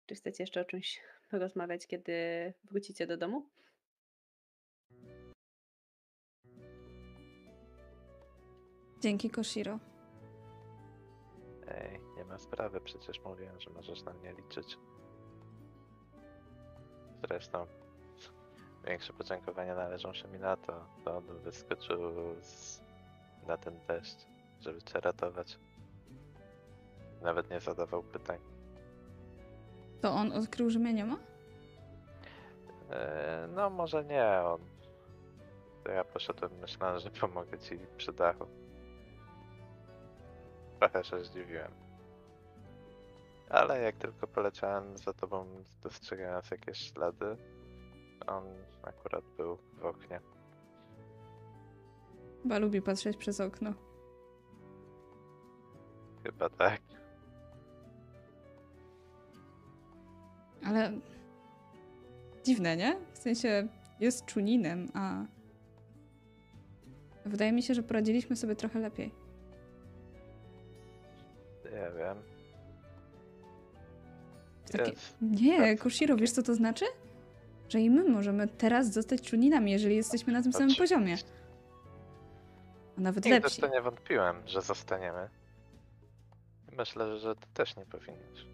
[0.06, 2.12] Czy chcecie jeszcze o czymś porozmawiać, kiedy
[2.64, 3.48] wrócicie do domu?
[9.00, 9.78] Dzięki Koshiro.
[11.68, 14.78] Ej, nie ma sprawy, przecież mówiłem, że możesz na mnie liczyć.
[17.28, 17.66] Zresztą,
[18.86, 21.98] większe podziękowania należą się mi na to, to on wyskoczył
[22.40, 22.80] z...
[23.46, 24.26] na ten deszcz,
[24.60, 25.58] żeby cię ratować.
[27.22, 28.38] Nawet nie zadawał pytań.
[30.00, 31.16] To on odkrył, że mnie nie ma?
[32.90, 34.60] Eee, no może nie, on...
[35.84, 38.46] To ja poszedłem, myślałem, że pomogę ci przy dachu.
[40.78, 41.72] Trochę się zdziwiłem.
[43.50, 45.46] Ale jak tylko poleciałem za tobą,
[45.82, 47.36] dostrzegając jakieś ślady,
[48.26, 48.44] on
[48.82, 50.20] akurat był w oknie.
[52.42, 53.74] Chyba lubi patrzeć przez okno.
[56.22, 56.80] Chyba tak.
[60.64, 60.92] Ale
[62.44, 63.00] dziwne, nie?
[63.12, 63.68] W sensie
[64.00, 65.24] jest czuninem, a
[67.24, 69.14] wydaje mi się, że poradziliśmy sobie trochę lepiej.
[71.78, 72.22] Nie wiem.
[74.72, 74.92] Takie...
[75.22, 75.76] Nie.
[75.76, 76.84] Koshiro, wiesz co to znaczy?
[77.68, 80.96] Że i my możemy teraz zostać czuninami, jeżeli jesteśmy na tym samym Oczywiście.
[80.96, 81.16] poziomie.
[82.98, 83.60] A nawet Nigdy lepsi.
[83.60, 85.28] to nie wątpiłem, że zostaniemy.
[86.78, 88.46] Myślę, że ty też nie powinieneś.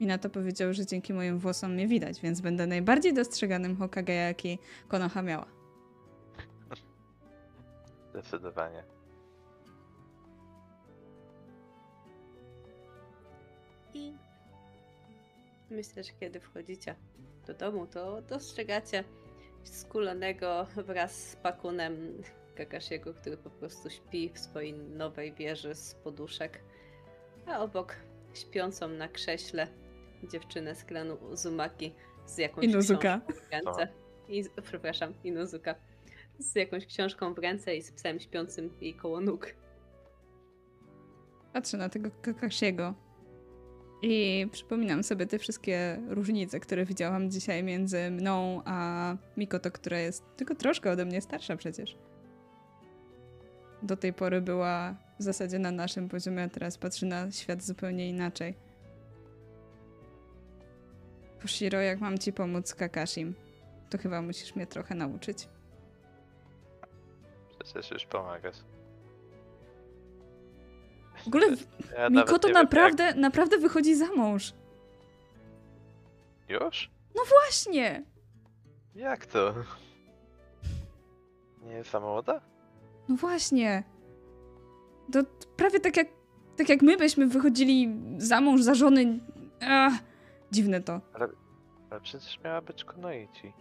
[0.00, 4.14] I na to powiedział, że dzięki moim włosom mnie widać, więc będę najbardziej dostrzeganym Hokage,
[4.14, 5.46] jaki Konoha miała.
[8.10, 8.84] Zdecydowanie.
[13.94, 14.12] I
[15.70, 16.94] myślę, że kiedy wchodzicie
[17.46, 19.04] do domu, to dostrzegacie
[19.64, 22.22] skulonego wraz z pakunem
[22.54, 26.60] Kakashiego, który po prostu śpi w swojej nowej wieży z poduszek,
[27.46, 27.96] a obok
[28.34, 29.66] śpiącą na krześle
[30.30, 31.94] dziewczynę z klanu Uzumaki
[32.26, 33.20] z jakąś Inuzuka.
[33.20, 33.88] książką w ręce.
[34.28, 35.74] I, przepraszam, Inuzuka.
[36.38, 39.54] Z jakąś książką w ręce i z psem śpiącym jej koło nóg.
[41.52, 42.94] Patrzę na tego Kakashiego
[44.04, 50.24] i przypominam sobie te wszystkie różnice, które widziałam dzisiaj między mną a Mikoto, która jest
[50.36, 51.96] tylko troszkę ode mnie starsza przecież.
[53.82, 58.08] Do tej pory była w zasadzie na naszym poziomie, a teraz patrzy na świat zupełnie
[58.08, 58.54] inaczej.
[61.42, 63.34] Koshiro, jak mam ci pomóc z Kakashim,
[63.90, 65.48] to chyba musisz mnie trochę nauczyć.
[67.64, 68.56] Przecież już pomagasz.
[71.24, 71.46] W ogóle
[71.98, 74.52] Ja Mikoto nie wiem, naprawdę, naprawdę wychodzi za mąż.
[76.48, 76.62] Jak...
[76.62, 76.90] Już?
[77.28, 78.04] Właśnie!
[78.94, 79.54] Jak to?
[81.62, 82.40] Nie jest za młoda?
[83.08, 83.82] No właśnie.
[85.12, 85.20] To
[85.56, 86.06] prawie tak jak,
[86.56, 89.20] tak jak my byśmy wychodzili za mąż, za żony.
[89.60, 89.92] Ach,
[90.52, 91.00] dziwne to.
[91.90, 93.52] Ale przecież miała być Kunoichi.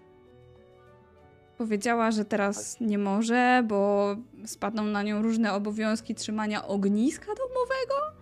[1.68, 8.20] Powiedziała, że teraz nie może, bo spadną na nią różne obowiązki trzymania ogniska domowego.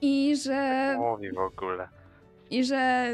[0.00, 1.88] I że, Mówi w ogóle.
[2.50, 3.08] I że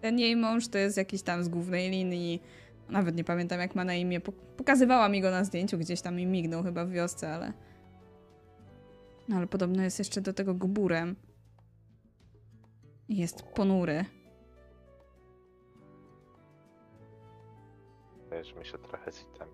[0.00, 2.42] ten jej mąż to jest jakiś tam z głównej linii.
[2.88, 4.20] Nawet nie pamiętam jak ma na imię.
[4.20, 7.52] Pok- Pokazywała mi go na zdjęciu, gdzieś tam mi mignął chyba w wiosce, ale...
[9.28, 11.16] No ale podobno jest jeszcze do tego guburem.
[13.08, 14.04] I jest ponury.
[18.36, 19.48] Wiesz, mi się trochę z item.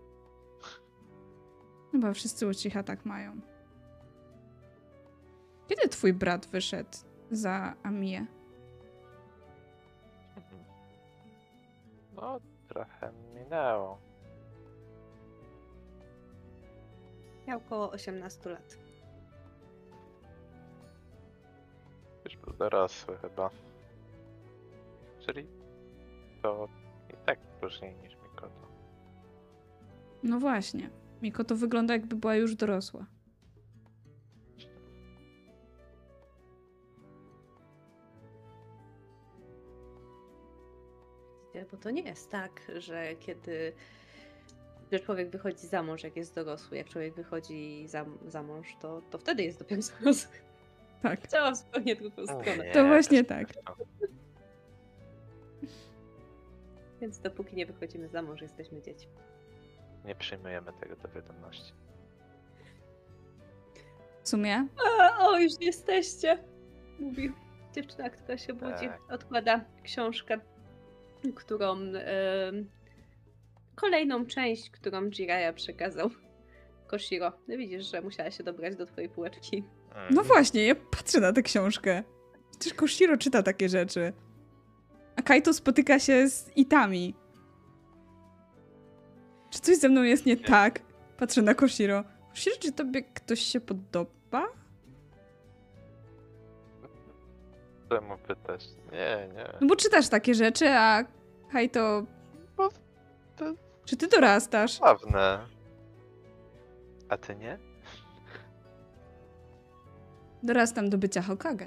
[1.93, 3.41] Chyba wszyscy Uchiha tak mają.
[5.69, 6.99] Kiedy twój brat wyszedł
[7.31, 8.27] za Amię?
[12.15, 13.99] No, trochę minęło.
[17.47, 18.79] Miał około 18 lat.
[22.25, 23.51] Już był dorosły chyba.
[25.27, 25.47] Czyli
[26.43, 26.69] to
[27.11, 28.12] i tak później niż.
[30.23, 30.91] No właśnie.
[31.23, 33.07] Miko to wygląda jakby była już dorosła.
[41.73, 43.73] Bo to nie jest tak, że kiedy
[44.93, 49.03] że człowiek wychodzi za mąż, jak jest dorosły, jak człowiek wychodzi za, za mąż, to,
[49.11, 50.33] to wtedy jest dopiero dorosły.
[51.03, 51.21] Tak.
[51.29, 52.65] Chciałam zupełnie drugą stronę.
[52.67, 53.53] Nie, To właśnie tak.
[57.01, 59.13] Więc dopóki nie wychodzimy za mąż, jesteśmy dziećmi.
[60.05, 61.73] Nie przyjmujemy tego do wiadomości.
[64.23, 64.67] W sumie
[65.01, 66.39] A, o, już jesteście!
[66.99, 67.33] Mówi
[67.75, 68.89] dziewczyna, która się budzi.
[68.89, 69.01] Tak.
[69.11, 70.39] Odkłada książkę,
[71.35, 71.73] którą.
[71.77, 72.71] em,
[73.75, 76.11] kolejną część, którą Jiraya przekazał
[76.87, 77.33] Koshiro.
[77.49, 79.65] No Widzisz, że musiała się dobrać do twojej półeczki.
[79.95, 80.15] Mm.
[80.15, 82.03] No właśnie, ja patrzę na tę książkę.
[82.51, 84.13] Przecież Koshiro czyta takie rzeczy.
[85.17, 87.15] A Kaito spotyka się z Itami.
[89.63, 90.81] Coś ze mną jest nie tak?
[91.19, 92.05] Patrzę na Koshiro.
[92.31, 94.47] Koshiro, czy tobie ktoś się podoba?
[97.89, 98.65] Czemu pytasz?
[98.93, 99.49] Nie, nie.
[99.61, 101.05] No bo czytasz takie rzeczy, a
[101.53, 102.03] Kaito...
[102.57, 102.69] Bo
[103.37, 103.45] to
[103.85, 104.73] Czy ty dorastasz?
[104.73, 105.47] sławne.
[107.09, 107.59] A ty nie?
[110.43, 111.67] Dorastam do bycia Hokage.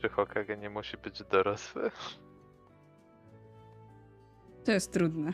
[0.00, 1.90] Czy Hokage nie musi być dorosły?
[4.70, 5.32] To jest trudne.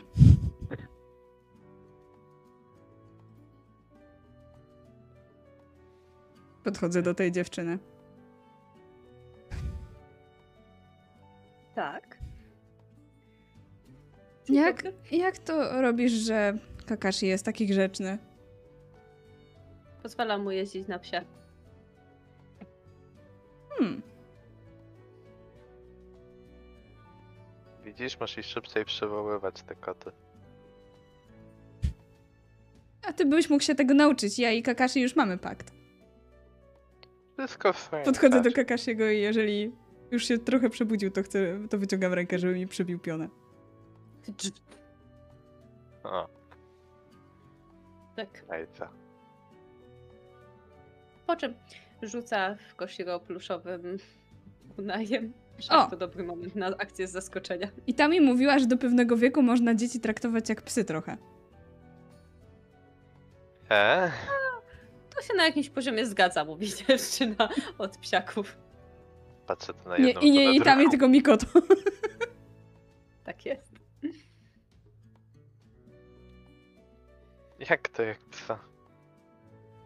[6.63, 7.79] Podchodzę do tej dziewczyny.
[11.75, 12.17] Tak.
[14.49, 18.17] Jak, jak to robisz, że Kakashi jest taki grzeczny?
[20.03, 21.21] Pozwala mu jeździć na psie.
[23.69, 24.01] Hmm.
[27.97, 30.11] Widzisz, musisz szybciej przywoływać te koty.
[33.07, 34.39] A ty byś mógł się tego nauczyć.
[34.39, 35.71] Ja i Kakashi już mamy pakt.
[37.37, 38.51] Wszystko w swoim Podchodzę do.
[38.51, 39.71] Kakashiego i jeżeli
[40.11, 43.27] już się trochę przebudził, to chcę, to wyciągam rękę, żeby mi przybił pionę.
[46.03, 46.27] O,
[48.15, 48.43] Tak.
[48.49, 48.89] jajca.
[51.27, 51.53] Po czym
[52.01, 53.97] rzuca w Koshiro pluszowym
[54.77, 55.33] unajem.
[55.69, 55.87] O!
[55.89, 57.67] To dobry moment na akcję z zaskoczenia.
[57.87, 61.17] I ta mi mówiła, że do pewnego wieku można dzieci traktować jak psy trochę.
[63.71, 64.11] E?
[65.15, 68.57] To się na jakimś poziomie zgadza, mówi dziewczyna od psiaków.
[69.47, 70.91] Patrzę tu na Nie, jedną I nie to na i tam, drugą.
[70.91, 71.45] tylko Mikoto.
[73.23, 73.71] Tak jest.
[77.69, 78.59] Jak to jak psa?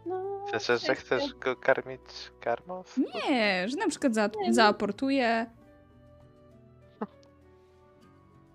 [0.05, 2.01] No, Chcesz, że chcesz go karmić
[2.39, 2.83] karmą?
[3.29, 4.53] Nie, że na przykład za, Nie, no.
[4.53, 5.45] zaaportuje.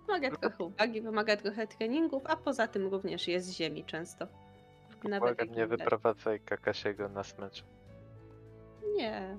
[0.06, 4.26] Wymaga trochę uwagi, wymaga trochę treningów, a poza tym również jest z ziemi często.
[5.04, 7.64] Nawet Błagam, nie wyprowadzaj Kakasiego na smycz.
[8.96, 9.36] Nie.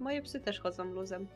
[0.00, 1.26] Moje psy też chodzą luzem.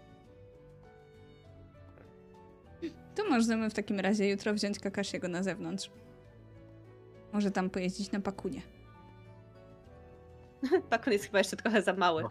[3.14, 5.90] To możemy w takim razie jutro wziąć Kakashiego na zewnątrz.
[7.32, 8.62] Może tam pojeździć na pakunie.
[10.90, 12.22] Pakon jest chyba jeszcze trochę za mały.
[12.22, 12.30] No.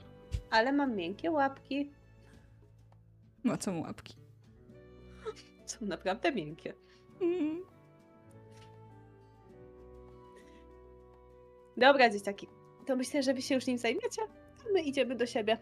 [0.52, 1.92] Ale mam miękkie łapki.
[3.44, 4.23] Mocą łapki.
[5.74, 6.74] Są naprawdę miękkie.
[7.22, 7.64] Mm.
[11.78, 12.48] Dobra, dzieciaki.
[12.86, 14.22] To myślę, że wy się już nim zajmiecie.
[14.66, 15.58] A my idziemy do siebie.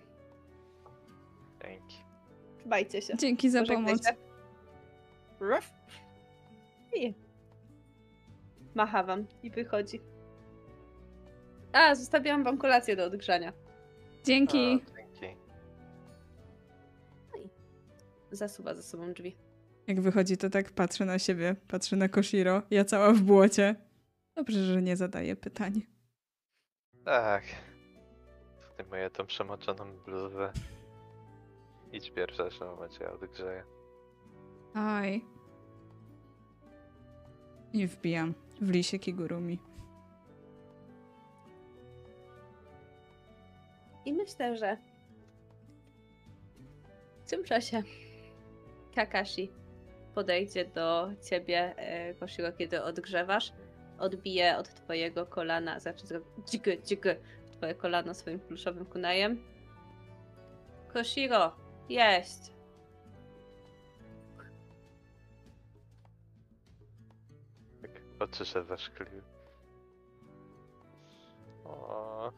[1.64, 2.04] Dzięki.
[2.66, 3.18] Dbajcie się.
[3.18, 4.02] Dzięki za pomoc.
[5.40, 5.72] Ruff.
[6.94, 7.14] I
[8.76, 10.02] macha wam i wychodzi.
[11.74, 13.54] A, zostawiłam wam kolację do odgrzania.
[14.24, 14.58] Dzięki.
[14.58, 15.40] O, dzięki.
[18.32, 19.36] Zasuwa za sobą drzwi.
[19.92, 23.76] Jak wychodzi, to tak patrzę na siebie, patrzę na Koshiro, ja cała w błocie.
[24.36, 25.82] Dobrze, że nie zadaję pytań.
[27.06, 27.44] Tak.
[28.74, 30.54] Zdejmuję tą przemoczoną bluzę.
[31.92, 33.64] Idź pierwsza, że momencie ja odgrzeję.
[34.74, 35.26] Aj.
[37.74, 39.60] I wbijam w lisie Kigurumi.
[44.06, 44.78] I myślę, że
[47.26, 47.84] w tym czasie
[48.96, 49.61] Kakashi
[50.16, 53.54] podejdzie do ciebie, e, Koshiro, kiedy odgrzewasz,
[54.00, 56.04] odbije od twojego kolana, znaczy
[56.46, 57.04] dzig,
[57.46, 59.44] w twoje kolano swoim pluszowym kunajem.
[60.94, 61.56] Koshiro,
[61.90, 62.40] jeść!
[67.82, 69.22] Tak, oczy się zaszkliły.
[71.66, 72.32] O.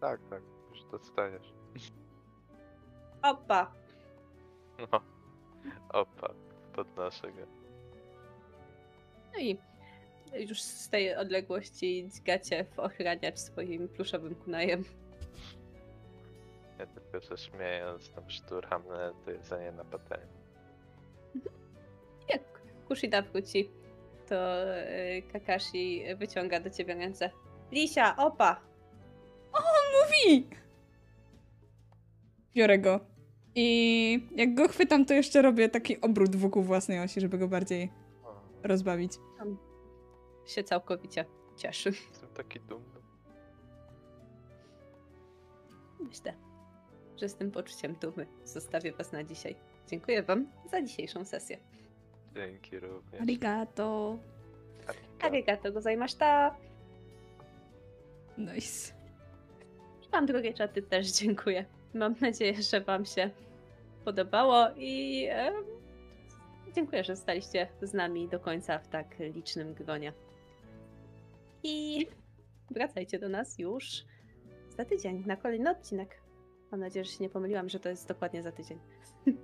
[0.00, 1.52] Tak, tak, już dostaniesz.
[3.22, 3.72] Opa!
[4.92, 5.11] No.
[5.92, 6.34] Opa.
[6.72, 7.46] Podnoszę go.
[9.32, 9.58] No i
[10.34, 14.84] już z tej odległości dźgacie w ochraniacz swoim pluszowym kunajem.
[16.78, 20.42] Ja tylko że śmiejąc tam szturcham na to jedzenie na patelni.
[22.28, 22.42] Jak
[22.88, 23.70] Kushida wróci,
[24.28, 27.30] to y, Kakashi wyciąga do ciebie ręce.
[27.72, 28.60] Lisia, opa!
[29.52, 30.48] Mówi!
[32.54, 33.11] Biorę go.
[33.54, 37.92] I jak go chwytam, to jeszcze robię taki obrót wokół własnej osi, żeby go bardziej
[38.62, 39.12] rozbawić.
[40.46, 41.24] Się całkowicie
[41.56, 41.90] cieszy.
[41.90, 43.00] Jestem taki dumny.
[46.00, 46.34] Myślę,
[47.16, 49.56] że z tym poczuciem dumy zostawię was na dzisiaj.
[49.88, 51.58] Dziękuję wam za dzisiejszą sesję.
[52.34, 53.20] Dzięki również.
[53.22, 54.18] Arigato.
[54.88, 55.26] Arigato.
[55.26, 56.16] Arigato gozaimasu.
[58.38, 58.92] Nice.
[60.12, 61.64] Wam, drogie czaty, też dziękuję.
[61.94, 63.30] Mam nadzieję, że Wam się
[64.04, 65.52] podobało i e,
[66.74, 70.12] dziękuję, że zostaliście z nami do końca w tak licznym gronie.
[71.62, 72.06] I
[72.70, 74.04] wracajcie do nas już
[74.68, 76.22] za tydzień na kolejny odcinek.
[76.70, 78.78] Mam nadzieję, że się nie pomyliłam, że to jest dokładnie za tydzień,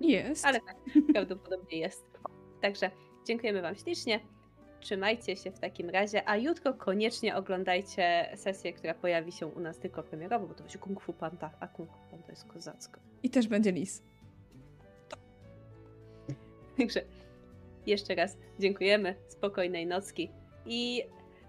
[0.00, 0.44] Jest.
[0.44, 0.76] ale tak
[1.12, 2.04] prawdopodobnie jest.
[2.62, 2.90] Także
[3.26, 4.20] dziękujemy Wam ślicznie.
[4.80, 9.78] Trzymajcie się w takim razie, a jutro koniecznie oglądajcie sesję, która pojawi się u nas
[9.78, 13.00] tylko premierowo, bo to będzie Kung Fu Panda, a Kung Fu Panda jest kozacko.
[13.22, 14.02] I też będzie lis.
[16.78, 17.00] Także
[17.86, 20.30] jeszcze raz dziękujemy, spokojnej nocki
[20.66, 21.02] i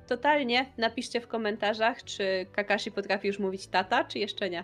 [0.07, 4.63] totalnie napiszcie w komentarzach, czy Kakashi potrafi już mówić tata, czy jeszcze nie.